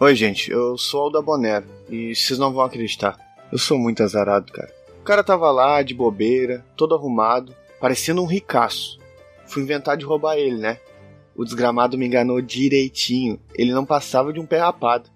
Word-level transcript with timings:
Oi, 0.00 0.14
gente, 0.14 0.48
eu 0.48 0.78
sou 0.78 1.00
o 1.00 1.02
Alda 1.06 1.20
Bonero 1.20 1.66
e 1.90 2.14
vocês 2.14 2.38
não 2.38 2.52
vão 2.52 2.62
acreditar. 2.62 3.18
Eu 3.50 3.58
sou 3.58 3.76
muito 3.76 4.00
azarado, 4.00 4.52
cara. 4.52 4.72
O 5.00 5.02
cara 5.02 5.24
tava 5.24 5.50
lá, 5.50 5.82
de 5.82 5.92
bobeira, 5.92 6.64
todo 6.76 6.94
arrumado, 6.94 7.52
parecendo 7.80 8.22
um 8.22 8.24
ricaço. 8.24 9.00
Fui 9.44 9.60
inventar 9.60 9.96
de 9.96 10.04
roubar 10.04 10.36
ele, 10.36 10.56
né? 10.56 10.78
O 11.34 11.44
desgramado 11.44 11.98
me 11.98 12.06
enganou 12.06 12.40
direitinho. 12.40 13.40
Ele 13.56 13.72
não 13.72 13.84
passava 13.84 14.32
de 14.32 14.38
um 14.38 14.46
pé 14.46 14.58
rapado. 14.58 15.10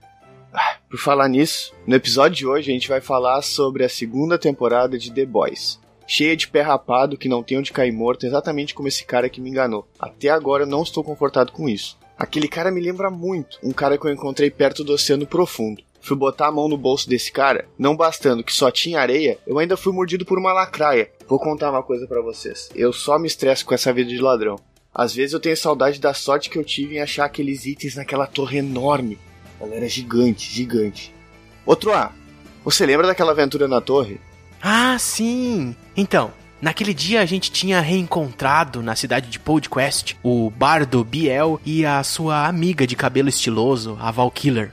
Ah, 0.52 0.78
por 0.90 0.98
falar 0.98 1.28
nisso, 1.28 1.72
no 1.86 1.94
episódio 1.94 2.38
de 2.38 2.46
hoje 2.48 2.72
a 2.72 2.74
gente 2.74 2.88
vai 2.88 3.00
falar 3.00 3.40
sobre 3.42 3.84
a 3.84 3.88
segunda 3.88 4.36
temporada 4.36 4.98
de 4.98 5.12
The 5.12 5.24
Boys. 5.24 5.78
Cheia 6.08 6.36
de 6.36 6.48
pé 6.48 6.60
rapado 6.60 7.16
que 7.16 7.28
não 7.28 7.44
tem 7.44 7.56
onde 7.56 7.70
cair 7.70 7.92
morto, 7.92 8.26
exatamente 8.26 8.74
como 8.74 8.88
esse 8.88 9.04
cara 9.04 9.28
que 9.28 9.40
me 9.40 9.48
enganou. 9.48 9.86
Até 9.96 10.28
agora 10.28 10.64
eu 10.64 10.68
não 10.68 10.82
estou 10.82 11.04
confortado 11.04 11.52
com 11.52 11.68
isso. 11.68 12.01
Aquele 12.22 12.46
cara 12.46 12.70
me 12.70 12.80
lembra 12.80 13.10
muito 13.10 13.58
um 13.64 13.72
cara 13.72 13.98
que 13.98 14.06
eu 14.06 14.12
encontrei 14.12 14.48
perto 14.48 14.84
do 14.84 14.92
Oceano 14.92 15.26
Profundo. 15.26 15.82
Fui 16.00 16.16
botar 16.16 16.46
a 16.46 16.52
mão 16.52 16.68
no 16.68 16.78
bolso 16.78 17.08
desse 17.08 17.32
cara, 17.32 17.66
não 17.76 17.96
bastando 17.96 18.44
que 18.44 18.52
só 18.52 18.70
tinha 18.70 19.00
areia, 19.00 19.40
eu 19.44 19.58
ainda 19.58 19.76
fui 19.76 19.92
mordido 19.92 20.24
por 20.24 20.38
uma 20.38 20.52
lacraia. 20.52 21.10
Vou 21.26 21.40
contar 21.40 21.72
uma 21.72 21.82
coisa 21.82 22.06
para 22.06 22.22
vocês. 22.22 22.70
Eu 22.76 22.92
só 22.92 23.18
me 23.18 23.26
estresso 23.26 23.66
com 23.66 23.74
essa 23.74 23.92
vida 23.92 24.08
de 24.08 24.20
ladrão. 24.20 24.54
Às 24.94 25.12
vezes 25.12 25.32
eu 25.32 25.40
tenho 25.40 25.56
saudade 25.56 26.00
da 26.00 26.14
sorte 26.14 26.48
que 26.48 26.56
eu 26.56 26.62
tive 26.62 26.94
em 26.94 27.00
achar 27.00 27.24
aqueles 27.24 27.66
itens 27.66 27.96
naquela 27.96 28.28
torre 28.28 28.58
enorme. 28.58 29.18
Ela 29.60 29.74
era 29.74 29.88
gigante, 29.88 30.48
gigante. 30.48 31.12
Outro 31.66 31.92
A, 31.92 32.12
você 32.62 32.86
lembra 32.86 33.08
daquela 33.08 33.32
aventura 33.32 33.66
na 33.66 33.80
torre? 33.80 34.20
Ah, 34.62 34.96
sim! 34.96 35.74
Então, 35.96 36.32
Naquele 36.62 36.94
dia 36.94 37.20
a 37.20 37.26
gente 37.26 37.50
tinha 37.50 37.80
reencontrado 37.80 38.84
na 38.84 38.94
cidade 38.94 39.28
de 39.28 39.40
Podquest 39.40 40.14
o 40.22 40.48
bardo 40.48 41.02
Biel 41.02 41.60
e 41.66 41.84
a 41.84 42.00
sua 42.04 42.46
amiga 42.46 42.86
de 42.86 42.94
cabelo 42.94 43.28
estiloso, 43.28 43.98
a 44.00 44.12
Valkiller. 44.12 44.72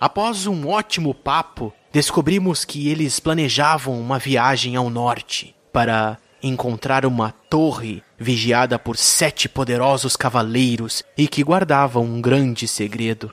Após 0.00 0.46
um 0.46 0.66
ótimo 0.66 1.12
papo, 1.12 1.70
descobrimos 1.92 2.64
que 2.64 2.88
eles 2.88 3.20
planejavam 3.20 4.00
uma 4.00 4.18
viagem 4.18 4.74
ao 4.74 4.88
norte 4.88 5.54
para 5.70 6.16
encontrar 6.42 7.04
uma 7.04 7.30
torre 7.30 8.02
vigiada 8.18 8.78
por 8.78 8.96
sete 8.96 9.50
poderosos 9.50 10.16
cavaleiros 10.16 11.02
e 11.14 11.28
que 11.28 11.44
guardavam 11.44 12.04
um 12.04 12.22
grande 12.22 12.66
segredo. 12.66 13.30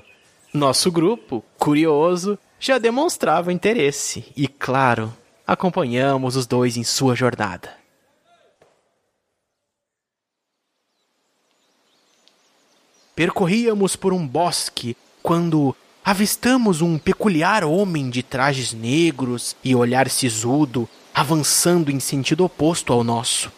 Nosso 0.54 0.92
grupo, 0.92 1.46
curioso, 1.58 2.38
já 2.60 2.78
demonstrava 2.78 3.54
interesse 3.54 4.26
e, 4.36 4.48
claro, 4.48 5.16
acompanhamos 5.46 6.36
os 6.36 6.46
dois 6.46 6.78
em 6.78 6.84
sua 6.84 7.16
jornada. 7.16 7.76
Percorríamos 13.16 13.96
por 13.96 14.14
um 14.14 14.28
bosque 14.28 14.96
quando 15.24 15.76
avistamos 16.06 16.82
um 16.82 16.98
peculiar 16.98 17.64
homem 17.64 18.10
de 18.10 18.22
trajes 18.22 18.74
negros 18.74 19.56
e 19.64 19.76
olhar 19.76 20.10
sisudo 20.10 20.88
avançando 21.14 21.92
em 21.92 22.00
sentido 22.00 22.46
oposto 22.46 22.94
ao 22.94 23.04
nosso. 23.04 23.52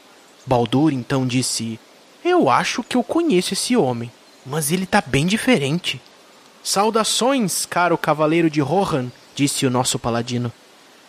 Baldur 0.45 0.93
então 0.93 1.27
disse: 1.27 1.77
Eu 2.23 2.49
acho 2.49 2.81
que 2.81 2.95
eu 2.95 3.03
conheço 3.03 3.53
esse 3.53 3.75
homem, 3.75 4.09
mas 4.45 4.71
ele 4.71 4.85
tá 4.85 5.03
bem 5.05 5.27
diferente. 5.27 6.01
Saudações, 6.63 7.65
caro 7.65 7.97
cavaleiro 7.97 8.49
de 8.49 8.61
Rohan, 8.61 9.11
disse 9.33 9.65
o 9.65 9.69
nosso 9.69 9.97
paladino. 9.97 10.51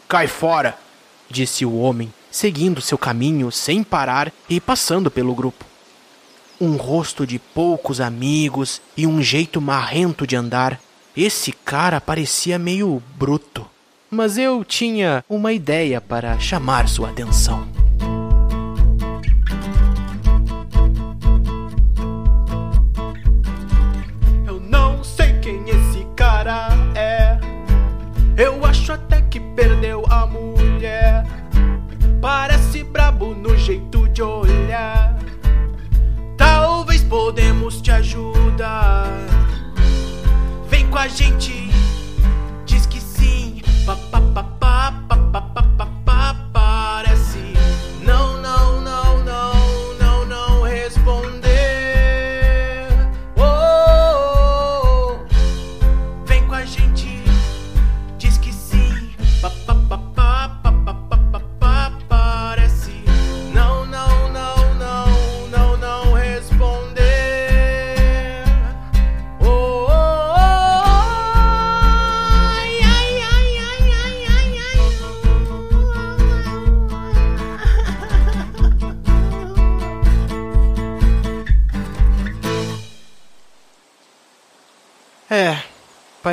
Cai 0.08 0.26
fora, 0.26 0.78
disse 1.28 1.64
o 1.64 1.78
homem, 1.78 2.12
seguindo 2.30 2.80
seu 2.80 2.96
caminho 2.96 3.50
sem 3.50 3.82
parar 3.82 4.32
e 4.48 4.60
passando 4.60 5.10
pelo 5.10 5.34
grupo. 5.34 5.64
Um 6.60 6.76
rosto 6.76 7.26
de 7.26 7.38
poucos 7.38 8.00
amigos 8.00 8.80
e 8.96 9.06
um 9.06 9.22
jeito 9.22 9.60
marrento 9.60 10.26
de 10.26 10.36
andar. 10.36 10.80
Esse 11.16 11.52
cara 11.52 12.00
parecia 12.00 12.58
meio 12.58 13.02
bruto, 13.16 13.68
mas 14.10 14.38
eu 14.38 14.64
tinha 14.64 15.24
uma 15.28 15.52
ideia 15.52 16.00
para 16.00 16.38
chamar 16.38 16.88
sua 16.88 17.10
atenção. 17.10 17.79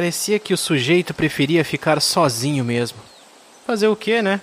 Parecia 0.07 0.39
que 0.39 0.53
o 0.53 0.57
sujeito 0.57 1.13
preferia 1.13 1.65
ficar 1.65 2.01
sozinho 2.01 2.63
mesmo. 2.63 2.97
Fazer 3.65 3.89
o 3.89 3.95
que, 3.95 4.21
né? 4.21 4.39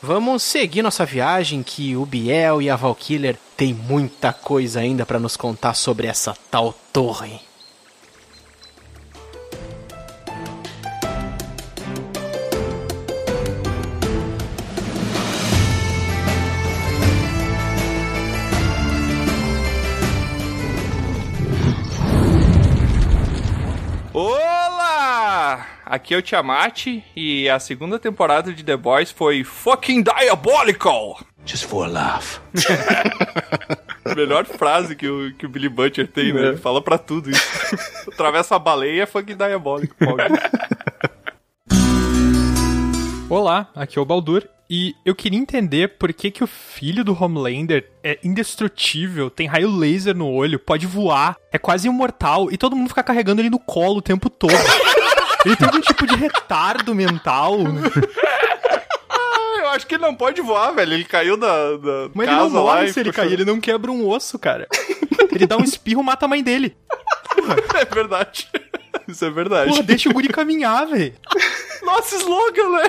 Vamos 0.00 0.44
seguir 0.44 0.80
nossa 0.80 1.04
viagem 1.04 1.60
que 1.60 1.96
o 1.96 2.06
Biel 2.06 2.62
e 2.62 2.70
a 2.70 2.76
Valkiller 2.76 3.36
têm 3.56 3.74
muita 3.74 4.32
coisa 4.32 4.78
ainda 4.78 5.04
para 5.04 5.18
nos 5.18 5.36
contar 5.36 5.74
sobre 5.74 6.06
essa 6.06 6.36
tal 6.52 6.72
torre. 6.92 7.40
Aqui 25.92 26.14
é 26.14 26.16
o 26.16 26.22
Tiamat 26.22 26.86
e 27.14 27.50
a 27.50 27.58
segunda 27.58 27.98
temporada 27.98 28.50
de 28.50 28.64
The 28.64 28.78
Boys 28.78 29.10
foi 29.10 29.44
fucking 29.44 30.02
diabolical! 30.02 31.20
Just 31.44 31.66
for 31.66 31.84
a 31.84 31.86
laugh. 31.86 32.40
Melhor 34.16 34.46
frase 34.46 34.96
que 34.96 35.06
o, 35.06 35.34
que 35.34 35.44
o 35.44 35.50
Billy 35.50 35.68
Butcher 35.68 36.08
tem, 36.08 36.32
né? 36.32 36.46
Ele 36.46 36.56
fala 36.56 36.80
pra 36.80 36.96
tudo 36.96 37.30
isso. 37.30 37.46
Atravessa 38.10 38.56
a 38.56 38.58
baleia, 38.58 39.06
fucking 39.06 39.36
diabolical. 39.36 40.16
Olá, 43.28 43.68
aqui 43.76 43.98
é 43.98 44.00
o 44.00 44.06
Baldur. 44.06 44.48
E 44.70 44.94
eu 45.04 45.14
queria 45.14 45.38
entender 45.38 45.98
por 45.98 46.10
que, 46.14 46.30
que 46.30 46.42
o 46.42 46.46
filho 46.46 47.04
do 47.04 47.14
Homelander 47.22 47.86
é 48.02 48.18
indestrutível, 48.24 49.28
tem 49.28 49.46
raio 49.46 49.70
laser 49.70 50.16
no 50.16 50.26
olho, 50.26 50.58
pode 50.58 50.86
voar, 50.86 51.36
é 51.52 51.58
quase 51.58 51.86
imortal 51.86 52.50
e 52.50 52.56
todo 52.56 52.74
mundo 52.74 52.88
fica 52.88 53.02
carregando 53.02 53.42
ele 53.42 53.50
no 53.50 53.58
colo 53.58 53.98
o 53.98 54.02
tempo 54.02 54.30
todo. 54.30 54.54
Ele 55.44 55.56
tem 55.56 55.66
algum 55.66 55.80
tipo 55.80 56.06
de 56.06 56.14
retardo 56.14 56.94
mental. 56.94 57.58
Ah, 59.08 59.58
eu 59.60 59.68
acho 59.70 59.86
que 59.86 59.94
ele 59.94 60.02
não 60.02 60.14
pode 60.14 60.40
voar, 60.40 60.72
velho. 60.72 60.92
Ele 60.94 61.04
caiu 61.04 61.36
da, 61.36 61.76
da 61.76 62.10
Mas 62.14 62.28
ele 62.28 62.36
casa 62.36 62.48
não 62.50 62.64
lá 62.64 62.74
morre 62.74 62.86
e 62.86 62.92
se 62.92 63.00
ele 63.00 63.12
cair, 63.12 63.32
ele 63.32 63.44
não 63.44 63.60
quebra 63.60 63.90
um 63.90 64.08
osso, 64.08 64.38
cara. 64.38 64.66
Ele 65.30 65.46
dá 65.46 65.56
um 65.56 65.64
espirro, 65.64 66.02
mata 66.02 66.26
a 66.26 66.28
mãe 66.28 66.42
dele. 66.42 66.76
É 67.74 67.84
verdade. 67.86 68.48
Isso 69.08 69.24
é 69.24 69.30
verdade. 69.30 69.70
Porra, 69.70 69.82
deixa 69.82 70.08
o 70.08 70.12
guri 70.12 70.28
caminhar, 70.28 70.86
velho. 70.86 71.12
Nossa, 71.82 72.16
slogan, 72.16 72.70
né? 72.70 72.88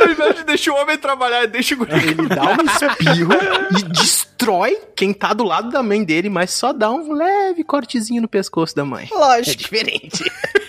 Ao 0.00 0.10
invés 0.10 0.36
de 0.36 0.44
deixar 0.44 0.72
o 0.72 0.76
homem 0.76 0.96
trabalhar, 0.96 1.46
deixa 1.46 1.74
o 1.74 1.78
guri 1.78 1.92
Ele 1.92 2.28
dá 2.28 2.52
um 2.52 2.64
espirro 2.64 3.32
e 3.76 3.82
destrói 3.92 4.78
quem 4.94 5.12
tá 5.12 5.32
do 5.32 5.42
lado 5.42 5.70
da 5.70 5.82
mãe 5.82 6.04
dele, 6.04 6.28
mas 6.28 6.52
só 6.52 6.72
dá 6.72 6.90
um 6.90 7.12
leve 7.12 7.64
cortezinho 7.64 8.22
no 8.22 8.28
pescoço 8.28 8.76
da 8.76 8.84
mãe. 8.84 9.08
Lógico. 9.10 9.50
É 9.50 9.54
diferente. 9.54 10.24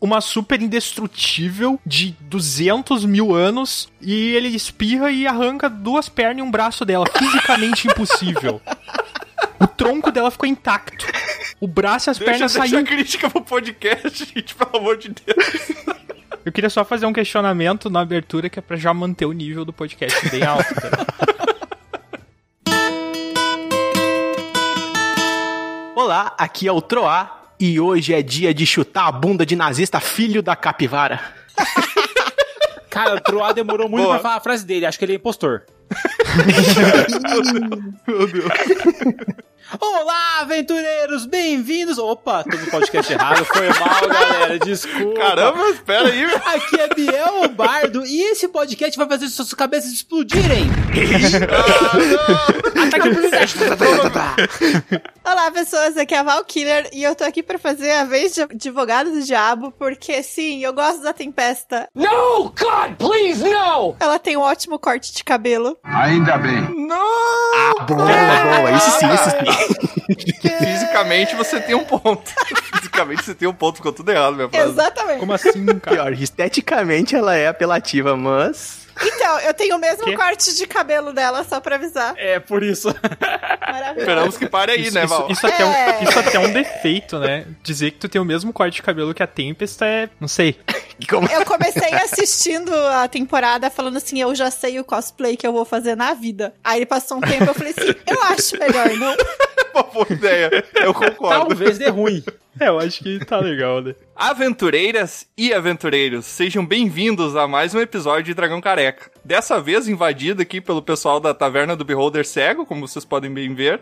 Uma 0.00 0.22
super 0.22 0.62
indestrutível 0.62 1.78
de 1.84 2.16
200 2.20 3.04
mil 3.04 3.34
anos 3.34 3.86
e 4.00 4.34
ele 4.34 4.48
espirra 4.48 5.10
e 5.10 5.26
arranca 5.26 5.68
duas 5.68 6.08
pernas 6.08 6.38
e 6.38 6.42
um 6.42 6.50
braço 6.50 6.86
dela. 6.86 7.04
Fisicamente 7.18 7.86
impossível. 7.86 8.62
O 9.60 9.66
tronco 9.66 10.10
dela 10.10 10.30
ficou 10.30 10.48
intacto. 10.48 11.04
O 11.60 11.68
braço 11.68 12.08
e 12.08 12.10
as 12.12 12.18
Deixa, 12.18 12.32
pernas 12.32 12.52
deixa 12.54 12.66
saíram. 12.68 12.80
a 12.80 12.82
crítica 12.90 13.28
pro 13.28 13.42
podcast, 13.42 14.24
gente, 14.34 14.54
pelo 14.54 14.76
amor 14.78 14.96
de 14.96 15.10
Deus. 15.10 15.72
Eu 16.46 16.50
queria 16.50 16.70
só 16.70 16.82
fazer 16.82 17.04
um 17.04 17.12
questionamento 17.12 17.90
na 17.90 18.00
abertura 18.00 18.48
que 18.48 18.58
é 18.58 18.62
pra 18.62 18.78
já 18.78 18.94
manter 18.94 19.26
o 19.26 19.32
nível 19.32 19.66
do 19.66 19.72
podcast 19.72 20.26
bem 20.30 20.42
alto. 20.42 20.64
tá? 20.74 21.06
Olá, 25.94 26.34
aqui 26.38 26.66
é 26.66 26.72
o 26.72 26.80
Troá 26.80 27.39
e 27.60 27.78
hoje 27.78 28.14
é 28.14 28.22
dia 28.22 28.54
de 28.54 28.64
chutar 28.64 29.06
a 29.06 29.12
bunda 29.12 29.44
de 29.44 29.54
nazista 29.54 30.00
filho 30.00 30.42
da 30.42 30.56
capivara. 30.56 31.20
Cara, 32.88 33.16
o 33.16 33.20
Troá 33.20 33.52
demorou 33.52 33.88
muito 33.88 34.02
Boa. 34.02 34.14
pra 34.14 34.22
falar 34.22 34.36
a 34.36 34.40
frase 34.40 34.64
dele. 34.64 34.86
Acho 34.86 34.98
que 34.98 35.04
ele 35.04 35.12
é 35.12 35.16
impostor. 35.16 35.62
Meu 38.06 38.26
Deus. 38.28 38.50
Olá, 39.78 40.40
aventureiros! 40.40 41.26
Bem-vindos! 41.26 41.96
Opa, 41.96 42.42
tô 42.42 42.56
no 42.56 42.66
podcast 42.66 43.12
errado. 43.12 43.44
Foi 43.44 43.68
mal, 43.68 44.08
galera. 44.08 44.58
Desculpa. 44.58 45.20
Caramba, 45.20 45.68
espera 45.70 46.08
aí. 46.08 46.24
Aqui 46.24 46.80
é 46.80 46.88
Biel 46.94 47.48
Bardo 47.50 48.04
e 48.04 48.20
esse 48.32 48.48
podcast 48.48 48.96
vai 48.98 49.06
fazer 49.08 49.28
suas 49.28 49.54
cabeças 49.54 49.92
explodirem. 49.92 50.68
Ataque 52.84 53.10
de 53.10 53.18
oportunidade. 53.18 53.54
Olá, 55.24 55.50
pessoas, 55.52 55.96
aqui 55.96 56.14
é 56.14 56.18
a 56.18 56.22
Val 56.24 56.44
Killer 56.44 56.90
e 56.92 57.04
eu 57.04 57.14
tô 57.14 57.22
aqui 57.22 57.40
pra 57.42 57.58
fazer 57.58 57.92
a 57.92 58.04
vez 58.04 58.34
de 58.34 58.42
advogado 58.42 59.12
do 59.12 59.22
diabo, 59.22 59.72
porque 59.78 60.20
sim, 60.24 60.64
eu 60.64 60.72
gosto 60.72 61.02
da 61.02 61.12
Tempesta. 61.12 61.86
No! 61.94 62.52
God, 62.58 62.96
please, 62.98 63.44
no! 63.44 63.94
Ela 64.00 64.18
tem 64.18 64.36
um 64.36 64.40
ótimo 64.40 64.80
corte 64.80 65.14
de 65.14 65.22
cabelo. 65.22 65.78
Ainda 66.20 66.36
bem. 66.36 66.58
Ah, 66.92 67.82
boa, 67.84 68.04
boa, 68.04 68.72
isso 68.72 68.90
sim, 68.98 69.06
isso 69.14 69.30
sim. 69.30 70.52
Fisicamente 70.58 71.34
você 71.34 71.58
tem 71.58 71.74
um 71.74 71.82
ponto. 71.82 72.30
Fisicamente 72.74 73.24
você 73.24 73.34
tem 73.34 73.48
um 73.48 73.54
ponto, 73.54 73.76
ficou 73.76 73.90
tudo 73.90 74.12
errado, 74.12 74.34
minha 74.34 74.46
frase. 74.50 74.68
Exatamente. 74.68 75.18
Como 75.18 75.32
assim, 75.32 75.64
cara? 75.64 75.96
Pior, 75.96 76.12
esteticamente 76.12 77.16
ela 77.16 77.34
é 77.34 77.48
apelativa, 77.48 78.14
mas. 78.18 78.79
Então, 79.02 79.38
eu 79.40 79.54
tenho 79.54 79.76
o 79.76 79.78
mesmo 79.78 80.04
Quê? 80.04 80.16
corte 80.16 80.54
de 80.54 80.66
cabelo 80.66 81.12
dela, 81.12 81.42
só 81.44 81.60
pra 81.60 81.76
avisar. 81.76 82.14
É, 82.16 82.38
por 82.38 82.62
isso. 82.62 82.88
Maravilhoso. 83.60 83.98
Esperamos 84.00 84.36
que 84.38 84.46
pare 84.48 84.72
aí, 84.72 84.82
Isso, 84.82 84.94
né, 84.94 85.04
isso, 85.04 85.14
Val? 85.14 85.30
isso 85.30 85.46
até 85.46 85.62
É. 85.62 85.66
um, 86.00 86.04
isso 86.04 86.18
até 86.18 86.36
é 86.36 86.40
um 86.40 86.52
defeito, 86.52 87.18
né? 87.18 87.46
Dizer 87.62 87.92
que 87.92 87.98
tu 87.98 88.08
tem 88.08 88.20
o 88.20 88.24
mesmo 88.24 88.52
corte 88.52 88.74
de 88.76 88.82
cabelo 88.82 89.14
que 89.14 89.22
a 89.22 89.26
Tempest 89.26 89.82
é. 89.82 90.08
Não 90.20 90.28
sei. 90.28 90.58
Como... 91.08 91.26
Eu 91.28 91.44
comecei 91.46 91.94
assistindo 91.94 92.74
a 92.74 93.08
temporada 93.08 93.70
falando 93.70 93.96
assim, 93.96 94.20
eu 94.20 94.34
já 94.34 94.50
sei 94.50 94.78
o 94.78 94.84
cosplay 94.84 95.36
que 95.36 95.46
eu 95.46 95.52
vou 95.52 95.64
fazer 95.64 95.96
na 95.96 96.12
vida. 96.14 96.52
Aí 96.62 96.84
passou 96.84 97.18
um 97.18 97.20
tempo, 97.20 97.44
eu 97.44 97.54
falei 97.54 97.72
assim, 97.76 97.94
eu 98.06 98.22
acho 98.24 98.58
melhor 98.58 98.88
não. 98.96 99.16
Uma 99.72 99.82
boa 99.84 100.06
ideia. 100.10 100.64
Eu 100.74 100.92
concordo. 100.92 101.46
Talvez 101.48 101.78
dê 101.78 101.88
ruim. 101.88 102.22
É, 102.58 102.68
eu 102.68 102.78
acho 102.78 103.02
que 103.02 103.24
tá 103.24 103.38
legal, 103.38 103.80
né? 103.80 103.94
Aventureiras 104.16 105.26
e 105.36 105.52
aventureiros, 105.52 106.26
sejam 106.26 106.64
bem-vindos 106.66 107.36
a 107.36 107.46
mais 107.46 107.74
um 107.74 107.80
episódio 107.80 108.24
de 108.24 108.34
Dragão 108.34 108.60
Careca. 108.60 109.10
Dessa 109.24 109.60
vez 109.60 109.86
invadido 109.86 110.42
aqui 110.42 110.60
pelo 110.60 110.82
pessoal 110.82 111.20
da 111.20 111.32
Taverna 111.32 111.76
do 111.76 111.84
Beholder 111.84 112.26
Cego, 112.26 112.66
como 112.66 112.86
vocês 112.86 113.04
podem 113.04 113.32
bem 113.32 113.54
ver. 113.54 113.80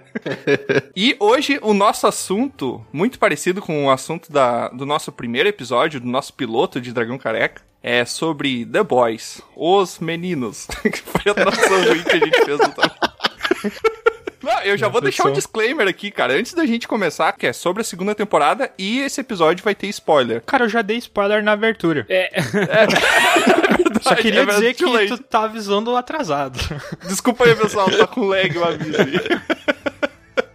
e 0.94 1.16
hoje 1.18 1.58
o 1.62 1.72
nosso 1.72 2.06
assunto, 2.06 2.84
muito 2.92 3.18
parecido 3.18 3.62
com 3.62 3.86
o 3.86 3.90
assunto 3.90 4.30
da, 4.30 4.68
do 4.68 4.84
nosso 4.84 5.10
primeiro 5.10 5.48
episódio, 5.48 6.00
do 6.00 6.06
nosso 6.06 6.34
piloto 6.34 6.80
de 6.80 6.92
Dragão 6.92 7.18
Careca, 7.18 7.62
é 7.82 8.04
sobre 8.04 8.66
The 8.66 8.82
Boys, 8.82 9.40
os 9.56 9.98
meninos, 9.98 10.66
que 10.82 10.98
foi 10.98 11.32
a 11.32 11.34
tradução 11.34 11.84
ruim 11.84 12.02
que 12.02 12.16
a 12.16 12.18
gente 12.18 12.44
fez 12.44 12.58
no 12.58 12.68
Não, 14.42 14.60
eu 14.62 14.76
já 14.78 14.88
vou 14.88 15.00
deixar 15.00 15.28
um 15.28 15.32
disclaimer 15.32 15.88
aqui, 15.88 16.10
cara, 16.10 16.34
antes 16.34 16.54
da 16.54 16.64
gente 16.64 16.86
começar, 16.86 17.32
que 17.32 17.46
é 17.46 17.52
sobre 17.52 17.82
a 17.82 17.84
segunda 17.84 18.14
temporada 18.14 18.70
e 18.78 19.00
esse 19.00 19.20
episódio 19.20 19.64
vai 19.64 19.74
ter 19.74 19.88
spoiler. 19.88 20.42
Cara, 20.42 20.64
eu 20.64 20.68
já 20.68 20.80
dei 20.82 20.96
spoiler 20.98 21.42
na 21.42 21.52
abertura. 21.52 22.06
É, 22.08 22.30
Só 24.02 24.14
queria 24.14 24.42
É, 24.42 24.46
dizer 24.46 24.74
que 24.74 24.84
late. 24.84 25.08
tu 25.08 25.18
tá 25.18 25.42
avisando 25.44 25.96
atrasado. 25.96 26.58
Desculpa 27.08 27.44
aí, 27.46 27.54
pessoal, 27.54 27.90
tá 27.90 28.06
com 28.06 28.26
lag 28.26 28.56
o 28.56 28.64
aviso 28.64 28.96
aí. 29.00 29.40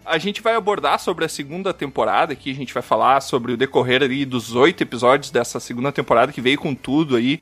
A 0.06 0.18
gente 0.18 0.42
vai 0.42 0.54
abordar 0.54 1.00
sobre 1.00 1.26
a 1.26 1.30
segunda 1.30 1.74
temporada 1.74 2.34
aqui, 2.34 2.52
a 2.52 2.56
gente 2.56 2.74
vai 2.74 2.84
falar 2.84 3.20
sobre 3.22 3.54
o 3.54 3.58
decorrer 3.58 4.04
ali 4.04 4.26
dos 4.26 4.54
oito 4.54 4.82
episódios 4.84 5.32
dessa 5.32 5.60
segunda 5.60 5.92
temporada 5.92 6.32
que 6.32 6.42
veio 6.42 6.58
com 6.58 6.76
tudo 6.76 7.16
aí. 7.16 7.42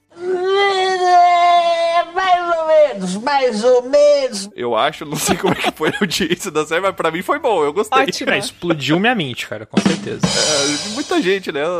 Mais 2.71 3.15
ou 3.15 3.21
menos, 3.21 3.23
mais 3.23 3.63
ou 3.63 3.83
menos. 3.83 4.49
Eu 4.55 4.75
acho, 4.75 5.05
não 5.05 5.15
sei 5.17 5.35
como 5.37 5.53
é 5.53 5.57
que 5.57 5.71
foi 5.71 5.89
a 5.89 5.93
audiência 6.01 6.49
da 6.51 6.65
série, 6.65 6.81
mas 6.81 6.95
pra 6.95 7.11
mim 7.11 7.21
foi 7.21 7.39
bom, 7.39 7.63
eu 7.63 7.73
gostei. 7.73 8.03
Ótimo. 8.03 8.25
Cara, 8.27 8.37
explodiu 8.37 8.99
minha 8.99 9.15
mente, 9.15 9.47
cara, 9.47 9.65
com 9.65 9.79
certeza. 9.81 10.21
É, 10.25 10.89
muita 10.93 11.21
gente, 11.21 11.51
né? 11.51 11.61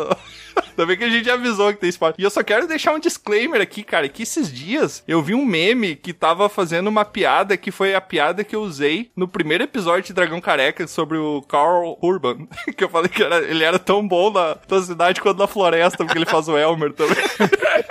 Ainda 0.72 0.86
bem 0.86 0.98
que 0.98 1.04
a 1.06 1.10
gente 1.10 1.30
avisou 1.30 1.72
que 1.74 1.80
tem 1.80 1.90
spoiler. 1.90 2.16
E 2.20 2.24
eu 2.24 2.30
só 2.30 2.44
quero 2.44 2.68
deixar 2.68 2.94
um 2.94 3.00
disclaimer 3.00 3.62
aqui, 3.62 3.84
cara, 3.84 4.08
que 4.10 4.24
esses 4.24 4.52
dias 4.52 5.02
eu 5.08 5.22
vi 5.22 5.34
um 5.34 5.46
meme 5.46 5.96
que 5.96 6.12
tava 6.12 6.50
fazendo 6.50 6.88
uma 6.88 7.06
piada 7.06 7.56
que 7.56 7.72
foi 7.72 7.96
a 7.96 8.02
piada 8.02 8.44
que 8.44 8.54
eu 8.56 8.62
usei 8.62 9.10
no 9.16 9.28
primeiro 9.30 9.64
episódio 9.64 10.04
de 10.04 10.14
Dragão 10.14 10.42
Careca 10.42 10.86
sobre 10.88 11.18
o 11.18 11.42
Carl 11.44 11.98
Urban. 12.02 12.48
Que 12.76 12.84
eu 12.84 12.90
falei 12.90 13.10
que 13.10 13.24
era- 13.24 13.40
ele 13.44 13.64
era 13.64 13.80
tão 13.80 14.06
bom 14.06 14.30
na, 14.32 14.58
na 14.70 14.82
cidade 14.82 15.22
quanto 15.22 15.38
na 15.40 15.48
floresta, 15.48 16.04
porque 16.04 16.18
ele 16.18 16.26
faz 16.26 16.48
o 16.50 16.58
Elmer 16.58 16.92
também. 16.94 17.16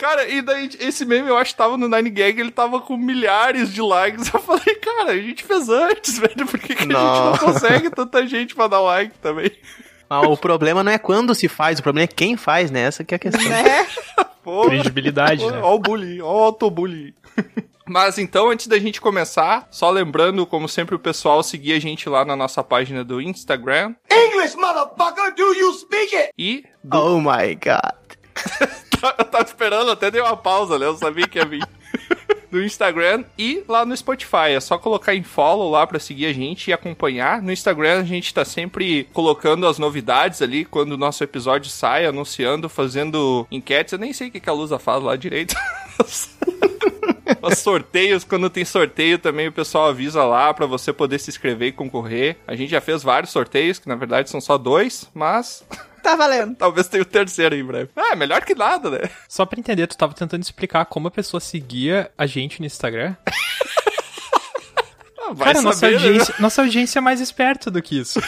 Cara, 0.00 0.26
e 0.26 0.40
daí 0.40 0.70
esse 0.80 1.04
meme 1.04 1.28
eu 1.28 1.36
acho 1.36 1.50
que 1.50 1.58
tava 1.58 1.76
no 1.76 1.86
Nine 1.86 2.08
Gag, 2.08 2.40
ele 2.40 2.50
tava 2.50 2.80
com 2.80 2.96
milhares 2.96 3.70
de 3.70 3.82
likes. 3.82 4.32
Eu 4.32 4.40
falei, 4.40 4.74
cara, 4.76 5.10
a 5.10 5.18
gente 5.18 5.44
fez 5.44 5.68
antes, 5.68 6.16
velho. 6.18 6.46
Por 6.46 6.58
que, 6.58 6.68
que 6.68 6.72
a 6.72 6.82
gente 6.84 6.92
não 6.94 7.30
Não. 7.32 7.36
consegue 7.36 7.90
tanta 7.90 8.26
gente 8.26 8.54
pra 8.54 8.66
dar 8.66 8.80
like 8.80 9.18
também? 9.18 9.52
Ah, 10.08 10.22
o 10.22 10.38
problema 10.38 10.82
não 10.82 10.90
é 10.90 10.96
quando 10.98 11.34
se 11.34 11.48
faz, 11.48 11.78
o 11.78 11.82
problema 11.82 12.04
é 12.04 12.14
quem 12.16 12.34
faz, 12.34 12.70
né? 12.70 12.80
Essa 12.80 13.04
que 13.04 13.14
é 13.14 13.16
a 13.16 13.18
questão. 13.18 13.46
Né? 13.46 13.86
Pô, 14.42 14.62
Credibilidade, 14.68 15.44
né? 15.46 15.60
Ó 15.62 15.74
o 15.74 15.78
bullying, 15.78 16.22
ó 16.22 16.32
o 16.32 16.44
autobullying. 16.44 17.12
Mas 17.86 18.16
então, 18.16 18.48
antes 18.48 18.68
da 18.68 18.78
gente 18.78 19.02
começar, 19.02 19.68
só 19.70 19.90
lembrando, 19.90 20.46
como 20.46 20.66
sempre, 20.66 20.94
o 20.94 20.98
pessoal 20.98 21.42
seguir 21.42 21.74
a 21.74 21.78
gente 21.78 22.08
lá 22.08 22.24
na 22.24 22.34
nossa 22.34 22.64
página 22.64 23.04
do 23.04 23.20
Instagram 23.20 23.94
English, 24.10 24.56
motherfucker, 24.56 25.34
do 25.34 25.54
you 25.54 25.74
speak 25.74 26.16
it? 26.16 26.30
e 26.38 26.64
do... 26.82 26.96
Oh 26.98 27.20
my 27.20 27.54
god. 27.54 28.80
Eu 29.18 29.24
tava 29.24 29.44
esperando, 29.44 29.90
até 29.90 30.10
dei 30.10 30.20
uma 30.20 30.36
pausa, 30.36 30.78
né? 30.78 30.86
Eu 30.86 30.96
sabia 30.96 31.26
que 31.26 31.38
ia 31.38 31.44
vir. 31.44 31.66
No 32.50 32.60
Instagram 32.60 33.24
e 33.38 33.62
lá 33.68 33.86
no 33.86 33.96
Spotify. 33.96 34.50
É 34.56 34.60
só 34.60 34.76
colocar 34.76 35.14
em 35.14 35.22
follow 35.22 35.70
lá 35.70 35.86
pra 35.86 36.00
seguir 36.00 36.26
a 36.26 36.32
gente 36.32 36.68
e 36.68 36.72
acompanhar. 36.72 37.40
No 37.40 37.52
Instagram 37.52 38.00
a 38.00 38.04
gente 38.04 38.34
tá 38.34 38.44
sempre 38.44 39.04
colocando 39.12 39.68
as 39.68 39.78
novidades 39.78 40.42
ali 40.42 40.64
quando 40.64 40.92
o 40.92 40.96
nosso 40.96 41.22
episódio 41.22 41.70
sai, 41.70 42.06
anunciando, 42.06 42.68
fazendo 42.68 43.46
enquetes. 43.52 43.92
Eu 43.92 44.00
nem 44.00 44.12
sei 44.12 44.28
o 44.28 44.30
que 44.32 44.50
a 44.50 44.52
Lusa 44.52 44.80
faz 44.80 45.00
lá 45.00 45.14
direito. 45.14 45.54
Os 47.42 47.58
sorteios, 47.58 48.24
quando 48.24 48.50
tem 48.50 48.64
sorteio 48.64 49.18
também 49.18 49.48
o 49.48 49.52
pessoal 49.52 49.88
avisa 49.88 50.24
lá 50.24 50.52
pra 50.52 50.66
você 50.66 50.92
poder 50.92 51.18
se 51.18 51.30
inscrever 51.30 51.68
e 51.68 51.72
concorrer. 51.72 52.36
A 52.46 52.54
gente 52.56 52.70
já 52.70 52.80
fez 52.80 53.02
vários 53.02 53.30
sorteios, 53.32 53.78
que 53.78 53.88
na 53.88 53.94
verdade 53.94 54.28
são 54.28 54.40
só 54.40 54.58
dois, 54.58 55.08
mas 55.14 55.64
Tá 56.02 56.16
valendo. 56.16 56.54
talvez 56.56 56.88
tenha 56.88 57.02
o 57.02 57.06
terceiro 57.06 57.54
em 57.54 57.62
breve. 57.64 57.90
Ah, 57.94 58.16
melhor 58.16 58.42
que 58.44 58.54
nada, 58.54 58.90
né? 58.90 59.10
Só 59.28 59.44
pra 59.44 59.58
entender, 59.60 59.86
tu 59.86 59.96
tava 59.98 60.14
tentando 60.14 60.42
explicar 60.42 60.86
como 60.86 61.08
a 61.08 61.10
pessoa 61.10 61.40
seguia 61.40 62.10
a 62.16 62.26
gente 62.26 62.58
no 62.60 62.66
Instagram? 62.66 63.14
Ah, 65.18 65.32
vai 65.32 65.48
Cara, 65.48 65.62
nossa 65.62 65.78
saber, 65.80 66.00
né? 66.00 66.06
audiência, 66.06 66.34
nossa 66.38 66.62
audiência 66.62 66.98
é 66.98 67.02
mais 67.02 67.20
esperta 67.20 67.70
do 67.70 67.82
que 67.82 67.98
isso. 68.00 68.18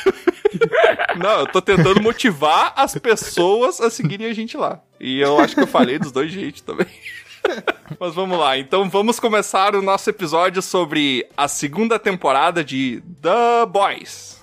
Não, 1.16 1.40
eu 1.40 1.46
tô 1.46 1.60
tentando 1.62 2.00
motivar 2.02 2.72
as 2.76 2.94
pessoas 2.98 3.80
a 3.80 3.90
seguirem 3.90 4.26
a 4.30 4.34
gente 4.34 4.56
lá. 4.56 4.80
E 5.00 5.18
eu 5.20 5.38
acho 5.40 5.54
que 5.54 5.62
eu 5.62 5.66
falei 5.66 5.98
dos 5.98 6.12
dois 6.12 6.30
jeitos 6.30 6.60
também. 6.60 6.86
Mas 7.98 8.14
vamos 8.14 8.38
lá, 8.38 8.58
então 8.58 8.88
vamos 8.88 9.20
começar 9.20 9.74
o 9.74 9.82
nosso 9.82 10.08
episódio 10.08 10.62
sobre 10.62 11.26
a 11.36 11.46
segunda 11.48 11.98
temporada 11.98 12.64
de 12.64 13.02
The 13.20 13.66
Boys. 13.66 14.42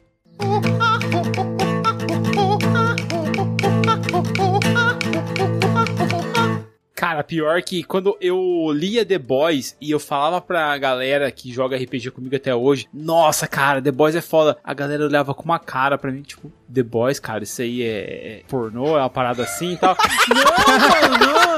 Cara, 6.99 7.23
pior 7.23 7.61
que 7.61 7.81
quando 7.81 8.17
eu 8.19 8.71
lia 8.73 9.05
The 9.05 9.17
Boys 9.17 9.73
e 9.79 9.89
eu 9.89 10.01
falava 10.01 10.41
pra 10.41 10.77
galera 10.77 11.31
que 11.31 11.49
joga 11.49 11.77
RPG 11.77 12.11
comigo 12.11 12.35
até 12.35 12.53
hoje, 12.53 12.89
nossa, 12.93 13.47
cara, 13.47 13.81
The 13.81 13.89
Boys 13.89 14.15
é 14.15 14.21
foda. 14.21 14.57
A 14.61 14.73
galera 14.73 15.05
olhava 15.05 15.33
com 15.33 15.43
uma 15.43 15.59
cara 15.59 15.97
pra 15.97 16.11
mim, 16.11 16.23
tipo, 16.23 16.51
The 16.71 16.83
Boys, 16.83 17.17
cara, 17.17 17.45
isso 17.45 17.61
aí 17.61 17.83
é, 17.83 17.87
é 17.87 18.41
pornô, 18.49 18.97
é 18.97 19.01
uma 19.01 19.09
parada 19.09 19.43
assim 19.43 19.75
e 19.75 19.77
tal. 19.77 19.95
não, 20.29 21.09
mano, 21.09 21.25
não, 21.25 21.48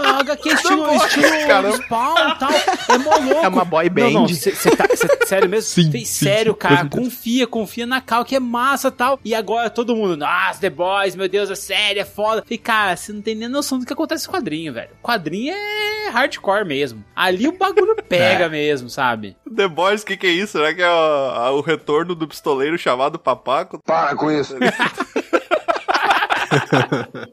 caramba. 1.54 1.78
Spawn 1.78 2.36
tal. 2.40 2.52
É 2.52 2.98
mó 2.98 3.18
louco. 3.24 3.46
É 3.46 3.48
uma 3.48 3.66
boy 3.66 3.90
band. 3.90 4.02
Não, 4.12 4.22
não, 4.22 4.28
cê, 4.28 4.52
cê 4.52 4.76
tá, 4.76 4.86
cê- 4.96 5.26
sério 5.26 5.50
mesmo? 5.50 5.70
Sim, 5.70 5.92
sim, 5.92 6.06
sério, 6.06 6.54
sim, 6.54 6.58
cara, 6.60 6.86
confia, 6.90 7.48
confia 7.48 7.86
na 7.86 8.02
Cal, 8.02 8.24
que 8.26 8.36
é 8.36 8.40
massa 8.40 8.88
e 8.90 8.92
tal. 8.92 9.20
E 9.24 9.36
agora 9.36 9.70
todo 9.70 9.96
mundo, 9.96 10.16
nossa, 10.18 10.60
The 10.62 10.70
Boys, 10.70 11.16
meu 11.16 11.28
Deus, 11.30 11.50
é 11.50 11.56
sério, 11.56 12.02
é 12.02 12.06
foda. 12.06 12.44
E 12.50 12.58
cara, 12.58 12.96
você 12.96 13.12
não 13.14 13.22
tem 13.22 13.36
nem 13.36 13.48
noção 13.48 13.80
do 13.80 13.86
que 13.86 13.94
acontece 13.94 14.28
no 14.28 14.34
quadrinho, 14.34 14.74
velho. 14.74 14.90
O 15.02 15.06
quadrinho 15.08 15.54
é 15.54 16.10
hardcore 16.10 16.66
mesmo. 16.66 17.04
Ali 17.16 17.48
o 17.48 17.58
bagulho 17.58 17.96
pega 18.08 18.50
mesmo, 18.50 18.90
sabe? 18.90 19.36
The 19.56 19.68
Boys, 19.68 20.02
o 20.02 20.06
que, 20.06 20.18
que 20.18 20.28
é 20.28 20.32
isso? 20.32 20.54
Será 20.54 20.74
que 20.74 20.82
é 20.82 20.90
o, 20.90 20.92
a- 20.92 21.52
o 21.52 21.62
retorno 21.62 22.16
do 22.16 22.28
pistoleiro 22.28 22.78
chamado 22.78 23.20
Papaco? 23.20 23.80
Para 23.86 24.16
com 24.16 24.30
isso. 24.32 24.56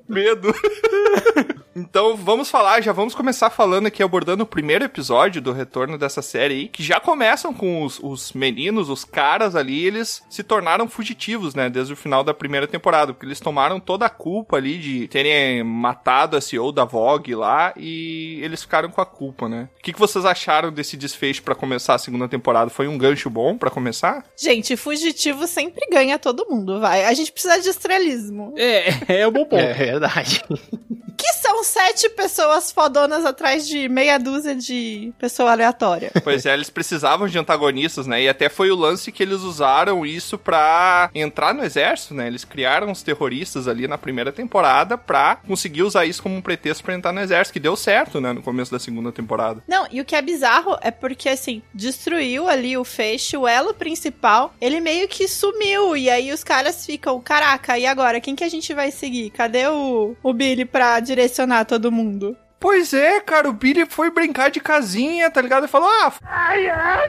Medo. 0.08 0.54
Então 1.78 2.16
vamos 2.16 2.50
falar, 2.50 2.82
já 2.82 2.92
vamos 2.92 3.14
começar 3.14 3.50
falando 3.50 3.86
aqui, 3.86 4.02
abordando 4.02 4.42
o 4.42 4.46
primeiro 4.46 4.84
episódio 4.84 5.40
do 5.40 5.52
retorno 5.52 5.96
dessa 5.96 6.22
série 6.22 6.54
aí, 6.54 6.68
que 6.68 6.82
já 6.82 7.00
começam 7.00 7.52
com 7.54 7.84
os, 7.84 7.98
os 8.02 8.32
meninos, 8.32 8.88
os 8.88 9.04
caras 9.04 9.54
ali, 9.54 9.86
eles 9.86 10.22
se 10.28 10.42
tornaram 10.42 10.88
fugitivos, 10.88 11.54
né, 11.54 11.70
desde 11.70 11.92
o 11.92 11.96
final 11.96 12.24
da 12.24 12.34
primeira 12.34 12.66
temporada, 12.66 13.12
porque 13.12 13.26
eles 13.26 13.40
tomaram 13.40 13.78
toda 13.80 14.06
a 14.06 14.10
culpa 14.10 14.56
ali 14.56 14.78
de 14.78 15.08
terem 15.08 15.62
matado 15.62 16.36
a 16.36 16.40
CEO 16.40 16.72
da 16.72 16.84
Vogue 16.84 17.34
lá 17.34 17.72
e 17.76 18.40
eles 18.42 18.62
ficaram 18.62 18.90
com 18.90 19.00
a 19.00 19.06
culpa, 19.06 19.48
né. 19.48 19.68
O 19.78 19.82
que, 19.82 19.92
que 19.92 19.98
vocês 19.98 20.24
acharam 20.24 20.72
desse 20.72 20.96
desfecho 20.96 21.42
pra 21.42 21.54
começar 21.54 21.94
a 21.94 21.98
segunda 21.98 22.28
temporada? 22.28 22.70
Foi 22.70 22.88
um 22.88 22.98
gancho 22.98 23.30
bom 23.30 23.56
pra 23.56 23.70
começar? 23.70 24.24
Gente, 24.36 24.76
fugitivo 24.76 25.46
sempre 25.46 25.86
ganha 25.90 26.18
todo 26.18 26.46
mundo, 26.48 26.80
vai. 26.80 27.04
A 27.04 27.14
gente 27.14 27.32
precisa 27.32 27.60
de 27.60 27.68
estrelismo. 27.68 28.54
É, 28.56 29.20
é 29.20 29.28
um 29.28 29.32
bom 29.32 29.44
ponto. 29.44 29.62
É 29.62 29.72
verdade. 29.72 30.42
Que 31.16 31.32
são 31.58 31.64
sete 31.64 32.08
pessoas 32.10 32.70
fodonas 32.70 33.24
atrás 33.24 33.66
de 33.66 33.88
meia 33.88 34.18
dúzia 34.18 34.54
de 34.54 35.12
pessoa 35.18 35.52
aleatória. 35.52 36.12
Pois 36.28 36.44
é, 36.44 36.52
eles 36.52 36.68
precisavam 36.68 37.26
de 37.26 37.38
antagonistas, 37.38 38.06
né? 38.06 38.22
E 38.22 38.28
até 38.28 38.50
foi 38.50 38.70
o 38.70 38.76
lance 38.76 39.10
que 39.10 39.22
eles 39.22 39.40
usaram 39.40 40.04
isso 40.04 40.36
pra 40.36 41.10
entrar 41.14 41.54
no 41.54 41.64
exército, 41.64 42.12
né? 42.12 42.26
Eles 42.26 42.44
criaram 42.44 42.92
os 42.92 43.02
terroristas 43.02 43.66
ali 43.66 43.88
na 43.88 43.96
primeira 43.96 44.30
temporada 44.30 44.98
pra 44.98 45.36
conseguir 45.36 45.84
usar 45.84 46.04
isso 46.04 46.22
como 46.22 46.36
um 46.36 46.42
pretexto 46.42 46.84
pra 46.84 46.94
entrar 46.94 47.12
no 47.12 47.20
exército, 47.20 47.54
que 47.54 47.60
deu 47.60 47.74
certo, 47.76 48.20
né? 48.20 48.34
No 48.34 48.42
começo 48.42 48.70
da 48.70 48.78
segunda 48.78 49.10
temporada. 49.10 49.62
Não, 49.66 49.86
e 49.90 50.02
o 50.02 50.04
que 50.04 50.14
é 50.14 50.20
bizarro 50.20 50.76
é 50.82 50.90
porque, 50.90 51.30
assim, 51.30 51.62
destruiu 51.72 52.46
ali 52.46 52.76
o 52.76 52.84
feixe, 52.84 53.34
o 53.36 53.48
elo 53.48 53.72
principal, 53.72 54.52
ele 54.60 54.80
meio 54.80 55.08
que 55.08 55.26
sumiu. 55.26 55.96
E 55.96 56.10
aí 56.10 56.30
os 56.30 56.44
caras 56.44 56.84
ficam, 56.84 57.18
caraca, 57.20 57.78
e 57.78 57.86
agora? 57.86 58.20
Quem 58.20 58.36
que 58.36 58.44
a 58.44 58.50
gente 58.50 58.74
vai 58.74 58.90
seguir? 58.90 59.30
Cadê 59.30 59.66
o, 59.68 60.14
o 60.22 60.32
Billy 60.34 60.66
pra 60.66 61.00
direcionar 61.00 61.47
todo 61.64 61.90
mundo? 61.90 62.36
Pois 62.60 62.92
é, 62.92 63.20
cara, 63.20 63.48
o 63.48 63.52
Billy 63.52 63.86
foi 63.88 64.10
brincar 64.10 64.50
de 64.50 64.60
casinha, 64.60 65.30
tá 65.30 65.40
ligado? 65.40 65.64
E 65.64 65.68
falou: 65.68 65.88
Ah, 66.02 66.10
f- 66.10 66.18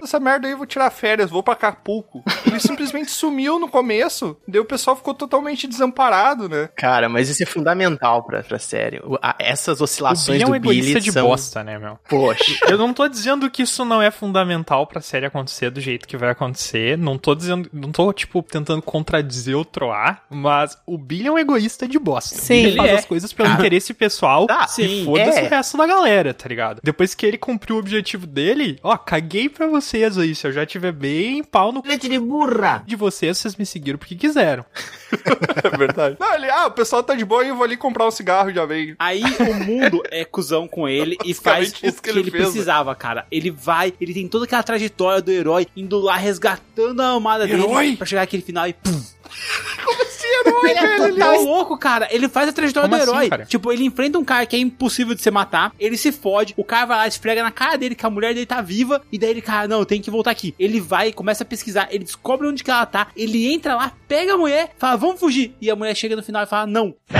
essa 0.03 0.19
merda 0.19 0.47
aí 0.47 0.53
eu 0.53 0.57
vou 0.57 0.65
tirar 0.67 0.89
férias, 0.91 1.29
vou 1.29 1.41
pra 1.43 1.53
Acapulco. 1.53 2.23
Ele 2.45 2.59
simplesmente 2.59 3.09
sumiu 3.11 3.59
no 3.59 3.67
começo, 3.67 4.37
daí 4.47 4.59
o 4.61 4.65
pessoal 4.65 4.95
ficou 4.95 5.13
totalmente 5.13 5.67
desamparado, 5.67 6.47
né? 6.47 6.69
Cara, 6.75 7.09
mas 7.09 7.29
isso 7.29 7.43
é 7.43 7.45
fundamental 7.45 8.23
pra, 8.23 8.43
pra 8.43 8.59
série. 8.59 8.99
O- 9.03 9.17
a- 9.21 9.35
essas 9.39 9.81
O 9.81 9.83
oscilações 9.85 10.37
Billy 10.37 10.43
é 10.43 10.47
um 10.47 10.49
do 10.51 10.55
egoísta 10.55 10.85
Billy 10.93 11.01
de 11.01 11.11
são... 11.11 11.27
bosta, 11.27 11.63
né, 11.63 11.77
meu? 11.79 11.97
Poxa. 12.07 12.65
Eu 12.69 12.77
não 12.77 12.93
tô 12.93 13.07
dizendo 13.07 13.49
que 13.49 13.63
isso 13.63 13.83
não 13.83 14.01
é 14.01 14.11
fundamental 14.11 14.85
pra 14.87 15.01
série 15.01 15.25
acontecer 15.25 15.69
do 15.71 15.81
jeito 15.81 16.07
que 16.07 16.17
vai 16.17 16.29
acontecer. 16.29 16.97
Não 16.97 17.17
tô 17.17 17.33
dizendo. 17.35 17.69
Não 17.73 17.91
tô, 17.91 18.11
tipo, 18.13 18.43
tentando 18.43 18.81
contradizer 18.81 19.55
ou 19.57 19.65
troar. 19.65 20.23
Mas 20.29 20.77
o 20.85 20.97
Billy 20.97 21.27
é 21.27 21.31
um 21.31 21.37
egoísta 21.39 21.87
de 21.87 21.97
bosta. 21.97 22.35
Sim, 22.35 22.53
o 22.53 22.63
Billy 22.63 22.67
ele 22.69 22.77
faz 22.77 22.91
é. 22.91 22.95
as 22.95 23.05
coisas 23.05 23.33
pelo 23.33 23.49
interesse 23.49 23.93
pessoal. 23.93 24.45
Tá, 24.47 24.65
e 24.65 24.71
sim, 24.71 25.05
foda-se 25.05 25.38
é. 25.38 25.38
O 25.47 25.49
resto 25.49 25.77
da 25.77 25.87
galera, 25.87 26.33
tá 26.33 26.47
ligado? 26.47 26.79
Depois 26.83 27.13
que 27.13 27.25
ele 27.25 27.37
cumpriu 27.37 27.75
o 27.75 27.79
objetivo 27.79 28.25
dele, 28.27 28.79
ó, 28.83 28.97
caguei 28.97 29.49
pra 29.49 29.67
vocês 29.67 30.17
aí. 30.17 30.33
Se 30.35 30.47
eu 30.47 30.51
já 30.51 30.65
tiver 30.65 30.91
bem 30.91 31.43
pau 31.43 31.71
no 31.71 31.81
Leite 31.85 32.07
de 32.09 32.19
burra. 32.19 32.83
de 32.85 32.95
vocês, 32.95 33.37
vocês 33.37 33.55
me 33.55 33.65
seguiram 33.65 33.97
porque 33.99 34.15
quiseram. 34.15 34.65
É 35.63 35.75
verdade. 35.75 36.17
Não, 36.19 36.35
ele, 36.35 36.49
ah, 36.49 36.67
o 36.67 36.71
pessoal 36.71 37.01
tá 37.01 37.15
de 37.15 37.25
boa 37.25 37.43
e 37.43 37.49
eu 37.49 37.55
vou 37.55 37.63
ali 37.63 37.75
comprar 37.75 38.07
um 38.07 38.11
cigarro 38.11 38.51
já 38.53 38.65
vem. 38.65 38.95
Aí 38.99 39.23
o 39.23 39.53
mundo 39.55 40.03
é 40.11 40.23
cuzão 40.23 40.67
com 40.67 40.87
ele 40.87 41.17
e 41.25 41.33
faz 41.33 41.71
o 41.71 41.73
que 41.73 41.91
que, 41.91 42.09
ele 42.09 42.19
ele, 42.19 42.31
né? 42.31 42.37
precisava, 42.37 42.93
cara. 42.95 43.25
Ele 43.31 43.49
vai, 43.49 43.91
ele 43.99 44.13
tem 44.13 44.27
toda 44.27 44.45
aquela 44.45 44.61
trajetória 44.61 45.21
do 45.21 45.31
herói 45.31 45.67
indo 45.75 45.97
lá 45.99 46.15
resgatando 46.15 47.01
a 47.01 47.09
amada 47.13 47.49
Herói? 47.49 47.85
dele 47.85 47.97
pra 47.97 48.05
chegar 48.05 48.21
aquele 48.21 48.43
final 48.43 48.67
e 48.67 48.73
pum. 48.73 49.01
Ele 50.45 50.79
é 50.79 51.07
Ele 51.07 51.19
tá 51.19 51.25
total 51.25 51.43
louco, 51.43 51.77
cara. 51.77 52.07
Ele 52.11 52.27
faz 52.29 52.49
a 52.49 52.53
trajetória 52.53 52.89
Como 52.89 52.97
do 52.99 53.03
assim, 53.03 53.11
herói. 53.11 53.29
cara? 53.29 53.45
tipo, 53.45 53.71
ele 53.71 53.83
enfrenta 53.85 54.17
um 54.17 54.23
cara 54.23 54.45
que 54.45 54.55
é 54.55 54.59
impossível 54.59 55.13
de 55.15 55.21
se 55.21 55.31
matar. 55.31 55.71
Ele 55.79 55.97
se 55.97 56.11
fode. 56.11 56.53
O 56.57 56.63
cara 56.63 56.85
vai 56.85 56.97
lá, 56.97 57.07
esfrega 57.07 57.43
na 57.43 57.51
cara 57.51 57.77
dele 57.77 57.95
que 57.95 58.05
a 58.05 58.09
mulher 58.09 58.33
dele 58.33 58.45
tá 58.45 58.61
viva. 58.61 59.01
E 59.11 59.17
daí 59.17 59.29
ele, 59.31 59.41
cara, 59.41 59.67
não, 59.67 59.79
eu 59.79 59.85
tenho 59.85 60.01
que 60.03 60.11
voltar 60.11 60.31
aqui. 60.31 60.53
Ele 60.59 60.79
vai, 60.79 61.11
começa 61.11 61.43
a 61.43 61.45
pesquisar. 61.45 61.87
Ele 61.91 62.03
descobre 62.03 62.47
onde 62.47 62.63
que 62.63 62.71
ela 62.71 62.85
tá. 62.85 63.07
Ele 63.15 63.51
entra 63.53 63.75
lá, 63.75 63.91
pega 64.07 64.33
a 64.33 64.37
mulher, 64.37 64.71
fala, 64.77 64.97
vamos 64.97 65.19
fugir. 65.19 65.55
E 65.61 65.69
a 65.69 65.75
mulher 65.75 65.95
chega 65.95 66.15
no 66.15 66.23
final 66.23 66.43
e 66.43 66.47
fala, 66.47 66.65
não. 66.67 66.95
E 67.09 67.13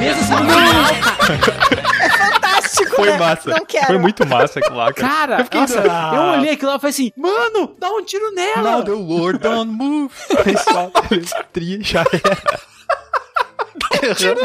mesmo 0.00 0.20
assim, 0.22 0.34
no 0.34 0.50
final, 0.50 0.84
cara. 1.02 1.74
fantástico, 2.74 2.96
Foi 2.96 3.10
né? 3.10 3.18
massa. 3.18 3.50
Não 3.50 3.64
quero. 3.66 3.86
Foi 3.86 3.98
muito 3.98 4.26
massa 4.26 4.58
aquilo 4.58 4.76
lá, 4.76 4.92
cara. 4.92 5.08
Cara, 5.14 5.40
Eu 5.40 5.44
fiquei- 5.44 5.60
nossa, 5.60 5.78
eu 6.14 6.22
olhei 6.40 6.52
aquilo 6.52 6.70
lá 6.70 6.76
e 6.76 6.80
falei 6.80 6.90
assim, 6.90 7.12
mano, 7.16 7.74
dá 7.78 7.90
um 7.90 8.02
tiro 8.02 8.30
nela. 8.32 8.70
Now 8.72 8.84
the 8.84 8.90
Lord 8.92 9.38
don't 9.38 9.70
move. 9.70 10.12
Aí 10.44 10.56
só 10.58 10.90
tri, 11.52 11.78
já 11.82 12.00
era. 12.00 12.60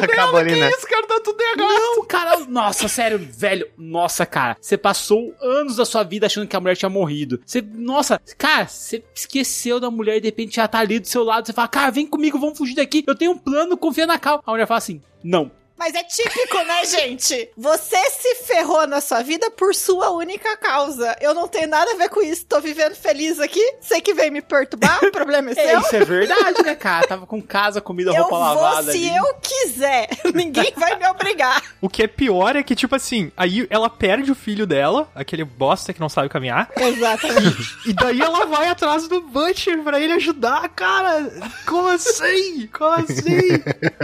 Acabou 0.04 0.40
ali, 0.40 0.60
né? 0.60 0.70
Esse 0.70 0.88
cara 0.88 1.06
tá 1.06 1.20
tudo 1.24 1.42
errado. 1.42 1.58
Não, 1.60 2.06
cara, 2.06 2.38
nossa, 2.48 2.88
sério, 2.88 3.20
velho, 3.20 3.68
nossa, 3.78 4.26
cara, 4.26 4.56
você 4.60 4.78
passou 4.78 5.34
anos 5.42 5.76
da 5.76 5.86
sua 5.86 6.04
vida 6.04 6.26
achando 6.26 6.48
que 6.48 6.56
a 6.56 6.60
mulher 6.60 6.76
tinha 6.78 6.90
morrido. 6.90 7.42
Você, 7.46 7.62
nossa, 7.62 8.22
cara, 8.38 8.68
você 8.68 9.04
esqueceu 9.14 9.80
da 9.80 9.92
mulher 9.92 10.18
e 10.18 10.22
de 10.22 10.28
repente 10.28 10.56
já 10.56 10.68
tá 10.68 10.80
ali 10.80 11.00
do 11.00 11.08
seu 11.08 11.24
lado. 11.24 11.46
Você 11.46 11.54
fala, 11.54 11.68
cara, 11.68 11.92
vem 11.92 12.08
comigo, 12.08 12.40
vamos 12.40 12.58
fugir 12.58 12.76
daqui. 12.76 13.04
Eu 13.06 13.16
tenho 13.16 13.32
um 13.32 13.38
plano, 13.38 13.78
confia 13.78 14.08
na 14.08 14.18
Cal. 14.18 14.42
A 14.46 14.52
mulher 14.52 14.68
fala 14.68 14.78
assim, 14.78 15.02
não. 15.24 15.52
Mas 15.80 15.96
é 15.96 16.04
típico, 16.04 16.58
né, 16.66 16.84
gente? 16.92 17.50
Você 17.58 17.98
se 18.12 18.36
ferrou 18.44 18.86
na 18.86 19.00
sua 19.00 19.24
vida 19.24 19.50
por 19.52 19.74
sua 19.74 20.10
única 20.12 20.58
causa. 20.58 21.16
Eu 21.22 21.34
não 21.34 21.48
tenho 21.48 21.70
nada 21.70 21.92
a 21.94 21.96
ver 21.96 22.10
com 22.10 22.22
isso. 22.22 22.46
Tô 22.46 22.60
vivendo 22.60 22.96
feliz 22.96 23.40
aqui. 23.40 23.62
Sei 23.80 24.02
que 24.02 24.14
veio 24.14 24.32
me 24.32 24.42
perturbar. 24.42 25.00
O 25.06 25.12
problema 25.12 25.52
é 25.52 25.54
É, 25.54 25.56
seu. 25.72 25.80
isso 25.80 25.96
é 25.96 26.04
verdade, 26.06 26.62
né, 26.64 26.76
cara? 26.76 27.08
Tava 27.08 27.26
com 27.26 27.42
casa, 27.42 27.80
comida, 27.80 28.12
Eu 28.12 28.24
roupa 28.24 28.36
vou 28.54 28.62
lavada. 28.64 28.92
se 28.92 28.98
ali. 29.10 29.16
eu 29.18 29.34
quiser. 29.42 30.10
Ninguém 30.36 30.74
vai 30.76 30.98
me 30.98 31.08
obrigar. 31.08 31.64
O 31.80 31.88
que 31.88 32.04
é 32.04 32.08
pior 32.08 32.58
é 32.58 32.64
que, 32.64 32.76
tipo 32.76 32.94
assim, 32.96 33.32
aí 33.38 33.66
ela 33.70 33.90
perde 33.90 34.32
o 34.32 34.36
filho 34.36 34.68
dela, 34.68 35.10
aquele 35.16 35.46
bosta 35.46 35.94
que 35.94 36.00
não 36.02 36.10
sabe 36.10 36.28
caminhar, 36.28 36.70
Exatamente. 36.76 37.78
e 37.86 37.94
daí 37.94 38.20
ela 38.22 38.46
vai 38.46 38.68
atrás 38.68 39.08
do 39.08 39.22
Butcher 39.22 39.82
pra 39.82 40.00
ele 40.00 40.14
ajudar, 40.14 40.68
cara. 40.70 41.32
Como 41.66 41.88
assim? 41.88 42.68
Como 42.68 42.90
assim? 42.92 43.60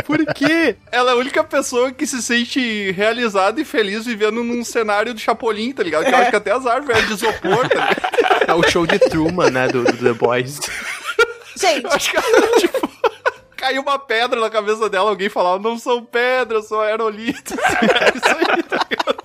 Por 0.06 0.26
quê? 0.34 0.78
Ela 0.90 1.12
é 1.12 1.14
a 1.14 1.18
única 1.18 1.44
pessoa 1.44 1.65
que 1.98 2.06
se 2.06 2.22
sente 2.22 2.92
realizada 2.92 3.60
e 3.62 3.66
feliz 3.66 4.06
vivendo 4.06 4.44
num 4.44 4.64
cenário 4.64 5.14
do 5.14 5.20
Chapolin, 5.20 5.72
tá 5.72 5.84
ligado? 5.84 6.06
Que 6.06 6.12
eu 6.12 6.18
acho 6.18 6.30
que 6.30 6.36
até 6.36 6.52
as 6.52 6.66
árvores 6.66 6.98
eram 6.98 7.08
de 7.08 7.14
isopor, 7.14 7.70
tá 7.70 7.90
ligado? 7.90 8.50
É 8.50 8.54
o 8.54 8.64
show 8.70 8.86
de 8.86 9.00
Truman, 9.00 9.50
né? 9.50 9.68
Do, 9.68 9.84
do 9.84 9.98
The 9.98 10.14
Boys. 10.14 10.60
Gente, 11.56 11.88
Acho 11.88 12.12
que 12.12 12.18
ela, 12.18 12.48
tipo, 12.60 12.90
caiu 13.56 13.82
uma 13.82 13.98
pedra 13.98 14.40
na 14.40 14.50
cabeça 14.50 14.90
dela, 14.90 15.10
alguém 15.10 15.30
falava, 15.30 15.58
não 15.60 15.78
são 15.80 16.04
pedras, 16.04 16.68
são 16.68 16.80
aerolitos. 16.80 17.56
É 17.58 18.18
isso 18.18 18.28
aí, 18.28 18.64
tá 18.64 18.86
ligado? 18.90 19.25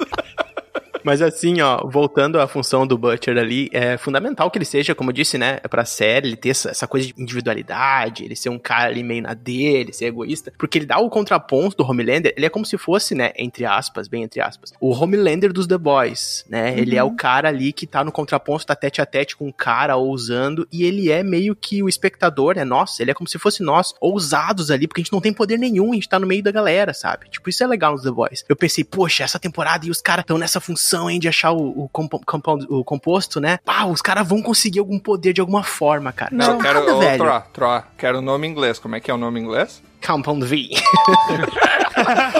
Mas 1.04 1.22
assim, 1.22 1.60
ó, 1.60 1.86
voltando 1.86 2.40
à 2.40 2.46
função 2.46 2.86
do 2.86 2.98
Butcher 2.98 3.36
ali, 3.36 3.68
é 3.72 3.96
fundamental 3.96 4.50
que 4.50 4.58
ele 4.58 4.64
seja, 4.64 4.94
como 4.94 5.10
eu 5.10 5.14
disse, 5.14 5.38
né, 5.38 5.58
pra 5.68 5.84
série, 5.84 6.28
ele 6.28 6.36
ter 6.36 6.50
essa, 6.50 6.70
essa 6.70 6.86
coisa 6.86 7.06
de 7.06 7.14
individualidade, 7.20 8.24
ele 8.24 8.36
ser 8.36 8.48
um 8.48 8.58
cara 8.58 8.88
ali 8.88 9.02
meio 9.02 9.22
na 9.22 9.34
dele, 9.34 9.92
ser 9.92 10.06
egoísta, 10.06 10.52
porque 10.58 10.78
ele 10.78 10.86
dá 10.86 10.98
o 10.98 11.10
contraponto 11.10 11.76
do 11.76 11.84
Homelander, 11.84 12.34
ele 12.36 12.46
é 12.46 12.50
como 12.50 12.64
se 12.64 12.76
fosse, 12.76 13.14
né, 13.14 13.32
entre 13.36 13.64
aspas, 13.64 14.08
bem 14.08 14.22
entre 14.22 14.40
aspas, 14.40 14.72
o 14.80 14.92
Homelander 14.92 15.52
dos 15.52 15.66
The 15.66 15.78
Boys, 15.78 16.44
né, 16.48 16.78
ele 16.78 16.96
é 16.96 17.02
o 17.02 17.12
cara 17.12 17.48
ali 17.48 17.72
que 17.72 17.86
tá 17.86 18.04
no 18.04 18.12
contraponto, 18.12 18.66
tá 18.66 18.74
tete 18.74 19.00
a 19.00 19.06
tete 19.06 19.36
com 19.36 19.48
o 19.48 19.52
cara, 19.52 19.96
ousando, 19.96 20.66
e 20.72 20.84
ele 20.84 21.10
é 21.10 21.22
meio 21.22 21.54
que 21.54 21.82
o 21.82 21.88
espectador, 21.88 22.58
é 22.58 22.64
nosso, 22.64 23.02
ele 23.02 23.10
é 23.10 23.14
como 23.14 23.28
se 23.28 23.38
fosse 23.38 23.62
nós, 23.62 23.94
ousados 24.00 24.70
ali, 24.70 24.86
porque 24.86 25.00
a 25.00 25.04
gente 25.04 25.12
não 25.12 25.20
tem 25.20 25.32
poder 25.32 25.58
nenhum, 25.58 25.92
a 25.92 25.94
gente 25.94 26.08
tá 26.08 26.18
no 26.18 26.26
meio 26.26 26.42
da 26.42 26.50
galera, 26.50 26.92
sabe? 26.92 27.28
Tipo, 27.30 27.48
isso 27.50 27.62
é 27.62 27.66
legal 27.66 27.92
nos 27.92 28.02
The 28.02 28.10
Boys. 28.10 28.44
Eu 28.48 28.56
pensei, 28.56 28.84
poxa, 28.84 29.24
essa 29.24 29.38
temporada 29.38 29.86
e 29.86 29.90
os 29.90 30.00
caras 30.00 30.22
estão 30.22 30.38
nessa 30.38 30.60
função, 30.60 30.89
hein, 31.10 31.20
de 31.20 31.28
achar 31.28 31.52
o, 31.52 31.84
o, 31.84 31.88
compo- 31.90 32.20
compound- 32.26 32.66
o 32.70 32.82
composto, 32.82 33.38
né? 33.40 33.58
Pá, 33.64 33.84
os 33.84 34.00
caras 34.02 34.26
vão 34.26 34.42
conseguir 34.42 34.78
algum 34.80 34.98
poder 34.98 35.32
de 35.32 35.40
alguma 35.40 35.62
forma, 35.62 36.10
cara. 36.12 36.30
Não, 36.34 36.54
Eu 36.54 36.58
quero, 36.58 36.80
nada, 36.80 36.94
ô, 36.96 36.98
velho. 36.98 37.24
Tro, 37.24 37.42
Tro, 37.52 37.82
quero 37.98 38.18
o 38.18 38.22
nome 38.22 38.46
em 38.46 38.50
inglês. 38.50 38.78
Como 38.78 38.96
é 38.96 39.00
que 39.00 39.10
é 39.10 39.14
o 39.14 39.18
nome 39.18 39.38
em 39.40 39.44
inglês? 39.44 39.82
Compound 40.06 40.44
V. 40.46 40.70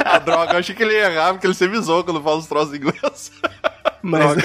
A 0.05 0.19
droga, 0.19 0.55
eu 0.55 0.59
achei 0.59 0.75
que 0.75 0.83
ele 0.83 0.95
ia 0.95 1.11
errar, 1.13 1.33
porque 1.35 1.47
ele 1.47 1.55
sempre 1.55 1.79
zoa 1.81 2.03
quando 2.03 2.23
fala 2.23 2.37
os 2.39 2.47
troços 2.47 2.73
em 2.75 2.79
inglês. 2.79 3.31
Mas, 4.03 4.37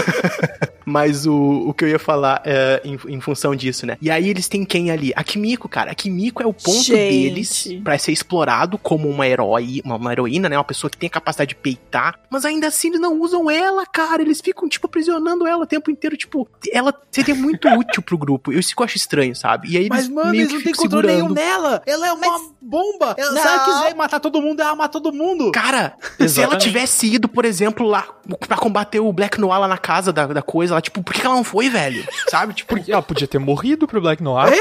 Mas 0.86 1.26
o, 1.26 1.70
o 1.70 1.74
que 1.74 1.84
eu 1.84 1.90
ia 1.90 2.00
falar 2.00 2.42
é, 2.46 2.82
em, 2.84 2.98
em 3.08 3.20
função 3.20 3.56
disso, 3.56 3.86
né? 3.86 3.98
E 4.02 4.12
aí 4.12 4.30
eles 4.30 4.48
têm 4.48 4.64
quem 4.64 4.92
ali? 4.92 5.12
A 5.16 5.24
Kimiko, 5.24 5.68
cara. 5.68 5.92
A 5.92 5.96
Kimiko 5.96 6.44
é 6.44 6.46
o 6.46 6.54
ponto 6.54 6.84
Gente. 6.84 7.10
deles 7.10 7.68
pra 7.84 7.98
ser 7.98 8.12
explorado 8.12 8.78
como 8.78 9.10
uma 9.10 9.28
herói, 9.28 9.82
uma, 9.84 9.96
uma 9.96 10.12
heroína, 10.12 10.50
né? 10.50 10.58
Uma 10.58 10.64
pessoa 10.64 10.90
que 10.90 10.98
tem 10.98 11.08
a 11.08 11.12
capacidade 11.12 11.50
de 11.50 11.56
peitar. 11.56 12.20
Mas 12.30 12.46
ainda 12.46 12.68
assim 12.68 12.90
eles 12.90 13.00
não 13.00 13.20
usam 13.20 13.50
ela, 13.50 13.86
cara. 13.86 14.22
Eles 14.22 14.42
ficam, 14.42 14.68
tipo, 14.70 14.86
aprisionando 14.86 15.48
ela 15.48 15.64
o 15.64 15.68
tempo 15.68 15.90
inteiro. 15.90 16.16
Tipo, 16.18 16.48
ela 16.72 16.94
seria 17.12 17.36
muito 17.36 17.68
útil 17.74 18.02
pro 18.04 18.18
grupo. 18.18 18.52
Eu 18.52 18.60
isso 18.60 18.76
que 18.76 18.82
eu 18.82 18.86
acho 18.86 18.98
estranho, 18.98 19.36
sabe? 19.36 19.70
E 19.72 19.78
aí 19.78 19.88
Mas, 19.90 20.06
eles 20.06 20.10
mano, 20.10 20.36
eles 20.36 20.54
não 20.54 20.62
têm 20.62 20.74
controle 20.74 21.08
nenhum 21.08 21.30
nela. 21.30 21.82
Ela 21.86 22.08
é 22.08 22.12
uma 22.12 22.40
bomba. 22.62 23.16
Ela, 23.18 23.42
se 23.42 23.48
ela 23.48 23.66
quiser 23.66 23.96
matar 23.96 24.20
todo 24.20 24.42
mundo, 24.42 24.62
ela 24.62 24.76
mata 24.76 25.00
todo 25.00 25.16
mundo. 25.16 25.52
Cara, 25.52 25.96
se 26.02 26.14
ela 26.18 26.26
Exatamente. 26.26 26.64
tivesse 26.64 27.14
ido, 27.14 27.28
por 27.28 27.46
exemplo, 27.46 27.88
lá 27.88 28.08
pra 28.48 28.58
combater 28.58 29.00
o 29.00 29.12
Black 29.14 29.40
Noir 29.40 29.60
lá 29.60 29.68
na 29.68 29.78
casa 29.78 30.12
da, 30.12 30.26
da 30.28 30.42
coisa, 30.42 30.75
ela, 30.76 30.82
tipo, 30.82 31.02
por 31.02 31.14
que 31.14 31.26
ela 31.26 31.36
não 31.36 31.44
foi, 31.44 31.70
velho? 31.70 32.06
Sabe? 32.30 32.54
Tipo, 32.54 32.76
Porque 32.76 32.92
ela 32.92 33.02
podia 33.02 33.28
ter 33.28 33.40
morrido 33.40 33.88
pro 33.88 34.02
Black 34.02 34.22
Noir. 34.22 34.54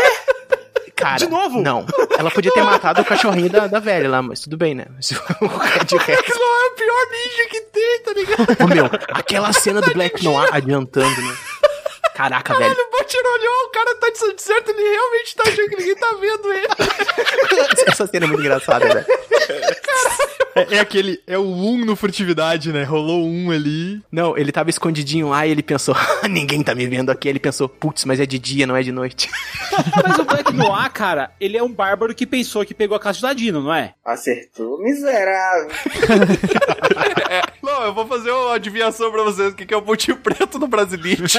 cara. 0.95 1.17
De 1.17 1.29
novo? 1.29 1.61
Não. 1.61 1.85
Ela 2.19 2.31
podia 2.31 2.53
ter 2.53 2.63
matado 2.63 3.01
o 3.01 3.05
cachorrinho 3.05 3.51
da, 3.51 3.67
da 3.67 3.81
velha 3.81 4.09
lá, 4.09 4.23
mas 4.23 4.41
tudo 4.41 4.57
bem, 4.57 4.75
né? 4.75 4.87
O 5.41 5.47
Red 5.47 5.99
Rex. 5.99 6.39
Não 6.39 6.65
é 6.65 6.67
o 6.67 6.71
pior 6.75 7.07
ninja 7.11 7.49
que 7.51 7.61
tem, 7.63 8.01
tá 8.01 8.13
ligado? 8.13 8.65
Ô, 8.65 8.67
meu, 8.69 8.87
aquela 9.13 9.53
cena 9.53 9.81
do 9.81 9.93
Black 9.93 10.23
Noir 10.25 10.49
adiantando, 10.53 11.21
né? 11.21 11.37
Caraca, 12.15 12.55
velho. 12.57 12.73
O 12.73 12.91
Butcher 12.97 13.21
olhou, 13.21 13.65
o 13.67 13.71
cara 13.71 13.95
tá 13.97 14.09
de 14.09 14.41
certo, 14.41 14.71
ele 14.71 14.89
realmente 14.89 15.35
tá 15.35 15.43
achando 15.49 15.69
que 15.69 15.77
ninguém 15.77 15.97
tá 15.97 16.17
vendo 16.21 16.53
ele. 16.53 16.69
Essa 17.89 18.07
cena 18.07 18.27
é 18.27 18.29
muito 18.29 18.41
engraçada, 18.41 18.87
velho. 18.87 19.07
É, 20.55 20.77
é 20.77 20.81
aquele. 20.81 21.21
É 21.27 21.37
o 21.37 21.43
1 21.43 21.85
no 21.85 21.97
furtividade, 21.97 22.73
né? 22.73 22.85
Rolou 22.85 23.27
um 23.27 23.51
ali. 23.51 24.01
Não, 24.11 24.37
ele 24.37 24.53
tava 24.53 24.71
escondidinho 24.71 25.31
lá 25.31 25.47
e 25.47 25.51
ele 25.51 25.63
pensou, 25.63 25.95
ninguém 26.31 26.63
tá 26.63 26.75
me 26.75 26.87
vendo 26.87 27.11
aqui. 27.11 27.29
Ele 27.29 27.41
pensou, 27.41 27.69
putz, 27.69 28.05
mas 28.05 28.21
é 28.21 28.27
de 28.27 28.39
dia, 28.39 28.67
não 28.67 28.77
é 28.77 28.83
de 28.83 28.93
noite. 28.93 29.29
Mas 30.05 30.19
o 30.19 30.25
Black 30.25 30.53
Noir, 30.53 30.93
cara, 30.93 31.33
ele 31.41 31.57
é 31.57 31.63
um 31.63 31.73
bárbaro 31.73 32.15
que 32.15 32.27
pensou 32.27 32.65
que 32.65 32.73
pegou 32.73 32.97
a 32.97 33.01
casa 33.01 33.19
de 33.19 33.25
Ladino, 33.25 33.61
não 33.61 33.75
é? 33.75 33.95
Acertou, 34.05 34.81
miserável. 34.81 35.71
É, 37.29 37.43
não, 37.61 37.83
eu 37.83 37.93
vou 37.95 38.07
fazer 38.07 38.31
uma 38.31 38.55
adivinhação 38.55 39.11
pra 39.11 39.25
vocês, 39.25 39.53
o 39.53 39.57
que 39.57 39.67
que 39.67 39.75
é 39.75 39.77
o 39.77 39.83
pontinho 39.83 40.17
preto 40.17 40.59
no 40.59 40.69
Brasilite. 40.69 41.39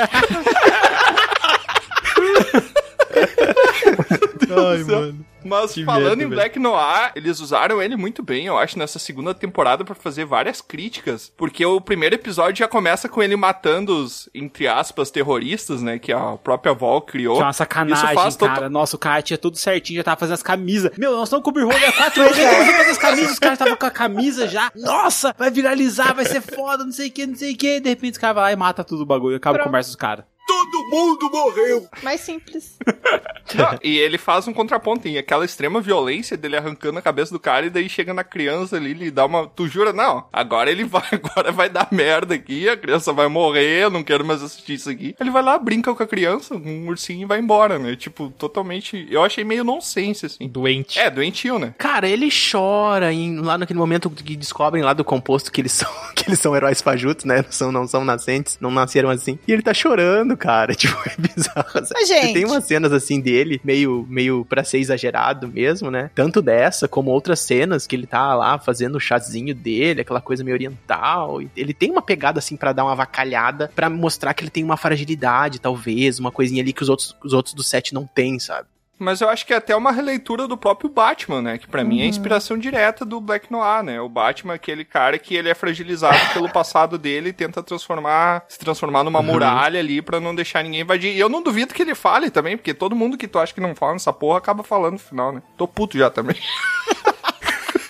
Ai, 4.49 4.83
mano. 4.83 5.25
Mas 5.45 5.73
Que 5.73 5.85
falando 5.85 6.01
merda, 6.01 6.23
em 6.23 6.27
velho. 6.27 6.35
Black 6.35 6.59
Noir, 6.59 7.11
eles 7.15 7.39
usaram 7.39 7.81
ele 7.81 7.95
muito 7.95 8.23
bem, 8.23 8.47
eu 8.47 8.57
acho, 8.57 8.77
nessa 8.79 8.99
segunda 8.99 9.33
temporada 9.33 9.85
pra 9.85 9.95
fazer 9.95 10.25
várias 10.25 10.61
críticas. 10.61 11.31
Porque 11.37 11.65
o 11.65 11.79
primeiro 11.79 12.15
episódio 12.15 12.59
já 12.59 12.67
começa 12.67 13.07
com 13.07 13.21
ele 13.21 13.35
matando 13.35 13.95
os, 13.97 14.29
entre 14.33 14.67
aspas, 14.67 15.11
terroristas, 15.11 15.81
né? 15.81 15.99
Que 15.99 16.11
a 16.11 16.37
própria 16.37 16.73
Vol 16.73 17.01
criou. 17.01 17.35
Que 17.35 17.41
é 17.41 17.45
uma 17.45 17.53
sacanagem, 17.53 18.05
Isso 18.05 18.13
faz 18.13 18.35
cara. 18.35 18.69
Nossa, 18.69 18.95
o 18.95 18.99
cara 18.99 19.21
tinha 19.21 19.37
tudo 19.37 19.57
certinho, 19.57 19.97
já 19.97 20.03
tava 20.03 20.19
fazendo 20.19 20.33
as 20.35 20.43
camisas. 20.43 20.91
Meu, 20.97 21.11
nós 21.11 21.23
estamos 21.29 21.43
com 21.43 21.49
o 21.51 21.53
Beholder 21.53 21.89
há 21.89 21.93
quatro 21.93 22.21
anos, 22.23 22.35
já 22.37 22.49
tava 22.49 22.65
fazendo 22.65 22.91
as 22.91 22.97
camisas, 22.97 23.31
os 23.31 23.39
caras 23.39 23.55
estavam 23.59 23.75
com 23.77 23.85
a 23.85 23.91
camisa 23.91 24.47
já. 24.47 24.71
Nossa, 24.75 25.35
vai 25.37 25.51
viralizar, 25.51 26.13
vai 26.13 26.25
ser 26.25 26.41
foda, 26.41 26.83
não 26.83 26.91
sei 26.91 27.09
o 27.09 27.11
que, 27.11 27.25
não 27.25 27.35
sei 27.35 27.53
o 27.53 27.57
que. 27.57 27.79
De 27.79 27.89
repente 27.89 28.13
os 28.13 28.17
caras 28.17 28.35
vão 28.35 28.43
lá 28.43 28.51
e 28.51 28.55
mata 28.55 28.83
tudo 28.83 29.03
o 29.03 29.05
bagulho, 29.05 29.35
acaba 29.37 29.55
o 29.55 29.57
Pronto. 29.59 29.69
comércio 29.69 29.91
dos 29.91 29.97
caras. 29.97 30.25
Todo 30.47 30.89
mundo 30.91 31.27
morreu. 31.31 31.87
Mais 32.03 32.21
simples. 32.21 32.77
Não, 33.55 33.79
e 33.83 33.97
ele 33.97 34.17
faz 34.17 34.47
um 34.47 34.53
contraponto, 34.53 35.01
tem 35.01 35.17
aquela 35.17 35.34
extrema 35.43 35.81
violência 35.81 36.37
dele 36.37 36.55
arrancando 36.55 36.99
a 36.99 37.01
cabeça 37.01 37.33
do 37.33 37.39
cara 37.39 37.65
e 37.65 37.69
daí 37.69 37.89
chega 37.89 38.13
na 38.13 38.23
criança 38.23 38.77
ali, 38.77 38.91
ele 38.91 39.11
dá 39.11 39.25
uma. 39.25 39.47
Tu 39.47 39.67
jura? 39.67 39.91
Não, 39.91 40.25
agora 40.31 40.71
ele 40.71 40.83
vai, 40.85 41.03
agora 41.11 41.51
vai 41.51 41.67
dar 41.69 41.87
merda 41.91 42.35
aqui, 42.35 42.69
a 42.69 42.77
criança 42.77 43.11
vai 43.11 43.27
morrer, 43.27 43.83
eu 43.83 43.89
não 43.89 44.03
quero 44.03 44.23
mais 44.23 44.41
assistir 44.43 44.73
isso 44.75 44.89
aqui. 44.89 45.15
Ele 45.19 45.31
vai 45.31 45.41
lá, 45.43 45.57
brinca 45.57 45.93
com 45.93 46.03
a 46.03 46.07
criança, 46.07 46.55
um 46.55 46.87
ursinho 46.87 47.23
e 47.23 47.25
vai 47.25 47.39
embora, 47.39 47.77
né? 47.79 47.95
Tipo, 47.95 48.29
totalmente. 48.37 49.07
Eu 49.09 49.23
achei 49.23 49.43
meio 49.43 49.63
nonsense, 49.63 50.25
assim. 50.25 50.47
Doente. 50.47 50.99
É, 50.99 51.09
doentio, 51.09 51.57
né? 51.59 51.73
Cara, 51.77 52.07
ele 52.07 52.29
chora 52.29 53.11
em- 53.11 53.39
lá 53.39 53.57
naquele 53.57 53.79
momento 53.79 54.09
que 54.09 54.35
descobrem 54.35 54.83
lá 54.83 54.93
do 54.93 55.03
composto 55.03 55.51
que 55.51 55.59
eles 55.61 55.71
são, 55.73 55.89
que 56.15 56.29
eles 56.29 56.39
são 56.39 56.55
heróis 56.55 56.81
fajutos, 56.81 57.25
né? 57.25 57.37
Não 57.43 57.51
são, 57.51 57.71
não 57.71 57.87
são 57.87 58.05
nascentes, 58.05 58.57
não 58.61 58.71
nasceram 58.71 59.09
assim. 59.09 59.39
E 59.47 59.51
ele 59.51 59.61
tá 59.61 59.73
chorando, 59.73 60.37
cara. 60.37 60.75
Tipo, 60.85 60.97
é 61.09 61.15
bizarro. 61.17 61.65
Mas, 61.93 62.07
gente, 62.07 62.33
Tem 62.33 62.45
umas 62.45 62.63
cenas 62.65 62.91
assim 62.93 63.19
dele, 63.19 63.59
meio, 63.63 64.05
meio 64.09 64.45
pra 64.45 64.63
ser 64.63 64.77
exagerado 64.77 65.24
mesmo, 65.47 65.89
né? 65.89 66.09
Tanto 66.13 66.41
dessa, 66.41 66.87
como 66.87 67.11
outras 67.11 67.39
cenas 67.39 67.87
que 67.87 67.95
ele 67.95 68.07
tá 68.07 68.33
lá 68.35 68.57
fazendo 68.59 68.95
o 68.95 68.99
chazinho 68.99 69.53
dele, 69.53 70.01
aquela 70.01 70.21
coisa 70.21 70.43
meio 70.43 70.55
oriental. 70.55 71.41
Ele 71.55 71.73
tem 71.73 71.91
uma 71.91 72.01
pegada 72.01 72.39
assim 72.39 72.55
pra 72.55 72.73
dar 72.73 72.83
uma 72.83 72.91
avacalhada, 72.91 73.71
pra 73.75 73.89
mostrar 73.89 74.33
que 74.33 74.43
ele 74.43 74.51
tem 74.51 74.63
uma 74.63 74.77
fragilidade, 74.77 75.59
talvez, 75.59 76.19
uma 76.19 76.31
coisinha 76.31 76.61
ali 76.61 76.73
que 76.73 76.83
os 76.83 76.89
outros, 76.89 77.15
os 77.23 77.33
outros 77.33 77.53
do 77.53 77.63
set 77.63 77.93
não 77.93 78.05
tem, 78.05 78.39
sabe? 78.39 78.67
Mas 78.97 79.19
eu 79.19 79.29
acho 79.29 79.45
que 79.45 79.53
é 79.53 79.57
até 79.57 79.75
uma 79.75 79.91
releitura 79.91 80.47
do 80.47 80.57
próprio 80.57 80.89
Batman, 80.89 81.41
né? 81.41 81.57
Que 81.57 81.67
pra 81.67 81.83
mim 81.83 81.99
é 81.99 82.03
a 82.03 82.07
inspiração 82.07 82.57
direta 82.57 83.03
do 83.03 83.19
Black 83.19 83.51
Noir, 83.51 83.83
né? 83.83 83.99
O 83.99 84.07
Batman 84.07 84.53
é 84.53 84.55
aquele 84.55 84.85
cara 84.85 85.19
que 85.19 85.35
ele 85.35 85.49
é 85.49 85.53
fragilizado 85.53 86.17
pelo 86.33 86.49
passado 86.49 86.97
dele 86.97 87.29
e 87.29 87.33
tenta 87.33 87.61
transformar, 87.61 88.45
se 88.47 88.57
transformar 88.57 89.03
numa 89.03 89.21
muralha 89.21 89.79
ali 89.79 90.01
pra 90.01 90.19
não 90.19 90.33
deixar 90.33 90.63
ninguém 90.63 90.81
invadir. 90.81 91.13
E 91.13 91.19
eu 91.19 91.27
não 91.27 91.41
duvido 91.41 91.73
que 91.73 91.81
ele 91.81 91.95
fale 91.95 92.29
também, 92.29 92.55
porque 92.55 92.73
todo 92.73 92.95
mundo 92.95 93.17
que 93.17 93.27
tu 93.27 93.37
acha 93.37 93.53
que 93.53 93.61
não 93.61 93.75
fala 93.75 93.93
nessa 93.93 94.13
porra 94.13 94.37
acaba 94.37 94.63
falando 94.63 94.93
no 94.93 94.99
final, 94.99 95.31
né? 95.33 95.41
Tô 95.57 95.67
puto 95.67 95.97
já 95.97 96.09
também. 96.09 96.37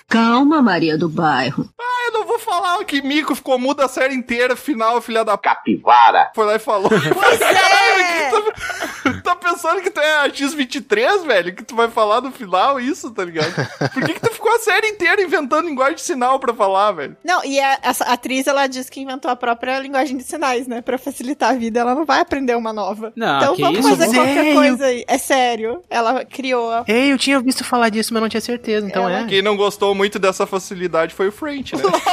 Calma, 0.08 0.62
Maria 0.62 0.96
do 0.96 1.08
Bairro. 1.08 1.68
Ah, 1.78 2.06
eu 2.06 2.12
não 2.12 2.26
vou 2.26 2.38
falar 2.38 2.82
que 2.84 3.02
Mico 3.02 3.34
ficou 3.34 3.58
mudo 3.58 3.82
a 3.82 3.88
série 3.88 4.14
inteira, 4.14 4.56
final, 4.56 5.00
filha 5.00 5.24
da. 5.24 5.36
Capivara. 5.36 6.30
Foi 6.34 6.46
lá 6.46 6.54
e 6.54 6.58
falou. 6.58 6.88
Pois 6.88 7.40
é! 7.42 8.30
Tá 9.22 9.34
pensando 9.36 9.80
que 9.80 9.90
tu 9.90 10.00
é 10.00 10.24
a 10.24 10.28
X23, 10.28 11.24
velho? 11.26 11.54
Que 11.54 11.64
tu 11.64 11.74
vai 11.74 11.88
falar 11.88 12.20
no 12.20 12.30
final 12.30 12.78
isso, 12.80 13.10
tá 13.10 13.24
ligado? 13.24 13.52
Por 13.92 14.04
que, 14.04 14.14
que 14.14 14.20
tu 14.20 14.32
ficou 14.32 14.54
a 14.54 14.58
série 14.58 14.88
inteira 14.88 15.20
inventando 15.22 15.66
linguagem 15.66 15.96
de 15.96 16.02
sinal 16.02 16.38
pra 16.38 16.54
falar, 16.54 16.92
velho? 16.92 17.16
Não, 17.24 17.44
e 17.44 17.58
a, 17.58 17.78
essa 17.82 18.04
atriz, 18.04 18.46
ela 18.46 18.66
disse 18.66 18.90
que 18.90 19.00
inventou 19.00 19.30
a 19.30 19.36
própria 19.36 19.78
linguagem 19.80 20.16
de 20.16 20.22
sinais, 20.24 20.66
né? 20.66 20.80
Pra 20.80 20.98
facilitar 20.98 21.50
a 21.50 21.54
vida, 21.54 21.80
ela 21.80 21.94
não 21.94 22.04
vai 22.04 22.20
aprender 22.20 22.54
uma 22.56 22.72
nova. 22.72 23.12
Não, 23.16 23.36
então 23.42 23.56
que 23.56 23.62
vamos 23.62 23.78
isso, 23.80 23.88
fazer 23.88 24.14
qualquer 24.14 24.46
é, 24.46 24.54
coisa 24.54 24.86
aí. 24.86 25.04
É 25.08 25.18
sério. 25.18 25.82
Ela 25.90 26.24
criou. 26.24 26.70
a- 26.70 26.84
Ei, 26.86 27.12
eu 27.12 27.18
tinha 27.18 27.40
visto 27.40 27.64
falar 27.64 27.88
disso, 27.88 28.12
mas 28.12 28.22
não 28.22 28.28
tinha 28.28 28.40
certeza, 28.40 28.86
então 28.86 29.08
Ela- 29.08 29.20
é. 29.20 29.24
Quem 29.26 29.42
não 29.42 29.56
gostou 29.56 29.94
muito 29.94 30.18
dessa 30.18 30.46
facilidade 30.46 31.14
foi 31.14 31.28
o 31.28 31.32
French, 31.32 31.74
né? 31.76 31.82
Lógico. 31.82 32.04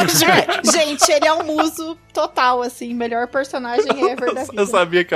Gente, 0.72 1.12
ele 1.12 1.28
é 1.28 1.34
um 1.34 1.44
muso 1.44 1.98
total, 2.14 2.62
assim. 2.62 2.94
Melhor 2.94 3.28
personagem 3.28 3.90
ever 4.10 4.34
da 4.34 4.44
vida. 4.44 4.54
Eu 4.62 4.66
sabia 4.68 5.04
que 5.04 5.14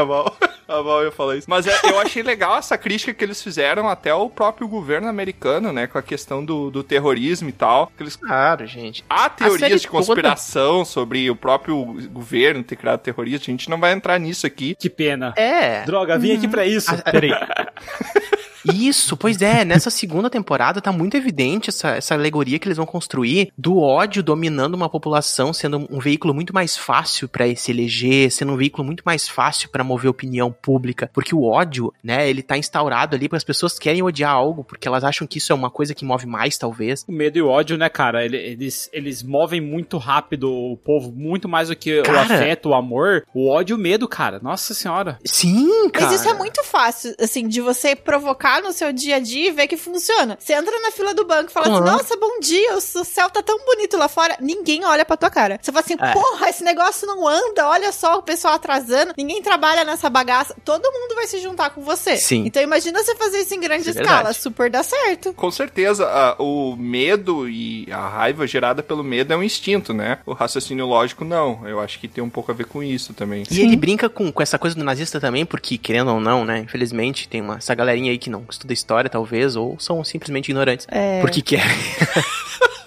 a 0.68 0.82
Val 0.82 1.04
ia 1.04 1.12
falar 1.12 1.36
isso. 1.38 1.50
Mas 1.50 1.66
é, 1.68 1.74
eu 1.86 2.00
achei 2.00 2.22
legal 2.24 2.58
essa 2.58 2.78
crítica 2.78 3.14
que 3.14 3.24
eles 3.24 3.42
fizeram 3.42 3.88
até 3.88 4.14
o 4.14 4.30
próprio 4.30 4.68
governo 4.68 5.08
americano, 5.08 5.72
né? 5.72 5.88
Com 5.88 5.98
a 5.98 6.02
questão 6.02 6.44
do, 6.44 6.70
do 6.70 6.84
terrorismo 6.84 7.50
e 7.50 7.52
tal. 7.54 7.92
Que 7.96 8.04
eles 8.04 8.16
Claro, 8.16 8.66
gente. 8.68 9.04
Há 9.10 9.30
teorias 9.30 9.82
de 9.82 9.88
toda- 9.88 9.98
conspiração 9.98 10.84
sobre 10.84 11.30
o 11.30 11.36
próprio 11.36 11.78
governo 12.12 12.64
ter 12.64 12.76
criado 12.76 13.00
terrorista. 13.00 13.50
A 13.50 13.52
gente 13.52 13.70
não 13.70 13.80
vai 13.80 13.94
entrar 13.94 14.20
nisso 14.20 14.46
aqui. 14.46 14.76
Que 14.76 14.90
pena. 14.90 15.34
É. 15.38 15.84
Droga, 15.86 16.18
vim 16.18 16.36
aqui 16.36 16.48
pra 16.48 16.66
isso. 16.66 16.92
Peraí. 17.04 17.32
Isso, 18.74 19.16
pois 19.18 19.42
é, 19.42 19.64
nessa 19.66 19.90
segunda 19.90 20.30
temporada 20.30 20.82
tá 20.82 20.92
muito 20.92 21.16
evidente 21.18 21.70
essa, 21.70 21.90
essa 21.90 22.14
alegoria 22.14 22.60
que 22.60 22.68
eles 22.68 22.78
vão 22.78 22.86
construir 22.86 23.52
do 23.58 23.80
ódio 23.80 24.22
dominando 24.24 24.76
uma 24.76 24.90
população, 24.90 25.54
sendo 25.54 25.88
um 25.90 26.00
veículo 26.00 26.34
muito 26.34 26.54
mais 26.54 26.76
fácil 26.78 27.28
pra 27.28 27.54
se 27.56 27.72
eleger, 27.72 28.32
sendo 28.32 28.54
um 28.54 28.58
veículo 28.58 28.84
muito 28.86 29.04
mais 29.06 29.28
fácil 29.28 29.70
pra 29.70 29.84
mover 29.84 30.10
opinião 30.10 30.52
pública, 30.52 31.10
porque 31.14 31.34
o 31.36 31.44
ódio, 31.44 31.94
né, 32.04 32.30
ele 32.30 32.42
tá 32.42 32.58
instaurado 32.58 33.16
ali 33.16 33.28
para 33.30 33.38
as 33.38 33.44
pessoas 33.44 33.78
querem 33.80 34.02
odiar 34.04 34.32
algo, 34.32 34.64
porque 34.64 34.88
elas 34.88 35.04
acham 35.04 35.26
que 35.28 35.38
isso 35.38 35.52
é 35.52 35.56
uma 35.56 35.70
coisa 35.70 35.94
que 35.94 36.06
move 36.06 36.26
mais, 36.26 36.58
talvez. 36.58 37.04
O 37.08 37.12
medo 37.12 37.38
e 37.38 37.42
o 37.42 37.48
ódio, 37.48 37.78
né, 37.78 37.90
cara? 37.90 38.24
ele- 38.26 38.38
Eles, 38.38 38.90
eles 38.94 39.22
movem 39.24 39.60
muito 39.62 39.98
rápido 39.98 40.52
o 40.52 40.78
povo, 40.78 41.12
muito 41.12 41.48
mais 41.50 41.68
do 41.70 41.76
que 41.76 42.00
o 42.00 42.04
Cara. 42.04 42.22
afeto, 42.22 42.70
o 42.70 42.74
amor. 42.74 43.26
O 43.34 43.50
ódio 43.50 43.74
e 43.74 43.78
o 43.78 43.82
medo, 43.82 44.08
cara. 44.08 44.40
Nossa 44.42 44.74
senhora. 44.74 45.20
Sim, 45.26 45.90
cara. 45.92 46.08
Mas 46.12 46.22
isso 46.22 46.30
é 46.30 46.34
muito 46.34 46.64
fácil, 46.64 47.14
assim, 47.20 47.48
de 47.48 47.62
você 47.62 47.96
provocar 47.96 48.57
no 48.62 48.72
seu 48.74 48.92
dia 48.94 49.18
a 49.18 49.20
dia 49.20 49.48
e 49.50 49.52
ver 49.52 49.68
que 49.68 49.78
funciona. 49.78 50.38
Você 50.40 50.54
entra 50.54 50.80
na 50.82 50.92
fila 50.92 51.14
do 51.14 51.26
banco 51.26 51.50
e 51.50 51.54
fala 51.54 51.68
assim, 51.68 51.78
Claro. 51.78 51.92
nossa, 51.98 52.18
bom 52.18 52.40
dia, 52.40 52.76
o 52.76 52.82
céu 52.82 53.30
tá 53.30 53.42
tão 53.42 53.58
bonito 53.66 53.98
lá 53.98 54.08
fora. 54.08 54.38
Ninguém 54.40 54.86
olha 54.86 55.06
pra 55.06 55.18
tua 55.18 55.30
cara. 55.30 55.60
Você 55.62 55.72
fala 55.72 55.84
assim, 55.86 55.96
É. 56.00 56.14
porra, 56.14 56.50
esse 56.50 56.64
negócio 56.64 57.08
não 57.08 57.28
anda, 57.28 57.68
olha 57.68 57.92
só 57.92 58.18
o 58.18 58.22
pessoal 58.24 58.54
atrasando, 58.56 59.14
ninguém 59.18 59.42
trabalha 59.42 59.84
nessa 59.84 60.10
bagaça. 60.10 60.56
Todo 60.64 60.92
mundo 60.92 61.16
vai 61.16 61.28
se 61.28 61.40
juntar 61.40 61.70
com 61.72 61.82
você. 61.82 62.18
Sim. 62.18 62.44
Então 62.46 62.62
imagina 62.62 63.04
você 63.04 63.16
fazer 63.16 63.42
isso 63.42 63.54
em 63.54 63.60
grande 63.60 63.90
Isso 63.90 64.00
é 64.00 64.02
escala, 64.02 64.18
verdade. 64.18 64.38
super 64.40 64.70
dá 64.70 64.84
certo. 64.84 65.34
Com 65.34 65.52
certeza, 65.52 66.06
a- 66.08 66.36
o 66.42 66.76
medo 66.76 67.48
e 67.50 67.88
a 67.92 68.08
raiva 68.08 68.46
gerada 68.48 68.82
pelo 68.84 69.04
medo 69.04 69.34
é 69.34 69.38
um 69.38 69.44
instinto, 69.44 69.94
né? 69.94 70.20
O 70.26 70.34
raciocínio 70.34 70.86
lógico, 70.86 71.24
não. 71.26 71.68
Eu 71.68 71.80
acho 71.80 72.00
que 72.00 72.08
tem 72.08 72.24
um 72.24 72.30
pouco 72.30 72.52
a 72.52 72.54
ver 72.56 72.66
com 72.66 72.82
isso 72.84 73.14
também. 73.14 73.44
E 73.50 73.62
ele 73.62 73.76
brinca 73.76 74.10
com, 74.10 74.32
com 74.32 74.42
essa 74.44 74.58
coisa 74.58 74.76
do 74.76 74.84
nazista 74.84 75.20
também, 75.20 75.46
porque, 75.46 75.78
querendo 75.78 76.12
ou 76.12 76.20
não, 76.20 76.44
né? 76.46 76.60
Infelizmente, 76.60 77.28
tem 77.28 77.42
uma, 77.42 77.58
essa 77.58 77.74
galerinha 77.76 78.12
aí 78.12 78.18
que 78.18 78.30
não 78.30 78.37
estuda 78.50 78.74
história, 78.74 79.10
talvez, 79.10 79.56
ou 79.56 79.80
são 79.80 80.04
simplesmente 80.04 80.50
ignorantes. 80.50 80.88
É. 80.90 81.22
Porque 81.22 81.42
querem. 81.42 81.66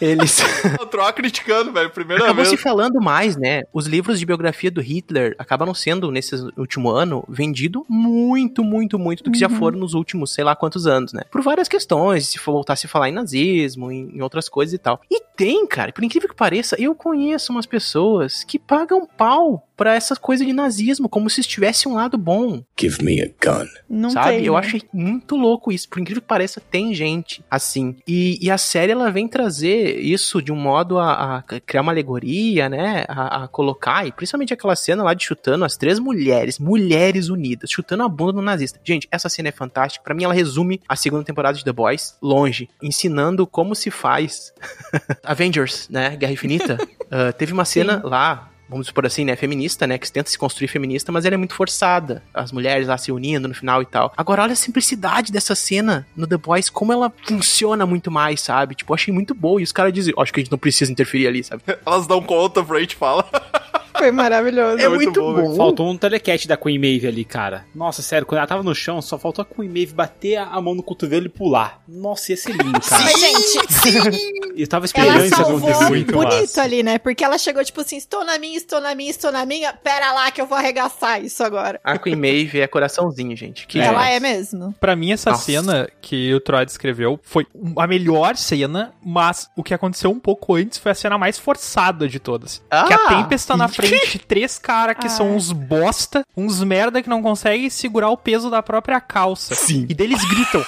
Eles 0.00 0.42
O 0.80 0.86
Troll 0.86 1.12
criticando, 1.12 1.72
velho. 1.72 1.90
Primeira 1.90 2.24
acabou 2.24 2.44
vez. 2.44 2.48
se 2.48 2.56
falando 2.56 3.00
mais, 3.00 3.36
né? 3.36 3.62
Os 3.72 3.86
livros 3.86 4.18
de 4.18 4.24
biografia 4.24 4.70
do 4.70 4.80
Hitler 4.80 5.34
acabaram 5.38 5.74
sendo, 5.74 6.10
nesse 6.10 6.34
último 6.56 6.90
ano, 6.90 7.22
vendido 7.28 7.84
muito, 7.88 8.64
muito, 8.64 8.98
muito 8.98 9.22
do 9.22 9.30
que 9.30 9.38
já 9.38 9.48
foram 9.48 9.78
nos 9.78 9.92
últimos, 9.92 10.32
sei 10.32 10.42
lá 10.42 10.56
quantos 10.56 10.86
anos, 10.86 11.12
né? 11.12 11.22
Por 11.30 11.42
várias 11.42 11.68
questões, 11.68 12.28
se 12.28 12.38
for 12.38 12.52
voltar 12.52 12.72
a 12.72 12.76
se 12.76 12.88
falar 12.88 13.10
em 13.10 13.12
nazismo, 13.12 13.92
em, 13.92 14.16
em 14.16 14.22
outras 14.22 14.48
coisas 14.48 14.72
e 14.72 14.78
tal. 14.78 15.00
E 15.10 15.20
tem, 15.40 15.66
cara, 15.66 15.90
por 15.90 16.04
incrível 16.04 16.28
que 16.28 16.34
pareça, 16.34 16.76
eu 16.78 16.94
conheço 16.94 17.50
umas 17.50 17.64
pessoas 17.64 18.44
que 18.44 18.58
pagam 18.58 19.06
pau 19.06 19.66
pra 19.74 19.94
essas 19.94 20.18
coisas 20.18 20.46
de 20.46 20.52
nazismo, 20.52 21.08
como 21.08 21.30
se 21.30 21.40
estivesse 21.40 21.88
um 21.88 21.94
lado 21.94 22.18
bom. 22.18 22.62
Give 22.78 23.02
me 23.02 23.22
a 23.22 23.26
gun. 23.42 23.66
Não 23.88 24.10
sabe? 24.10 24.36
tem. 24.36 24.44
Eu 24.44 24.52
né? 24.52 24.58
achei 24.58 24.82
muito 24.92 25.36
louco 25.36 25.72
isso. 25.72 25.88
Por 25.88 25.98
incrível 25.98 26.20
que 26.20 26.28
pareça, 26.28 26.60
tem 26.60 26.92
gente 26.92 27.42
assim. 27.50 27.96
E, 28.06 28.38
e 28.42 28.50
a 28.50 28.58
série 28.58 28.92
ela 28.92 29.10
vem 29.10 29.26
trazer 29.26 29.98
isso 29.98 30.42
de 30.42 30.52
um 30.52 30.56
modo 30.56 30.98
a, 30.98 31.38
a 31.38 31.42
criar 31.42 31.80
uma 31.80 31.92
alegoria, 31.92 32.68
né? 32.68 33.06
A, 33.08 33.44
a 33.44 33.48
colocar, 33.48 34.06
e 34.06 34.12
principalmente 34.12 34.52
aquela 34.52 34.76
cena 34.76 35.02
lá 35.02 35.14
de 35.14 35.24
chutando 35.24 35.64
as 35.64 35.78
três 35.78 35.98
mulheres, 35.98 36.58
mulheres 36.58 37.30
unidas, 37.30 37.70
chutando 37.70 38.02
a 38.02 38.08
bunda 38.08 38.34
do 38.34 38.42
nazista. 38.42 38.78
Gente, 38.84 39.08
essa 39.10 39.30
cena 39.30 39.48
é 39.48 39.52
fantástica. 39.52 40.04
Pra 40.04 40.14
mim, 40.14 40.24
ela 40.24 40.34
resume 40.34 40.82
a 40.86 40.94
segunda 40.94 41.24
temporada 41.24 41.56
de 41.56 41.64
The 41.64 41.72
Boys 41.72 42.18
longe, 42.20 42.68
ensinando 42.82 43.46
como 43.46 43.74
se 43.74 43.90
faz 43.90 44.52
Avengers, 45.30 45.88
né? 45.88 46.16
Guerra 46.16 46.32
Infinita. 46.32 46.78
Ah, 47.12 47.32
teve 47.32 47.52
uma 47.52 47.64
cena 47.64 48.00
lá 48.04 48.50
vamos 48.70 48.86
supor 48.86 49.04
assim, 49.04 49.24
né, 49.24 49.34
feminista, 49.34 49.84
né, 49.84 49.98
que 49.98 50.10
tenta 50.10 50.30
se 50.30 50.38
construir 50.38 50.68
feminista, 50.68 51.10
mas 51.10 51.24
ela 51.24 51.34
é 51.34 51.36
muito 51.36 51.54
forçada. 51.54 52.22
As 52.32 52.52
mulheres 52.52 52.86
lá 52.86 52.96
se 52.96 53.10
unindo 53.10 53.48
no 53.48 53.54
final 53.54 53.82
e 53.82 53.86
tal. 53.86 54.14
Agora, 54.16 54.44
olha 54.44 54.52
a 54.52 54.56
simplicidade 54.56 55.32
dessa 55.32 55.56
cena 55.56 56.06
no 56.16 56.26
The 56.26 56.36
Boys, 56.36 56.70
como 56.70 56.92
ela 56.92 57.12
funciona 57.24 57.84
muito 57.84 58.10
mais, 58.12 58.40
sabe? 58.40 58.76
Tipo, 58.76 58.92
eu 58.92 58.94
achei 58.94 59.12
muito 59.12 59.34
boa. 59.34 59.60
E 59.60 59.64
os 59.64 59.72
caras 59.72 59.92
dizem, 59.92 60.14
acho 60.16 60.32
que 60.32 60.38
a 60.38 60.42
gente 60.42 60.52
não 60.52 60.58
precisa 60.58 60.92
interferir 60.92 61.26
ali, 61.26 61.42
sabe? 61.42 61.62
Elas 61.84 62.06
dão 62.06 62.22
conta, 62.22 62.60
o 62.60 62.78
gente 62.78 62.94
fala. 62.94 63.28
Foi 64.00 64.10
maravilhoso. 64.10 64.78
É 64.78 64.88
muito 64.88 65.04
muito, 65.04 65.20
bom, 65.20 65.50
bom. 65.50 65.56
Faltou 65.56 65.90
um 65.90 65.96
telecast 65.96 66.48
da 66.48 66.56
Queen 66.56 66.78
Maeve 66.78 67.06
ali, 67.06 67.24
cara. 67.24 67.66
Nossa, 67.74 68.00
sério, 68.00 68.26
quando 68.26 68.38
ela 68.38 68.46
tava 68.46 68.62
no 68.62 68.74
chão, 68.74 69.02
só 69.02 69.18
faltou 69.18 69.42
a 69.42 69.54
Queen 69.54 69.68
Maeve 69.68 69.92
bater 69.92 70.36
a 70.38 70.60
mão 70.60 70.74
no 70.74 70.82
cotovelo 70.82 71.26
e 71.26 71.28
pular. 71.28 71.82
Nossa, 71.86 72.32
ia 72.32 72.36
ser 72.36 72.52
lindo, 72.52 72.80
cara. 72.80 73.04
Mas, 73.04 73.20
gente, 73.20 74.40
Eu 74.56 74.66
tava 74.66 74.84
esperando 74.84 75.16
ela 75.16 75.26
isso 75.26 75.36
salvou 75.36 75.56
acontecer. 75.56 75.88
Muito 75.88 76.12
bonito 76.12 76.40
massa. 76.40 76.62
ali, 76.62 76.82
né? 76.82 76.98
Porque 76.98 77.24
ela 77.24 77.38
chegou 77.38 77.64
tipo 77.64 77.80
assim, 77.80 77.96
estou 77.96 78.24
na 78.24 78.38
minha, 78.38 78.56
estou 78.56 78.80
na 78.80 78.94
minha, 78.94 79.10
estou 79.10 79.32
na 79.32 79.46
minha. 79.46 79.72
Pera 79.72 80.12
lá 80.12 80.30
que 80.30 80.40
eu 80.40 80.46
vou 80.46 80.58
arregaçar 80.58 81.22
isso 81.24 81.42
agora. 81.42 81.80
A 81.82 81.98
Queen 81.98 82.16
Maeve 82.16 82.60
é 82.60 82.66
coraçãozinho, 82.66 83.36
gente. 83.36 83.66
Que 83.66 83.80
ela 83.80 83.90
demais. 83.90 84.14
é 84.16 84.20
mesmo. 84.20 84.74
Pra 84.80 84.96
mim, 84.96 85.12
essa 85.12 85.30
Nossa. 85.30 85.44
cena 85.44 85.88
que 86.00 86.34
o 86.34 86.40
Troy 86.40 86.64
descreveu 86.64 87.18
foi 87.22 87.46
a 87.76 87.86
melhor 87.86 88.36
cena, 88.36 88.92
mas 89.04 89.48
o 89.56 89.62
que 89.62 89.72
aconteceu 89.72 90.10
um 90.10 90.18
pouco 90.20 90.54
antes 90.54 90.78
foi 90.78 90.92
a 90.92 90.94
cena 90.94 91.16
mais 91.16 91.38
forçada 91.38 92.08
de 92.08 92.18
todas. 92.18 92.62
Ah! 92.70 92.84
que 92.84 92.94
a 92.94 93.08
Tempest 93.08 93.46
tá 93.46 93.56
na 93.56 93.68
frente, 93.68 93.89
três 94.26 94.58
caras 94.58 94.96
que 94.98 95.06
Ah. 95.06 95.10
são 95.10 95.34
uns 95.34 95.52
bosta, 95.52 96.24
uns 96.36 96.62
merda 96.62 97.02
que 97.02 97.08
não 97.08 97.22
conseguem 97.22 97.68
segurar 97.70 98.10
o 98.10 98.16
peso 98.16 98.50
da 98.50 98.62
própria 98.62 99.00
calça. 99.00 99.54
Sim. 99.54 99.86
E 99.88 99.94
deles 99.94 100.24
gritam: 100.24 100.64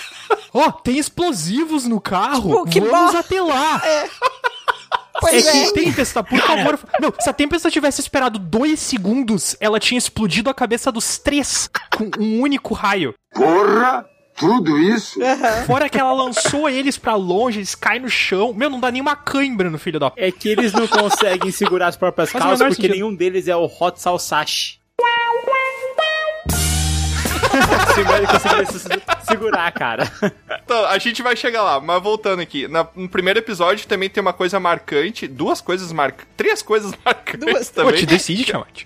Ó, 0.53 0.71
tem 0.71 0.99
explosivos 0.99 1.87
no 1.87 2.01
carro, 2.01 2.65
Tipo, 2.65 2.71
que 2.71 2.81
vamos 2.81 3.13
bo- 3.13 3.19
até 3.19 3.41
lá. 3.41 3.83
Pois 5.21 5.47
É 5.47 5.63
é. 5.63 5.65
que 5.67 5.73
Tempesta, 5.75 6.23
por 6.25 6.39
favor. 6.41 6.79
Não, 7.01 7.13
se 7.21 7.31
a 7.31 7.33
Tempesta 7.33 7.71
tivesse 7.71 8.01
esperado 8.01 8.39
dois 8.39 8.81
segundos, 8.81 9.55
ela 9.61 9.79
tinha 9.79 9.99
explodido 9.99 10.51
a 10.51 10.55
cabeça 10.55 10.91
dos 10.91 11.17
três 11.19 11.71
com 11.97 12.11
um 12.19 12.41
único 12.41 12.75
raio. 12.75 13.15
Porra! 13.33 14.05
Tudo 14.37 14.79
isso? 14.79 15.21
Fora 15.66 15.88
que 15.88 15.99
ela 15.99 16.12
lançou 16.12 16.68
eles 16.68 16.97
pra 16.99 17.14
longe, 17.14 17.59
eles 17.59 17.75
caem 17.75 18.01
no 18.01 18.09
chão. 18.11 18.53
Meu, 18.53 18.68
não 18.71 18.81
dá 18.81 18.90
nenhuma 18.90 19.14
cãibra 19.14 19.71
no 19.71 19.79
filho 19.79 20.01
da. 20.01 20.11
É 20.16 20.33
que 20.33 20.49
eles 20.49 20.73
não 20.73 20.87
conseguem 20.88 21.51
segurar 21.51 21.88
as 21.88 21.97
próprias 21.97 22.31
Faz 22.31 22.42
calças 22.42 22.59
porque 22.61 22.75
sentido. 22.83 22.92
nenhum 22.92 23.14
deles 23.14 23.47
é 23.49 23.55
o 23.57 23.64
Hot 23.66 24.01
se 28.66 28.79
segurar, 29.29 29.71
cara. 29.73 30.11
Então, 30.64 30.85
a 30.87 30.99
gente 30.99 31.23
vai 31.23 31.37
chegar 31.37 31.62
lá, 31.62 31.81
mas 31.81 32.03
voltando 32.03 32.40
aqui. 32.40 32.66
Na- 32.68 32.87
no 32.95 33.09
primeiro 33.09 33.38
episódio 33.38 33.87
também 33.87 34.09
tem 34.09 34.21
uma 34.21 34.33
coisa 34.33 34.59
marcante, 34.59 35.27
duas 35.29 35.61
coisas 35.61 35.92
marcantes, 35.92 36.33
três 36.37 36.62
coisas 36.62 36.92
marcantes 37.05 37.40
Duas. 37.53 37.68
Pô, 37.71 37.83
também. 37.85 38.01
te 38.01 38.07
decide, 38.07 38.45
Tiamat. 38.45 38.85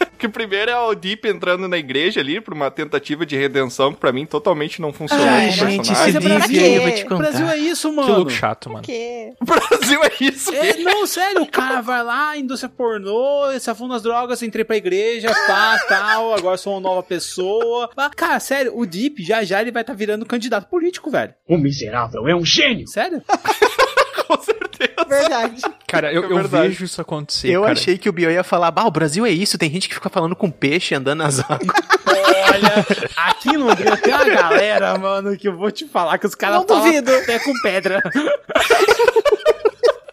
Que 0.18 0.26
o 0.26 0.30
primeiro 0.30 0.70
é 0.70 0.78
o 0.78 0.94
Deep 0.94 1.28
entrando 1.28 1.68
na 1.68 1.76
igreja 1.76 2.20
ali 2.20 2.40
pra 2.40 2.54
uma 2.54 2.70
tentativa 2.70 3.26
de 3.26 3.36
redenção 3.36 3.92
que 3.92 4.00
pra 4.00 4.10
mim 4.12 4.24
totalmente 4.24 4.80
não 4.80 4.90
funcionou 4.90 5.26
Ai, 5.28 5.50
o 5.50 5.52
gente, 5.52 5.92
esse 5.92 5.92
Mas 5.92 6.14
é 6.14 6.18
Deep 6.18 6.58
aí 6.58 6.74
eu 6.76 6.82
vou 6.82 6.90
te 6.90 7.02
O 7.04 7.08
contar. 7.08 7.16
Brasil 7.18 7.48
é 7.48 7.56
isso, 7.58 7.90
Que 7.90 7.96
mano. 7.96 8.14
louco 8.14 8.30
chato, 8.30 8.70
mano. 8.70 8.82
Que... 8.82 9.34
O 9.38 9.44
Brasil 9.44 10.00
é 10.02 10.10
isso 10.24 10.54
É, 10.54 10.78
não, 10.78 11.06
sério, 11.06 11.42
o 11.42 11.46
cara 11.46 11.82
vai 11.82 12.02
lá, 12.02 12.34
indústria 12.34 12.70
pornô, 12.74 13.42
se 13.60 13.70
afunda 13.70 13.92
nas 13.92 14.02
drogas, 14.02 14.42
entrei 14.42 14.64
pra 14.64 14.76
igreja, 14.78 15.28
pá, 15.46 15.78
tal, 15.86 16.32
agora 16.32 16.56
sou 16.56 16.72
uma 16.72 16.80
nova 16.80 17.02
pessoa. 17.02 17.90
Cara, 18.16 18.40
sério, 18.40 18.72
o 18.74 18.86
Deep 18.86 19.22
já 19.22 19.44
já 19.44 19.60
ele 19.60 19.70
vai 19.70 19.82
estar 19.82 19.92
virando 19.92 20.24
candidato 20.24 20.66
político, 20.68 21.10
velho. 21.10 21.34
O 21.46 21.58
miserável 21.58 22.26
é 22.26 22.34
um 22.34 22.44
gênio! 22.44 22.88
Sério? 22.88 23.22
Verdade. 25.20 25.62
Cara, 25.86 26.12
eu, 26.12 26.22
É 26.22 26.26
eu 26.26 26.34
verdade. 26.34 26.68
vejo 26.68 26.84
isso 26.84 27.00
acontecer. 27.00 27.48
Eu 27.50 27.62
cara. 27.62 27.72
achei 27.72 27.96
que 27.96 28.08
o 28.08 28.12
Bio 28.12 28.30
ia 28.30 28.42
falar, 28.44 28.70
bah, 28.70 28.84
o 28.84 28.90
Brasil 28.90 29.24
é 29.24 29.30
isso, 29.30 29.56
tem 29.58 29.70
gente 29.70 29.88
que 29.88 29.94
fica 29.94 30.08
falando 30.08 30.34
com 30.36 30.50
peixe 30.50 30.94
andando 30.94 31.18
nas 31.18 31.38
águas. 31.40 31.60
Olha, 32.06 32.86
aqui 33.16 33.50
em 33.50 33.56
Londrina 33.56 33.96
tem 33.96 34.14
uma 34.14 34.24
galera, 34.24 34.96
mano, 34.98 35.36
que 35.36 35.48
eu 35.48 35.56
vou 35.56 35.70
te 35.70 35.86
falar 35.86 36.16
que 36.18 36.26
os 36.26 36.34
caras 36.34 36.58
Não 36.58 36.66
falam 36.66 36.84
duvido. 36.84 37.12
pé 37.26 37.38
com 37.38 37.52
pedra. 37.62 38.02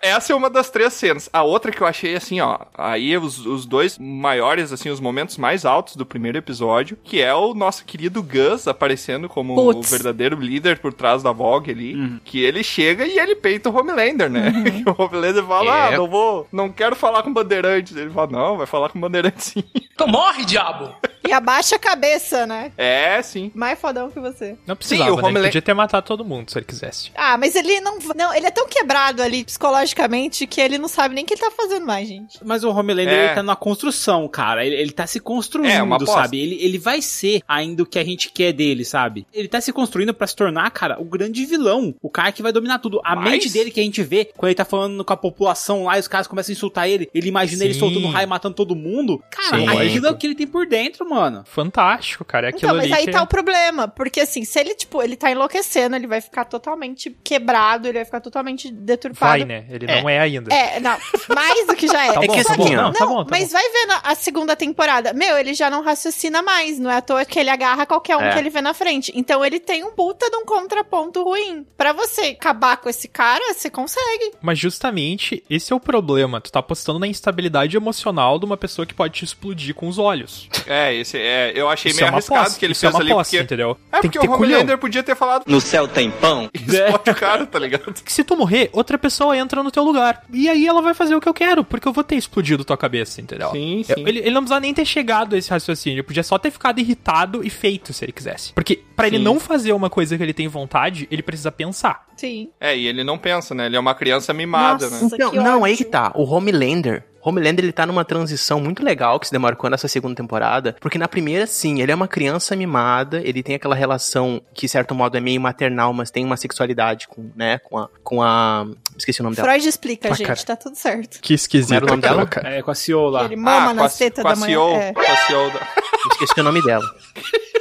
Essa 0.04 0.34
é 0.34 0.36
uma 0.36 0.50
das 0.50 0.70
três 0.70 0.94
cenas. 0.94 1.30
A 1.32 1.44
outra 1.44 1.72
que 1.72 1.82
eu 1.82 1.88
achei 1.88 2.16
assim, 2.16 2.42
ó. 2.42 2.60
Aí 2.78 3.18
os, 3.18 3.46
os 3.46 3.66
dois 3.66 3.98
maiores, 3.98 4.72
assim, 4.74 4.89
os 4.89 5.00
momentos 5.00 5.38
mais 5.38 5.66
altos 5.66 5.96
do 5.96 6.06
primeiro 6.06 6.38
episódio, 6.38 6.98
que 7.04 7.22
é 7.22 7.34
o 7.34 7.54
nosso 7.54 7.86
querido 7.86 8.22
Gus 8.22 8.68
aparecendo 8.68 9.30
como 9.30 9.54
o 9.54 9.74
Putz. 9.74 9.89
verdadeiro 9.89 10.36
líder 10.39 10.80
por 10.80 10.92
trás 10.94 11.24
da 11.24 11.32
Vogue 11.32 11.72
ali. 11.72 12.20
Que 12.26 12.44
ele 12.44 12.63
chega 12.63 13.06
e 13.06 13.18
ele 13.18 13.36
peita 13.36 13.70
o 13.70 13.78
Homelander, 13.78 14.30
né? 14.30 14.52
Que 14.84 14.89
o 14.89 14.96
Homelander 14.98 15.44
fala, 15.46 15.76
É. 15.92 15.94
ah, 15.94 15.98
não 15.98 16.08
vou, 16.10 16.48
não 16.52 16.70
quero 16.70 16.96
falar 16.96 17.24
com 17.24 17.32
bandeirantes. 17.34 17.96
Ele 17.96 18.10
fala, 18.10 18.28
não, 18.32 18.58
vai 18.58 18.68
falar 18.68 18.89
com 18.89 19.00
bandeirantes 19.00 19.46
sim. 19.46 19.63
Tu 19.98 20.08
morre, 20.08 20.44
diabo! 20.46 20.94
E 21.28 21.32
abaixa 21.32 21.76
a 21.76 21.80
cabeça, 21.80 22.46
né? 22.46 22.72
É, 22.78 23.22
sim. 23.22 23.52
Mais 23.56 23.80
fodão 23.80 24.10
que 24.12 24.20
você. 24.20 24.56
Não 24.68 24.76
precisava, 24.76 25.10
Sim, 25.10 25.12
o 25.12 25.16
né? 25.16 25.20
Ele 25.22 25.28
Homelander- 25.28 25.50
podia 25.52 25.62
ter 25.62 25.74
matado 25.74 26.06
todo 26.06 26.26
mundo 26.26 26.52
se 26.52 26.58
ele 26.58 26.66
quisesse. 26.66 27.12
Ah, 27.16 27.38
mas 27.38 27.56
ele 27.56 27.80
não. 27.82 27.98
Não, 28.16 28.34
ele 28.34 28.46
é 28.46 28.52
tão 28.52 28.68
quebrado 28.68 29.22
ali 29.22 29.44
psicologicamente 29.44 30.46
que 30.48 30.60
ele 30.62 30.78
não 30.78 30.88
sabe 30.88 31.16
nem 31.16 31.24
o 31.24 31.28
que 31.28 31.34
ele 31.34 31.42
tá 31.42 31.52
fazendo 31.52 31.86
mais, 31.86 32.08
gente. 32.08 32.38
Mas 32.44 32.64
o 32.64 32.70
Homelander, 32.70 33.14
É. 33.14 33.26
ele 33.26 33.36
tá 33.36 33.44
na 33.44 33.56
construção, 33.56 34.28
cara. 34.28 34.66
Ele, 34.66 34.76
ele 34.76 34.92
tá 34.92 35.08
se 35.08 35.20
construindo, 35.20 35.72
É, 35.72 35.82
uma 35.82 35.96
aposta. 35.96 36.14
sabe? 36.22 36.40
Ele, 36.40 36.58
ele 36.62 36.78
vai 36.78 37.02
ser 37.02 37.42
ainda 37.48 37.84
o 37.84 37.86
que 37.86 37.98
a 38.00 38.04
gente 38.04 38.30
quer 38.32 38.52
dele, 38.54 38.84
sabe? 38.86 39.26
Ele 39.34 39.48
tá 39.48 39.62
se 39.62 39.72
construindo 39.72 40.14
pra 40.14 40.28
se 40.28 40.36
tornar, 40.36 40.70
cara, 40.72 41.00
o 41.02 41.06
grande 41.06 41.46
vilão. 41.46 41.96
O 42.02 42.10
cara 42.10 42.32
que 42.32 42.42
vai 42.42 42.52
dominar 42.52 42.80
tudo. 42.80 43.00
A 43.04 43.16
Mas- 43.16 43.32
mente 43.32 43.50
dele 43.50 43.72
que 43.72 43.80
a 43.80 43.84
gente 43.84 44.04
vê, 44.04 44.26
quando 44.36 44.50
ele 44.50 44.56
tá 44.56 44.66
falando 44.66 45.04
com 45.04 45.14
a 45.14 45.18
população 45.18 45.86
lá 45.86 45.98
e 45.98 46.00
os 46.00 46.08
caras 46.08 46.28
começam 46.28 46.52
a 46.52 46.56
insultar 46.56 46.90
ele, 46.90 47.10
ele 47.14 47.28
imagina 47.30 47.64
ele 47.64 47.74
Sim. 47.74 47.80
soltando 47.80 48.08
raio, 48.08 48.28
matando 48.28 48.56
todo 48.56 48.76
mundo. 48.76 49.24
Cara, 49.30 49.58
Sim, 49.58 49.68
aquilo 49.68 50.08
é 50.08 50.12
o 50.12 50.18
que 50.18 50.28
ele 50.28 50.36
tem 50.36 50.48
por 50.48 50.66
dentro, 50.68 51.06
mano. 51.10 51.12
Fantástico, 51.45 52.23
cara. 52.26 52.47
É 52.47 52.49
aquilo 52.49 52.63
Então, 52.71 52.76
mas 52.78 52.86
ali 52.86 52.93
aí 52.93 53.06
que... 53.06 53.12
tá 53.12 53.21
o 53.21 53.28
problema. 53.28 53.88
Porque 53.88 54.21
assim, 54.21 54.43
se 54.43 54.60
ele, 54.60 54.76
tipo, 54.76 55.02
ele 55.02 55.15
tá 55.15 55.32
enlouquecendo, 55.32 55.95
ele 55.95 56.08
vai 56.08 56.21
ficar 56.21 56.45
totalmente 56.45 57.15
quebrado, 57.23 57.88
ele 57.88 57.99
vai 57.99 58.06
ficar 58.06 58.21
totalmente 58.21 58.71
deturpado. 58.71 59.32
Vai, 59.32 59.45
né? 59.45 59.65
Ele 59.69 59.86
não 59.86 60.10
é 60.10 60.19
ainda. 60.19 60.54
É, 60.54 60.80
não, 60.80 60.97
mais 61.34 61.67
do 61.67 61.76
que 61.76 61.88
já 61.88 62.04
é. 62.06 62.13
Tá 62.13 62.23
É 62.23 62.28
bom, 62.28 62.34
que 62.34 62.43
tá 62.43 62.56
bom. 62.56 62.63
ó, 62.63 62.69
Não, 62.69 62.84
Não, 62.84 62.93
tá 62.93 63.06
bom, 63.06 63.23
tá 63.26 63.32
mas 63.32 63.52
vai 63.52 63.63
vendo 63.69 63.93
a 64.04 64.15
segunda 64.15 64.56
temporada. 64.56 65.13
Meu, 65.13 65.38
ele 65.38 65.54
já 65.54 65.69
não 65.69 65.82
raciocina 65.84 66.41
mais. 66.41 66.80
Não 66.80 66.89
é 66.89 66.97
à 66.97 67.02
toa 67.02 67.26
que 67.26 67.39
ele 67.39 67.49
agarra 67.49 67.86
qualquer 67.86 68.17
um 68.17 68.21
É. 68.21 68.34
que 68.34 68.39
ele 68.39 68.49
vê 68.49 68.62
na 68.62 68.73
frente. 68.73 69.12
Então 69.15 69.43
ele 69.43 69.60
tem 69.60 69.84
um 69.84 69.91
puta 69.91 70.30
de 70.30 70.36
um 70.38 70.45
contraponto 70.45 71.23
ruim. 71.23 71.65
Pra 71.78 71.93
você 71.93 72.36
acabar 72.39 72.78
com 72.78 72.89
esse 72.89 73.08
cara, 73.08 73.54
você 73.54 73.69
consegue. 73.69 74.32
Mas 74.41 74.60
justamente 74.60 75.43
esse 75.49 75.71
é 75.71 75.76
o 75.76 75.80
problema. 75.80 76.41
Tu 76.41 76.52
tá 76.52 76.60
apostando 76.60 76.99
na 76.99 77.08
instabilidade 77.08 77.76
emocional 77.78 78.39
de 78.39 78.45
uma 78.45 78.58
pessoa 78.58 78.86
que 78.86 78.93
pode 78.93 79.13
te 79.13 79.26
explodir 79.26 79.73
com 79.76 79.88
os 79.88 79.97
olhos. 79.97 80.47
É, 80.67 80.93
esse 81.04 81.18
é. 81.18 81.52
Eu 81.56 81.70
achei 81.70 81.92
Isso 81.92 82.00
meio 82.00 82.10
é 82.10 82.12
arriscado 82.13 82.42
aposta. 82.42 82.60
que 82.60 82.66
ele 82.66 82.72
Isso 82.74 82.86
é 82.86 82.89
fez 82.89 82.96
uma 82.96 83.02
ali, 83.04 83.12
aposta, 83.12 83.32
porque. 83.32 83.44
entendeu? 83.44 83.78
É 83.92 84.00
Tem 84.00 84.10
porque 84.10 84.20
que 84.20 84.28
o. 84.28 84.34
Homelander 84.34 84.78
podia 84.78 85.04
ter 85.04 85.16
falado. 85.16 85.44
No 85.46 85.62
céu 85.62 85.88
tem 85.88 86.10
pão? 86.10 86.50
Explode 86.54 87.10
o 87.10 87.16
cara, 87.16 87.46
tá 87.46 87.60
ligado? 87.60 87.94
Que 87.94 88.12
se 88.12 88.24
tu 88.24 88.36
morrer, 88.36 88.70
outra 88.74 88.98
pessoa 88.98 89.38
entra 89.38 89.62
no 89.62 89.70
teu 89.72 89.84
lugar. 89.84 90.24
E 90.34 90.50
aí 90.50 90.66
ela 90.68 90.82
vai 90.82 90.94
fazer 90.94 91.16
o 91.16 91.22
que 91.22 91.30
eu 91.30 91.34
quero, 91.34 91.63
porque 91.63 91.88
eu 91.88 91.94
vou 91.94 92.04
ter 92.04 92.16
explodido 92.16 92.66
tua 92.66 92.78
cabeça, 92.78 93.22
entendeu? 93.22 93.52
Sim, 93.52 93.84
sim. 93.84 93.94
Ele, 93.98 94.20
ele 94.20 94.32
não 94.32 94.42
precisava 94.42 94.62
nem 94.62 94.74
ter 94.74 94.86
chegado 94.86 95.36
a 95.36 95.38
esse 95.38 95.50
raciocínio. 95.50 95.96
Ele 95.98 96.04
podia 96.04 96.24
só 96.24 96.38
ter 96.38 96.50
ficado 96.52 96.80
irritado 96.80 97.44
e 97.44 97.50
feito, 97.50 97.94
se 97.94 98.04
ele 98.04 98.12
quisesse. 98.12 98.54
Porque 98.54 98.82
pra 98.96 99.08
ele 99.08 99.20
não 99.20 99.39
fazer 99.39 99.74
uma 99.74 99.89
coisa 99.89 100.18
que 100.18 100.24
ele 100.24 100.34
tem 100.34 100.48
vontade, 100.48 101.08
ele 101.12 101.22
precisa 101.22 101.52
pensar. 101.52 102.06
Sim. 102.16 102.50
É, 102.60 102.76
e 102.78 102.88
ele 102.88 103.04
não 103.04 103.18
pensa, 103.18 103.54
né? 103.54 103.66
Ele 103.66 103.76
é 103.76 103.80
uma 103.80 103.96
criança 103.96 104.34
mimada, 104.34 104.89
Nossa. 104.89 105.06
né? 105.06 105.12
Então, 105.13 105.32
que 105.32 105.38
não, 105.38 105.63
aí 105.63 105.74
ódio. 105.74 105.78
que 105.78 105.86
tá. 105.86 106.12
O 106.16 106.24
Homelander, 106.24 107.04
Homelander, 107.24 107.64
ele 107.64 107.72
tá 107.72 107.86
numa 107.86 108.04
transição 108.04 108.60
muito 108.60 108.84
legal 108.84 109.20
que 109.20 109.28
se 109.28 109.32
demarcou 109.32 109.70
nessa 109.70 109.88
segunda 109.88 110.16
temporada, 110.16 110.76
porque 110.82 110.98
na 110.98 111.08
primeira, 111.08 111.48
sim, 111.48 111.82
ele 111.82 111.92
é 111.92 111.96
uma 111.96 112.08
criança 112.08 112.56
mimada, 112.56 113.22
ele 113.24 113.42
tem 113.42 113.56
aquela 113.56 113.76
relação 113.76 114.42
que, 114.54 114.66
de 114.66 114.70
certo 114.72 114.94
modo, 114.94 115.16
é 115.18 115.20
meio 115.22 115.40
maternal, 115.40 115.94
mas 115.94 116.12
tem 116.12 116.26
uma 116.26 116.36
sexualidade 116.38 117.08
com, 117.08 117.32
né, 117.36 117.60
com 117.60 117.78
a... 117.78 117.90
Com 118.04 118.22
a 118.22 118.66
esqueci 118.98 119.22
o 119.22 119.24
nome 119.24 119.36
dela. 119.36 119.48
Freud 119.48 119.68
explica, 119.68 120.10
Ah, 120.10 120.14
gente, 120.14 120.28
cara. 120.28 120.40
tá 120.44 120.56
tudo 120.56 120.76
certo. 120.76 121.20
Que 121.22 121.34
esquisito. 121.34 121.68
Como 121.70 121.76
era 121.78 121.86
o 121.86 121.90
nome 121.90 122.02
dela? 122.02 122.26
cara. 122.28 122.50
É, 122.56 122.62
com 122.62 122.72
a 122.72 122.76
CEO 122.76 123.10
lá. 123.10 123.24
Ele 123.26 123.36
mama 123.36 123.72
Ah, 123.72 123.74
na 123.74 123.82
com 123.82 123.86
a- 123.86 123.90
seta 123.90 124.22
com 124.22 124.28
a 124.28 124.34
da 124.34 124.40
manhã. 124.40 124.54
CEO, 124.58 124.76
É. 124.76 124.94
com 124.94 125.02
a 125.02 125.16
CEO 125.16 125.50
da... 125.52 125.68
Esqueci 126.12 126.40
o 126.40 126.44
nome 126.44 126.62
dela. 126.62 126.84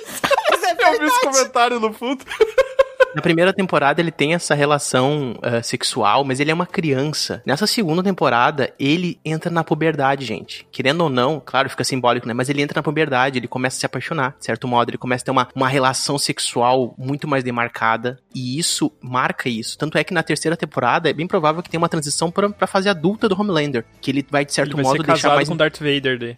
É 0.83 0.94
Eu 0.94 0.98
vi 1.01 1.07
esse 1.07 1.20
comentário 1.20 1.79
no 1.79 1.92
fundo. 1.92 2.25
Na 3.14 3.22
primeira 3.22 3.53
temporada 3.53 4.01
ele 4.01 4.11
tem 4.11 4.35
essa 4.35 4.55
relação 4.55 5.38
eh, 5.42 5.62
sexual, 5.62 6.25
mas 6.25 6.40
ele 6.40 6.51
é 6.51 6.55
uma 6.55 6.66
criança. 6.66 7.42
Nessa 7.44 7.66
segunda 7.66 8.03
temporada, 8.03 8.72
ele 8.79 9.18
entra 9.25 9.51
na 9.51 9.62
puberdade, 9.62 10.25
gente. 10.25 10.66
Querendo 10.72 11.03
ou 11.03 11.11
não, 11.11 11.40
claro, 11.44 11.68
fica 11.68 11.85
simbólico, 11.85 12.27
né? 12.27 12.35
Mas 12.35 12.48
ele 12.48 12.62
entra 12.62 12.79
na 12.79 12.83
puberdade, 12.83 13.38
ele 13.38 13.48
começa 13.48 13.77
a 13.77 13.81
se 13.81 13.87
apaixonar, 13.87 14.35
de 14.38 14.44
certo 14.46 14.66
modo. 14.66 14.90
Ele 14.90 14.98
começa 14.98 15.22
a 15.22 15.27
ter 15.27 15.31
uma, 15.31 15.48
uma 15.55 15.68
relação 15.68 16.18
sexual 16.18 16.94
muito 16.96 17.29
mais 17.29 17.44
demarcada. 17.44 18.18
E 18.35 18.59
isso 18.59 18.90
marca 19.01 19.48
isso. 19.48 19.77
Tanto 19.77 19.98
é 19.98 20.05
que 20.05 20.14
na 20.14 20.22
terceira 20.22 20.57
temporada 20.57 21.11
é 21.11 21.12
bem 21.12 21.27
provável 21.27 21.62
que 21.62 21.68
tenha 21.68 21.81
uma 21.81 21.88
transição 21.88 22.31
pra, 22.31 22.48
pra 22.48 22.66
fase 22.66 22.88
adulta 22.88 23.29
do 23.29 23.38
Homelander. 23.38 23.85
Que 24.01 24.11
ele 24.11 24.27
vai, 24.29 24.44
de 24.44 24.53
certo 24.53 24.68
Ele 24.68 24.77
vai 24.77 24.85
modo, 24.85 24.96
ser 25.03 25.07
deixar 25.07 25.35
mais. 25.35 25.48
com 25.48 25.57
Darth 25.57 25.79
Vader 25.79 26.18
daí. 26.18 26.37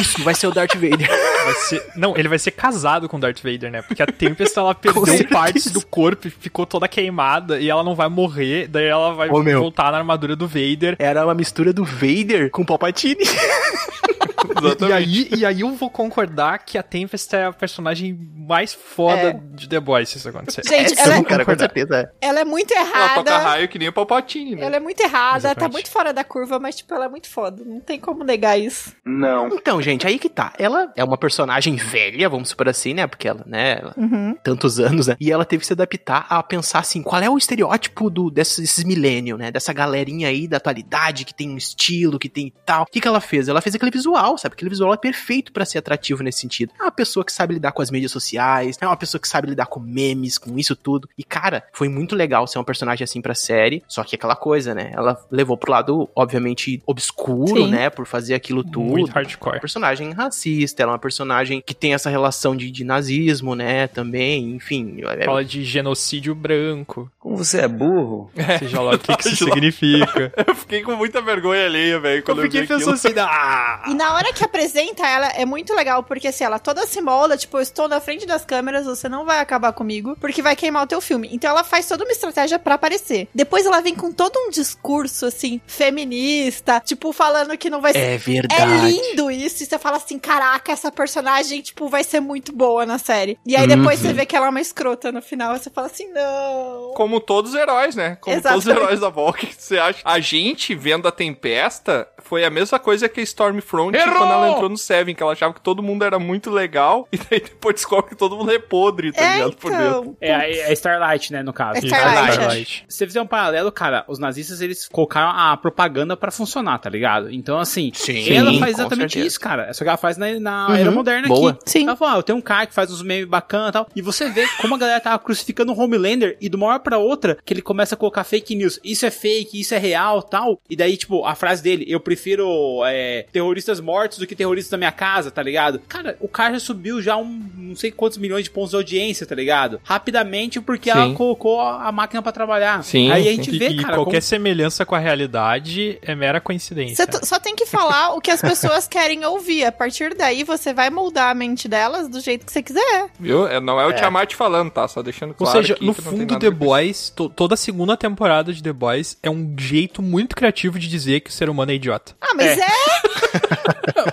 Isso, 0.00 0.22
vai 0.22 0.34
ser 0.34 0.46
o 0.46 0.50
Darth 0.50 0.74
Vader. 0.74 1.08
Vai 1.44 1.54
ser... 1.54 1.86
Não, 1.96 2.16
ele 2.16 2.28
vai 2.28 2.38
ser 2.38 2.52
casado 2.52 3.08
com 3.08 3.20
Darth 3.20 3.40
Vader, 3.42 3.70
né? 3.70 3.82
Porque 3.82 4.02
a 4.02 4.06
Tempest, 4.06 4.58
ela 4.58 4.74
perdeu 4.78 5.28
partes 5.28 5.70
do 5.70 5.84
corpo 5.84 6.28
e 6.28 6.30
ficou 6.30 6.64
toda 6.64 6.88
queimada. 6.88 7.60
E 7.60 7.68
ela 7.68 7.82
não 7.82 7.94
vai 7.94 8.08
morrer. 8.08 8.68
Daí 8.68 8.86
ela 8.86 9.12
vai 9.14 9.28
Ô, 9.28 9.42
voltar 9.42 9.92
na 9.92 9.98
armadura 9.98 10.34
do 10.34 10.46
Vader. 10.46 10.96
Era 10.98 11.24
uma 11.24 11.34
mistura 11.34 11.72
do 11.72 11.84
Vader 11.84 12.50
com 12.50 12.64
Palpatine. 12.64 13.24
E 14.88 14.92
aí, 14.92 15.28
e 15.36 15.44
aí 15.44 15.60
eu 15.60 15.70
vou 15.74 15.90
concordar 15.90 16.58
que 16.60 16.78
a 16.78 16.82
Tempest 16.82 17.34
é 17.34 17.44
a 17.46 17.52
personagem 17.52 18.16
mais 18.36 18.72
foda 18.72 19.16
É. 19.20 19.32
de 19.54 19.68
The 19.68 19.80
Boys, 19.80 20.08
se 20.08 20.18
isso 20.18 20.28
acontecer. 20.28 20.62
Gente, 20.66 20.92
Essa, 20.94 21.02
ela, 21.02 21.16
é- 21.16 21.22
cara, 21.24 21.44
com 21.44 21.58
certeza. 21.58 21.96
é. 22.20 22.26
ela 22.26 22.40
é 22.40 22.44
muito 22.44 22.72
Ela 22.72 23.08
toca 23.14 23.30
errada. 23.30 23.48
raio 23.48 23.68
que 23.68 23.78
nem 23.78 23.88
o 23.88 23.92
Palpatine, 23.92 24.56
né? 24.56 24.64
Ela 24.66 24.76
é 24.76 24.80
muito 24.80 25.00
errada, 25.00 25.32
tá 25.32 25.48
Exatamente. 25.50 25.72
muito 25.72 25.90
fora 25.90 26.12
da 26.12 26.24
curva, 26.24 26.58
mas, 26.58 26.76
tipo, 26.76 26.94
ela 26.94 27.06
é 27.06 27.08
muito 27.08 27.28
foda. 27.28 27.62
Não 27.64 27.80
tem 27.80 27.98
como 27.98 28.24
negar 28.24 28.58
isso. 28.58 28.94
Não. 29.04 29.48
Então, 29.48 29.80
gente, 29.82 30.06
aí 30.06 30.18
que 30.18 30.28
tá. 30.28 30.52
Ela 30.58 30.92
é 30.96 31.04
uma 31.04 31.16
personagem 31.18 31.76
velha, 31.76 32.28
vamos 32.28 32.48
supor 32.50 32.68
assim, 32.68 32.94
né? 32.94 33.06
Porque 33.06 33.28
ela, 33.28 33.42
né? 33.46 33.78
ela- 33.80 33.94
Uhum. 33.96 34.34
Tantos 34.42 34.78
anos, 34.80 35.06
né? 35.08 35.16
E 35.20 35.30
ela 35.30 35.44
teve 35.44 35.60
que 35.60 35.66
se 35.66 35.72
adaptar 35.72 36.26
a 36.28 36.42
pensar 36.42 36.80
assim: 36.80 37.02
qual 37.02 37.20
é 37.22 37.28
o 37.28 37.36
estereótipo 37.36 38.08
do, 38.10 38.30
desses, 38.30 38.58
desses 38.58 38.84
milênios, 38.84 39.38
né? 39.38 39.50
Dessa 39.50 39.72
galerinha 39.72 40.28
aí 40.28 40.46
da 40.48 40.56
atualidade 40.58 41.24
que 41.24 41.34
tem 41.34 41.50
um 41.50 41.56
estilo, 41.56 42.18
que 42.18 42.28
tem 42.28 42.52
tal. 42.64 42.82
O 42.82 42.86
que, 42.86 43.00
que 43.00 43.08
ela 43.08 43.20
fez? 43.20 43.48
Ela 43.48 43.60
fez 43.60 43.74
aquele 43.74 43.90
visual, 43.90 44.27
sabe? 44.36 44.54
Aquele 44.54 44.70
visual 44.70 44.92
é 44.92 44.96
perfeito 44.96 45.52
pra 45.52 45.64
ser 45.64 45.78
atrativo 45.78 46.22
nesse 46.22 46.40
sentido. 46.40 46.72
É 46.78 46.82
uma 46.82 46.90
pessoa 46.90 47.24
que 47.24 47.32
sabe 47.32 47.54
lidar 47.54 47.72
com 47.72 47.80
as 47.82 47.90
mídias 47.90 48.12
sociais, 48.12 48.76
é 48.80 48.86
uma 48.86 48.96
pessoa 48.96 49.20
que 49.20 49.28
sabe 49.28 49.48
lidar 49.48 49.66
com 49.66 49.80
memes, 49.80 50.36
com 50.38 50.58
isso 50.58 50.74
tudo. 50.76 51.08
E, 51.16 51.24
cara, 51.24 51.64
foi 51.72 51.88
muito 51.88 52.14
legal 52.16 52.46
ser 52.46 52.58
um 52.58 52.64
personagem 52.64 53.04
assim 53.04 53.20
pra 53.20 53.34
série. 53.34 53.82
Só 53.88 54.02
que 54.04 54.16
aquela 54.16 54.36
coisa, 54.36 54.74
né? 54.74 54.90
Ela 54.92 55.18
levou 55.30 55.56
pro 55.56 55.70
lado, 55.70 56.08
obviamente, 56.14 56.82
obscuro, 56.86 57.62
Sim. 57.62 57.70
né? 57.70 57.88
Por 57.90 58.06
fazer 58.06 58.34
aquilo 58.34 58.62
tudo. 58.64 58.80
Muito 58.90 59.06
uma 59.08 59.14
hardcore. 59.14 59.60
personagem 59.60 60.12
racista, 60.12 60.82
ela 60.82 60.92
é 60.92 60.94
uma 60.94 60.98
personagem 60.98 61.62
que 61.64 61.74
tem 61.74 61.94
essa 61.94 62.10
relação 62.10 62.56
de, 62.56 62.70
de 62.70 62.84
nazismo, 62.84 63.54
né, 63.54 63.86
também, 63.86 64.50
enfim. 64.54 64.96
é- 65.06 65.24
Fala 65.24 65.44
de 65.44 65.62
genocídio 65.64 66.34
branco. 66.34 67.10
Como 67.18 67.36
você 67.36 67.60
é 67.60 67.68
burro? 67.68 68.30
Seja 68.58 68.80
lá 68.80 68.94
o 68.94 68.98
que, 68.98 69.16
que 69.16 69.28
isso 69.28 69.44
significa. 69.44 70.32
Eu 70.46 70.54
fiquei 70.54 70.82
com 70.82 70.96
muita 70.96 71.20
vergonha 71.20 71.64
alheia, 71.66 71.98
velho, 72.00 72.18
Eu 72.20 72.22
quando 72.22 72.38
eu, 72.38 72.44
fiquei 72.44 72.66
pensando 72.66 72.94
assim, 72.94 73.08
ah, 73.18 73.84
E 73.88 73.94
na 73.94 74.12
hora 74.18 74.32
que 74.32 74.44
apresenta 74.44 75.06
ela, 75.06 75.28
é 75.28 75.44
muito 75.44 75.74
legal, 75.74 76.02
porque 76.02 76.28
assim, 76.28 76.44
ela 76.44 76.58
toda 76.58 76.86
se 76.86 77.00
molda, 77.00 77.36
tipo, 77.36 77.56
eu 77.56 77.62
estou 77.62 77.88
na 77.88 78.00
frente 78.00 78.26
das 78.26 78.44
câmeras, 78.44 78.86
você 78.86 79.08
não 79.08 79.24
vai 79.24 79.40
acabar 79.40 79.72
comigo, 79.72 80.16
porque 80.20 80.42
vai 80.42 80.54
queimar 80.56 80.84
o 80.84 80.86
teu 80.86 81.00
filme. 81.00 81.28
Então 81.32 81.50
ela 81.50 81.64
faz 81.64 81.86
toda 81.86 82.04
uma 82.04 82.12
estratégia 82.12 82.58
pra 82.58 82.74
aparecer. 82.74 83.28
Depois 83.34 83.64
ela 83.66 83.80
vem 83.80 83.94
com 83.94 84.12
todo 84.12 84.36
um 84.38 84.50
discurso, 84.50 85.26
assim, 85.26 85.60
feminista, 85.66 86.80
tipo, 86.84 87.12
falando 87.12 87.56
que 87.56 87.70
não 87.70 87.80
vai 87.80 87.92
ser. 87.92 87.98
É 87.98 88.16
verdade. 88.18 88.62
É 88.62 88.90
lindo 88.90 89.30
isso, 89.30 89.62
e 89.62 89.66
você 89.66 89.78
fala 89.78 89.96
assim, 89.96 90.18
caraca, 90.18 90.72
essa 90.72 90.90
personagem, 90.90 91.60
tipo, 91.62 91.88
vai 91.88 92.04
ser 92.04 92.20
muito 92.20 92.52
boa 92.52 92.84
na 92.86 92.98
série. 92.98 93.38
E 93.46 93.56
aí 93.56 93.66
depois 93.66 94.00
Uhum. 94.00 94.08
você 94.08 94.12
vê 94.12 94.26
que 94.26 94.36
ela 94.36 94.46
é 94.46 94.50
uma 94.50 94.60
escrota 94.60 95.10
no 95.12 95.22
final, 95.22 95.54
e 95.54 95.58
você 95.58 95.70
fala 95.70 95.86
assim, 95.86 96.08
não. 96.12 96.92
Como 96.94 97.20
todos 97.20 97.52
os 97.54 97.58
heróis, 97.58 97.94
né? 97.94 98.16
Como 98.20 98.36
todos 98.40 98.58
os 98.58 98.64
Exatamente. 98.64 98.84
heróis 98.84 99.00
da 99.00 99.08
Volk, 99.08 99.46
que 99.46 99.62
você 99.62 99.78
acha? 99.78 100.00
A 100.04 100.18
gente, 100.20 100.74
vendo 100.74 101.06
a 101.08 101.12
Tempesta, 101.12 102.08
foi 102.18 102.44
a 102.44 102.50
mesma 102.50 102.78
coisa 102.78 103.08
que 103.08 103.20
a 103.20 103.22
Stormfront 103.22 103.96
Errou! 104.08 104.18
quando 104.18 104.32
ela 104.32 104.50
entrou 104.50 104.68
no 104.68 104.76
Seven, 104.76 105.14
que 105.14 105.22
ela 105.22 105.32
achava 105.32 105.54
que 105.54 105.60
todo 105.60 105.82
mundo 105.82 106.04
era 106.04 106.18
muito 106.18 106.50
legal, 106.50 107.06
e 107.12 107.16
daí 107.18 107.40
depois 107.40 107.74
descobre 107.76 108.10
que 108.10 108.16
todo 108.16 108.36
mundo 108.36 108.50
é 108.52 108.58
podre, 108.58 109.12
tá 109.12 109.22
É, 109.22 109.34
ligado? 109.36 109.56
Por 109.56 109.70
dentro. 109.70 109.86
então. 109.86 110.16
É, 110.20 110.34
a- 110.34 110.48
é 110.48 110.72
Starlight, 110.72 111.32
né, 111.32 111.42
no 111.42 111.52
caso. 111.52 111.78
É 111.80 111.86
Starlight, 111.86 112.30
Starlight. 112.32 112.84
Se 112.88 112.96
você 112.98 113.06
fizer 113.06 113.22
um 113.22 113.26
paralelo, 113.26 113.70
cara, 113.72 114.04
os 114.08 114.18
nazistas, 114.18 114.60
eles 114.60 114.88
colocaram 114.88 115.30
a 115.30 115.56
propaganda 115.56 116.16
pra 116.16 116.30
funcionar, 116.30 116.78
tá 116.78 116.88
ligado? 116.90 117.30
Então, 117.32 117.58
assim, 117.58 117.90
Sim, 117.94 118.30
ela 118.34 118.52
faz 118.58 118.78
exatamente 118.78 119.12
certeza. 119.12 119.26
isso, 119.26 119.40
cara. 119.40 119.64
É 119.68 119.72
só 119.72 119.84
que 119.84 119.88
ela 119.88 119.96
faz 119.98 120.16
na, 120.16 120.38
na 120.40 120.68
Uhum, 120.68 120.74
era 120.76 120.90
moderna 120.90 121.28
boa. 121.28 121.50
aqui. 121.52 121.60
Sim. 121.66 121.86
Ela 121.86 121.96
fala, 121.96 122.14
ah, 122.14 122.18
eu 122.18 122.22
tenho 122.22 122.38
um 122.38 122.42
cara 122.42 122.66
que 122.66 122.74
faz 122.74 122.90
uns 122.92 123.02
memes 123.02 123.28
bacanas 123.28 123.68
e 123.70 123.72
tal. 123.72 123.88
E 123.94 124.02
você 124.02 124.28
vê 124.30 124.46
como 124.60 124.74
a 124.74 124.78
galera 124.78 125.00
tava 125.00 125.18
crucificando 125.18 125.72
o 125.72 125.78
Homelander 125.80 126.36
e 126.40 126.48
de 126.48 126.56
uma 126.56 126.66
hora 126.66 126.78
pra 126.80 126.98
outra 126.98 127.38
que 127.44 127.52
ele 127.54 127.62
começa 127.62 127.94
a 127.94 127.98
colocar 127.98 128.24
fake 128.24 128.54
news. 128.54 128.78
Isso 128.84 129.04
é 129.06 129.10
fake, 129.10 129.60
isso 129.60 129.74
é 129.74 129.78
real 129.78 130.22
tal. 130.22 130.60
E 130.68 130.76
daí, 130.76 130.96
tipo, 130.96 131.24
a 131.24 131.34
frase 131.34 131.62
dele, 131.62 131.84
eu 131.88 132.00
prefiro 132.00 132.82
é, 132.86 133.26
terroristas 133.32 133.80
mortos 133.80 133.97
do 134.06 134.26
que 134.26 134.36
terroristas 134.36 134.70
da 134.70 134.76
minha 134.78 134.92
casa, 134.92 135.30
tá 135.30 135.42
ligado? 135.42 135.80
Cara, 135.88 136.16
o 136.20 136.28
cara 136.28 136.54
já 136.54 136.60
subiu 136.60 137.02
já 137.02 137.16
um 137.16 137.42
não 137.56 137.76
sei 137.76 137.90
quantos 137.90 138.16
milhões 138.18 138.44
de 138.44 138.50
pontos 138.50 138.70
de 138.70 138.76
audiência, 138.76 139.26
tá 139.26 139.34
ligado? 139.34 139.80
Rapidamente 139.84 140.60
porque 140.60 140.90
Sim. 140.92 140.98
ela 140.98 141.14
colocou 141.14 141.60
a 141.60 141.90
máquina 141.92 142.22
pra 142.22 142.32
trabalhar. 142.32 142.82
Sim, 142.84 143.10
Aí 143.10 143.28
a 143.28 143.32
gente 143.32 143.54
E, 143.54 143.58
vê, 143.58 143.68
e 143.68 143.76
cara, 143.82 143.94
qualquer 143.94 144.18
como- 144.18 144.22
semelhança 144.22 144.86
com 144.86 144.94
a 144.94 144.98
realidade 144.98 145.98
é 146.02 146.14
mera 146.14 146.40
coincidência. 146.40 147.06
Você 147.10 147.26
só 147.26 147.38
tem 147.38 147.54
que 147.56 147.66
falar 147.66 148.14
o 148.14 148.20
que 148.20 148.30
as 148.30 148.40
pessoas 148.40 148.86
querem 148.88 149.24
ouvir. 149.24 149.64
A 149.64 149.72
partir 149.72 150.14
daí, 150.14 150.44
você 150.44 150.72
vai 150.72 150.88
moldar 150.90 151.30
a 151.30 151.34
mente 151.34 151.68
delas 151.68 152.08
do 152.08 152.20
jeito 152.20 152.46
que 152.46 152.52
você 152.52 152.62
quiser. 152.62 153.06
Viu? 153.18 153.46
É, 153.48 153.60
não 153.60 153.80
é 153.80 153.86
o 153.86 153.92
Tiamat 153.92 154.34
falando, 154.34 154.70
tá? 154.70 154.86
Só 154.88 155.02
deixando 155.02 155.30
Ou 155.30 155.34
claro 155.36 155.58
seja, 155.60 155.74
aqui 155.74 155.84
no 155.84 155.92
fundo, 155.94 156.38
The. 156.38 156.50
Boys, 156.50 157.10
to- 157.10 157.28
toda 157.28 157.54
a 157.54 157.56
segunda 157.56 157.96
temporada 157.96 158.52
de 158.52 158.62
The 158.62 158.72
Boys 158.72 159.16
é 159.22 159.30
um 159.30 159.54
jeito 159.58 160.00
muito 160.02 160.34
criativo 160.34 160.78
de 160.78 160.88
dizer 160.88 161.20
que 161.20 161.30
o 161.30 161.32
ser 161.32 161.48
humano 161.50 161.70
é 161.72 161.74
idiota. 161.74 162.16
Ah, 162.20 162.32
mas 162.34 162.58
É. 162.58 162.62
é. 162.62 162.68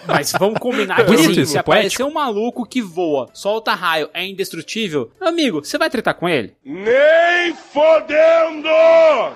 Mas 0.08 0.32
vamos 0.34 0.60
combinar 0.60 0.97
que 0.97 1.04
Bonito 1.04 1.32
assim, 1.32 1.41
isso, 1.41 1.51
se 1.51 1.63
poético. 1.63 1.71
aparecer 1.71 2.04
um 2.04 2.13
maluco 2.13 2.65
que 2.65 2.82
voa, 2.82 3.30
solta 3.34 3.73
raio, 3.73 4.10
é 4.13 4.25
indestrutível, 4.25 5.12
amigo, 5.19 5.63
você 5.63 5.78
vai 5.78 5.89
tretar 5.89 6.15
com 6.15 6.28
ele? 6.28 6.54
Nem 6.63 7.54
fodendo! 7.73 8.67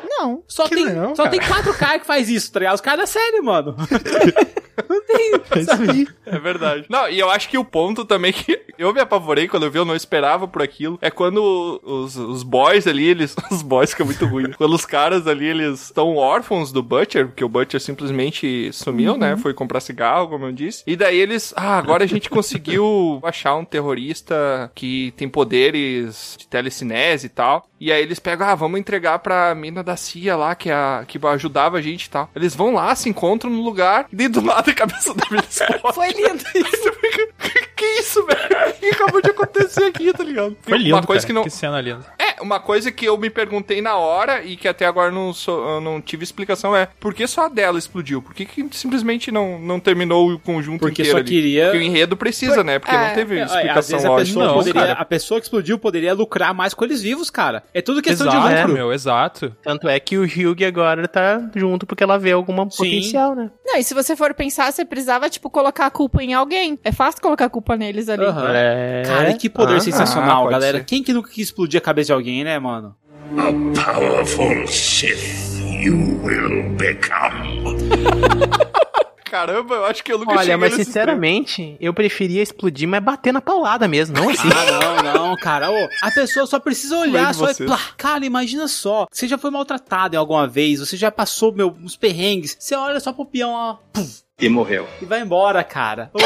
Não. 0.10 0.44
Só, 0.48 0.68
tem, 0.68 0.86
não, 0.86 1.16
só 1.16 1.24
cara. 1.24 1.38
tem 1.38 1.48
quatro 1.48 1.74
caras 1.74 2.02
que 2.02 2.08
faz 2.08 2.30
isso, 2.30 2.52
tá 2.52 2.60
ligado? 2.60 2.76
Os 2.76 2.82
caras 2.82 3.00
da 3.02 3.06
série, 3.08 3.42
mano. 3.42 3.76
Não 4.88 5.02
tem, 5.04 5.64
sabe? 5.66 6.08
É 6.26 6.40
verdade. 6.40 6.86
Não, 6.88 7.10
e 7.10 7.20
eu 7.20 7.30
acho 7.30 7.50
que 7.50 7.58
o 7.58 7.66
ponto 7.66 8.06
também 8.06 8.32
que 8.32 8.62
eu 8.80 8.94
me 8.94 9.02
apavorei 9.02 9.46
quando 9.46 9.64
eu 9.64 9.72
vi, 9.72 9.78
eu 9.78 9.84
não 9.84 9.96
esperava 9.96 10.48
por 10.48 10.62
aquilo, 10.62 10.98
é 11.02 11.12
quando 11.12 11.82
os, 11.84 12.16
os 12.16 12.44
boys 12.44 12.88
ali, 12.88 13.06
eles. 13.06 13.36
Os 13.52 13.62
boys 13.62 13.94
que 13.94 14.02
é 14.02 14.06
muito 14.06 14.26
ruim. 14.26 14.44
né? 14.44 14.54
Quando 14.58 14.74
os 14.74 14.86
caras 14.86 15.28
ali, 15.28 15.46
eles 15.46 15.84
estão 15.86 16.16
órfãos 16.16 16.72
do 16.72 16.82
Butcher, 16.82 17.28
porque 17.28 17.44
o 17.44 17.50
Butcher 17.50 17.82
simplesmente 17.82 18.72
sumiu, 18.72 19.18
né? 19.18 19.36
Foi 19.36 19.54
comprar 19.70 19.80
cigarro, 19.80 20.28
como 20.28 20.46
eu 20.48 20.52
disse. 20.52 20.84
E 20.88 20.96
daí 20.96 21.18
eles. 21.18 21.54
Ah, 21.56 21.78
agora 21.78 22.04
a 22.04 22.08
gente 22.08 22.30
conseguiu 22.30 23.20
achar 23.24 23.56
um 23.56 23.64
terrorista 23.64 24.72
que 24.74 25.14
tem 25.16 25.30
poderes 25.30 26.36
de 26.38 26.48
telecinese 26.48 27.28
e 27.28 27.30
tal. 27.30 27.68
E 27.80 27.92
aí 27.92 28.02
eles 28.02 28.20
pegam, 28.20 28.48
ah, 28.48 28.56
vamos 28.56 28.80
entregar 28.80 29.20
pra 29.20 29.54
mina 29.54 29.84
da 29.84 29.96
CIA 29.96 30.36
lá, 30.36 30.56
que, 30.56 30.70
é 30.70 30.74
a, 30.74 31.06
que 31.08 31.20
ajudava 31.28 31.78
a 31.78 31.82
gente 31.82 32.06
e 32.06 32.10
tal. 32.10 32.30
Eles 32.36 32.56
vão 32.56 32.74
lá, 32.74 32.94
se 32.96 33.08
encontram 33.08 33.52
no 33.52 33.62
lugar, 33.62 34.08
e 34.12 34.28
do 34.28 34.44
lado 34.44 34.70
a 34.70 34.74
cabeça 34.74 35.14
da 35.14 35.24
mina 35.30 35.44
explode. 35.48 35.96
Foi 35.96 36.10
lindo 36.10 36.44
isso. 36.56 37.69
Que, 37.80 37.86
isso, 38.00 38.26
velho? 38.28 38.70
O 38.70 38.74
que 38.74 38.86
acabou 38.88 39.22
de 39.22 39.30
acontecer 39.30 39.86
aqui, 39.86 40.12
tá 40.12 40.24
ligado? 40.24 40.56
Foi 40.62 40.78
lindo, 40.78 40.96
Uma 40.96 41.04
coisa 41.04 41.22
cara. 41.22 41.28
que 41.28 41.34
não. 41.34 41.44
Que 41.44 41.50
cena 41.50 41.80
linda. 41.80 42.06
É, 42.20 42.42
uma 42.42 42.60
coisa 42.60 42.92
que 42.92 43.06
eu 43.06 43.18
me 43.18 43.30
perguntei 43.30 43.82
na 43.82 43.96
hora 43.96 44.44
e 44.44 44.56
que 44.58 44.68
até 44.68 44.86
agora 44.86 45.12
não, 45.12 45.34
sou- 45.34 45.76
eu 45.76 45.82
não 45.82 46.02
tive 46.02 46.24
explicação 46.24 46.76
é 46.76 46.88
por 47.00 47.14
que 47.14 47.26
só 47.28 47.46
a 47.46 47.50
dela 47.50 47.78
explodiu? 47.80 48.22
Por 48.22 48.34
que, 48.34 48.46
que 48.46 48.68
simplesmente 48.72 49.32
não, 49.32 49.60
não 49.60 49.80
terminou 49.80 50.32
o 50.32 50.40
conjunto 50.40 50.80
Porque 50.82 51.02
inteiro 51.04 51.12
só 51.12 51.18
ali? 51.18 51.28
queria- 51.30 51.66
Porque 51.66 51.78
o 51.78 51.82
enredo 51.82 52.18
precisa, 52.18 52.64
né? 52.64 52.80
Porque 52.80 52.94
É, 52.96 53.08
não 53.08 53.14
teve 53.16 53.40
É, 53.40 53.44
explicação 53.46 54.00
a 54.00 54.02
lógica. 54.10 54.26
pessoa, 54.26 54.46
Não, 54.48 54.54
poderia, 54.56 54.92
a 54.94 55.06
pessoa 55.06 55.40
que 55.40 55.46
explodiu 55.46 55.80
poderia 55.80 56.14
lucrar 56.14 56.54
mais 56.54 56.74
com 56.74 56.84
eles 56.84 57.02
vivos, 57.02 57.30
cara. 57.30 57.64
É 57.74 57.82
tudo 57.82 58.02
questão 58.02 58.28
exato, 58.28 58.48
de 58.50 58.56
lucro. 58.56 58.74
meu, 58.74 58.92
exato. 58.94 59.56
Tanto 59.64 59.88
é 59.88 60.00
que 60.00 60.18
o 60.18 60.24
Hugh 60.24 60.66
agora 60.68 61.08
tá 61.08 61.50
junto 61.56 61.86
porque 61.86 62.04
ela 62.04 62.18
vê 62.20 62.32
alguma 62.32 62.64
Sim. 62.70 62.78
potencial, 62.78 63.36
né? 63.36 63.50
Não, 63.66 63.78
e 63.78 63.84
se 63.84 63.94
você 63.94 64.16
for 64.16 64.34
pensar, 64.34 64.72
você 64.72 64.84
precisava, 64.84 65.30
tipo, 65.30 65.50
colocar 65.50 65.86
a 65.86 65.92
culpa 65.92 66.24
em 66.24 66.34
alguém. 66.34 66.80
É 66.84 66.92
fácil 66.92 67.22
colocar 67.22 67.46
a 67.46 67.50
culpa 67.50 67.69
neles 67.78 68.10
ali. 68.10 68.24
Aham. 68.24 68.52
É. 68.54 69.04
Cara, 69.06 69.34
que 69.34 69.50
poder 69.50 69.76
Ah, 69.76 69.80
sensacional, 69.80 70.44
pode 70.44 70.52
galera. 70.54 70.78
ser. 70.80 70.86
Quem 70.86 71.04
que 71.04 71.14
nunca 71.14 71.30
quis 71.30 71.48
explodir 71.48 71.78
a 71.80 71.82
cabeça 71.82 72.08
de 72.08 72.14
alguém, 72.14 72.44
né, 72.44 72.58
mano? 72.60 72.96
Powerful 73.76 74.68
Sith 74.68 75.60
you 75.82 76.20
will 76.24 76.70
become. 76.78 77.60
Caramba, 79.24 79.76
eu 79.76 79.86
acho 79.86 80.04
que 80.04 80.12
eu 80.12 80.18
nunca 80.18 80.34
Olha, 80.36 80.58
mas 80.58 80.74
sinceramente, 80.74 81.78
eu 81.80 81.94
preferia 81.94 82.42
explodir, 82.42 82.88
mas 82.88 83.04
bater 83.04 83.32
na 83.32 83.40
paulada 83.40 83.88
mesmo, 83.88 84.18
não 84.18 84.28
assim. 84.30 84.50
Ah, 84.52 85.04
não, 85.04 85.28
não, 85.28 85.36
cara. 85.36 85.70
Ô, 85.70 85.88
a 86.02 86.10
pessoa 86.10 86.48
só 86.48 86.60
precisa 86.60 86.98
olhar, 86.98 87.28
Lembro 87.32 87.34
só 87.36 87.48
é 87.50 87.54
plá. 87.54 87.80
Cara, 87.96 88.26
imagina 88.26 88.68
só. 88.68 89.06
Você 89.12 89.28
já 89.28 89.38
foi 89.38 89.52
maltratado 89.52 90.16
em 90.16 90.18
alguma 90.18 90.48
vez, 90.48 90.80
você 90.80 90.98
já 90.98 91.12
passou, 91.12 91.54
meu, 91.54 91.68
uns 91.84 91.96
perrengues. 91.96 92.58
Você 92.60 92.74
olha 92.76 93.00
só 93.00 93.14
pro 93.14 93.24
peão, 93.24 93.52
ó. 93.52 93.76
puf, 93.94 94.24
E 94.40 94.48
morreu. 94.48 94.88
e 95.02 95.06
vai 95.06 95.22
embora, 95.22 95.64
cara. 95.64 96.10
Ô, 96.14 96.20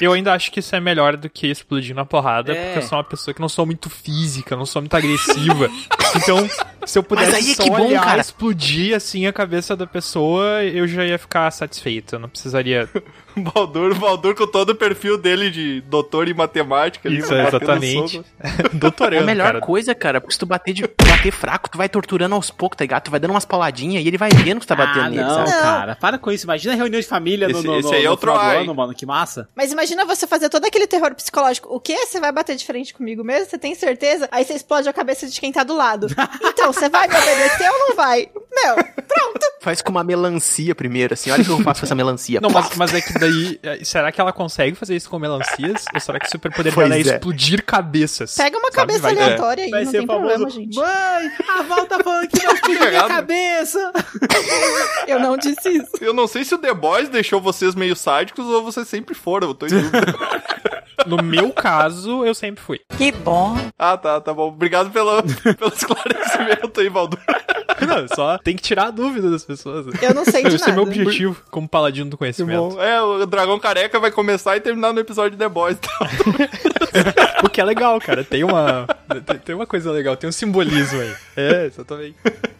Eu 0.00 0.12
ainda 0.12 0.32
acho 0.34 0.50
que 0.50 0.60
isso 0.60 0.74
é 0.76 0.80
melhor 0.80 1.16
do 1.16 1.30
que 1.30 1.46
explodir 1.46 1.94
na 1.94 2.04
porrada, 2.04 2.52
É. 2.52 2.64
porque 2.66 2.78
eu 2.78 2.82
sou 2.88 2.98
uma 2.98 3.04
pessoa 3.04 3.32
que 3.34 3.40
não 3.40 3.48
sou 3.48 3.64
muito 3.64 3.88
física, 3.88 4.54
não 4.56 4.66
sou 4.66 4.82
muito 4.82 4.94
agressiva. 4.96 5.70
então, 6.16 6.48
se 6.84 6.98
eu 6.98 7.02
pudesse 7.02 7.52
é 7.52 7.54
só 7.54 7.62
que 7.62 7.70
bom, 7.70 7.86
olhar, 7.86 8.04
cara. 8.04 8.20
explodir 8.20 8.94
assim 8.94 9.26
a 9.26 9.32
cabeça 9.32 9.74
da 9.76 9.86
pessoa, 9.86 10.62
eu 10.64 10.86
já 10.86 11.04
ia 11.04 11.18
ficar 11.18 11.50
satisfeito. 11.50 12.16
Eu 12.16 12.18
não 12.18 12.28
precisaria. 12.28 12.88
Baldur, 13.36 13.94
Baldur 13.98 14.34
com 14.34 14.46
todo 14.46 14.70
o 14.70 14.74
perfil 14.76 15.18
dele 15.18 15.50
de 15.50 15.80
doutor 15.82 16.28
em 16.28 16.34
matemática. 16.34 17.08
ele 17.08 17.18
Isso, 17.18 17.30
batendo 17.30 17.48
exatamente. 17.48 18.12
soco. 18.12 18.24
É 18.44 18.68
Doutorando, 18.76 19.22
a 19.22 19.26
melhor 19.26 19.46
cara. 19.46 19.60
coisa, 19.60 19.94
cara, 19.94 20.20
porque 20.20 20.34
se 20.34 20.38
tu 20.38 20.46
bater, 20.46 20.72
de, 20.72 20.82
bater 20.82 21.32
fraco, 21.32 21.68
tu 21.70 21.78
vai 21.78 21.88
torturando 21.88 22.34
aos 22.34 22.50
poucos, 22.50 22.76
tá 22.76 22.84
ligado? 22.84 23.04
Tu 23.04 23.10
vai 23.10 23.18
dando 23.18 23.32
umas 23.32 23.44
pauladinhas 23.44 24.04
e 24.04 24.06
ele 24.08 24.18
vai 24.18 24.30
vendo 24.30 24.60
que 24.60 24.66
tu 24.66 24.68
tá 24.68 24.76
batendo 24.76 25.06
ah, 25.06 25.10
nele, 25.10 25.22
não, 25.22 25.46
sabe? 25.46 25.50
cara. 25.62 25.96
Para 25.96 26.18
com 26.18 26.30
isso. 26.30 26.44
Imagina 26.46 26.74
a 26.74 26.76
reunião 26.76 27.00
de 27.00 27.06
família 27.06 27.48
Esse- 27.58 27.66
no, 27.66 27.78
esse 27.78 27.88
no, 27.88 27.94
aí 27.94 28.04
é 28.04 28.10
o 28.10 28.16
Troy. 28.16 28.56
ano, 28.56 28.74
mano. 28.74 28.94
Que 28.94 29.06
massa. 29.06 29.48
Mas 29.54 29.72
imagina 29.72 30.04
você 30.04 30.26
fazer 30.26 30.48
todo 30.48 30.64
aquele 30.64 30.86
terror 30.86 31.14
psicológico. 31.14 31.68
O 31.74 31.80
quê? 31.80 31.96
Você 32.06 32.20
vai 32.20 32.32
bater 32.32 32.56
de 32.56 32.64
frente 32.64 32.92
comigo 32.94 33.22
mesmo? 33.24 33.48
Você 33.50 33.58
tem 33.58 33.74
certeza? 33.74 34.28
Aí 34.30 34.44
você 34.44 34.54
explode 34.54 34.88
a 34.88 34.92
cabeça 34.92 35.26
de 35.26 35.40
quem 35.40 35.52
tá 35.52 35.62
do 35.64 35.74
lado. 35.74 36.06
Então, 36.64 36.72
você 36.72 36.88
vai 36.88 37.06
me 37.08 37.14
obedecer 37.14 37.68
ou 37.70 37.78
não 37.88 37.96
vai? 37.96 38.28
Meu, 38.54 38.74
pronto. 38.76 39.40
Faz 39.60 39.82
com 39.82 39.90
uma 39.90 40.04
melancia 40.04 40.74
primeiro, 40.74 41.12
assim. 41.14 41.30
Olha 41.30 41.42
o 41.42 41.44
que 41.44 41.50
eu 41.50 41.60
faço 41.62 41.80
com 41.80 41.86
essa 41.86 41.94
melancia. 41.94 42.40
Não, 42.40 42.48
mas, 42.48 42.74
mas 42.76 42.94
é 42.94 43.00
que 43.02 43.12
daí. 43.18 43.58
é, 43.62 43.84
Será 43.84 44.10
que 44.12 44.20
ela 44.20 44.32
consegue 44.32 44.74
fazer 44.76 44.94
isso 44.96 45.10
com 45.10 45.18
melancias? 45.18 45.84
Ou 45.92 46.00
será 46.00 46.18
que 46.18 46.26
o 46.26 46.30
superpoder 46.30 46.74
dela 46.74 46.94
é, 46.94 46.98
é. 46.98 47.00
explodir 47.00 47.64
cabeças? 47.64 48.34
Pega 48.36 48.56
uma 48.56 48.66
Sabe? 48.70 48.76
cabeça 48.76 49.00
Vai- 49.00 49.12
aleatória 49.12 49.64
aí, 49.64 49.70
Vai 49.70 49.84
não 49.84 49.90
ser 49.90 49.98
tem 49.98 50.06
famoso. 50.06 50.26
problema, 50.28 50.50
gente. 50.50 50.76
Mãe, 50.76 51.32
a 51.58 51.62
Val 51.62 51.86
tá 51.86 51.98
falando 52.02 52.28
que 52.28 52.36
explodir 52.38 52.80
minha 52.88 53.08
cabeça. 53.08 53.92
Eu 55.06 55.18
não 55.20 55.36
disse 55.36 55.68
isso. 55.68 55.90
Eu 56.00 56.14
não 56.14 56.26
sei 56.26 56.44
se 56.44 56.54
o 56.54 56.58
The 56.58 56.72
Boys 56.72 57.08
deixou 57.08 57.40
vocês 57.44 57.74
meio 57.74 57.94
sádicos 57.94 58.44
ou 58.46 58.64
vocês 58.64 58.88
sempre 58.88 59.14
foram, 59.14 59.48
eu 59.48 59.54
tô 59.54 59.66
em 59.66 59.70
dúvida. 59.70 60.00
No 61.06 61.22
meu 61.22 61.52
caso, 61.52 62.24
eu 62.24 62.34
sempre 62.34 62.62
fui. 62.62 62.80
Que 62.96 63.12
bom. 63.12 63.58
ah, 63.78 63.96
tá, 63.96 64.20
tá 64.22 64.32
bom. 64.32 64.48
Obrigado 64.48 64.90
pelo, 64.90 65.22
pelo 65.58 65.72
esclarecimento 65.74 66.23
aí, 66.80 66.90
Baldur. 66.90 67.18
Não, 67.86 68.06
só 68.14 68.38
tem 68.38 68.56
que 68.56 68.62
tirar 68.62 68.86
a 68.86 68.90
dúvida 68.90 69.30
das 69.30 69.44
pessoas. 69.44 69.86
Eu 70.00 70.14
não 70.14 70.24
sei 70.24 70.44
de 70.44 70.54
Esse 70.54 70.70
é 70.70 70.72
meu 70.72 70.86
nada. 70.86 70.96
objetivo 70.96 71.42
como 71.50 71.68
paladino 71.68 72.08
do 72.08 72.16
conhecimento. 72.16 72.80
É, 72.80 73.02
o 73.02 73.26
Dragão 73.26 73.58
Careca 73.58 73.98
vai 74.00 74.10
começar 74.10 74.56
e 74.56 74.60
terminar 74.60 74.92
no 74.92 75.00
episódio 75.00 75.32
de 75.32 75.36
The 75.36 75.48
Boys. 75.48 75.76
Tá? 75.78 75.90
O 77.42 77.48
que 77.48 77.60
é 77.60 77.64
legal, 77.64 78.00
cara. 78.00 78.22
Tem 78.24 78.42
uma, 78.44 78.86
tem- 79.26 79.38
tem 79.38 79.54
uma 79.54 79.66
coisa 79.66 79.90
legal, 79.90 80.16
tem 80.16 80.28
um 80.28 80.32
simbolismo 80.32 81.00
aí. 81.00 81.12
É, 81.36 81.66
exatamente. 81.66 82.14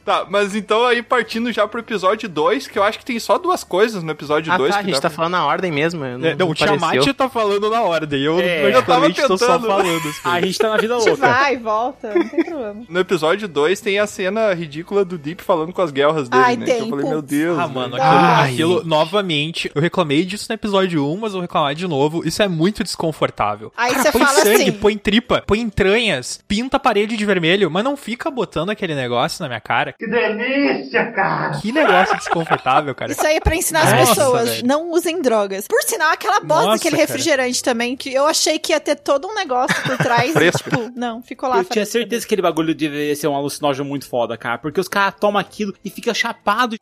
tá, 0.05 0.27
mas 0.29 0.55
então 0.57 0.85
aí 0.85 1.03
partindo 1.03 1.51
já 1.53 1.67
pro 1.69 1.81
episódio 1.81 2.29
2, 2.29 2.67
que 2.67 2.79
eu 2.79 2.83
acho 2.83 2.99
que 2.99 3.05
tem 3.05 3.19
só 3.19 3.39
duas 3.39 3.63
coisas 3.65 4.03
no 4.03 4.11
episódio 4.11 4.53
Ah, 4.53 4.59
2 4.59 4.75
tá, 4.75 4.81
a 4.81 4.83
gente 4.83 4.95
tá 4.97 5.01
pra- 5.03 5.11
falando 5.11 5.33
na 5.33 5.47
ordem 5.47 5.71
mesmo. 5.73 6.05
Não, 6.05 6.29
É, 6.29 6.35
não, 6.35 6.51
o. 6.51 6.55
Tiamat 6.55 7.07
tá 7.17 7.29
falando 7.29 7.71
na 7.71 7.81
ordem. 7.83 8.21
Eu, 8.23 8.39
É, 8.41 8.75
eu 8.77 8.83
tava 8.83 9.09
tô 9.13 9.39
só 9.39 9.47
tentando. 9.57 9.67
falando. 9.69 10.09
as 10.09 10.21
A 10.27 10.41
gente 10.41 10.59
tá 10.59 10.69
na 10.71 10.77
vida 10.79 10.95
A 10.97 10.99
gente 10.99 11.09
louca. 11.11 11.29
vai, 11.29 11.57
volta, 11.57 12.15
não 12.15 12.29
tem 12.29 12.45
problema. 12.45 12.83
No 12.89 13.01
episódio 13.01 13.47
2 13.49 13.74
tem 13.81 13.99
a 13.99 14.07
cena 14.07 14.53
ridícula 14.55 15.05
do 15.05 15.17
Deep 15.19 15.43
falando 15.43 15.73
com 15.73 15.83
as 15.83 15.91
guerras 15.91 16.29
dele, 16.29 16.43
Ai, 16.45 16.57
né? 16.57 16.67
tem, 16.67 16.77
que 16.77 16.83
eu 16.83 16.89
falei, 16.91 17.03
putz. 17.05 17.11
meu 17.11 17.23
Deus. 17.23 17.59
Ah, 17.59 17.69
mano, 17.69 17.97
Ai. 17.99 18.51
aquilo, 18.53 18.79
aquilo, 18.79 18.85
novamente, 18.89 19.71
eu 19.75 19.81
reclamei 19.81 20.25
disso 20.25 20.47
no 20.49 20.55
episódio 20.55 21.07
1, 21.11 21.17
mas 21.19 21.33
vou 21.33 21.41
reclamar 21.43 21.75
de 21.75 21.87
novo. 21.87 22.27
Isso 22.27 22.43
é 22.43 22.49
muito 22.49 22.83
desconfortável. 22.83 23.73
Aí 23.77 23.91
Cara, 23.93 24.03
você 24.05 24.13
põe 24.13 24.25
fala 24.25 24.41
sangue, 24.41 24.55
assim- 24.63 24.73
põe 24.73 24.97
tripa, 24.97 25.43
põe 25.47 25.61
entranhas, 25.61 26.41
pinta 26.47 26.77
a 26.77 26.81
parede 26.81 27.17
de 27.17 27.25
vermelho, 27.27 27.71
mas 27.71 27.85
não 27.85 27.97
fica 27.97 28.31
botando 28.31 28.71
aquele 28.71 28.95
negócio 28.95 29.43
na 29.43 29.49
minha 29.49 29.61
cara. 29.61 29.95
Que 29.99 30.07
delícia, 30.07 31.13
cara! 31.13 31.59
Que 31.61 31.73
negócio 31.73 32.17
desconfortável, 32.17 32.95
cara. 32.95 33.13
Isso 33.13 33.27
aí 33.27 33.37
é 33.37 33.41
pra 33.41 33.57
ensinar 33.57 33.83
as 33.85 33.93
Nossa, 33.93 34.15
pessoas, 34.15 34.49
velho. 34.51 34.67
não 34.67 34.91
usem 34.91 35.21
drogas. 35.21 35.67
Por 35.69 35.83
sinal, 35.83 36.11
aquela 36.13 36.41
bosta 36.41 36.65
Nossa, 36.67 36.77
daquele 36.79 36.97
cara. 36.97 37.07
refrigerante 37.09 37.63
também, 37.63 37.97
que 37.97 38.13
eu 38.13 38.27
achei 38.27 38.59
que 38.59 38.73
ia 38.73 38.81
ter 38.81 38.97
todo 38.97 39.27
um 39.29 39.35
negócio 39.35 39.75
por 39.83 39.97
trás. 39.99 40.35
e, 40.35 40.51
tipo, 40.59 40.91
não, 40.95 41.23
ficou 41.23 41.49
lá. 41.49 41.59
Eu 41.59 41.65
tinha 41.65 41.87
certeza 41.87 42.23
que 42.27 42.35
aquele 42.35 42.43
bagulho 42.43 42.75
deveria 42.75 43.15
ser 43.17 43.27
um 43.29 43.35
alucinógeno 43.55 43.89
muito 43.89 44.07
foda, 44.07 44.37
cara. 44.37 44.59
Porque 44.59 44.81
os 44.81 44.89
caras 44.89 45.15
tomam 45.19 45.41
aquilo 45.41 45.75
e 45.85 45.91
fica 45.91 46.13
chapado. 46.13 46.77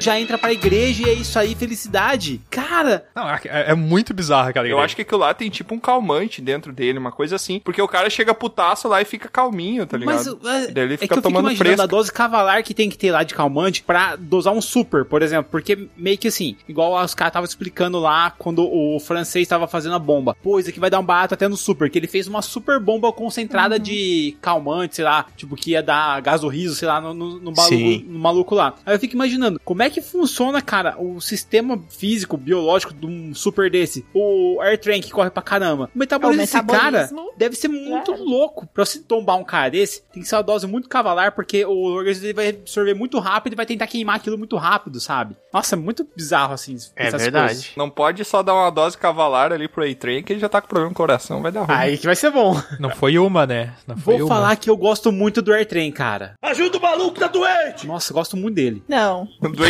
Já 0.00 0.18
entra 0.18 0.36
pra 0.38 0.52
igreja 0.52 1.06
e 1.06 1.10
é 1.10 1.12
isso 1.14 1.38
aí, 1.38 1.54
felicidade. 1.54 2.40
Cara, 2.50 3.04
Não, 3.14 3.28
é, 3.28 3.40
é 3.44 3.74
muito 3.74 4.12
bizarro 4.14 4.48
aquela 4.48 4.64
Eu 4.66 4.70
igreja. 4.70 4.84
acho 4.86 4.96
que 4.96 5.02
aquilo 5.02 5.20
lá 5.20 5.34
tem 5.34 5.50
tipo 5.50 5.74
um 5.74 5.78
calmante 5.78 6.40
dentro 6.40 6.72
dele, 6.72 6.98
uma 6.98 7.12
coisa 7.12 7.36
assim. 7.36 7.60
Porque 7.60 7.80
o 7.80 7.86
cara 7.88 8.08
chega 8.10 8.34
putaço 8.34 8.88
lá 8.88 9.00
e 9.00 9.04
fica 9.04 9.28
calminho, 9.28 9.86
tá 9.86 9.96
ligado? 9.96 10.38
mas 10.42 10.54
é, 10.68 10.72
Daí 10.72 10.84
ele 10.84 10.94
é 10.94 10.96
fica 10.96 11.08
que 11.08 11.12
eu 11.12 11.16
fico 11.16 11.22
tomando 11.22 11.44
imaginando 11.52 11.64
fresco. 11.76 11.82
a 11.82 11.86
dose 11.86 12.12
cavalar 12.12 12.62
que 12.64 12.72
tem 12.74 12.88
que 12.88 12.96
ter 12.98 13.12
lá 13.12 13.22
de 13.22 13.34
calmante 13.34 13.82
pra 13.82 14.16
dosar 14.16 14.52
um 14.54 14.60
super, 14.62 15.04
por 15.04 15.22
exemplo. 15.22 15.48
Porque 15.50 15.88
meio 15.96 16.16
que 16.18 16.28
assim, 16.28 16.56
igual 16.68 16.92
os 17.04 17.14
caras 17.14 17.30
estavam 17.30 17.46
explicando 17.46 17.98
lá 18.00 18.30
quando 18.30 18.66
o 18.66 18.98
francês 19.00 19.46
tava 19.46 19.66
fazendo 19.68 19.94
a 19.94 19.98
bomba. 19.98 20.34
Pô, 20.42 20.58
isso 20.58 20.70
aqui 20.70 20.80
vai 20.80 20.88
dar 20.90 20.98
um 21.00 21.04
barato 21.04 21.34
até 21.34 21.46
no 21.46 21.56
super, 21.56 21.90
que 21.90 21.98
ele 21.98 22.06
fez 22.06 22.26
uma 22.26 22.40
super 22.42 22.80
bomba 22.80 23.12
concentrada 23.12 23.78
de 23.78 24.36
calmante, 24.40 24.96
sei 24.96 25.04
lá, 25.04 25.26
tipo 25.36 25.54
que 25.56 25.72
ia 25.72 25.82
dar 25.82 26.20
gás 26.22 26.40
do 26.40 26.48
riso, 26.48 26.74
sei 26.74 26.88
lá, 26.88 27.00
no, 27.00 27.12
no, 27.12 27.38
no 27.38 27.52
maluco, 27.52 28.04
no 28.10 28.18
maluco 28.18 28.54
lá. 28.54 28.74
Aí 28.86 28.94
eu 28.94 28.98
fico 29.00 29.14
imaginando, 29.14 29.60
como 29.64 29.82
é 29.82 29.89
que 29.90 30.00
funciona, 30.00 30.62
cara, 30.62 30.96
o 30.98 31.20
sistema 31.20 31.78
físico, 31.90 32.36
biológico 32.36 32.94
de 32.94 33.06
um 33.06 33.34
super 33.34 33.70
desse? 33.70 34.04
O 34.14 34.60
Air 34.60 34.78
Train 34.78 35.00
que 35.00 35.10
corre 35.10 35.30
pra 35.30 35.42
caramba. 35.42 35.90
O 35.94 35.98
metabolismo, 35.98 36.40
É 36.40 36.44
o 36.44 36.46
desse 36.46 36.62
cara 36.66 36.90
metabolismo. 37.02 37.32
deve 37.36 37.56
ser 37.56 37.68
muito 37.68 38.12
Claro. 38.12 38.24
louco. 38.24 38.66
Pra 38.72 38.84
você 38.84 38.98
tombar 39.00 39.36
um 39.36 39.44
cara 39.44 39.70
desse, 39.70 40.02
tem 40.12 40.22
que 40.22 40.28
ser 40.28 40.36
uma 40.36 40.42
dose 40.42 40.66
muito 40.66 40.88
cavalar, 40.88 41.32
porque 41.34 41.64
o 41.64 41.84
organismo 41.92 42.22
dele 42.22 42.34
vai 42.34 42.48
absorver 42.48 42.94
muito 42.94 43.18
rápido 43.18 43.52
e 43.52 43.56
vai 43.56 43.66
tentar 43.66 43.86
queimar 43.86 44.16
aquilo 44.16 44.38
muito 44.38 44.56
rápido, 44.56 45.00
sabe? 45.00 45.36
Nossa, 45.52 45.74
é 45.74 45.78
muito 45.78 46.06
bizarro, 46.16 46.54
assim. 46.54 46.76
É 46.96 47.08
essas 47.08 47.22
verdade. 47.22 47.46
coisas. 47.46 47.70
Não 47.76 47.90
pode 47.90 48.24
só 48.24 48.42
dar 48.42 48.54
uma 48.54 48.70
dose 48.70 48.96
cavalar 48.96 49.52
ali 49.52 49.66
pro 49.68 49.84
A-Train, 49.88 50.22
que 50.22 50.32
ele 50.32 50.40
já 50.40 50.48
tá 50.48 50.60
com 50.60 50.68
problema 50.68 50.90
no 50.90 50.94
coração, 50.96 51.42
vai 51.42 51.50
dar 51.50 51.62
ruim. 51.62 51.74
Aí 51.76 51.98
que 51.98 52.06
vai 52.06 52.16
ser 52.16 52.30
bom. 52.30 52.60
Não 52.78 52.90
foi 52.90 53.18
uma, 53.18 53.46
né? 53.46 53.74
Não 53.86 53.96
foi 53.96 54.14
Vou 54.18 54.26
uma. 54.26 54.34
falar 54.34 54.56
que 54.56 54.70
eu 54.70 54.76
gosto 54.76 55.10
muito 55.10 55.42
do 55.42 55.52
Airtrain, 55.52 55.90
cara. 55.90 56.34
Ajuda 56.42 56.78
o 56.78 56.80
maluco, 56.82 57.18
tá 57.18 57.26
doente! 57.26 57.86
Nossa, 57.86 58.12
eu 58.12 58.14
gosto 58.14 58.36
muito 58.36 58.54
dele. 58.54 58.82
Não, 58.88 59.26
Do 59.40 59.64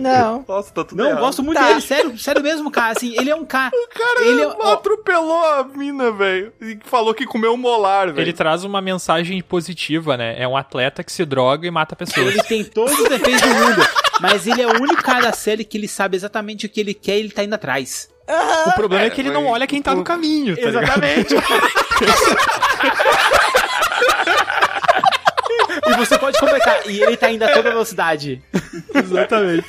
Não. 0.00 0.44
Nossa, 0.46 0.72
tá 0.72 0.84
tudo 0.84 0.98
Não, 1.02 1.10
errado. 1.10 1.20
gosto 1.20 1.42
muito 1.42 1.58
Tá. 1.58 1.68
dele, 1.68 1.80
sério, 1.80 2.18
sério 2.18 2.42
mesmo, 2.42 2.70
cara. 2.70 2.92
Assim, 2.96 3.14
ele 3.18 3.30
é 3.30 3.34
um 3.34 3.44
cara. 3.44 3.70
Cara, 3.94 4.24
ele 4.26 4.42
é, 4.42 4.72
atropelou 4.72 5.44
a 5.44 5.64
mina, 5.64 6.10
velho. 6.12 6.52
E 6.60 6.78
falou 6.84 7.12
que 7.14 7.26
comeu 7.26 7.52
um 7.52 7.56
molar, 7.56 8.06
velho. 8.08 8.20
Ele 8.20 8.32
traz 8.32 8.64
uma 8.64 8.80
mensagem 8.80 9.40
positiva, 9.42 10.16
né? 10.16 10.40
É 10.40 10.46
um 10.46 10.56
atleta 10.56 11.02
que 11.04 11.12
se 11.12 11.24
droga 11.24 11.66
e 11.66 11.70
mata 11.70 11.96
pessoas. 11.96 12.28
ele 12.34 12.42
tem 12.44 12.64
todos 12.64 12.96
os 12.98 13.08
defeitos 13.08 13.40
do 13.42 13.48
mundo. 13.54 13.86
Mas 14.20 14.46
ele 14.46 14.60
é 14.62 14.66
o 14.66 14.82
único 14.82 15.02
cara 15.02 15.20
da 15.22 15.32
série 15.32 15.64
que 15.64 15.78
ele 15.78 15.88
sabe 15.88 16.16
exatamente 16.16 16.66
o 16.66 16.68
que 16.68 16.80
ele 16.80 16.94
quer 16.94 17.16
e 17.16 17.20
ele 17.20 17.30
tá 17.30 17.42
indo 17.44 17.54
atrás. 17.54 18.08
O 18.66 18.72
problema 18.72 19.06
é, 19.06 19.10
que 19.10 19.22
ele 19.22 19.30
não 19.30 19.44
foi- 19.44 19.52
olha 19.52 19.66
quem 19.66 19.80
tá 19.80 19.94
no 19.94 20.04
caminho, 20.04 20.54
tá 20.54 20.66
ligado? 20.66 20.84
Exatamente. 20.84 21.34
e 25.90 25.96
você 25.96 26.18
pode 26.18 26.38
completar. 26.38 26.86
E 26.86 27.02
ele 27.02 27.16
tá 27.16 27.30
indo 27.30 27.44
a 27.44 27.52
toda 27.52 27.70
velocidade. 27.70 28.42
Exatamente. 28.94 29.66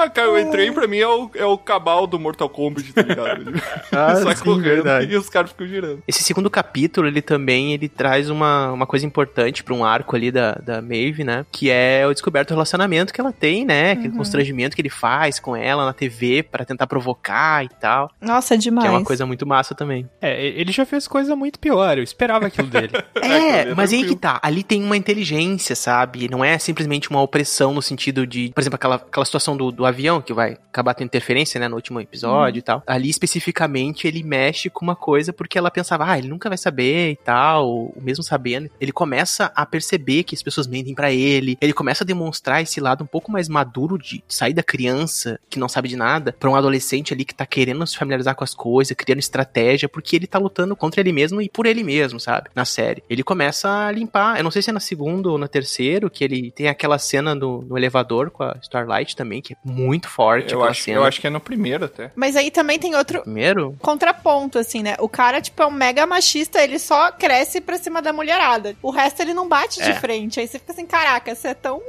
Ah, 0.00 0.08
cara, 0.08 0.30
o 0.30 0.34
A-Train 0.34 0.72
pra 0.72 0.86
mim 0.86 0.96
é 0.96 1.06
o, 1.06 1.30
é 1.34 1.44
o 1.44 1.58
cabal 1.58 2.06
do 2.06 2.18
Mortal 2.18 2.48
Kombat, 2.48 2.90
tá 2.92 3.02
ligado? 3.02 3.50
Ah, 3.92 4.14
sai 4.22 4.36
sim, 4.36 4.44
correndo 4.44 4.62
verdade. 4.62 5.12
e 5.12 5.16
os 5.16 5.28
caras 5.28 5.50
ficam 5.50 5.66
girando. 5.66 6.02
Esse 6.06 6.22
segundo 6.22 6.48
capítulo, 6.48 7.06
ele 7.06 7.20
também 7.20 7.72
ele 7.72 7.88
traz 7.88 8.30
uma, 8.30 8.72
uma 8.72 8.86
coisa 8.86 9.04
importante 9.04 9.64
pra 9.64 9.74
um 9.74 9.84
arco 9.84 10.14
ali 10.14 10.30
da, 10.30 10.52
da 10.52 10.80
Maeve, 10.80 11.24
né? 11.24 11.44
Que 11.50 11.70
é 11.70 12.06
o 12.06 12.12
descoberto 12.12 12.50
relacionamento 12.50 13.12
que 13.12 13.20
ela 13.20 13.32
tem, 13.32 13.64
né? 13.64 13.92
Aquele 13.92 14.14
constrangimento 14.14 14.76
que 14.76 14.82
ele 14.82 14.88
faz 14.88 15.38
com 15.40 15.56
ela 15.56 15.84
na 15.84 15.92
TV 15.92 16.42
pra 16.42 16.64
tentar 16.64 16.86
provocar 16.86 17.64
e 17.64 17.68
tal. 17.68 18.10
Nossa, 18.20 18.56
demais. 18.56 18.88
Que 18.88 18.94
é 18.94 18.96
uma 18.96 19.04
coisa 19.04 19.26
muito 19.26 19.46
massa 19.46 19.74
também. 19.74 20.08
É, 20.20 20.46
ele 20.46 20.72
já 20.72 20.86
fez 20.86 21.08
coisa 21.08 21.34
muito 21.34 21.58
pior, 21.58 21.98
eu 21.98 22.04
esperava 22.04 22.46
aquilo 22.46 22.68
dele. 22.68 22.90
É, 23.22 23.70
é 23.70 23.74
mas 23.74 23.92
aí 23.92 24.04
que 24.04 24.16
tá. 24.16 24.40
Ali 24.42 24.62
tem 24.62 24.82
uma 24.82 24.96
inteligência, 24.96 25.76
sabe? 25.76 26.28
Não 26.28 26.44
é 26.44 26.58
simplesmente 26.58 27.10
uma 27.10 27.20
opressão 27.20 27.74
no 27.74 27.82
sentido 27.82 28.26
de, 28.26 28.50
por 28.54 28.60
exemplo, 28.60 28.76
aquela, 28.76 28.96
aquela 28.96 29.24
situação 29.24 29.56
do, 29.56 29.70
do 29.70 29.84
avião, 29.90 30.20
que 30.20 30.32
vai 30.32 30.56
acabar 30.70 30.94
tendo 30.94 31.06
interferência, 31.06 31.60
né, 31.60 31.68
no 31.68 31.76
último 31.76 32.00
episódio 32.00 32.58
e 32.58 32.62
tal. 32.62 32.82
Ali, 32.86 33.10
especificamente, 33.10 34.06
ele 34.06 34.22
mexe 34.22 34.70
com 34.70 34.84
uma 34.84 34.96
coisa 34.96 35.32
porque 35.32 35.58
ela 35.58 35.70
pensava, 35.70 36.10
ah, 36.10 36.18
ele 36.18 36.28
nunca 36.28 36.48
vai 36.48 36.58
saber 36.58 37.12
e 37.12 37.16
tal, 37.16 37.68
ou 37.68 37.94
mesmo 38.00 38.22
sabendo, 38.22 38.70
ele 38.80 38.92
começa 38.92 39.52
a 39.54 39.66
perceber 39.66 40.24
que 40.24 40.34
as 40.34 40.42
pessoas 40.42 40.66
mentem 40.66 40.94
pra 40.94 41.12
ele, 41.12 41.56
ele 41.60 41.72
começa 41.72 42.04
a 42.04 42.06
demonstrar 42.06 42.62
esse 42.62 42.80
lado 42.80 43.04
um 43.04 43.06
pouco 43.06 43.30
mais 43.30 43.48
maduro 43.48 43.98
de 43.98 44.22
sair 44.28 44.54
da 44.54 44.62
criança 44.62 45.38
que 45.48 45.58
não 45.58 45.68
sabe 45.68 45.88
de 45.88 45.96
nada 45.96 46.34
pra 46.38 46.50
um 46.50 46.54
adolescente 46.54 47.12
ali 47.12 47.24
que 47.24 47.34
tá 47.34 47.46
querendo 47.46 47.86
se 47.86 47.96
familiarizar 47.96 48.34
com 48.34 48.44
as 48.44 48.54
coisas, 48.54 48.96
criando 48.96 49.18
estratégia, 49.18 49.88
porque 49.88 50.16
ele 50.16 50.26
tá 50.26 50.38
lutando 50.38 50.76
contra 50.76 51.00
ele 51.00 51.12
mesmo 51.12 51.40
e 51.42 51.48
por 51.48 51.66
ele 51.66 51.82
mesmo, 51.82 52.20
sabe? 52.20 52.50
Na 52.54 52.64
série. 52.64 53.02
Ele 53.08 53.22
começa 53.22 53.86
a 53.86 53.92
limpar, 53.92 54.38
eu 54.38 54.44
não 54.44 54.50
sei 54.50 54.62
se 54.62 54.70
é 54.70 54.72
na 54.72 54.80
segunda 54.80 55.30
ou 55.30 55.38
no 55.38 55.48
terceiro, 55.48 56.10
que 56.10 56.24
ele 56.24 56.50
tem 56.50 56.68
aquela 56.68 56.98
cena 56.98 57.34
no, 57.34 57.62
no 57.62 57.76
elevador 57.76 58.30
com 58.30 58.42
a 58.42 58.56
Starlight 58.62 59.16
também, 59.16 59.40
que 59.40 59.54
é 59.54 59.56
muito 59.64 59.79
forte 60.08 60.52
Eu 60.52 60.62
acho, 60.64 60.82
cena. 60.82 60.98
eu 60.98 61.04
acho 61.04 61.20
que 61.20 61.26
é 61.26 61.30
no 61.30 61.40
primeiro 61.40 61.84
até. 61.84 62.10
Mas 62.14 62.36
aí 62.36 62.50
também 62.50 62.78
tem 62.78 62.94
outro 62.94 63.22
Primeiro? 63.22 63.76
contraponto, 63.80 64.58
assim, 64.58 64.82
né? 64.82 64.96
O 64.98 65.08
cara, 65.08 65.40
tipo, 65.40 65.62
é 65.62 65.66
um 65.66 65.70
mega 65.70 66.06
machista, 66.06 66.62
ele 66.62 66.78
só 66.78 67.12
cresce 67.12 67.60
pra 67.60 67.78
cima 67.78 68.00
da 68.02 68.12
mulherada. 68.12 68.76
O 68.82 68.90
resto 68.90 69.20
ele 69.20 69.34
não 69.34 69.48
bate 69.48 69.82
de 69.82 69.90
É. 69.90 69.94
frente. 69.94 70.40
Aí 70.40 70.46
você 70.46 70.58
fica 70.58 70.72
assim, 70.72 70.86
caraca, 70.86 71.34
você 71.34 71.48
é 71.48 71.54
tão 71.54 71.80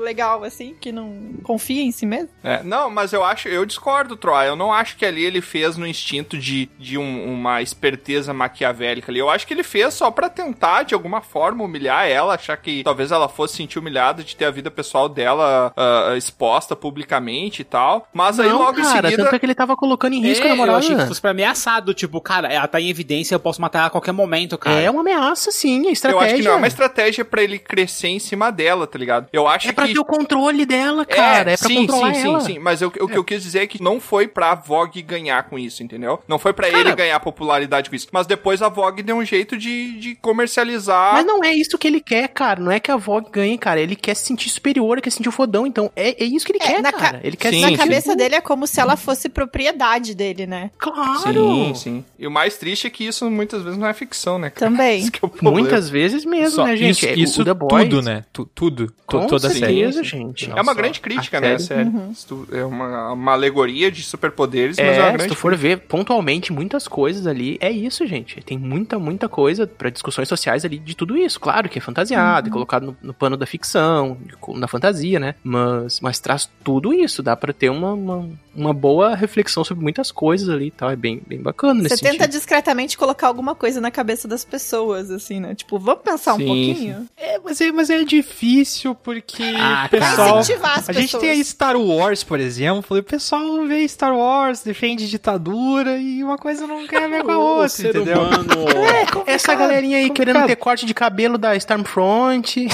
legal 0.00 0.42
assim 0.44 0.74
que 0.80 0.90
não 0.92 1.34
confia 1.42 1.82
em 1.82 1.92
si 1.92 2.06
mesmo. 2.06 2.28
É, 2.42 2.62
não, 2.62 2.90
mas 2.90 3.12
eu 3.12 3.22
acho, 3.24 3.48
eu 3.48 3.64
discordo, 3.64 4.16
Troy. 4.16 4.46
Eu 4.48 4.56
não 4.56 4.72
acho 4.72 4.96
que 4.96 5.04
ali 5.04 5.24
ele 5.24 5.40
fez 5.40 5.76
no 5.76 5.86
instinto 5.86 6.36
de, 6.38 6.68
de 6.78 6.96
um- 6.98 7.32
uma 7.32 7.62
esperteza 7.62 8.32
maquiavélica 8.34 9.10
ali. 9.12 9.18
Eu 9.20 9.30
acho 9.30 9.46
que 9.46 9.54
ele 9.54 9.62
fez 9.62 9.94
só 9.94 10.10
pra 10.10 10.28
tentar, 10.28 10.82
de 10.82 10.94
alguma 10.94 11.20
forma, 11.20 11.64
humilhar 11.64 12.06
ela, 12.06 12.34
achar 12.34 12.56
que 12.56 12.82
talvez 12.82 13.10
ela 13.10 13.28
fosse 13.28 13.56
sentir 13.56 13.78
humilhada 13.78 14.22
de 14.22 14.34
ter 14.36 14.44
a 14.46 14.50
vida 14.50 14.70
pessoal 14.70 15.08
dela 15.08 15.72
ah, 15.76 16.14
exposta 16.16 16.74
publicamente 16.74 17.62
e 17.62 17.64
tal. 17.64 18.08
Mas 18.12 18.38
aí 18.40 18.48
não, 18.48 18.58
logo 18.58 18.76
cara, 18.76 18.80
em 18.80 18.84
seguida. 19.10 19.24
tanto 19.24 19.34
é 19.34 19.38
que 19.38 19.46
ele 19.46 19.54
tava 19.54 19.76
colocando 19.76 20.14
em 20.14 20.20
risco 20.22 20.44
a 20.44 20.48
É, 20.48 20.52
eu 20.52 20.56
namorada. 20.56 20.78
achei 20.78 20.96
que 20.96 21.06
fosse 21.06 21.20
pra 21.20 21.30
ameaçado, 21.30 21.94
tipo, 21.94 22.20
cara, 22.20 22.48
ela 22.48 22.66
tá 22.68 22.80
em 22.80 22.88
evidência, 22.88 23.34
eu 23.34 23.40
posso 23.40 23.60
matar 23.60 23.80
ela 23.80 23.86
a 23.88 23.90
qualquer 23.90 24.12
momento, 24.12 24.56
cara. 24.58 24.80
É 24.80 24.90
uma 24.90 25.00
ameaça, 25.00 25.50
sim, 25.50 25.84
é 25.84 25.88
Eu 25.88 25.92
estratégia. 25.92 26.26
acho 26.26 26.36
que 26.36 26.42
não 26.42 26.52
é 26.52 26.56
uma 26.56 26.66
estratégia 26.66 27.24
pra 27.24 27.42
ele 27.42 27.58
crescer 27.58 28.08
em 28.08 28.18
cima 28.18 28.50
dela, 28.50 28.86
tá 28.86 28.98
ligado? 28.98 29.28
Eu 29.32 29.46
acho 29.46 29.68
É 29.68 29.72
pra 29.72 29.86
que 29.86 29.89
o 29.98 30.04
controle 30.04 30.64
dela, 30.66 31.04
cara. 31.04 31.52
É, 31.52 31.56
pra 31.56 31.68
sim, 31.68 31.74
controlar 31.86 32.14
sim, 32.14 32.20
ela. 32.28 32.40
sim, 32.40 32.46
sim. 32.54 32.58
Mas 32.58 32.80
eu- 32.82 32.88
o 33.00 33.08
que 33.08 33.16
eu 33.18 33.24
quis 33.24 33.42
dizer 33.42 33.60
é 33.60 33.66
que 33.66 33.82
não 33.82 34.00
foi 34.00 34.28
pra 34.28 34.54
Vogue 34.54 35.02
ganhar 35.02 35.42
com 35.44 35.58
isso, 35.58 35.82
entendeu? 35.82 36.20
Não 36.28 36.38
foi 36.38 36.52
pra 36.52 36.68
ele 36.68 36.94
ganhar 36.94 37.18
popularidade 37.20 37.88
com 37.90 37.96
isso. 37.96 38.08
Mas 38.12 38.26
depois 38.26 38.62
a 38.62 38.68
Vogue 38.68 39.02
deu 39.02 39.16
um 39.16 39.24
jeito 39.24 39.56
de, 39.56 39.98
de 39.98 40.14
comercializar. 40.16 41.14
Mas 41.14 41.26
não 41.26 41.42
é 41.44 41.52
isso 41.54 41.78
que 41.78 41.86
ele 41.86 42.00
quer, 42.00 42.28
cara. 42.28 42.60
Não 42.60 42.70
é 42.72 42.80
que 42.80 42.90
a 42.90 42.96
Vogue 42.96 43.28
ganhe, 43.30 43.56
cara. 43.58 43.80
Ele 43.80 43.96
quer 43.96 44.14
se 44.14 44.24
sentir 44.26 44.48
superior, 44.50 44.94
ele 44.94 45.02
quer 45.02 45.10
se 45.10 45.16
sentir 45.18 45.28
o 45.28 45.32
fodão. 45.32 45.66
Então, 45.66 45.90
é, 45.96 46.22
é 46.22 46.26
isso 46.26 46.44
que 46.46 46.52
ele 46.52 46.58
É, 46.62 46.66
quer, 46.66 46.82
na 46.82 46.92
cara. 46.92 47.18
ca- 47.18 47.26
Ele 47.26 47.36
quer 47.36 47.50
Sim, 47.50 47.64
se 47.64 47.70
Na 47.70 47.76
cabeça 47.78 48.16
dele 48.16 48.34
é 48.34 48.40
como 48.40 48.66
se 48.66 48.80
ela 48.80 48.96
fosse 48.96 49.28
propriedade 49.28 50.14
dele, 50.14 50.46
né? 50.46 50.70
Claro. 50.78 51.22
Sim, 51.54 51.74
sim. 51.74 52.04
E 52.18 52.26
o 52.26 52.30
mais 52.30 52.56
triste 52.56 52.86
é 52.86 52.90
que 52.90 53.04
isso 53.06 53.30
muitas 53.30 53.62
vezes 53.62 53.78
não 53.78 53.86
é 53.86 53.94
ficção, 53.94 54.38
né? 54.38 54.50
cara? 54.50 54.70
Também. 54.70 55.08
É. 55.40 55.50
Muitas 55.50 55.88
vezes 55.88 56.24
mesmo, 56.24 56.56
Só 56.56 56.64
né, 56.64 56.76
gente? 56.76 56.90
Isso, 56.90 57.06
É, 57.06 57.14
isso 57.14 57.42
o 57.42 57.44
The 57.44 57.54
Boys, 57.54 57.88
tudo, 57.88 58.02
né? 58.02 58.24
Tu- 58.32 58.48
tudo. 58.54 58.92
Com 59.06 59.26
toda 59.26 59.48
a 59.48 59.50
série. 59.50 59.79
Gente. 60.02 60.50
É 60.50 60.60
uma 60.60 60.74
grande 60.74 61.00
crítica, 61.00 61.38
a 61.38 61.40
né? 61.40 61.56
Isso 61.56 62.46
É 62.52 62.64
uma, 62.64 63.12
uma 63.12 63.32
alegoria 63.32 63.90
de 63.90 64.02
superpoderes, 64.02 64.76
mas 64.78 64.86
é 64.86 64.90
uma 65.00 65.08
É, 65.08 65.10
se 65.10 65.12
grande 65.16 65.28
tu 65.28 65.34
for 65.34 65.54
ver 65.56 65.78
pontualmente 65.80 66.52
muitas 66.52 66.86
coisas 66.88 67.26
ali, 67.26 67.58
é 67.60 67.70
isso, 67.70 68.06
gente. 68.06 68.40
Tem 68.42 68.58
muita, 68.58 68.98
muita 68.98 69.28
coisa 69.28 69.66
pra 69.66 69.90
discussões 69.90 70.28
sociais 70.28 70.64
ali 70.64 70.78
de 70.78 70.94
tudo 70.94 71.16
isso. 71.16 71.38
Claro 71.40 71.68
que 71.68 71.78
é 71.78 71.82
fantasiado, 71.82 72.48
é 72.48 72.52
colocado 72.52 72.86
no, 72.86 72.96
no 73.02 73.14
pano 73.14 73.36
da 73.36 73.46
ficção, 73.46 74.16
na 74.54 74.68
fantasia, 74.68 75.18
né? 75.18 75.34
Mas, 75.42 76.00
mas 76.00 76.18
traz 76.18 76.48
tudo 76.64 76.92
isso. 76.92 77.22
Dá 77.22 77.36
pra 77.36 77.52
ter 77.52 77.70
uma, 77.70 77.92
uma, 77.92 78.28
uma 78.54 78.72
boa 78.74 79.14
reflexão 79.14 79.64
sobre 79.64 79.82
muitas 79.82 80.10
coisas 80.10 80.48
ali 80.48 80.66
e 80.66 80.70
tal. 80.70 80.90
É 80.90 80.96
bem, 80.96 81.20
bem 81.26 81.40
bacana 81.40 81.74
Você 81.82 81.82
nesse 81.90 82.02
tenta 82.02 82.12
sentido. 82.24 82.30
discretamente 82.32 82.96
colocar 82.98 83.26
alguma 83.26 83.54
coisa 83.54 83.80
na 83.80 83.90
cabeça 83.90 84.26
das 84.28 84.44
pessoas, 84.44 85.10
assim, 85.10 85.40
né? 85.40 85.54
Tipo, 85.54 85.78
vamos 85.78 86.02
pensar 86.02 86.34
um 86.34 86.38
Sim, 86.38 86.46
pouquinho? 86.46 87.06
É, 87.16 87.38
mas 87.38 87.60
é, 87.60 87.72
mas 87.72 87.90
é 87.90 88.02
difícil 88.04 88.94
porque 88.94 89.42
Ah, 89.42 89.69
o 89.86 89.88
pessoal. 89.88 90.14
Pra 90.16 90.40
incentivar 90.40 90.78
as 90.78 90.88
A 90.88 90.92
gente 90.92 91.02
pessoas. 91.04 91.20
tem 91.22 91.30
aí 91.30 91.44
Star 91.44 91.76
Wars, 91.76 92.22
por 92.24 92.40
exemplo, 92.40 92.98
o 92.98 93.02
pessoal 93.02 93.66
vê 93.66 93.86
Star 93.88 94.14
Wars, 94.16 94.60
defende 94.60 95.08
ditadura 95.08 95.96
e 95.98 96.22
uma 96.22 96.36
coisa 96.38 96.66
não 96.66 96.86
quer 96.86 97.08
ver 97.08 97.22
com 97.24 97.30
a 97.32 97.38
O 97.40 97.42
outra, 97.42 97.68
ser 97.68 97.88
entendeu? 97.96 98.20
humano. 98.20 99.24
Essa 99.26 99.54
galerinha 99.54 99.98
aí 99.98 100.10
querendo 100.10 100.34
complicado. 100.36 100.46
ter 100.48 100.56
corte 100.56 100.86
de 100.86 100.94
cabelo 100.94 101.38
da 101.38 101.54
Stormfront. 101.56 102.68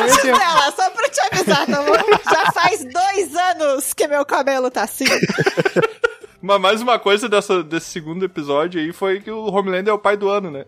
Antes 0.00 0.22
dela, 0.22 0.72
só 0.76 0.90
pra 0.90 1.08
te 1.08 1.20
avisar, 1.20 1.66
tá 1.66 1.82
bom? 1.82 2.18
Já 2.30 2.52
faz 2.52 2.84
dois 2.84 3.34
anos 3.36 3.92
que 3.92 4.06
meu 4.08 4.24
cabelo 4.24 4.70
tá 4.70 4.82
assim. 4.82 5.04
Mas 6.40 6.60
mais 6.60 6.80
uma 6.82 6.98
coisa 6.98 7.28
dessa, 7.28 7.62
desse 7.64 7.86
segundo 7.86 8.24
episódio 8.24 8.80
aí 8.80 8.92
foi 8.92 9.20
que 9.20 9.30
o 9.30 9.52
Homelander 9.52 9.90
é 9.90 9.94
o 9.94 9.98
pai 9.98 10.16
do 10.16 10.28
ano, 10.28 10.50
né? 10.50 10.64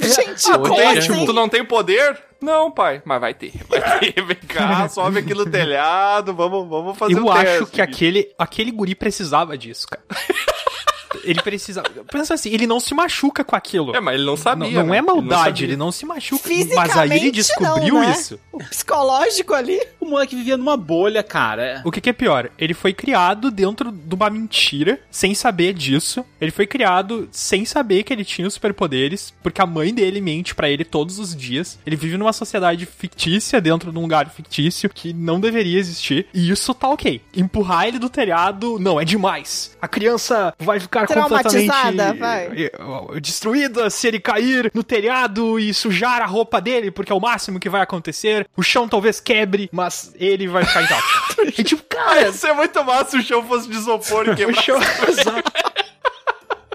Gente, 0.00 0.42
Tu 0.42 0.52
como 0.52 0.74
tem, 0.74 0.98
assim? 0.98 1.12
tipo, 1.12 1.26
tu 1.26 1.32
não 1.32 1.48
tem 1.48 1.64
poder? 1.64 2.22
Não, 2.40 2.70
pai. 2.70 3.00
Mas 3.04 3.20
vai 3.20 3.32
ter. 3.32 3.52
Vai 3.68 3.80
ter. 4.00 4.20
Vem 4.22 4.36
cá, 4.36 4.86
sobe 4.88 5.20
aqui 5.20 5.34
no 5.34 5.46
telhado. 5.46 6.34
Vamos, 6.34 6.68
vamos 6.68 6.98
fazer 6.98 7.14
Eu 7.14 7.24
um 7.24 7.30
acho 7.30 7.42
teste 7.42 7.66
que 7.72 7.80
aquele, 7.80 8.32
aquele 8.38 8.70
guri 8.70 8.94
precisava 8.94 9.56
disso, 9.56 9.86
cara. 9.88 10.02
Ele 11.24 11.40
precisa. 11.42 11.82
Pensa 12.10 12.34
assim, 12.34 12.50
ele 12.50 12.66
não 12.66 12.80
se 12.80 12.94
machuca 12.94 13.44
com 13.44 13.56
aquilo. 13.56 13.94
É, 13.94 14.00
mas 14.00 14.14
ele 14.14 14.24
não 14.24 14.36
sabia. 14.36 14.70
não, 14.70 14.84
não 14.84 14.90
né? 14.90 14.96
é 14.96 14.98
Ele 14.98 15.06
não 15.06 15.16
maldade, 15.16 15.64
ele 15.64 15.76
não 15.76 15.92
se 15.92 16.06
machuca. 16.06 16.48
Mas 16.74 16.96
aí 16.96 17.12
ele 17.12 17.30
descobriu 17.30 17.94
não, 17.94 18.00
né? 18.00 18.10
isso. 18.12 18.38
O 18.52 18.58
psicológico 18.58 19.54
ali. 19.54 19.80
O 20.00 20.06
moleque 20.06 20.34
vivia 20.34 20.56
numa 20.56 20.76
bolha, 20.76 21.22
cara. 21.22 21.82
O 21.84 21.90
que, 21.90 22.00
que 22.00 22.10
é 22.10 22.12
pior? 22.12 22.50
Ele 22.58 22.72
foi 22.72 22.92
criado 22.94 23.50
dentro 23.50 23.92
de 23.92 24.14
uma 24.14 24.30
mentira, 24.30 24.98
sem 25.10 25.34
saber 25.34 25.74
disso. 25.74 26.24
Ele 26.40 26.50
foi 26.50 26.66
criado 26.66 27.28
sem 27.30 27.64
saber 27.64 28.02
que 28.02 28.12
ele 28.12 28.24
tinha 28.24 28.48
os 28.48 28.54
superpoderes, 28.54 29.34
porque 29.42 29.60
a 29.60 29.66
mãe 29.66 29.92
dele 29.92 30.20
mente 30.20 30.54
pra 30.54 30.70
ele 30.70 30.84
todos 30.84 31.18
os 31.18 31.36
dias. 31.36 31.78
Ele 31.86 31.96
vive 31.96 32.16
numa 32.16 32.32
sociedade 32.32 32.86
fictícia, 32.86 33.60
dentro 33.60 33.92
de 33.92 33.98
um 33.98 34.02
lugar 34.02 34.30
fictício, 34.30 34.88
que 34.88 35.12
não 35.12 35.40
deveria 35.40 35.78
existir. 35.78 36.26
E 36.32 36.50
isso 36.50 36.72
tá 36.74 36.88
ok. 36.88 37.20
Empurrar 37.36 37.86
ele 37.86 37.98
do 37.98 38.08
telhado, 38.08 38.78
não, 38.78 39.00
é 39.00 39.04
demais. 39.04 39.76
A 39.80 39.88
criança 39.88 40.54
vai 40.58 40.80
ficar 40.80 40.97
completamente 41.06 41.66
Traumatizada, 41.66 42.14
vai. 42.14 42.46
eh, 42.56 43.20
destruída 43.20 43.88
se 43.90 44.08
ele 44.08 44.18
cair 44.20 44.70
no 44.74 44.82
telhado 44.82 45.58
e 45.58 45.72
sujar 45.72 46.22
a 46.22 46.26
roupa 46.26 46.60
dele, 46.60 46.90
porque 46.90 47.12
é 47.12 47.14
o 47.14 47.20
máximo 47.20 47.60
que 47.60 47.68
vai 47.68 47.80
acontecer. 47.82 48.46
O 48.56 48.62
chão 48.62 48.88
talvez 48.88 49.20
quebre, 49.20 49.68
mas 49.72 50.12
ele 50.16 50.48
vai 50.48 50.64
ficar 50.64 50.82
intacto. 50.82 51.42
é 51.60 51.62
tipo, 51.62 51.82
cara, 51.88 52.20
Ia 52.22 52.32
ser 52.32 52.52
muito 52.52 52.84
massa 52.84 53.10
se 53.10 53.16
o 53.18 53.22
chão 53.22 53.42
fosse 53.46 53.68
de 53.68 53.76
isopor 53.76 54.26
e 54.26 54.30
o 54.30 54.36
quebrar. 54.36 54.62
chão. 54.62 54.78
Exato. 55.08 55.67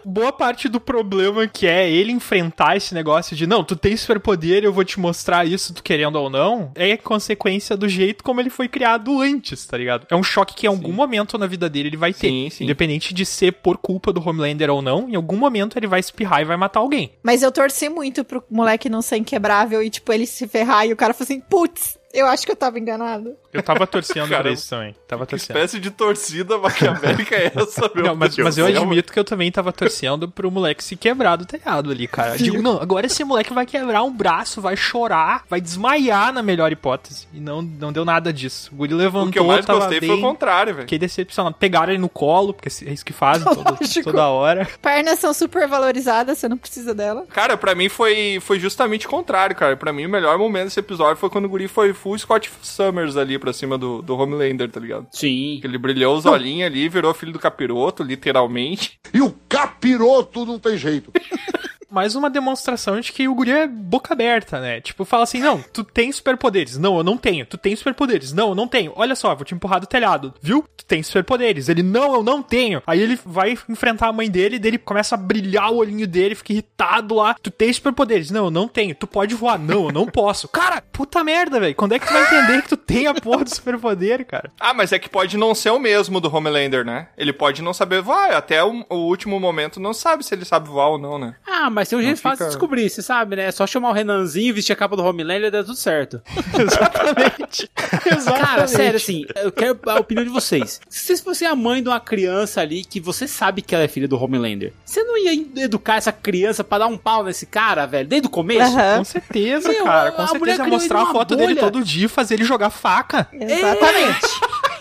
Boa 0.06 0.32
parte 0.32 0.68
do 0.68 0.80
problema 0.80 1.48
que 1.48 1.68
é 1.68 1.90
ele 1.90 2.12
enfrentar 2.12 2.76
esse 2.76 2.94
negócio 2.94 3.36
de 3.36 3.48
não, 3.48 3.64
tu 3.64 3.76
tem 3.76 3.96
superpoder, 3.96 4.64
eu 4.64 4.74
vou 4.74 4.84
te 4.84 5.00
mostrar 5.00 5.46
isso, 5.46 5.74
tu 5.74 5.84
querendo 5.84 6.16
ou 6.16 6.30
não, 6.30 6.72
é 6.76 6.98
consequência 6.98 7.76
do 7.78 7.88
jeito 7.88 8.24
como 8.24 8.42
ele 8.42 8.50
foi 8.50 8.68
criado 8.68 9.22
antes, 9.22 9.66
tá 9.66 9.78
ligado? 9.78 10.06
É 10.10 10.16
um 10.16 10.24
choque 10.24 10.56
que 10.56 10.66
em 10.66 10.70
algum 10.70 10.92
momento 10.92 11.38
na 11.38 11.48
vida 11.48 11.70
dele 11.70 11.90
ele 11.90 11.98
vai 11.98 12.14
ter. 12.14 12.28
Sim, 12.28 12.50
sim. 12.50 12.64
Independente 12.64 13.14
de 13.14 13.26
ser 13.26 13.54
por 13.54 13.78
culpa 13.78 14.12
do 14.12 14.28
Homelander 14.28 14.70
ou 14.70 14.82
não, 14.82 15.10
em 15.10 15.16
algum 15.16 15.38
momento 15.38 15.78
ele 15.78 15.88
vai 15.88 16.00
espirrar 16.00 16.42
e 16.42 16.46
vai 16.46 16.58
matar 16.58 16.80
alguém. 16.80 17.12
Mas 17.24 17.42
eu 17.42 17.52
torci 17.52 17.90
muito 17.90 18.24
pro 18.24 18.44
moleque 18.50 18.90
não 18.90 19.02
ser 19.02 19.18
inquebrável 19.18 19.82
e, 19.82 19.90
tipo, 19.90 20.12
ele 20.12 20.26
se 20.26 20.48
ferrar 20.48 20.86
e 20.88 20.94
o 20.94 20.96
cara 20.96 21.14
falou 21.14 21.26
assim, 21.26 21.40
putz, 21.40 21.98
eu 22.14 22.28
acho 22.28 22.46
que 22.46 22.52
eu 22.52 22.56
tava 22.56 22.80
enganado. 22.80 23.36
Eu 23.54 23.62
tava 23.64 23.86
torcendo 23.86 24.28
pra 24.28 24.50
isso 24.52 24.70
também. 24.70 24.96
Tava 25.08 25.26
Que 25.26 25.32
torcendo. 25.32 25.56
espécie 25.58 25.80
de 25.80 25.92
torcida 25.92 26.58
maquiavélica 26.58 27.36
é 27.36 27.52
essa, 27.56 27.90
meu 27.96 28.06
Não, 28.06 28.16
mas, 28.16 28.36
Deus 28.36 28.46
mas 28.46 28.58
eu 28.58 28.66
céu? 28.68 28.82
admito 28.82 29.14
que 29.14 29.20
eu 29.20 29.24
também 29.24 29.52
tava 29.52 29.72
torcendo 29.72 30.28
pro 30.28 30.50
moleque 30.52 30.84
se 30.84 30.96
quebrar 30.96 31.36
do 31.36 31.46
telhado 31.46 31.92
ali, 31.92 32.08
cara. 32.08 32.34
Eu 32.34 32.38
digo, 32.38 32.62
não, 32.62 32.82
agora 32.82 33.06
esse 33.06 33.24
moleque 33.24 33.54
vai 33.54 33.66
quebrar 33.66 34.04
um 34.04 34.12
braço, 34.12 34.60
vai 34.62 34.76
chorar, 34.76 35.44
vai 35.50 35.62
desmaiar 35.62 36.34
na 36.34 36.42
melhor 36.42 36.72
hipótese. 36.72 37.28
E 37.34 37.40
não, 37.40 37.62
não 37.62 37.92
deu 37.94 38.04
nada 38.04 38.32
disso. 38.34 38.70
O 38.74 38.76
guri 38.78 38.94
levantou, 38.94 39.30
O 39.30 39.32
que 39.32 39.40
eu 39.40 39.46
mais 39.46 39.66
tava 39.66 39.80
gostei 39.80 40.00
bem... 40.00 40.10
foi 40.10 40.18
o 40.18 40.22
contrário, 40.22 40.74
velho. 40.74 40.86
Fiquei 40.86 41.00
decepcionado. 41.00 41.56
Pegaram 41.60 41.92
ele 41.94 42.02
no 42.02 42.10
colo, 42.10 42.54
porque 42.54 42.70
é 42.86 42.92
isso 42.92 43.06
que 43.06 43.14
fazem 43.14 43.44
todo- 43.46 43.64
Lógico. 43.80 44.04
toda 44.12 44.28
hora. 44.28 44.68
Pernas 44.82 45.20
são 45.20 45.34
super 45.34 45.68
valorizadas, 45.68 46.38
você 46.38 46.48
não 46.50 46.58
precisa 46.58 46.94
dela. 46.94 47.26
Cara, 47.32 47.56
pra 47.58 47.76
mim 47.76 47.90
foi, 47.90 48.40
foi 48.42 48.60
justamente 48.60 49.06
o 49.06 49.10
contrário, 49.10 49.56
cara. 49.56 49.76
Pra 49.78 49.94
mim, 49.94 50.06
o 50.06 50.10
melhor 50.10 50.38
momento 50.38 50.66
desse 50.66 50.80
episódio 50.80 51.18
foi 51.18 51.30
quando 51.30 51.46
o 51.46 51.50
guri 51.50 51.68
foi 51.68 51.94
full 51.94 52.18
Scott 52.18 52.52
Summers 52.62 53.16
ali 53.18 53.38
pra 53.44 53.52
cima 53.52 53.78
do, 53.78 54.02
do 54.02 54.16
Homelander, 54.16 54.72
tá 54.72 54.80
ligado? 54.80 55.06
Sim. 55.12 55.60
Ele 55.62 55.78
brilhou 55.78 56.16
os 56.16 56.26
olhinhos 56.26 56.66
ali, 56.66 56.88
virou 56.88 57.14
filho 57.14 57.34
do 57.34 57.40
capiroto, 57.40 58.02
literalmente. 58.02 58.98
E 59.14 59.20
o 59.20 59.36
capiroto 59.50 60.46
não 60.46 60.58
tem 60.58 60.78
jeito. 60.78 61.12
mais 61.94 62.16
uma 62.16 62.30
demonstração 62.30 63.00
de 63.00 63.12
que 63.12 63.28
o 63.28 63.36
guri 63.36 63.52
é 63.52 63.68
boca 63.68 64.14
aberta, 64.14 64.60
né? 64.60 64.82
Tipo, 64.82 65.06
fala 65.06 65.24
assim, 65.24 65.40
não, 65.40 65.62
tu 65.62 65.84
tem 65.84 66.12
superpoderes. 66.12 66.78
Não, 66.78 66.98
eu 66.98 67.04
não 67.04 67.16
tenho. 67.16 67.46
Tu 67.46 67.56
tem 67.56 67.76
superpoderes. 67.76 68.34
Não, 68.34 68.50
eu 68.50 68.56
não 68.56 68.68
tenho. 68.68 68.92
Olha 68.96 69.16
só, 69.16 69.36
vou 69.36 69.46
te 69.46 69.54
empurrar 69.54 69.80
do 69.80 69.86
telhado. 69.86 70.34
Viu? 70.42 70.66
Tu 70.76 70.86
tem 70.86 71.04
superpoderes. 71.04 71.70
Ele, 71.70 71.84
não, 71.84 72.16
eu 72.16 72.24
não 72.24 72.42
tenho. 72.42 72.82
Aí 72.88 73.00
ele 73.00 73.20
vai 73.24 73.56
enfrentar 73.70 74.08
a 74.08 74.14
mãe 74.14 74.30
dele, 74.30 74.58
dele 74.58 74.80
começa 74.80 75.14
a 75.14 75.18
brilhar 75.18 75.72
o 75.72 75.78
olhinho 75.78 76.08
dele, 76.08 76.34
fica 76.34 76.54
irritado 76.54 77.14
lá. 77.14 77.36
Tu 77.36 77.52
tem 77.52 77.72
superpoderes. 77.72 78.32
Não, 78.32 78.46
eu 78.46 78.52
não 78.52 78.68
tenho. 78.68 78.96
Tu 78.96 79.06
pode 79.06 79.36
voar. 79.36 79.60
Não, 79.60 79.86
eu 79.86 79.92
não 79.92 80.08
posso. 80.08 80.48
Cara, 80.54 80.82
puta 80.92 81.24
merda, 81.24 81.60
velho. 81.60 81.76
Quando 81.76 81.94
é 81.94 82.00
que 82.00 82.08
tu 82.08 82.14
vai 82.14 82.24
entender 82.24 82.64
que 82.64 82.70
tu 82.70 82.78
tem 82.78 83.06
a 83.06 83.14
porra 83.14 83.44
do 83.44 83.54
superpoder, 83.54 84.26
cara? 84.26 84.52
Ah, 84.60 84.74
mas 84.74 84.92
é 84.92 84.98
que 84.98 85.10
pode 85.10 85.38
não 85.38 85.54
ser 85.54 85.70
o 85.70 85.80
mesmo 85.80 86.20
do 86.20 86.36
Homelander, 86.36 86.84
né? 86.84 87.10
Ele 87.16 87.32
pode 87.32 87.62
não 87.62 87.74
saber 87.74 88.02
voar. 88.02 88.32
Até 88.32 88.64
o, 88.64 88.84
o 88.90 88.96
último 88.96 89.40
momento 89.40 89.80
não 89.80 89.94
sabe 89.94 90.24
se 90.24 90.34
ele 90.34 90.46
sabe 90.46 90.70
voar 90.70 90.90
ou 90.90 90.98
não, 90.98 91.20
né? 91.20 91.36
Ah, 91.46 91.70
mas 91.70 91.83
tem 91.90 92.00
um 92.00 92.02
jeito 92.02 92.18
fica- 92.18 92.30
fácil 92.30 92.46
de 92.46 92.52
descobrir, 92.52 92.90
você 92.90 93.02
sabe, 93.02 93.36
né? 93.36 93.46
É 93.46 93.52
só 93.52 93.66
chamar 93.68 93.90
o 93.90 93.94
Renanzinho, 93.94 94.54
vestir 94.54 94.74
a 94.74 94.76
capa 94.76 94.96
do 94.96 95.04
Homelander 95.04 95.48
e 95.48 95.52
dá 95.52 95.64
tudo 95.64 95.76
certo. 95.76 96.22
Exatamente. 96.60 97.70
Exatamente. 98.06 98.46
Cara, 98.46 98.68
sério, 98.68 98.98
assim, 98.98 99.26
eu 99.36 99.52
quero 99.52 99.78
a 99.88 100.00
opinião 100.00 100.24
de 100.24 100.30
vocês. 100.32 100.80
Se 100.90 101.16
você 101.16 101.24
fosse 101.24 101.46
a 101.46 101.56
mãe 101.56 101.82
de 101.82 101.90
uma 101.90 102.00
criança 102.00 102.62
ali 102.62 102.84
que 102.84 103.00
você 103.00 103.28
sabe 103.28 103.62
que 103.62 103.74
ela 103.76 103.84
é 103.84 103.88
filha 103.88 104.08
do 104.08 104.22
Homelander, 104.22 104.74
você 104.86 105.04
não 105.04 105.18
ia 105.18 105.34
educar 105.64 105.96
essa 105.98 106.12
criança 106.12 106.64
pra 106.64 106.80
dar 106.80 106.88
um 106.88 106.98
pau 106.98 107.24
nesse 107.24 107.46
cara, 107.46 107.86
velho, 107.86 108.08
desde 108.08 108.28
o 108.28 108.32
começo? 108.32 108.74
Aham. 108.78 108.98
Com 109.00 109.04
certeza, 109.04 109.70
Meu, 109.70 109.84
cara. 109.84 110.12
Com 110.12 110.28
certeza 110.28 110.66
mostrar 110.66 111.02
a 111.04 111.06
foto 111.08 111.36
dele 111.36 111.56
bolha. 111.56 111.72
todo 111.72 111.84
dia 111.84 112.06
e 112.06 112.10
fazer 112.10 112.36
ele 112.36 112.44
jogar 112.44 112.70
faca. 112.70 113.28
Exatamente. 113.34 114.28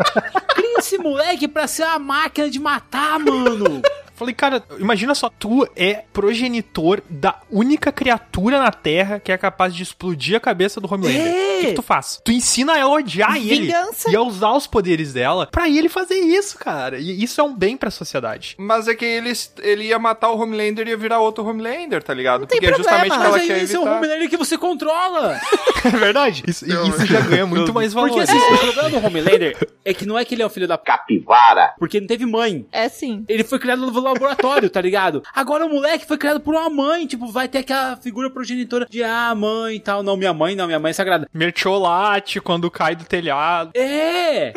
esse 0.82 0.98
moleque 0.98 1.48
pra 1.48 1.66
ser 1.66 1.84
uma 1.84 1.98
máquina 1.98 2.50
de 2.50 2.58
matar, 2.58 3.18
mano. 3.18 3.80
Falei, 4.14 4.34
cara, 4.34 4.62
imagina 4.78 5.14
só, 5.16 5.28
tu 5.28 5.66
é 5.74 6.04
progenitor 6.12 7.02
da 7.10 7.40
única 7.50 7.90
criatura 7.90 8.60
na 8.60 8.70
Terra 8.70 9.18
que 9.18 9.32
é 9.32 9.38
capaz 9.38 9.74
de 9.74 9.82
explodir 9.82 10.36
a 10.36 10.40
cabeça 10.40 10.80
do 10.80 10.92
Homelander. 10.92 11.26
É. 11.26 11.56
O 11.56 11.60
que, 11.60 11.66
que 11.68 11.72
tu 11.74 11.82
faz? 11.82 12.20
Tu 12.24 12.30
ensina 12.30 12.78
ela 12.78 12.92
a 12.92 12.98
odiar 12.98 13.36
ele 13.36 13.66
Vingança. 13.66 14.10
e 14.10 14.14
a 14.14 14.20
usar 14.22 14.52
os 14.52 14.66
poderes 14.66 15.12
dela 15.12 15.48
pra 15.50 15.68
ele 15.68 15.88
fazer 15.88 16.14
isso, 16.14 16.56
cara. 16.58 16.98
E 16.98 17.22
isso 17.22 17.40
é 17.40 17.44
um 17.44 17.52
bem 17.56 17.76
pra 17.76 17.90
sociedade. 17.90 18.54
Mas 18.58 18.86
é 18.86 18.94
que 18.94 19.04
ele, 19.04 19.32
ele 19.60 19.84
ia 19.84 19.98
matar 19.98 20.30
o 20.30 20.38
Homelander 20.38 20.86
e 20.86 20.90
ia 20.90 20.96
virar 20.96 21.18
outro 21.18 21.44
Homelander, 21.44 22.00
tá 22.02 22.14
ligado? 22.14 22.46
tem 22.46 22.60
Porque 22.60 22.72
é 22.72 22.76
justamente 22.76 23.06
o 23.06 23.18
que 23.18 23.26
ela 23.26 23.30
Mas 23.30 23.46
quer 23.46 23.62
esse 23.62 23.74
é 23.74 23.78
o 23.78 23.82
evitar. 23.82 23.96
Homelander 23.98 24.30
que 24.30 24.36
você 24.36 24.56
controla. 24.58 25.40
É 25.84 25.90
verdade? 25.90 26.44
Isso, 26.46 26.64
e 26.64 26.88
isso 26.88 27.04
já 27.06 27.20
ganha 27.22 27.44
muito 27.44 27.74
mais 27.74 27.92
valor. 27.92 28.08
Porque 28.08 28.22
assim, 28.22 28.38
o 28.54 28.58
problema 28.58 28.88
do 28.88 29.04
Homelander 29.04 29.68
é 29.84 29.92
que 29.92 30.06
não 30.06 30.16
é 30.16 30.24
que 30.24 30.32
ele 30.32 30.42
é 30.42 30.46
o 30.46 30.50
filho 30.50 30.68
da 30.68 30.71
p... 30.78 30.92
Capivara. 30.92 31.74
Porque 31.78 31.96
ele 31.96 32.02
não 32.02 32.08
teve 32.08 32.26
mãe. 32.26 32.66
É 32.70 32.88
sim. 32.88 33.24
Ele 33.28 33.42
foi 33.44 33.58
criado 33.58 33.80
no 33.80 34.00
laboratório, 34.00 34.68
tá 34.68 34.80
ligado? 34.80 35.22
Agora 35.34 35.64
o 35.64 35.68
moleque 35.68 36.06
foi 36.06 36.18
criado 36.18 36.40
por 36.40 36.54
uma 36.54 36.68
mãe, 36.68 37.06
tipo, 37.06 37.26
vai 37.28 37.48
ter 37.48 37.58
aquela 37.58 37.96
figura 37.96 38.28
progenitora 38.28 38.86
de 38.88 39.02
ah, 39.02 39.34
mãe 39.34 39.76
e 39.76 39.80
tal. 39.80 40.02
Não, 40.02 40.16
minha 40.16 40.34
mãe, 40.34 40.54
não, 40.54 40.66
minha 40.66 40.78
mãe 40.78 40.90
é 40.90 40.92
sagrada. 40.92 41.28
Mertiolate 41.32 42.40
quando 42.40 42.70
cai 42.70 42.94
do 42.94 43.04
telhado. 43.04 43.70
É! 43.74 44.52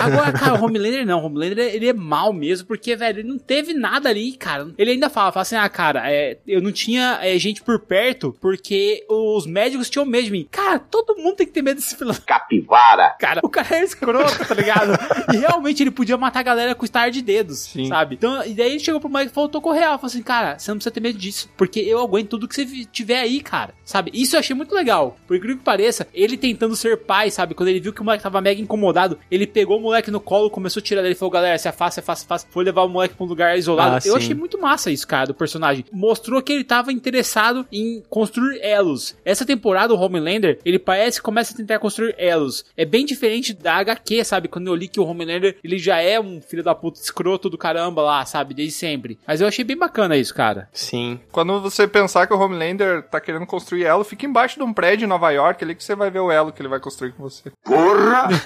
Agora, 0.00 0.32
cara, 0.32 0.54
o 0.54 0.64
Homelander 0.64 1.06
não, 1.06 1.20
o 1.20 1.26
Homelander 1.26 1.74
ele 1.74 1.88
é 1.88 1.92
mal 1.92 2.32
mesmo, 2.32 2.66
porque, 2.66 2.94
velho, 2.94 3.20
ele 3.20 3.28
não 3.28 3.38
teve 3.38 3.74
nada 3.74 4.08
ali, 4.08 4.32
cara. 4.36 4.68
Ele 4.78 4.92
ainda 4.92 5.10
fala, 5.10 5.32
fala 5.32 5.42
assim, 5.42 5.56
ah, 5.56 5.68
cara, 5.68 6.10
é, 6.10 6.38
eu 6.46 6.62
não 6.62 6.72
tinha 6.72 7.18
é, 7.22 7.36
gente 7.38 7.62
por 7.62 7.80
perto, 7.80 8.36
porque 8.40 9.04
os 9.08 9.46
médicos 9.46 9.90
tinham 9.90 10.06
medo 10.06 10.24
de 10.24 10.30
mim. 10.30 10.48
Cara, 10.50 10.78
todo 10.78 11.16
mundo 11.16 11.36
tem 11.36 11.46
que 11.46 11.52
ter 11.52 11.62
medo 11.62 11.76
desse 11.76 11.96
filho. 11.96 12.14
Capivara. 12.24 13.16
Cara, 13.18 13.40
o 13.42 13.48
cara 13.48 13.76
é 13.76 13.84
escroto, 13.84 14.46
tá 14.46 14.54
ligado? 14.54 14.92
e 15.34 15.43
realmente 15.46 15.82
ele 15.82 15.90
podia 15.90 16.16
matar 16.16 16.40
a 16.40 16.42
galera 16.42 16.74
com 16.74 16.84
estar 16.84 17.10
de 17.10 17.22
dedos, 17.22 17.60
Sim. 17.60 17.86
sabe? 17.86 18.16
Então, 18.16 18.44
e 18.44 18.54
daí 18.54 18.70
ele 18.70 18.80
chegou 18.80 19.00
pro 19.00 19.10
Mike 19.10 19.26
e 19.26 19.34
falou, 19.34 19.48
tô 19.48 19.60
real. 19.72 19.98
Falou 19.98 20.06
assim, 20.06 20.22
cara, 20.22 20.58
você 20.58 20.70
não 20.70 20.76
precisa 20.78 20.92
ter 20.92 21.00
medo 21.00 21.18
disso, 21.18 21.48
porque 21.56 21.80
eu 21.80 22.00
aguento 22.00 22.30
tudo 22.30 22.48
que 22.48 22.54
você 22.54 22.66
tiver 22.90 23.20
aí, 23.20 23.40
cara, 23.40 23.74
sabe? 23.84 24.10
Isso 24.14 24.36
eu 24.36 24.40
achei 24.40 24.54
muito 24.54 24.74
legal. 24.74 25.16
Por 25.26 25.36
incrível 25.36 25.58
que 25.58 25.64
pareça, 25.64 26.06
ele 26.12 26.36
tentando 26.36 26.76
ser 26.76 26.98
pai, 26.98 27.30
sabe? 27.30 27.54
Quando 27.54 27.68
ele 27.68 27.80
viu 27.80 27.92
que 27.92 28.00
o 28.00 28.04
moleque 28.04 28.22
tava 28.22 28.40
mega 28.40 28.60
incomodado, 28.60 29.18
ele 29.30 29.46
pegou 29.46 29.78
o 29.78 29.80
moleque 29.80 30.10
no 30.10 30.20
colo, 30.20 30.50
começou 30.50 30.80
a 30.80 30.84
tirar 30.84 31.02
dele 31.02 31.14
e 31.14 31.18
falou, 31.18 31.30
galera, 31.30 31.58
se 31.58 31.68
afasta, 31.68 31.94
se 31.94 32.00
afasta, 32.00 32.20
se 32.20 32.26
afasta. 32.26 32.48
Foi 32.50 32.64
levar 32.64 32.82
o 32.82 32.88
moleque 32.88 33.14
pra 33.14 33.24
um 33.24 33.28
lugar 33.28 33.56
isolado. 33.58 33.96
Ah, 33.96 34.08
eu 34.08 34.12
sim. 34.12 34.18
achei 34.18 34.34
muito 34.34 34.60
massa 34.60 34.90
isso, 34.90 35.06
cara, 35.06 35.26
do 35.26 35.34
personagem. 35.34 35.84
Mostrou 35.92 36.42
que 36.42 36.52
ele 36.52 36.64
tava 36.64 36.92
interessado 36.92 37.66
em 37.72 38.02
construir 38.08 38.58
elos. 38.62 39.16
Essa 39.24 39.44
temporada, 39.44 39.94
o 39.94 39.98
Homelander, 39.98 40.58
ele 40.64 40.78
parece 40.78 41.18
que 41.18 41.24
começa 41.24 41.52
a 41.52 41.56
tentar 41.56 41.78
construir 41.78 42.14
elos. 42.18 42.64
É 42.76 42.84
bem 42.84 43.04
diferente 43.04 43.52
da 43.52 43.74
HQ, 43.76 44.24
sabe? 44.24 44.48
Quando 44.48 44.66
eu 44.68 44.74
li 44.74 44.88
que 44.88 45.00
o 45.00 45.06
Homelander, 45.06 45.33
ele 45.62 45.78
já 45.78 46.00
é 46.00 46.18
um 46.20 46.40
filho 46.40 46.62
da 46.62 46.74
puta 46.74 47.00
escroto 47.00 47.50
do 47.50 47.58
caramba 47.58 48.02
lá, 48.02 48.24
sabe? 48.24 48.54
Desde 48.54 48.74
sempre. 48.74 49.18
Mas 49.26 49.40
eu 49.40 49.48
achei 49.48 49.64
bem 49.64 49.76
bacana 49.76 50.16
isso, 50.16 50.34
cara. 50.34 50.68
Sim. 50.72 51.20
Quando 51.32 51.60
você 51.60 51.86
pensar 51.86 52.26
que 52.26 52.34
o 52.34 52.38
Homelander 52.38 53.02
tá 53.02 53.20
querendo 53.20 53.46
construir 53.46 53.84
elo, 53.84 54.04
fica 54.04 54.26
embaixo 54.26 54.56
de 54.56 54.62
um 54.64 54.72
prédio 54.72 55.04
em 55.04 55.08
Nova 55.08 55.30
York 55.30 55.62
ali 55.64 55.74
que 55.74 55.84
você 55.84 55.94
vai 55.94 56.10
ver 56.10 56.20
o 56.20 56.30
elo 56.30 56.52
que 56.52 56.60
ele 56.62 56.68
vai 56.68 56.80
construir 56.80 57.12
com 57.12 57.22
você. 57.22 57.50
Porra! 57.64 58.28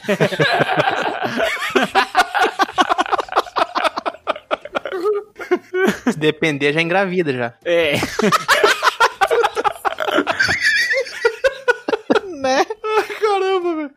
Se 6.13 6.19
depender, 6.19 6.73
já 6.73 6.81
engravida 6.81 7.33
já. 7.33 7.55
É. 7.65 7.95
Né? 12.41 12.65
Caramba, 13.21 13.77
velho. 13.77 13.91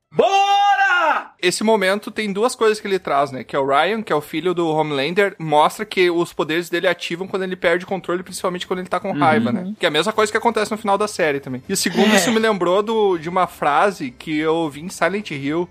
Esse 1.42 1.64
momento 1.64 2.12
tem 2.12 2.32
duas 2.32 2.56
coisas 2.56 2.80
que 2.80 2.88
ele 2.88 3.00
traz, 3.00 3.32
né? 3.32 3.44
Que 3.44 3.56
é 3.56 3.60
o 3.60 3.66
Ryan, 3.66 4.02
que 4.02 4.14
é 4.14 4.16
o 4.16 4.22
filho 4.22 4.54
do 4.54 4.68
Homelander, 4.70 5.36
mostra 5.40 5.86
que 5.86 6.10
os 6.10 6.32
poderes 6.34 6.70
dele 6.70 6.88
ativam 6.88 7.28
quando 7.28 7.44
ele 7.44 7.56
perde 7.56 7.86
o 7.86 7.88
controle, 7.88 8.24
principalmente 8.24 8.68
quando 8.68 8.80
ele 8.80 8.90
tá 8.90 9.00
com 9.00 9.12
raiva, 9.12 9.52
né? 9.52 9.74
Que 9.80 9.86
é 9.86 9.90
a 9.90 9.92
mesma 9.92 10.14
coisa 10.14 10.32
que 10.32 10.38
acontece 10.38 10.72
no 10.72 10.78
final 10.78 10.98
da 10.98 11.08
série 11.08 11.40
também. 11.40 11.62
E 11.68 11.76
segundo, 11.76 12.14
isso 12.16 12.32
me 12.32 12.40
lembrou 12.40 12.82
do, 12.84 13.18
de 13.18 13.30
uma 13.30 13.48
frase 13.48 14.12
que 14.12 14.38
eu 14.38 14.56
ouvi 14.56 14.82
em 14.82 14.90
Silent 14.90 15.32
Hill. 15.32 15.68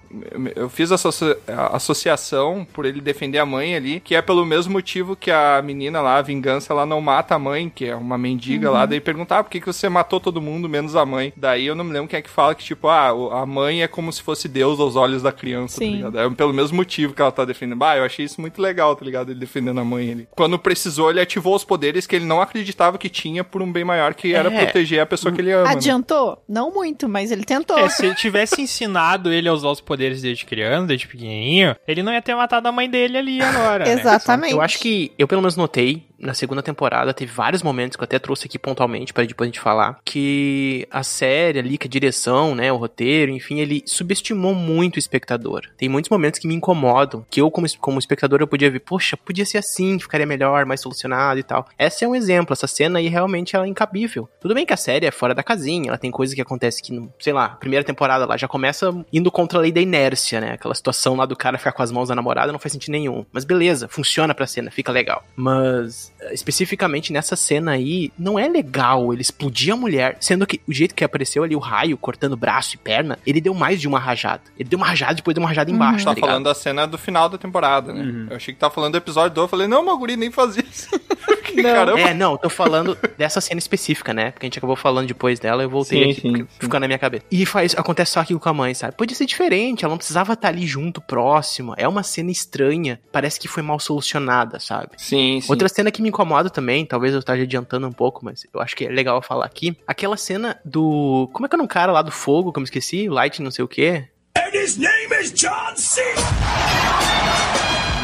Eu 0.56 0.68
fiz 0.68 0.90
a 0.92 0.94
associa- 0.96 1.38
associação 1.72 2.66
por 2.72 2.84
ele 2.84 3.00
defender 3.00 3.38
a 3.38 3.46
mãe 3.46 3.74
ali, 3.74 4.00
que 4.00 4.14
é 4.14 4.22
pelo 4.22 4.44
mesmo 4.44 4.72
motivo 4.72 5.16
que 5.16 5.30
a 5.30 5.60
menina 5.62 6.00
lá, 6.00 6.16
a 6.18 6.22
vingança, 6.22 6.72
ela 6.72 6.86
não 6.86 7.00
mata 7.00 7.34
a 7.34 7.38
mãe, 7.38 7.70
que 7.74 7.86
é 7.86 7.96
uma 7.96 8.16
mendiga 8.18 8.70
lá, 8.70 8.86
daí 8.86 9.00
perguntar 9.00 9.38
ah, 9.38 9.44
por 9.44 9.50
que, 9.50 9.60
que 9.60 9.66
você 9.66 9.88
matou 9.88 10.20
todo 10.20 10.40
mundo, 10.40 10.68
menos 10.68 10.94
a 10.96 11.04
mãe. 11.04 11.32
Daí 11.36 11.66
eu 11.66 11.74
não 11.74 11.84
me 11.84 11.92
lembro 11.92 12.08
quem 12.08 12.18
é 12.18 12.22
que 12.22 12.30
fala 12.30 12.54
que, 12.54 12.64
tipo, 12.64 12.88
ah, 12.88 13.08
a 13.08 13.46
mãe 13.46 13.82
é 13.82 13.88
como 13.88 14.12
se 14.12 14.22
fosse 14.22 14.48
Deus 14.48 14.78
aos 14.80 14.96
olhos 14.96 15.22
da 15.22 15.32
criança, 15.32 15.59
Sim. 15.68 15.90
tá 15.90 15.96
ligado? 16.10 16.18
É 16.20 16.30
pelo 16.34 16.52
mesmo 16.52 16.76
motivo 16.76 17.14
que 17.14 17.20
ela 17.22 17.32
tá 17.32 17.44
defendendo. 17.44 17.82
Ah, 17.82 17.96
eu 17.96 18.04
achei 18.04 18.24
isso 18.24 18.40
muito 18.40 18.60
legal, 18.60 18.94
tá 18.96 19.04
ligado? 19.04 19.30
Ele 19.30 19.40
defendendo 19.40 19.80
a 19.80 19.84
mãe 19.84 20.10
ali. 20.12 20.28
Quando 20.30 20.58
precisou, 20.58 21.10
ele 21.10 21.20
ativou 21.20 21.54
os 21.54 21.64
poderes 21.64 22.06
que 22.06 22.16
ele 22.16 22.24
não 22.24 22.40
acreditava 22.40 22.98
que 22.98 23.08
tinha 23.08 23.42
por 23.44 23.62
um 23.62 23.70
bem 23.72 23.84
maior, 23.84 24.14
que 24.14 24.34
era 24.34 24.52
É. 24.52 24.64
proteger 24.64 25.00
a 25.00 25.06
pessoa 25.06 25.32
que 25.32 25.40
ele 25.40 25.52
ama. 25.52 25.64
né? 25.64 25.70
Adiantou? 25.72 26.42
Não 26.48 26.72
muito, 26.72 27.08
mas 27.08 27.30
ele 27.30 27.44
tentou. 27.44 27.78
É, 27.78 27.88
se 27.88 28.06
ele 28.06 28.14
tivesse 28.14 28.60
ensinado 28.60 29.32
ele 29.32 29.48
a 29.48 29.52
usar 29.52 29.68
os 29.70 29.80
poderes 29.80 30.22
desde 30.22 30.44
criança, 30.44 30.86
desde 30.86 31.06
pequenininho, 31.06 31.74
ele 31.86 32.02
não 32.02 32.12
ia 32.12 32.22
ter 32.22 32.34
matado 32.34 32.66
a 32.68 32.72
mãe 32.72 32.88
dele 32.88 33.18
ali 33.18 33.42
agora. 33.42 33.84
né? 33.84 33.92
Exatamente. 34.00 34.52
Eu 34.54 34.60
acho 34.60 34.78
que 34.78 35.12
eu 35.18 35.26
pelo 35.28 35.40
menos 35.42 35.56
notei 35.56 36.04
na 36.20 36.34
segunda 36.34 36.62
temporada 36.62 37.14
teve 37.14 37.32
vários 37.32 37.62
momentos 37.62 37.96
que 37.96 38.02
eu 38.02 38.04
até 38.04 38.18
trouxe 38.18 38.46
aqui 38.46 38.58
pontualmente 38.58 39.12
para 39.12 39.24
depois 39.24 39.48
a 39.48 39.50
gente 39.50 39.60
falar 39.60 39.98
que 40.04 40.86
a 40.90 41.02
série 41.02 41.58
ali, 41.58 41.78
que 41.78 41.86
a 41.86 41.90
direção, 41.90 42.54
né, 42.54 42.70
o 42.72 42.76
roteiro, 42.76 43.32
enfim, 43.32 43.58
ele 43.58 43.82
subestimou 43.86 44.54
muito 44.54 44.96
o 44.96 44.98
espectador. 44.98 45.62
Tem 45.76 45.88
muitos 45.88 46.10
momentos 46.10 46.38
que 46.38 46.46
me 46.46 46.54
incomodam, 46.54 47.24
que 47.30 47.40
eu 47.40 47.50
como, 47.50 47.66
como 47.78 47.98
espectador 47.98 48.40
eu 48.40 48.46
podia 48.46 48.70
ver, 48.70 48.80
poxa, 48.80 49.16
podia 49.16 49.46
ser 49.46 49.58
assim, 49.58 49.98
ficaria 49.98 50.26
melhor, 50.26 50.66
mais 50.66 50.80
solucionado 50.80 51.40
e 51.40 51.42
tal. 51.42 51.66
Essa 51.78 52.04
é 52.04 52.08
um 52.08 52.14
exemplo, 52.14 52.52
essa 52.52 52.66
cena 52.66 52.98
aí 52.98 53.08
realmente 53.08 53.56
ela 53.56 53.64
é 53.64 53.68
incabível. 53.68 54.28
Tudo 54.40 54.54
bem 54.54 54.66
que 54.66 54.72
a 54.72 54.76
série 54.76 55.06
é 55.06 55.10
fora 55.10 55.34
da 55.34 55.42
casinha, 55.42 55.88
ela 55.88 55.98
tem 55.98 56.10
coisa 56.10 56.34
que 56.34 56.42
acontece 56.42 56.82
que, 56.82 57.08
sei 57.18 57.32
lá, 57.32 57.48
primeira 57.48 57.84
temporada 57.84 58.26
lá 58.26 58.36
já 58.36 58.48
começa 58.48 58.94
indo 59.12 59.30
contra 59.30 59.58
a 59.58 59.62
lei 59.62 59.72
da 59.72 59.80
inércia, 59.80 60.40
né? 60.40 60.52
Aquela 60.52 60.74
situação 60.74 61.16
lá 61.16 61.24
do 61.24 61.36
cara 61.36 61.58
ficar 61.58 61.72
com 61.72 61.82
as 61.82 61.90
mãos 61.90 62.08
na 62.08 62.14
namorada 62.14 62.52
não 62.52 62.58
faz 62.58 62.72
sentido 62.72 62.92
nenhum. 62.92 63.24
Mas 63.32 63.44
beleza, 63.44 63.88
funciona 63.88 64.34
pra 64.34 64.46
cena, 64.46 64.70
fica 64.70 64.92
legal. 64.92 65.24
Mas 65.36 66.09
especificamente 66.32 67.12
nessa 67.12 67.34
cena 67.36 67.72
aí, 67.72 68.12
não 68.18 68.38
é 68.38 68.46
legal 68.48 69.12
ele 69.12 69.22
explodir 69.22 69.72
a 69.72 69.76
mulher, 69.76 70.16
sendo 70.20 70.46
que 70.46 70.60
o 70.68 70.72
jeito 70.72 70.94
que 70.94 71.02
apareceu 71.04 71.42
ali 71.42 71.56
o 71.56 71.58
raio 71.58 71.96
cortando 71.96 72.36
braço 72.36 72.74
e 72.74 72.78
perna, 72.78 73.18
ele 73.26 73.40
deu 73.40 73.54
mais 73.54 73.80
de 73.80 73.88
uma 73.88 73.98
rajada. 73.98 74.42
Ele 74.58 74.68
deu 74.68 74.78
uma 74.78 74.86
rajada 74.86 75.14
depois 75.14 75.34
deu 75.34 75.42
uma 75.42 75.48
rajada 75.48 75.70
embaixo, 75.70 76.04
Tá 76.04 76.10
tá 76.10 76.14
ligado? 76.14 76.28
falando 76.30 76.44
da 76.44 76.54
cena 76.54 76.86
do 76.86 76.98
final 76.98 77.28
da 77.28 77.38
temporada, 77.38 77.92
né? 77.92 78.26
Eu 78.30 78.36
achei 78.36 78.52
que 78.52 78.60
tá 78.60 78.70
falando 78.70 78.92
do 78.92 78.98
episódio 78.98 79.34
2. 79.34 79.44
Eu 79.44 79.48
falei, 79.48 79.66
não, 79.66 79.82
meu 79.84 79.96
guri 79.96 80.16
nem 80.16 80.30
faz 80.30 80.56
isso. 80.56 80.88
Que 81.40 81.62
Caramba. 81.62 82.00
É, 82.00 82.14
não, 82.14 82.36
tô 82.36 82.48
falando 82.48 82.96
dessa 83.16 83.40
cena 83.40 83.58
específica, 83.58 84.12
né? 84.12 84.30
Porque 84.30 84.46
a 84.46 84.48
gente 84.48 84.58
acabou 84.58 84.76
falando 84.76 85.06
depois 85.06 85.38
dela, 85.38 85.62
eu 85.62 85.70
voltei 85.70 86.04
Sim, 86.04 86.10
aqui, 86.10 86.20
sim, 86.20 86.36
sim. 86.36 86.46
ficou 86.58 86.80
na 86.80 86.86
minha 86.86 86.98
cabeça. 86.98 87.24
E 87.30 87.44
faz, 87.46 87.74
acontece 87.76 88.12
só 88.12 88.20
aquilo 88.20 88.40
com 88.40 88.48
a 88.48 88.54
mãe, 88.54 88.74
sabe? 88.74 88.96
Podia 88.96 89.16
ser 89.16 89.26
diferente, 89.26 89.84
ela 89.84 89.92
não 89.92 89.98
precisava 89.98 90.32
estar 90.32 90.48
ali 90.48 90.66
junto, 90.66 91.00
próximo. 91.00 91.74
É 91.76 91.86
uma 91.88 92.02
cena 92.02 92.30
estranha, 92.30 93.00
parece 93.12 93.38
que 93.40 93.48
foi 93.48 93.62
mal 93.62 93.78
solucionada, 93.80 94.60
sabe? 94.60 94.90
Sim, 94.96 95.40
sim. 95.40 95.46
Outra 95.48 95.68
cena 95.68 95.90
que 95.90 96.02
me 96.02 96.08
incomoda 96.08 96.50
também, 96.50 96.84
talvez 96.84 97.12
eu 97.12 97.20
esteja 97.20 97.42
adiantando 97.42 97.86
um 97.86 97.92
pouco, 97.92 98.24
mas 98.24 98.46
eu 98.52 98.60
acho 98.60 98.76
que 98.76 98.84
é 98.84 98.88
legal 98.88 99.20
falar 99.22 99.46
aqui. 99.46 99.76
Aquela 99.86 100.16
cena 100.16 100.58
do. 100.64 101.28
Como 101.32 101.46
é 101.46 101.48
que 101.48 101.56
é 101.56 101.58
o 101.60 101.68
cara 101.68 101.92
lá 101.92 102.02
do 102.02 102.10
fogo, 102.10 102.52
que 102.52 102.58
eu 102.58 102.62
me 102.62 102.66
esqueci? 102.66 103.08
Light 103.08 103.40
não 103.42 103.50
sei 103.50 103.64
o 103.64 103.68
quê. 103.68 104.08
And 104.36 104.54
his 104.54 104.76
name 104.76 105.12
is 105.20 105.32
John 105.32 105.76
C. 105.76 106.00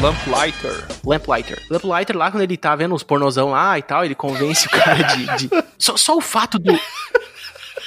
Lamplighter. 0.01 0.85
Lamplighter. 1.05 1.61
Lamplighter 1.69 2.15
lá, 2.17 2.29
quando 2.31 2.43
ele 2.43 2.55
tá 2.57 2.75
vendo 2.75 2.93
os 2.93 3.03
pornozão 3.03 3.49
lá 3.51 3.77
e 3.79 3.81
tal, 3.81 4.05
ele 4.05 4.13
convence 4.15 4.67
o 4.67 4.69
cara 4.69 5.01
de... 5.03 5.47
de- 5.47 5.49
Só, 5.77 5.95
só 5.97 6.15
o 6.17 6.21
fato 6.21 6.57
do... 6.59 6.77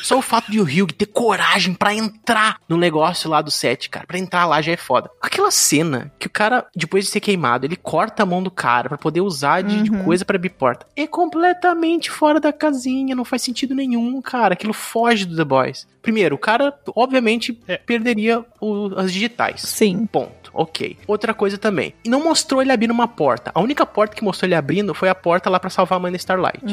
Só 0.02 0.16
o 0.18 0.22
fato 0.22 0.50
de 0.50 0.58
o 0.58 0.62
Hugh 0.64 0.92
ter 0.96 1.06
coragem 1.06 1.74
pra 1.74 1.92
entrar 1.92 2.56
no 2.68 2.76
negócio 2.78 3.28
lá 3.28 3.42
do 3.42 3.50
set, 3.50 3.90
cara. 3.90 4.06
Pra 4.06 4.18
entrar 4.18 4.46
lá 4.46 4.62
já 4.62 4.72
é 4.72 4.76
foda. 4.76 5.10
Aquela 5.20 5.50
cena 5.50 6.10
que 6.18 6.26
o 6.26 6.30
cara, 6.30 6.66
depois 6.74 7.04
de 7.04 7.10
ser 7.10 7.20
queimado, 7.20 7.66
ele 7.66 7.76
corta 7.76 8.22
a 8.22 8.26
mão 8.26 8.42
do 8.42 8.50
cara 8.50 8.88
pra 8.88 8.96
poder 8.96 9.20
usar 9.20 9.62
de, 9.62 9.82
de 9.82 9.90
coisa 10.04 10.24
pra 10.24 10.36
abrir 10.36 10.48
porta. 10.50 10.86
É 10.96 11.06
completamente 11.06 12.10
fora 12.10 12.40
da 12.40 12.52
casinha, 12.52 13.14
não 13.14 13.24
faz 13.26 13.42
sentido 13.42 13.74
nenhum, 13.74 14.22
cara. 14.22 14.54
Aquilo 14.54 14.72
foge 14.72 15.26
do 15.26 15.36
The 15.36 15.44
Boys. 15.44 15.86
Primeiro, 16.02 16.34
o 16.34 16.38
cara, 16.38 16.72
obviamente, 16.96 17.58
é, 17.68 17.76
perderia 17.76 18.44
o- 18.60 18.90
as 18.96 19.12
digitais. 19.12 19.60
Sim. 19.62 20.06
Ponto. 20.06 20.50
Ok. 20.52 20.96
Outra 21.06 21.32
coisa 21.32 21.56
também. 21.56 21.94
E 22.04 22.08
não 22.08 22.24
mostrou 22.24 22.60
ele 22.60 22.72
abrindo 22.72 22.90
uma 22.90 23.06
porta. 23.06 23.52
A 23.54 23.60
única 23.60 23.86
porta 23.86 24.16
que 24.16 24.24
mostrou 24.24 24.48
ele 24.48 24.54
abrindo 24.56 24.92
foi 24.94 25.08
a 25.08 25.14
porta 25.14 25.48
lá 25.48 25.60
pra 25.60 25.70
salvar 25.70 25.98
a 25.98 26.00
mãe 26.02 26.10
da 26.10 26.16
Starlight. 26.16 26.64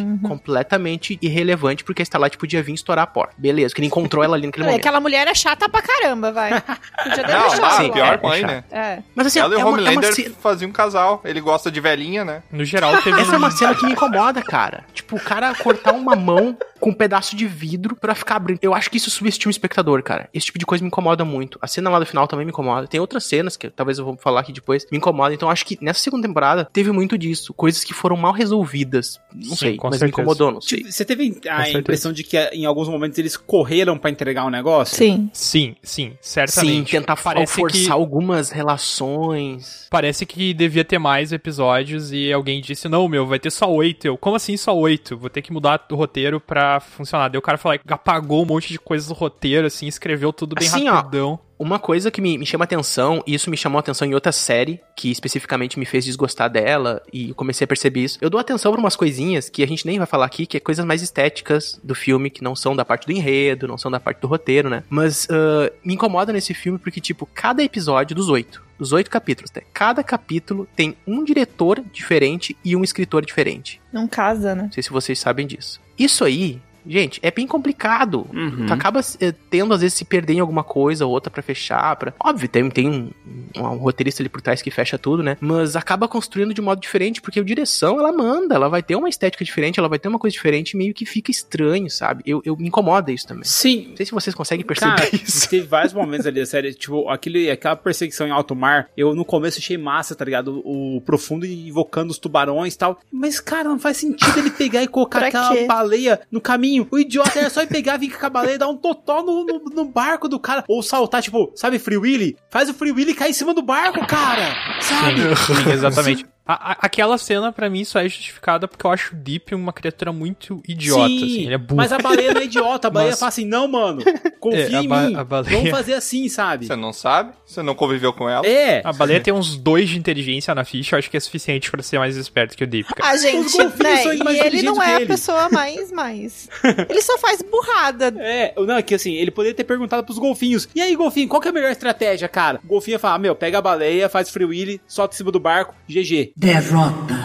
Completamente 0.41 1.19
irrelevante, 1.21 1.84
porque 1.84 2.01
a 2.01 2.03
Starlight 2.03 2.38
podia 2.38 2.63
vir 2.63 2.73
estourar 2.73 3.03
a 3.03 3.07
porta. 3.07 3.34
Beleza, 3.38 3.75
que 3.75 3.82
ele 3.82 3.88
encontrou 3.88 4.23
ela 4.23 4.36
ali 4.36 4.45
naquele 4.47 4.63
É, 4.65 4.67
momento. 4.67 4.80
aquela 4.82 4.99
mulher 4.99 5.28
é 5.28 5.36
chata 5.36 5.67
pra 5.69 5.82
caramba, 5.82 6.32
vai. 6.32 6.61
Podia 6.61 7.23
ter 7.23 7.32
Não, 7.34 7.41
deixado 7.49 7.65
a 7.65 7.71
sim, 7.71 7.91
pior 7.91 8.19
é, 8.23 8.28
mãe, 8.28 8.39
é 8.43 8.47
né? 8.47 8.63
É. 8.71 8.99
Mas 9.13 9.28
assim, 9.28 9.39
Ela 9.39 9.55
e 9.55 9.59
é 9.59 9.63
o 9.63 9.67
uma, 9.67 9.78
é 9.78 9.82
uma 9.82 9.89
Homelander 9.89 10.13
ce- 10.13 10.30
faziam 10.41 10.69
um 10.69 10.73
casal. 10.73 11.21
Ele 11.25 11.41
gosta 11.41 11.69
de 11.71 11.80
velhinha, 11.80 12.23
né? 12.23 12.43
No 12.51 12.63
geral, 12.65 13.01
teve 13.01 13.19
Essa 13.21 13.34
é 13.34 13.36
um- 13.36 13.39
uma 13.39 13.51
cena 13.51 13.75
que 13.75 13.86
me 13.86 13.91
incomoda, 13.91 14.41
cara. 14.41 14.86
Tipo, 14.93 15.17
o 15.17 15.19
cara 15.19 15.53
cortar 15.55 15.93
uma 15.93 16.15
mão 16.15 16.57
com 16.80 16.91
um 16.91 16.93
pedaço 16.93 17.36
de 17.36 17.45
vidro 17.47 17.95
pra 17.95 18.15
ficar 18.15 18.36
abrindo. 18.36 18.59
Eu 18.61 18.73
acho 18.73 18.89
que 18.89 18.97
isso 18.97 19.09
subestima 19.18 19.49
o 19.49 19.51
espectador, 19.51 20.01
cara. 20.03 20.30
Esse 20.34 20.47
tipo 20.47 20.59
de 20.59 20.65
coisa 20.65 20.84
me 20.84 20.88
incomoda 20.88 21.24
muito. 21.26 21.57
A 21.61 21.68
cena 21.68 21.89
lá 21.89 21.99
do 21.99 22.05
final 22.05 22.28
também 22.28 22.45
me 22.45 22.51
incomoda. 22.51 22.88
Tem 22.88 22.99
outras 22.99 23.24
cenas 23.26 23.57
que 23.57 23.70
talvez 23.70 23.97
eu 23.99 24.05
vou 24.05 24.18
falar 24.18 24.41
aqui 24.41 24.51
depois, 24.53 24.86
me 24.91 24.97
incomoda. 24.97 25.34
Então 25.34 25.49
acho 25.49 25.65
que 25.65 25.78
nessa 25.82 25.99
segunda 25.99 26.28
temporada 26.28 26.68
teve 26.72 26.91
muito 26.91 27.18
disso. 27.18 27.53
Coisas 27.53 27.84
que 27.84 27.93
foram 27.93 28.15
mal 28.18 28.32
resolvidas. 28.34 29.20
Não 29.34 29.49
Sim, 29.51 29.55
sei, 29.55 29.78
com 29.78 29.88
mas 29.88 29.99
certeza. 29.99 30.05
me 30.18 30.24
incomodou, 30.24 30.51
não 30.51 30.61
sei. 30.61 30.80
Tipo, 30.80 30.91
Você 30.91 31.05
teve 31.05 31.39
a 31.49 31.57
certeza. 31.57 31.80
impressão 31.80 32.13
de 32.13 32.24
que 32.24 32.38
em 32.38 32.65
alguns 32.65 32.88
momentos 32.88 33.18
eles 33.20 33.36
correram 33.38 33.97
pra 33.97 34.09
entregar 34.09 34.45
um 34.45 34.49
negócio? 34.49 34.95
Sim. 34.97 35.30
Sim, 35.34 35.76
sim, 35.84 36.11
Sim, 36.11 36.18
certamente. 36.22 36.91
tentar 36.91 37.15
Parece 37.18 37.53
forçar 37.53 37.82
que- 37.86 37.91
algumas 37.91 38.49
relações. 38.51 39.88
Parece 39.89 40.26
que 40.26 40.53
devia 40.53 40.84
ter 40.86 40.97
mais 40.99 41.32
episódios 41.32 42.11
e 42.11 42.32
alguém 42.32 42.61
disse, 42.61 42.88
não, 42.89 43.07
meu, 43.07 43.26
vai 43.26 43.39
ter 43.39 43.51
só 43.51 43.72
oito. 43.72 44.05
Eu, 44.05 44.18
como 44.18 44.36
assim 44.36 44.57
só 44.57 44.76
oito? 44.78 45.18
Vou 45.18 45.30
ter 45.30 45.41
que 45.41 45.51
mudar 45.51 45.86
o 45.91 45.95
roteiro 45.95 46.39
pra 46.39 46.80
funcionar. 46.80 47.30
Daí 47.30 47.38
o 47.38 47.41
cara 47.41 47.57
falou, 47.57 47.78
apagou 47.89 48.43
um 48.43 48.45
monte 48.45 48.70
de 48.70 48.80
coisas 48.80 49.06
do 49.07 49.13
roteiro, 49.13 49.67
assim, 49.67 49.87
escreveu 49.87 50.31
tudo 50.31 50.55
bem 50.55 50.67
Assim, 50.67 50.89
ó, 50.89 50.93
rapidão. 50.93 51.39
Uma 51.59 51.79
coisa 51.79 52.11
que 52.11 52.21
me, 52.21 52.37
me 52.37 52.45
chama 52.45 52.65
atenção, 52.65 53.23
e 53.25 53.33
isso 53.33 53.49
me 53.49 53.57
chamou 53.57 53.79
atenção 53.79 54.07
em 54.07 54.13
outra 54.13 54.31
série, 54.31 54.79
que 54.95 55.09
especificamente 55.09 55.79
me 55.79 55.85
fez 55.85 56.05
desgostar 56.05 56.51
dela, 56.51 57.01
e 57.11 57.29
eu 57.29 57.35
comecei 57.35 57.65
a 57.65 57.67
perceber 57.67 58.01
isso. 58.01 58.19
Eu 58.21 58.29
dou 58.29 58.39
atenção 58.39 58.71
pra 58.71 58.79
umas 58.79 58.95
coisinhas 58.95 59.49
que 59.49 59.63
a 59.63 59.67
gente 59.67 59.85
nem 59.85 59.97
vai 59.97 60.05
falar 60.05 60.27
aqui, 60.27 60.45
que 60.45 60.57
é 60.57 60.59
coisas 60.59 60.85
mais 60.85 61.01
estéticas 61.01 61.79
do 61.83 61.95
filme, 61.95 62.29
que 62.29 62.43
não 62.43 62.55
são 62.55 62.75
da 62.75 62.85
parte 62.85 63.07
do 63.07 63.11
enredo, 63.11 63.67
não 63.67 63.77
são 63.77 63.89
da 63.89 63.99
parte 63.99 64.21
do 64.21 64.27
roteiro, 64.27 64.69
né? 64.69 64.83
Mas 64.87 65.27
ah, 65.31 65.71
me 65.83 65.95
incomoda 65.95 66.31
nesse 66.31 66.53
filme 66.53 66.77
porque, 66.77 67.01
tipo, 67.01 67.27
cada 67.33 67.63
episódio 67.63 68.15
dos 68.15 68.29
oito, 68.29 68.63
dos 68.77 68.93
oito 68.93 69.09
capítulos, 69.09 69.51
né? 69.51 69.63
cada 69.73 70.03
capítulo 70.03 70.67
tem 70.75 70.95
um 71.07 71.23
diretor 71.23 71.83
diferente 71.91 72.55
e 72.63 72.75
um 72.75 72.83
escritor 72.83 73.25
diferente. 73.25 73.81
Não 73.91 74.07
casa, 74.07 74.53
né? 74.53 74.63
Não 74.63 74.71
sei 74.71 74.83
se 74.83 74.91
vocês 74.91 75.17
sabem 75.17 75.47
disso. 75.47 75.81
Isso 75.97 76.23
aí, 76.23 76.61
gente, 76.88 77.19
é 77.21 77.31
bem 77.31 77.47
complicado. 77.47 78.27
Uhum. 78.33 78.65
Tu 78.67 78.73
acaba 78.73 79.01
eh, 79.19 79.33
tendo, 79.49 79.73
às 79.73 79.81
vezes, 79.81 79.97
se 79.97 80.05
perder 80.05 80.33
em 80.33 80.39
alguma 80.39 80.63
coisa 80.63 81.05
ou 81.05 81.11
outra 81.11 81.29
pra 81.29 81.41
fechar. 81.41 81.95
Pra... 81.95 82.13
Óbvio, 82.19 82.49
tem, 82.49 82.69
tem 82.69 82.88
um, 82.88 83.09
um, 83.55 83.61
um 83.63 83.77
roteirista 83.77 84.21
ali 84.21 84.29
por 84.29 84.41
trás 84.41 84.61
que 84.61 84.71
fecha 84.71 84.97
tudo, 84.97 85.23
né? 85.23 85.38
Mas 85.39 85.75
acaba 85.75 86.07
construindo 86.07 86.53
de 86.53 86.61
modo 86.61 86.79
diferente, 86.79 87.21
porque 87.21 87.39
a 87.39 87.43
direção, 87.43 87.99
ela 87.99 88.11
manda, 88.11 88.55
ela 88.55 88.69
vai 88.69 88.81
ter 88.81 88.95
uma 88.95 89.09
estética 89.09 89.43
diferente, 89.43 89.79
ela 89.79 89.89
vai 89.89 89.99
ter 89.99 90.07
uma 90.07 90.19
coisa 90.19 90.33
diferente, 90.33 90.71
e 90.71 90.77
meio 90.77 90.93
que 90.93 91.05
fica 91.05 91.31
estranho, 91.31 91.89
sabe? 91.89 92.23
Eu, 92.25 92.41
eu 92.45 92.55
me 92.55 92.67
incomoda 92.67 93.11
isso 93.11 93.27
também. 93.27 93.43
Sim. 93.43 93.88
Não 93.89 93.97
sei 93.97 94.05
se 94.05 94.11
vocês 94.11 94.35
conseguem 94.35 94.65
perceber 94.65 94.95
Cara, 94.95 95.09
isso. 95.15 95.49
teve 95.49 95.65
vários 95.65 95.93
momentos 95.93 96.25
ali 96.25 96.39
da 96.39 96.45
série, 96.45 96.73
tipo, 96.73 97.09
aquele, 97.09 97.49
aquela 97.49 97.75
perseguição 97.75 98.27
em 98.27 98.31
alto 98.31 98.55
mar, 98.55 98.89
eu 98.95 99.15
no 99.15 99.25
começo 99.25 99.59
achei 99.59 99.77
massa, 99.77 100.15
tá 100.15 100.25
ligado? 100.25 100.61
O, 100.63 100.97
o 100.97 101.01
profundo 101.01 101.45
invocando 101.45 102.11
os 102.11 102.17
tubarões 102.17 102.73
e 102.73 102.77
tal. 102.77 102.99
Mas, 103.11 103.39
cara, 103.39 103.69
não 103.69 103.79
faz 103.79 103.97
sentido 103.97 104.38
ele 104.38 104.49
pegar 104.49 104.83
e 104.83 104.88
colocar 104.88 105.23
aquela 105.23 105.53
quê? 105.53 105.65
baleia 105.65 106.19
no 106.31 106.41
caminho. 106.41 106.76
O 106.89 106.99
idiota 106.99 107.39
era 107.39 107.49
só 107.49 107.61
ele 107.61 107.69
pegar, 107.69 107.97
vir 107.97 108.17
com 108.17 108.25
a 108.25 108.30
baleia 108.30 108.55
e 108.55 108.57
dar 108.57 108.67
um 108.67 108.78
totó 108.78 109.23
no, 109.23 109.45
no, 109.45 109.59
no 109.73 109.86
barco 109.86 110.28
do 110.28 110.39
cara. 110.39 110.63
Ou 110.67 110.84
saltar, 110.84 111.21
tipo, 111.21 111.51
sabe, 111.55 111.80
Free 111.80 111.97
Willy? 111.97 112.38
Faz 112.49 112.69
o 112.69 112.73
Free 112.73 112.91
Willy 112.91 113.13
cair 113.13 113.32
em 113.32 113.34
cima 113.34 113.53
do 113.53 113.61
barco, 113.61 114.05
cara! 114.05 114.55
Sabe? 114.82 115.21
Sim, 115.36 115.55
sim, 115.55 115.69
exatamente. 115.71 116.25
A- 116.47 116.71
a- 116.71 116.77
aquela 116.81 117.17
cena, 117.17 117.51
pra 117.51 117.69
mim, 117.69 117.83
só 117.83 117.99
é 117.99 118.03
justificada 118.07 118.67
porque 118.67 118.85
eu 118.85 118.91
acho 118.91 119.13
o 119.13 119.17
Deep 119.17 119.53
uma 119.53 119.73
criatura 119.73 120.11
muito 120.13 120.61
idiota, 120.67 121.07
Sim, 121.09 121.17
assim. 121.17 121.41
Ele 121.45 121.53
é 121.53 121.57
burro. 121.57 121.77
Mas 121.77 121.91
a 121.91 121.97
baleia 121.99 122.33
não 122.33 122.41
é 122.41 122.45
idiota, 122.45 122.87
a 122.87 122.91
baleia 122.91 123.11
Mas- 123.11 123.19
fala 123.19 123.29
assim, 123.29 123.45
não, 123.45 123.67
mano, 123.67 124.01
confia 124.39 124.69
É, 124.71 124.75
a 124.77 124.83
em 124.83 124.87
ba- 124.87 125.01
mim. 125.01 125.15
a 125.15 125.23
baleia- 125.23 125.57
Vamos 125.57 125.69
fazer 125.71 125.93
assim, 125.95 126.27
sabe? 126.29 126.65
Você 126.67 126.75
não 126.75 126.93
sabe? 126.93 127.33
Você 127.45 127.61
não 127.61 127.75
conviveu 127.75 128.13
com 128.13 128.29
ela? 128.29 128.45
É. 128.47 128.81
A 128.83 128.93
baleia 128.93 129.19
tem 129.19 129.33
uns 129.33 129.55
dois 129.57 129.89
de 129.89 129.97
inteligência 129.97 130.53
na 130.55 130.63
ficha, 130.63 130.95
eu 130.95 130.99
acho 130.99 131.09
que 131.09 131.17
é 131.17 131.19
suficiente 131.19 131.69
pra 131.71 131.81
ser 131.83 131.99
mais 131.99 132.15
esperto 132.15 132.55
que 132.55 132.63
o 132.63 132.67
Deep, 132.67 132.93
cara. 132.95 133.11
A 133.11 133.17
gente, 133.17 133.51
golfinhos 133.57 133.75
né? 133.79 133.97
são 133.97 134.13
E 134.33 134.39
ele 134.39 134.61
não 134.61 134.81
é 134.81 134.95
a 134.95 134.97
ele. 134.97 135.05
pessoa 135.05 135.49
mais, 135.49 135.91
mais. 135.91 136.49
Ele 136.89 137.01
só 137.01 137.17
faz 137.17 137.41
burrada. 137.41 138.13
É, 138.19 138.53
não, 138.57 138.75
é 138.77 138.81
que 138.81 138.95
assim, 138.95 139.13
ele 139.13 139.31
poderia 139.31 139.55
ter 139.55 139.63
perguntado 139.63 140.03
pros 140.03 140.17
golfinhos. 140.17 140.67
E 140.75 140.81
aí, 140.81 140.95
golfinho, 140.95 141.27
qual 141.27 141.41
que 141.41 141.47
é 141.47 141.51
a 141.51 141.53
melhor 141.53 141.71
estratégia, 141.71 142.27
cara? 142.27 142.59
O 142.63 142.67
golfinho 142.67 142.95
ia 142.95 142.99
falar, 142.99 143.17
meu, 143.19 143.35
pega 143.35 143.57
a 143.57 143.61
baleia, 143.61 144.07
faz 144.09 144.29
free 144.29 144.45
willy, 144.45 144.81
solta 144.87 145.15
em 145.15 145.17
cima 145.17 145.31
do 145.31 145.39
barco, 145.39 145.73
GG. 145.87 146.33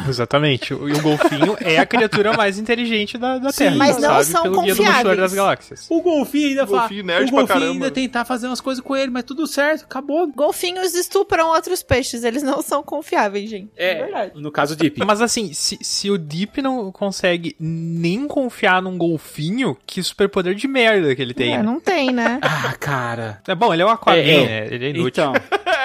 Exatamente. 0.09 0.73
O- 0.75 0.89
E 0.89 0.93
o 0.93 1.01
golfinho 1.03 1.57
é 1.61 1.79
a 1.79 1.87
criatura 1.87 2.33
mais 2.33 2.59
inteligente 2.59 3.19
da, 3.19 3.39
da 3.39 3.53
Sim, 3.53 3.65
Terra. 3.65 3.77
mas 3.77 3.97
sabe? 3.97 4.07
não 4.07 4.23
são 4.25 4.43
Pelo 4.43 4.63
Guia 4.63 4.75
do 4.75 4.77
confiáveis. 4.85 5.17
das 5.19 5.35
Galáxias. 5.35 5.87
O 5.91 6.01
golfinho 6.01 6.49
ainda 6.49 6.65
O 6.65 6.67
fala. 6.67 6.79
golfinho 6.81 7.05
nerd 7.05 7.23
o 7.25 7.27
pra 7.29 7.31
golfinho 7.41 7.49
caramba. 7.61 7.73
ainda 7.73 7.91
tentar 7.91 8.25
fazer 8.25 8.47
umas 8.47 8.61
coisas 8.61 8.83
com 8.83 8.97
ele, 8.97 9.11
mas 9.11 9.25
tudo 9.25 9.47
certo, 9.47 9.85
acabou. 9.85 10.27
Golfinhos 10.29 10.95
estupram 10.95 11.49
outros 11.49 11.83
peixes, 11.83 12.25
eles 12.25 12.43
não 12.43 12.63
são 12.63 12.83
confiáveis, 12.83 13.49
gente. 13.51 13.71
É, 13.77 13.95
verdade. 14.05 14.33
no 14.35 14.51
caso 14.51 14.75
Deep. 14.77 15.05
Mas 15.05 15.21
assim, 15.21 15.53
se, 15.53 15.79
se 15.83 16.11
o 16.11 16.17
Deep 16.19 16.61
não 16.63 16.91
consegue 16.91 17.55
nem 17.61 18.27
confiar 18.27 18.81
num 18.83 18.97
golfinho, 18.97 19.77
que 19.87 20.03
superpoder 20.03 20.55
de 20.55 20.67
merda 20.67 21.15
que 21.15 21.23
ele 21.23 21.35
tem. 21.35 21.55
É, 21.55 21.57
né? 21.59 21.63
não 21.63 21.79
tem, 21.81 22.11
né? 22.13 22.39
Ah, 22.43 22.75
cara. 22.79 23.41
É 23.47 23.55
bom, 23.55 23.73
ele 23.73 23.83
é 23.83 23.87
o 23.87 23.89
Aquaman, 23.89 24.17
É, 24.19 24.31
é. 24.35 24.47
né? 24.47 24.69
Ele 24.75 24.87
é 24.87 24.91
inútil. 24.91 25.09
Então, 25.09 25.33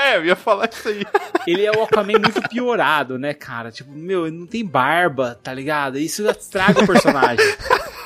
É, 0.07 0.17
eu 0.17 0.25
ia 0.25 0.35
falar 0.35 0.69
isso 0.71 0.87
aí. 0.87 1.05
ele 1.45 1.65
é 1.65 1.71
o 1.71 1.83
Aquaman 1.83 2.13
muito 2.13 2.41
piorado, 2.49 3.19
né, 3.19 3.33
cara? 3.33 3.71
Tipo, 3.71 3.91
meu, 3.91 4.25
ele 4.27 4.37
não 4.37 4.47
tem 4.47 4.65
barba, 4.65 5.37
tá 5.43 5.53
ligado? 5.53 5.97
Isso 5.97 6.25
estraga 6.29 6.81
o 6.81 6.87
personagem. 6.87 7.45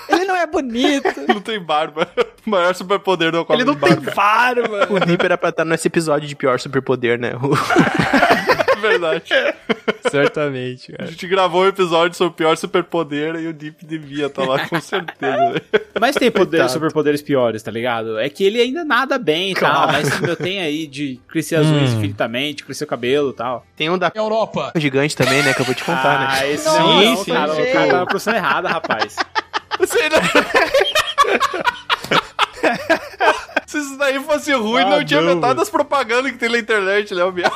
Ele 0.09 0.25
não 0.25 0.35
é 0.35 0.45
bonito. 0.45 1.07
Não 1.25 1.39
tem 1.39 1.57
barba. 1.57 2.05
O 2.45 2.49
maior 2.49 2.73
superpoder 2.75 3.31
do 3.31 3.39
Aquaman. 3.39 3.61
Ele 3.61 3.65
não 3.65 3.75
tem 3.75 3.95
barba. 4.13 4.87
O 4.89 4.99
Deep 4.99 5.23
era 5.25 5.37
pra 5.37 5.49
estar 5.49 5.65
nesse 5.65 5.87
episódio 5.87 6.27
de 6.27 6.35
pior 6.35 6.59
superpoder, 6.59 7.19
né? 7.19 7.33
O- 7.35 7.55
verdade. 8.81 9.23
Certamente, 10.09 10.91
A 10.93 10.97
cara. 10.97 11.11
gente 11.11 11.27
gravou 11.27 11.61
um 11.63 11.67
episódio 11.67 12.17
sobre 12.17 12.31
o 12.31 12.35
pior 12.35 12.57
superpoder 12.57 13.35
e 13.35 13.47
o 13.47 13.53
Deep 13.53 13.85
devia 13.85 14.25
estar 14.25 14.43
lá 14.43 14.67
com 14.67 14.81
certeza. 14.81 15.37
né? 15.37 15.61
Mas 16.01 16.15
tem 16.15 16.31
poder, 16.31 16.57
Coitado. 16.57 16.71
superpoderes 16.71 17.21
piores, 17.21 17.61
tá 17.61 17.69
ligado? 17.69 18.17
É 18.17 18.27
que 18.27 18.43
ele 18.43 18.59
ainda 18.59 18.83
nada 18.83 19.19
bem 19.19 19.51
e 19.51 19.53
tal, 19.53 19.85
mas 19.87 20.19
meu, 20.19 20.35
tem 20.35 20.59
aí 20.59 20.87
de 20.87 21.19
crescer 21.27 21.57
as 21.57 21.67
unhas 21.67 21.91
infinitamente, 21.93 22.63
crescer 22.63 22.85
o 22.85 22.87
cabelo 22.87 23.29
e 23.29 23.33
tal. 23.33 23.63
Tem 23.77 23.87
um 23.89 23.97
da 23.99 24.11
Europa. 24.15 24.71
gigante 24.77 25.15
também, 25.15 25.43
né? 25.43 25.53
Que 25.53 25.61
eu 25.61 25.65
vou 25.65 25.75
te 25.75 25.83
contar, 25.83 26.19
né? 26.19 26.27
Ah, 26.31 26.47
esse 26.47 26.65
Nossa, 26.65 26.79
não, 26.79 27.03
não, 27.03 27.17
sim, 27.23 27.31
cara, 27.31 27.53
sim. 27.53 27.61
o 27.61 27.71
cara 27.73 27.87
tá 27.87 27.97
na 27.99 28.05
profissão 28.07 28.33
errada, 28.35 28.67
rapaz. 28.67 29.15
Sei 29.85 30.09
não. 30.09 30.19
Se 33.67 33.77
isso 33.77 33.97
daí 33.97 34.19
fosse 34.19 34.51
ruim, 34.53 34.81
Ah, 34.83 34.89
não 34.89 35.05
tinha 35.05 35.21
não, 35.21 35.35
metade 35.35 35.55
das 35.59 35.69
propagandas 35.69 36.31
que 36.31 36.37
tem 36.37 36.49
na 36.49 36.57
internet, 36.59 37.13
né, 37.15 37.31
Biel? 37.31 37.51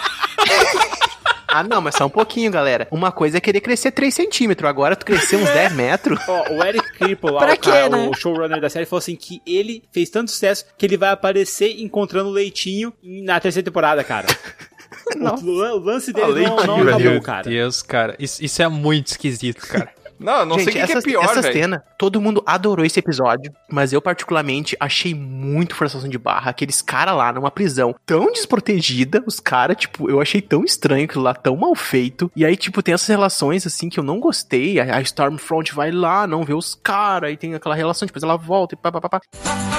Ah, 1.48 1.64
não, 1.64 1.80
mas 1.82 1.96
só 1.96 2.06
um 2.06 2.10
pouquinho, 2.10 2.52
galera. 2.52 2.86
Uma 2.92 3.12
coisa 3.14 3.38
é 3.38 3.42
querer 3.42 3.62
crescer 3.62 3.92
3 3.92 4.14
centímetros, 4.14 4.70
agora 4.70 4.96
tu 4.96 5.06
crescer 5.06 5.38
uns 5.38 5.50
10 5.50 5.72
metros. 5.74 6.20
Ó, 6.28 6.54
o 6.54 6.64
Eric 6.64 6.92
Kripke 6.94 7.26
lá, 7.32 7.46
o, 7.54 7.58
cara, 7.58 7.90
né? 7.90 8.10
o 8.10 8.14
showrunner 8.14 8.60
da 8.60 8.70
série, 8.70 8.86
falou 8.86 9.00
assim 9.00 9.16
que 9.16 9.42
ele 9.46 9.82
fez 9.92 10.10
tanto 10.10 10.32
sucesso 10.32 10.66
que 10.78 10.86
ele 10.86 10.98
vai 10.98 11.10
aparecer 11.12 11.80
encontrando 11.82 12.30
leitinho 12.30 12.92
na 13.02 13.40
terceira 13.40 13.64
temporada, 13.66 14.04
cara. 14.04 14.28
Nossa. 15.16 15.46
O, 15.46 15.52
lan- 15.52 15.74
o 15.76 15.80
lance 15.80 16.12
dele 16.12 16.28
não, 16.28 16.34
leitinho, 16.34 16.66
não 16.66 16.84
acabou, 16.88 17.00
Meu 17.12 17.22
cara. 17.22 17.50
Deus, 17.50 17.82
cara. 17.82 18.16
Isso, 18.20 18.44
isso 18.44 18.62
é 18.62 18.68
muito 18.68 19.08
esquisito, 19.08 19.66
cara. 19.68 19.90
Não, 20.20 20.40
eu 20.40 20.46
não 20.46 20.56
sei 20.56 20.68
o 20.68 20.72
que, 20.72 20.86
que 20.86 20.94
é 20.94 21.02
pior, 21.02 21.24
essa 21.24 21.42
velho. 21.42 21.54
cena, 21.54 21.84
todo 21.98 22.22
mundo 22.22 22.44
adorou 22.46 22.86
esse 22.86 23.00
episódio, 23.00 23.52
mas 23.70 23.94
eu 23.94 24.02
particularmente 24.02 24.76
achei 24.80 25.14
muito 25.14 25.76
forçação 25.76 26.10
de 26.10 26.18
barra. 26.18 26.52
Aqueles 26.52 26.82
caras 26.82 27.16
lá 27.16 27.34
numa 27.34 27.52
prisão 27.52 27.96
tão 28.06 28.32
desprotegida, 28.32 29.24
os 29.26 29.40
caras, 29.40 29.78
tipo, 29.78 30.10
eu 30.10 30.22
achei 30.22 30.42
tão 30.42 30.64
estranho 30.64 31.06
aquilo 31.06 31.24
lá, 31.24 31.34
tão 31.34 31.56
mal 31.56 31.76
feito. 31.76 32.32
E 32.36 32.46
aí, 32.46 32.56
tipo, 32.56 32.82
tem 32.82 32.94
essas 32.94 33.08
relações, 33.08 33.68
assim, 33.68 33.90
que 33.90 34.00
eu 34.00 34.04
não 34.04 34.20
gostei. 34.20 34.80
A, 34.80 34.98
a 34.98 35.02
Stormfront 35.02 35.74
vai 35.74 35.92
lá, 35.92 36.26
não 36.26 36.44
vê 36.44 36.54
os 36.54 36.76
caras, 36.76 37.30
aí 37.30 37.38
tem 37.38 37.54
aquela 37.54 37.76
relação, 37.76 38.06
depois 38.06 38.24
ela 38.24 38.38
volta 38.38 38.76
e 38.76 38.78
pá, 38.78 38.92
pá, 38.92 39.02
pá, 39.02 39.10
pá. 39.10 39.75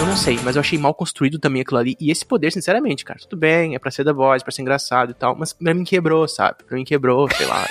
Eu 0.00 0.06
não 0.06 0.16
sei, 0.16 0.38
mas 0.42 0.56
eu 0.56 0.60
achei 0.60 0.78
mal 0.78 0.94
construído 0.94 1.38
também 1.38 1.60
aquilo 1.60 1.78
ali. 1.78 1.94
E 2.00 2.10
esse 2.10 2.24
poder, 2.24 2.50
sinceramente, 2.52 3.04
cara, 3.04 3.18
tudo 3.20 3.36
bem, 3.36 3.74
é 3.74 3.78
pra 3.78 3.90
ser 3.90 4.02
The 4.04 4.12
Boys, 4.14 4.42
pra 4.42 4.50
ser 4.50 4.62
engraçado 4.62 5.10
e 5.10 5.14
tal, 5.14 5.36
mas 5.36 5.52
pra 5.52 5.74
mim 5.74 5.84
quebrou, 5.84 6.26
sabe? 6.26 6.56
Pra 6.66 6.76
mim 6.76 6.84
quebrou, 6.84 7.28
sei 7.36 7.44
lá, 7.46 7.68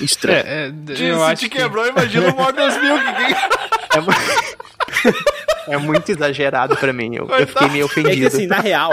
estranho. 0.00 0.38
É, 0.46 0.68
é, 0.92 0.94
Se 0.96 1.04
eu 1.04 1.24
acho 1.24 1.42
te 1.44 1.48
que... 1.48 1.56
quebrou, 1.58 1.86
imagina 1.86 2.28
o 2.30 2.36
Morbius 2.36 2.76
Milk. 2.76 3.02
que- 3.16 5.08
É, 5.08 5.12
é 5.72 5.78
muito 5.78 6.10
exagerado 6.10 6.76
pra 6.76 6.92
mim, 6.92 7.14
eu, 7.16 7.28
eu 7.28 7.46
fiquei 7.46 7.68
meio 7.68 7.86
É 7.86 7.88
que 7.88 8.00
ofendido. 8.00 8.26
assim, 8.26 8.46
na 8.46 8.58
real, 8.60 8.90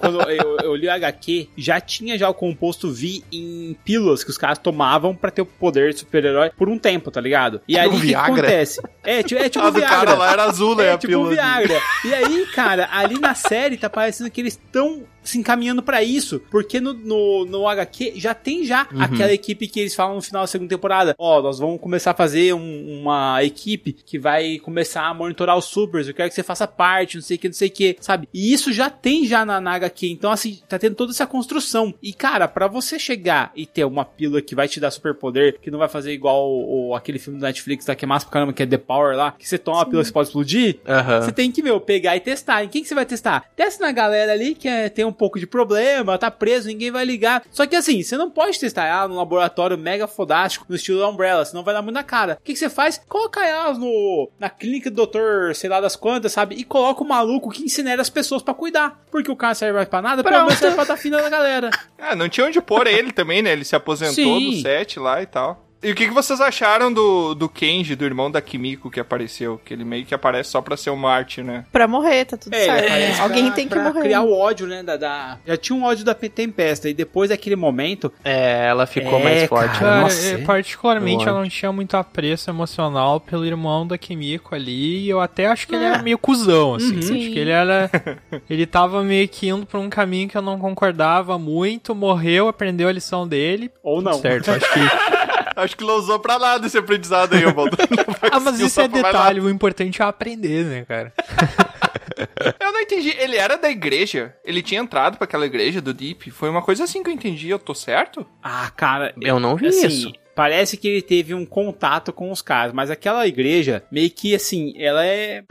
quando 0.00 0.20
eu, 0.30 0.56
eu 0.62 0.74
li 0.74 0.86
o 0.86 0.92
HQ, 0.92 1.48
já 1.56 1.80
tinha 1.80 2.16
já 2.18 2.28
o 2.28 2.34
composto 2.34 2.90
V 2.92 3.22
em 3.32 3.76
pílulas 3.84 4.22
que 4.22 4.30
os 4.30 4.38
caras 4.38 4.58
tomavam 4.58 5.14
pra 5.14 5.30
ter 5.30 5.42
o 5.42 5.46
poder 5.46 5.92
de 5.92 6.00
super-herói 6.00 6.50
por 6.56 6.68
um 6.68 6.78
tempo, 6.78 7.10
tá 7.10 7.20
ligado? 7.20 7.60
E 7.68 7.78
aí 7.78 7.88
o 7.88 8.00
que, 8.00 8.14
acontece? 8.14 8.80
É, 9.04 9.22
tipo, 9.22 9.40
é 9.40 9.48
tipo 9.48 9.64
A 9.64 9.68
o 9.68 9.72
Viagra. 9.72 9.96
cara 9.96 10.14
lá 10.14 10.32
era 10.32 10.44
azul, 10.44 10.74
né? 10.76 10.86
É, 10.86 10.92
a 10.92 10.98
tipo 10.98 11.12
pílula 11.12 11.28
de- 11.30 11.34
Viagra. 11.36 11.80
E 12.04 12.14
aí, 12.14 12.46
cara, 12.54 12.88
ali 12.92 13.18
na 13.18 13.34
série 13.34 13.76
tá 13.76 13.88
parecendo 13.90 14.30
que 14.30 14.40
eles 14.40 14.54
estão 14.54 15.02
se 15.28 15.38
encaminhando 15.38 15.82
pra 15.82 16.02
isso, 16.02 16.40
porque 16.50 16.80
no, 16.80 16.92
no, 16.92 17.44
no 17.44 17.68
HQ 17.68 18.14
já 18.16 18.34
tem 18.34 18.64
já 18.64 18.86
Uhum. 18.92 19.02
aquela 19.02 19.32
equipe 19.32 19.66
que 19.68 19.80
eles 19.80 19.94
falam 19.94 20.16
no 20.16 20.22
final 20.22 20.42
da 20.42 20.46
segunda 20.46 20.68
temporada. 20.70 21.14
Ó, 21.18 21.42
nós 21.42 21.58
vamos 21.58 21.80
começar 21.80 22.12
a 22.12 22.14
fazer 22.14 22.54
um- 22.54 23.00
uma 23.00 23.42
equipe 23.44 23.92
que 23.92 24.18
vai 24.18 24.58
começar 24.58 25.02
a 25.06 25.14
monitorar 25.14 25.56
os 25.56 25.66
supers, 25.66 26.08
eu 26.08 26.14
quero 26.14 26.28
que 26.28 26.34
você 26.34 26.42
faça 26.42 26.66
parte, 26.66 27.16
não 27.16 27.22
sei 27.22 27.36
o 27.36 27.40
que, 27.40 27.48
não 27.48 27.54
sei 27.54 27.68
o 27.68 27.70
que, 27.70 27.96
sabe? 28.00 28.28
E 28.32 28.52
isso 28.52 28.72
já 28.72 28.88
tem 28.90 29.26
já 29.26 29.44
na, 29.44 29.60
na 29.60 29.72
HQ, 29.74 30.08
então 30.10 30.30
assim, 30.30 30.58
tá 30.68 30.78
tendo 30.78 30.94
toda 30.94 31.12
essa 31.12 31.26
construção. 31.26 31.92
E 32.02 32.12
cara, 32.12 32.46
pra 32.48 32.66
você 32.68 32.98
chegar 32.98 33.52
e 33.54 33.66
ter 33.66 33.84
uma 33.84 34.04
pílula 34.04 34.40
que 34.42 34.54
vai 34.54 34.68
te 34.68 34.80
dar 34.80 34.90
superpoder, 34.90 35.58
que 35.60 35.70
não 35.70 35.78
vai 35.78 35.88
fazer 35.88 36.12
igual 36.12 36.48
o, 36.48 36.88
o- 36.90 36.94
aquele 36.94 37.18
filme 37.18 37.38
do 37.38 37.42
Netflix 37.42 37.86
lá, 37.86 37.94
que 37.94 38.04
é 38.04 38.08
massa 38.08 38.26
pra 38.26 38.32
caramba, 38.32 38.52
que 38.52 38.62
é 38.62 38.66
The 38.66 38.78
Power 38.78 39.16
lá, 39.16 39.32
que 39.32 39.48
você 39.48 39.58
toma 39.58 39.82
a 39.82 39.84
pílula 39.84 40.02
que 40.02 40.08
você 40.08 40.12
pode 40.12 40.28
explodir, 40.28 40.78
Aham. 40.86 41.20
você 41.22 41.32
tem 41.32 41.50
que, 41.50 41.62
meu, 41.62 41.80
pegar 41.80 42.16
e 42.16 42.20
testar. 42.20 42.62
E 42.64 42.68
quem 42.68 42.82
que 42.82 42.88
você 42.88 42.94
vai 42.94 43.06
testar? 43.06 43.44
Testa 43.56 43.84
na 43.84 43.92
galera 43.92 44.32
ali 44.32 44.54
que 44.54 44.68
é, 44.68 44.88
tem 44.88 45.04
um 45.04 45.12
pouco 45.18 45.38
de 45.38 45.46
problema, 45.46 46.16
tá 46.16 46.30
preso, 46.30 46.68
ninguém 46.68 46.90
vai 46.90 47.04
ligar. 47.04 47.42
Só 47.50 47.66
que 47.66 47.76
assim, 47.76 48.02
você 48.02 48.16
não 48.16 48.30
pode 48.30 48.58
testar 48.58 48.86
ela 48.86 49.08
num 49.08 49.16
laboratório 49.16 49.76
mega 49.76 50.06
fodástico, 50.06 50.64
no 50.68 50.76
estilo 50.76 51.06
Umbrella, 51.08 51.44
senão 51.44 51.62
vai 51.62 51.74
dar 51.74 51.82
muito 51.82 51.94
na 51.94 52.04
cara. 52.04 52.38
O 52.40 52.44
que, 52.44 52.52
que 52.52 52.58
você 52.58 52.70
faz? 52.70 53.00
Coloca 53.08 53.44
elas 53.44 53.78
no, 53.78 54.30
na 54.38 54.48
clínica 54.48 54.90
do 54.90 54.96
doutor, 54.96 55.54
sei 55.54 55.68
lá 55.68 55.80
das 55.80 55.96
quantas, 55.96 56.32
sabe? 56.32 56.54
E 56.54 56.64
coloca 56.64 57.02
o 57.02 57.08
maluco 57.08 57.50
que 57.50 57.64
incinera 57.64 58.00
as 58.00 58.10
pessoas 58.10 58.42
pra 58.42 58.54
cuidar. 58.54 59.02
Porque 59.10 59.30
o 59.30 59.36
cara 59.36 59.54
serve 59.54 59.74
mais 59.74 59.88
pra 59.88 60.00
nada, 60.00 60.22
pelo 60.22 60.36
menos 60.44 60.54
serve 60.54 60.76
pra 60.76 60.84
dar 60.84 60.96
fina 60.96 61.20
na 61.20 61.28
galera. 61.28 61.70
Ah, 61.98 62.14
não 62.14 62.28
tinha 62.28 62.46
onde 62.46 62.60
pôr 62.60 62.86
ele 62.86 63.12
também, 63.12 63.42
né? 63.42 63.52
Ele 63.52 63.64
se 63.64 63.74
aposentou 63.74 64.14
Sim. 64.14 64.50
do 64.50 64.62
set 64.62 65.00
lá 65.00 65.20
e 65.22 65.26
tal. 65.26 65.67
E 65.82 65.92
o 65.92 65.94
que, 65.94 66.08
que 66.08 66.12
vocês 66.14 66.40
acharam 66.40 66.92
do, 66.92 67.34
do 67.34 67.48
Kenji, 67.48 67.94
do 67.94 68.04
irmão 68.04 68.28
da 68.30 68.40
Kimiko 68.40 68.90
que 68.90 68.98
apareceu? 68.98 69.60
Que 69.64 69.72
ele 69.74 69.84
meio 69.84 70.04
que 70.04 70.12
aparece 70.14 70.50
só 70.50 70.60
pra 70.60 70.76
ser 70.76 70.90
o 70.90 70.96
Marte, 70.96 71.40
né? 71.42 71.64
Pra 71.70 71.86
morrer, 71.86 72.24
tá 72.24 72.36
tudo 72.36 72.52
certo. 72.54 72.70
aparece 72.84 73.20
Alguém 73.20 73.46
pra- 73.46 73.54
tem 73.54 73.68
que 73.68 73.74
pra 73.74 73.84
morrer. 73.84 74.00
criar 74.00 74.22
o 74.22 74.36
ódio, 74.36 74.66
né? 74.66 74.82
Da, 74.82 74.96
da- 74.96 75.38
Já 75.46 75.56
tinha 75.56 75.76
um 75.78 75.84
ódio 75.84 76.04
da 76.04 76.14
Tempesta. 76.14 76.88
E 76.88 76.94
depois 76.94 77.30
daquele 77.30 77.54
momento, 77.56 78.12
É, 78.24 78.66
ela 78.66 78.86
ficou 78.86 79.20
É, 79.20 79.24
mais 79.24 79.44
forte. 79.48 79.78
cara. 79.78 79.84
né? 79.84 79.88
Cara, 79.88 80.00
Nossa, 80.02 80.34
é. 80.34 80.38
particularmente 80.38 81.26
Eu 81.26 81.34
não 81.34 81.48
tinha 81.48 81.70
muito 81.72 81.96
apreço 81.96 82.50
emocional 82.50 83.20
pelo 83.20 83.46
irmão 83.46 83.86
da 83.86 83.96
Kimiko 83.96 84.54
ali, 84.56 85.04
e 85.04 85.08
eu 85.08 85.20
até 85.20 85.46
acho 85.46 85.68
que 85.68 85.74
ele 85.76 85.84
era 85.84 86.02
meio 86.02 86.18
cuzão, 86.18 86.74
assim. 86.74 86.92
Uhum. 86.94 86.98
Acho 86.98 87.06
Sim. 87.06 87.32
que 87.32 87.38
ele 87.38 87.50
era. 87.50 87.88
ele 88.50 88.66
tava 88.66 89.02
meio 89.04 89.28
que 89.28 89.48
indo 89.48 89.64
pra 89.64 89.78
um 89.78 89.88
caminho 89.88 90.28
que 90.28 90.36
eu 90.36 90.42
não 90.42 90.58
concordava 90.58 91.38
muito, 91.38 91.94
morreu, 91.94 92.48
aprendeu 92.48 92.88
a 92.88 92.92
lição 92.92 93.28
dele. 93.28 93.70
ou 93.82 94.02
não. 94.02 94.14
Certo, 94.14 94.50
acho 94.50 94.66
que. 94.74 95.17
Acho 95.58 95.76
que 95.76 95.84
não 95.84 95.96
usou 95.96 96.18
pra 96.20 96.38
nada 96.38 96.66
esse 96.66 96.78
aprendizado 96.78 97.34
aí, 97.34 97.44
o 97.44 97.52
Baldur. 97.52 97.78
Não 97.90 98.14
vai 98.14 98.30
ah, 98.32 98.40
mas 98.40 98.60
isso 98.60 98.80
é 98.80 98.86
detalhe, 98.86 99.40
o 99.40 99.50
importante 99.50 100.00
é 100.00 100.04
aprender, 100.04 100.64
né, 100.64 100.84
cara? 100.84 101.12
Eu 102.60 102.72
não 102.72 102.80
entendi. 102.80 103.10
Ele 103.18 103.36
era 103.36 103.56
da 103.56 103.70
igreja? 103.70 104.34
Ele 104.44 104.62
tinha 104.62 104.80
entrado 104.80 105.16
pra 105.16 105.24
aquela 105.24 105.46
igreja 105.46 105.80
do 105.80 105.94
Deep? 105.94 106.30
Foi 106.30 106.48
uma 106.48 106.62
coisa 106.62 106.84
assim 106.84 107.02
que 107.02 107.10
eu 107.10 107.14
entendi. 107.14 107.48
Eu 107.48 107.58
tô 107.58 107.74
certo? 107.74 108.26
Ah, 108.42 108.70
cara, 108.76 109.14
Eu 109.20 109.38
não 109.38 109.56
vi 109.56 109.68
assim, 109.68 109.86
isso. 109.86 110.12
Parece 110.34 110.76
que 110.76 110.88
ele 110.88 111.02
teve 111.02 111.34
um 111.34 111.44
contato 111.44 112.12
com 112.12 112.30
os 112.30 112.42
caras, 112.42 112.72
mas 112.72 112.90
aquela 112.90 113.26
igreja, 113.26 113.82
meio 113.90 114.10
que 114.10 114.34
assim, 114.34 114.72
ela 114.76 115.04
é. 115.04 115.44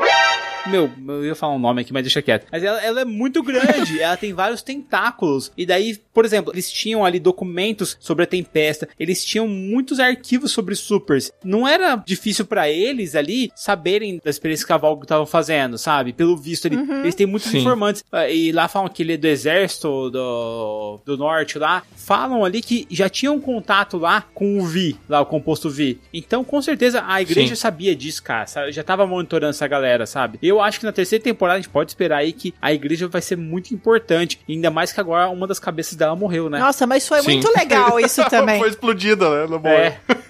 Meu, 0.70 0.90
eu 1.08 1.26
ia 1.26 1.36
falar 1.36 1.56
um 1.56 1.60
nome 1.60 1.82
aqui, 1.82 1.94
mas 1.94 2.04
deixa 2.04 2.22
quieto. 2.22 2.48
Mas 2.52 2.64
ela, 2.64 2.82
ela 2.84 3.02
é 3.02 3.06
muito 3.06 3.42
grande, 3.44 4.00
ela 4.02 4.18
tem 4.18 4.34
vários 4.34 4.62
tentáculos. 4.62 5.52
E 5.58 5.66
daí, 5.66 5.98
por 6.14 6.26
exemplo, 6.26 6.54
eles 6.54 6.72
tinham 6.72 7.06
ali 7.06 7.20
documentos 7.20 7.98
sobre 8.00 8.24
a 8.24 8.28
tempesta, 8.28 8.88
eles 9.00 9.24
tinham 9.24 9.48
muitos 9.48 10.00
arquivos 10.00 10.52
sobre 10.52 10.76
supers. 10.76 11.32
Não 11.44 11.68
era 11.68 11.96
difícil 12.06 12.46
pra 12.46 12.70
eles 12.70 13.16
ali 13.16 13.52
saberem 13.56 14.20
da 14.24 14.30
experiência 14.30 14.66
que 14.66 14.74
a 14.74 14.78
Valkyrie 14.78 15.06
estavam 15.06 15.26
fazendo, 15.26 15.78
sabe? 15.78 16.14
Pelo 16.14 16.36
visto, 16.38 16.66
ele, 16.66 16.78
eles 17.02 17.16
têm 17.16 17.26
muitos 17.28 17.50
Sim. 17.50 17.60
informantes. 17.60 18.04
Ah, 18.12 18.30
E 18.30 18.52
lá 18.52 18.68
falam 18.68 18.90
que 18.90 19.04
ele 19.04 19.14
é 19.14 19.18
do 19.18 19.28
exército 19.28 20.10
do, 20.10 21.00
do 21.06 21.18
norte 21.18 21.58
lá. 21.58 21.84
Falam 21.96 22.44
ali 22.44 22.62
que 22.62 22.88
já 22.90 23.10
tinham 23.10 23.40
contato 23.40 23.98
lá 23.98 24.26
com 24.34 24.60
o 24.60 24.66
Vi, 24.66 24.98
lá 25.08 25.22
o 25.22 25.26
composto 25.26 25.70
Vi. 25.70 26.00
Então, 26.14 26.44
com 26.44 26.62
certeza, 26.62 27.04
a 27.08 27.22
igreja 27.22 27.56
Sim. 27.56 27.62
sabia 27.62 27.96
disso, 27.96 28.24
cara. 28.24 28.46
Já 28.72 28.84
tava 28.84 29.06
monitorando 29.06 29.52
essa 29.52 29.68
galera, 29.68 30.06
sabe? 30.06 30.38
Eu 30.42 30.57
acho 30.62 30.80
que 30.80 30.86
na 30.86 30.92
terceira 30.92 31.24
temporada 31.24 31.58
a 31.58 31.62
gente 31.62 31.72
pode 31.72 31.92
esperar 31.92 32.18
aí 32.18 32.34
que 32.34 32.54
a 32.62 32.74
igreja 32.74 33.08
vai 33.08 33.22
ser 33.22 33.38
muito 33.38 33.74
importante. 33.74 34.40
Ainda 34.48 34.70
mais 34.70 34.92
que 34.92 35.00
agora 35.00 35.30
uma 35.30 35.48
das 35.48 35.60
cabeças 35.60 35.96
dela 35.96 36.16
morreu, 36.16 36.50
né? 36.50 36.60
Nossa, 36.60 36.86
mas 36.86 37.08
foi 37.08 37.22
Sim. 37.22 37.34
muito 37.34 37.52
legal 37.56 38.00
isso 38.02 38.24
também. 38.30 38.60
Foi 38.60 38.70
explodida, 38.70 39.30
né? 39.30 39.48
No 39.48 39.68
É. 39.68 40.00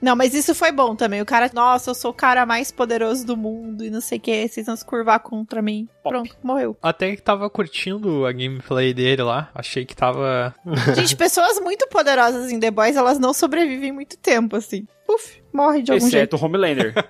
Não, 0.00 0.16
mas 0.16 0.32
isso 0.32 0.54
foi 0.54 0.72
bom 0.72 0.96
também. 0.96 1.20
O 1.20 1.26
cara, 1.26 1.50
nossa, 1.52 1.90
eu 1.90 1.94
sou 1.94 2.10
o 2.10 2.14
cara 2.14 2.46
mais 2.46 2.72
poderoso 2.72 3.26
do 3.26 3.36
mundo 3.36 3.84
e 3.84 3.90
não 3.90 4.00
sei 4.00 4.16
o 4.16 4.20
que, 4.20 4.48
vocês 4.48 4.66
vão 4.66 4.74
se 4.74 4.84
curvar 4.84 5.20
contra 5.20 5.60
mim. 5.60 5.86
Pronto, 6.02 6.34
morreu. 6.42 6.76
Até 6.80 7.14
que 7.14 7.22
tava 7.22 7.50
curtindo 7.50 8.24
a 8.24 8.32
gameplay 8.32 8.94
dele 8.94 9.22
lá. 9.22 9.50
Achei 9.54 9.84
que 9.84 9.94
tava. 9.94 10.54
Gente, 10.94 11.14
pessoas 11.16 11.60
muito 11.60 11.86
poderosas 11.88 12.50
em 12.50 12.58
The 12.58 12.70
Boys, 12.70 12.96
elas 12.96 13.18
não 13.18 13.34
sobrevivem 13.34 13.92
muito 13.92 14.16
tempo, 14.16 14.56
assim. 14.56 14.86
Puf, 15.12 15.42
morre 15.52 15.82
de 15.82 15.90
algum 15.90 16.08
jeito. 16.08 16.34
Exceto 16.34 16.36
o 16.36 16.44
Homelander. 16.44 16.94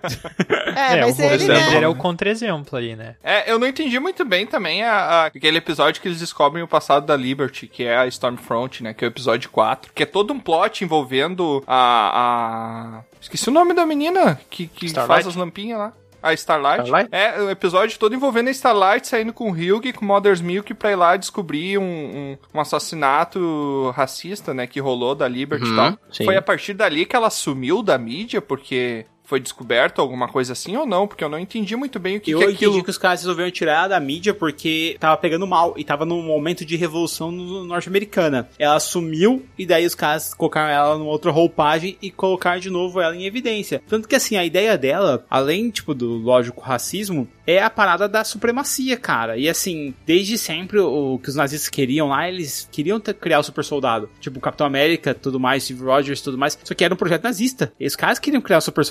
É, 0.71 1.01
mas 1.01 1.19
o 1.19 1.23
ele, 1.23 1.45
Homelander 1.45 1.81
né? 1.81 1.83
é 1.83 1.89
o 1.89 1.95
contra-exemplo 1.97 2.79
aí, 2.79 2.95
né? 2.95 3.17
É, 3.25 3.51
eu 3.51 3.59
não 3.59 3.67
entendi 3.67 3.99
muito 3.99 4.25
bem 4.25 4.47
também 4.47 4.83
a, 4.85 4.93
a- 4.95 5.27
aquele 5.27 5.59
episódio 5.59 6.01
que 6.01 6.07
eles 6.09 6.21
descobrem 6.21 6.63
o 6.63 6.69
passado 6.69 7.05
da 7.05 7.17
Liberty, 7.17 7.67
que 7.67 7.83
é 7.85 7.97
a 7.99 8.07
Stormfront, 8.07 8.83
né? 8.83 8.95
Que 8.95 9.05
é 9.05 9.09
o 9.09 9.11
episódio 9.11 9.51
4. 9.51 9.93
Que 9.93 10.05
é 10.05 10.07
todo 10.07 10.33
um 10.33 10.39
plot 10.41 10.85
envolvendo 10.85 11.63
a. 11.67 13.01
a... 13.03 13.05
Esqueci 13.21 13.49
o 13.49 13.53
nome 13.53 13.75
da 13.75 13.85
menina 13.85 14.41
que, 14.49 14.67
que 14.69 14.87
Starlight? 14.87 15.13
faz 15.25 15.27
as 15.27 15.35
lampinhas 15.37 15.79
lá. 15.79 15.93
A 16.23 16.33
Starlight. 16.35 16.85
Starlight? 16.85 17.09
É, 17.15 17.41
o 17.41 17.51
episódio 17.51 17.99
todo 17.99 18.15
envolvendo 18.15 18.49
a 18.49 18.51
Starlight 18.51 19.07
saindo 19.09 19.33
com 19.33 19.51
o 19.51 19.53
Hugh 19.53 19.87
e 19.87 19.93
com 19.93 20.05
o 20.05 20.09
Mother's 20.09 20.41
Milk 20.41 20.75
pra 20.75 20.91
ir 20.93 20.97
lá 20.97 21.17
descobrir 21.17 21.79
um, 21.79 21.83
um, 21.83 22.39
um 22.55 22.61
assassinato 22.61 23.93
racista, 23.97 24.53
né? 24.55 24.67
Que 24.67 24.81
rolou 24.81 25.15
da 25.15 25.27
Liberty 25.29 25.65
e 25.67 25.71
Uhum, 25.71 25.77
tal. 25.77 25.99
sim. 26.11 26.25
Foi 26.25 26.37
a 26.37 26.43
partir 26.43 26.75
dali 26.75 27.05
que 27.07 27.17
ela 27.17 27.31
sumiu 27.31 27.83
da 27.83 27.97
mídia, 27.99 28.41
porque 28.43 29.07
foi 29.31 29.41
descoberto 29.41 30.01
alguma 30.01 30.27
coisa 30.29 30.53
assim 30.53 30.77
ou 30.77 30.85
não? 30.85 31.07
Porque 31.07 31.23
eu 31.23 31.29
não 31.29 31.39
entendi 31.39 31.77
muito 31.77 31.99
bem 32.01 32.17
o 32.17 32.21
que, 32.21 32.33
eu 32.33 32.39
que 32.39 32.45
é 32.45 32.49
entendi 32.49 32.65
aquilo. 32.67 32.85
que 32.85 32.91
os 32.91 32.99
caras 32.99 33.21
resolveram 33.21 33.51
tirar 33.51 33.73
ela 33.79 33.89
da 33.89 34.01
mídia 34.01 34.35
porque 34.35 34.97
tava 34.99 35.17
pegando 35.17 35.47
mal 35.47 35.73
e 35.77 35.85
tava 35.85 36.05
num 36.05 36.21
momento 36.23 36.65
de 36.65 36.75
revolução 36.77 37.31
no- 37.31 37.65
norte-americana. 37.65 38.49
Ela 38.59 38.81
sumiu 38.81 39.45
e 39.57 39.65
daí 39.65 39.87
os 39.87 39.95
caras 39.95 40.35
colocaram 40.35 40.69
ela 40.69 40.99
numa 40.99 41.11
outra 41.11 41.31
roupagem 41.31 41.97
e 42.03 42.11
colocaram 42.11 42.59
de 42.61 42.69
novo 42.71 43.01
ela 43.01 43.15
em 43.17 43.25
evidência. 43.25 43.81
Tanto 43.89 44.09
que 44.09 44.17
assim, 44.17 44.37
a 44.37 44.45
ideia 44.45 44.77
dela, 44.77 45.25
além 45.31 45.71
tipo 45.71 45.95
do 45.95 46.09
lógico 46.17 46.61
racismo, 46.61 47.29
é 47.47 47.63
a 47.63 47.71
parada 47.71 48.09
da 48.09 48.25
supremacia, 48.25 48.97
cara. 48.97 49.37
E 49.37 49.49
assim, 49.49 49.95
desde 50.05 50.37
sempre 50.39 50.79
o 50.81 51.19
que 51.23 51.29
os 51.29 51.37
nazistas 51.37 51.69
queriam 51.69 52.09
lá, 52.09 52.29
eles 52.29 52.69
queriam 52.71 53.01
criar 53.01 53.39
o 53.39 53.43
super 53.43 53.65
soldado. 53.65 54.09
Tipo, 54.21 54.39
o 54.39 54.41
Capitão 54.41 54.67
América, 54.67 55.15
tudo 55.15 55.39
mais, 55.41 55.65
Steve 55.65 55.83
Rogers, 55.85 56.21
tudo 56.21 56.37
mais. 56.39 56.59
Só 56.63 56.75
que 56.75 56.85
era 56.85 56.95
um 56.95 56.97
projeto 56.97 57.23
nazista. 57.25 57.73
E 57.79 57.87
os 57.87 57.97
caras 57.97 58.19
queriam 58.19 58.41
criar 58.41 58.59
os 58.59 58.65
super 58.65 58.85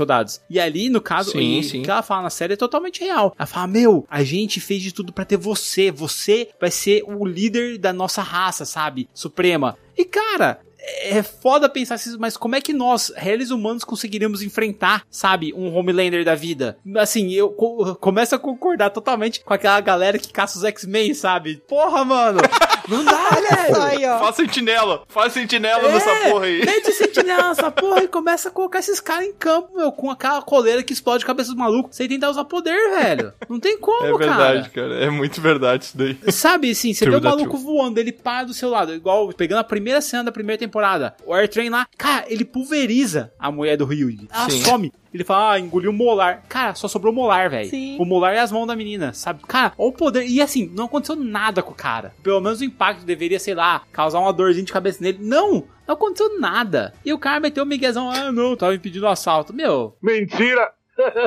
E 0.50 0.60
ali, 0.60 0.90
no 0.90 1.02
caso, 1.02 1.32
Sim, 1.32 1.62
sim. 1.64 1.80
o 1.80 1.84
que 1.84 1.90
ela 1.92 2.02
fala 2.02 2.24
na 2.24 2.30
série 2.30 2.54
é 2.54 2.58
totalmente 2.58 3.02
real. 3.02 3.34
Ela 3.38 3.46
fala, 3.46 3.68
meu, 3.68 4.06
a 4.10 4.24
gente 4.24 4.60
fez 4.60 4.82
de 4.82 4.94
tudo 4.94 5.12
pra 5.14 5.26
ter 5.26 5.38
você. 5.38 5.92
Você 5.92 6.50
vai 6.60 6.72
ser 6.72 7.04
o 7.08 7.26
líder 7.26 7.78
da 7.78 7.94
nossa 7.94 8.22
raça, 8.22 8.66
sabe? 8.66 9.10
Suprema. 9.14 9.78
E, 9.98 10.06
cara... 10.06 10.60
É 11.02 11.22
foda 11.22 11.68
pensar 11.68 11.96
assim, 11.96 12.16
mas 12.18 12.38
como 12.38 12.56
é 12.56 12.62
que 12.62 12.72
nós, 12.72 13.12
réis 13.16 13.52
humanos, 13.52 13.84
conseguiríamos 13.84 14.42
enfrentar, 14.42 15.04
sabe, 15.12 15.54
um 15.54 15.76
Homelander 15.76 16.24
da 16.24 16.36
vida? 16.36 16.78
Assim, 16.98 17.32
eu 17.34 17.50
co 17.50 17.96
começo 17.96 18.34
a 18.34 18.40
concordar 18.40 18.90
totalmente 18.90 19.42
com 19.42 19.54
aquela 19.54 19.80
galera 19.82 20.18
que 20.18 20.32
caça 20.32 20.58
os 20.58 20.64
X-Men, 20.64 21.14
sabe? 21.14 21.62
Porra, 21.68 22.06
mano! 22.06 22.40
Não 22.90 23.04
dá, 23.04 23.30
velho! 23.40 23.82
Aí, 23.82 24.06
ó. 24.06 24.20
Faz 24.20 24.36
sentinela! 24.36 25.04
Faz 25.08 25.34
sentinela 25.34 25.88
É, 25.88 25.92
nessa 25.92 26.16
porra 26.30 26.46
aí! 26.46 26.66
Mete 26.66 26.92
sentinela 26.92 27.50
nessa 27.50 27.70
porra 27.72 28.04
e 28.04 28.08
começa 28.08 28.50
a 28.50 28.52
colocar 28.52 28.80
esses 28.80 29.00
caras 29.00 29.28
em 29.28 29.34
campo, 29.34 29.70
meu, 29.76 29.92
com 29.92 30.10
aquela 30.10 30.42
coleira 30.42 30.82
que 30.84 30.94
explode 30.94 31.24
a 31.24 31.28
cabeça 31.28 31.50
dos 31.50 31.58
malucos, 31.58 31.96
sem 31.96 32.08
tentar 32.08 32.30
usar 32.30 32.46
poder, 32.46 32.78
velho. 33.00 33.34
Não 33.48 33.60
tem 33.60 33.78
como, 33.78 34.06
É 34.06 34.18
verdade, 34.18 34.70
cara. 34.70 34.90
cara. 34.90 35.04
É 35.04 35.10
muito 35.10 35.40
verdade 35.40 35.86
isso 35.86 35.98
daí. 35.98 36.18
Sabe, 36.32 36.72
assim, 36.72 36.94
você 36.94 37.06
True 37.06 37.20
vê 37.20 37.28
o 37.28 37.30
maluco 37.30 37.58
voando, 37.58 38.00
ele 38.00 38.12
para 38.12 38.46
do 38.46 38.54
seu 38.54 38.70
lado, 38.70 38.94
igual 38.94 39.32
pegando 39.34 39.60
a 39.60 39.64
primeira 39.64 40.02
cena 40.02 40.24
da 40.26 40.32
primeira 40.32 40.58
temporada. 40.60 41.16
O 41.26 41.34
Airtrain 41.34 41.70
lá, 41.70 41.88
cara, 41.98 42.26
ele 42.28 42.44
pulveriza 42.46 43.32
a 43.40 43.52
mulher 43.52 43.78
do 43.78 43.86
Ryuji. 43.86 44.28
Ela 44.32 44.50
Sim. 44.50 44.64
some. 44.64 44.92
Ele 45.14 45.24
fala, 45.24 45.54
ah, 45.54 45.60
engoliu 45.60 45.92
o 45.92 45.94
molar. 45.94 46.44
Cara, 46.48 46.76
só 46.76 46.88
sobrou 46.88 47.12
o 47.12 47.16
molar, 47.16 47.50
velho. 47.50 47.70
Sim. 47.70 47.98
O 48.00 48.06
molar 48.06 48.34
é 48.34 48.40
as 48.40 48.52
mãos 48.52 48.68
da 48.68 48.76
menina, 48.76 49.14
sabe? 49.14 49.42
Cara, 49.48 49.74
olha 49.78 49.90
o 49.90 49.94
poder. 49.94 50.26
E 50.26 50.42
assim, 50.42 50.72
não 50.74 50.86
aconteceu 50.86 51.16
nada 51.16 51.62
com 51.64 51.72
o 51.72 51.76
cara. 51.76 52.14
Pelo 52.22 52.40
menos 52.40 52.62
o 52.62 52.66
impacto 52.66 53.06
deveria, 53.06 53.40
sei 53.40 53.56
lá, 53.56 53.82
causar 53.92 54.20
uma 54.20 54.34
dorzinha 54.34 54.66
de 54.66 54.74
cabeça 54.74 55.04
nele. 55.04 55.20
Não! 55.22 55.64
Não 55.88 55.96
aconteceu 55.96 56.40
nada. 56.40 56.94
E 57.04 57.12
o 57.12 57.18
cara 57.18 57.40
meteu 57.40 57.64
o 57.64 57.68
miguezão, 57.68 58.12
ah, 58.12 58.32
não, 58.32 58.56
tava 58.56 58.76
impedindo 58.76 59.06
o 59.06 59.10
assalto. 59.10 59.52
Meu, 59.52 59.98
Mentira! 60.02 60.72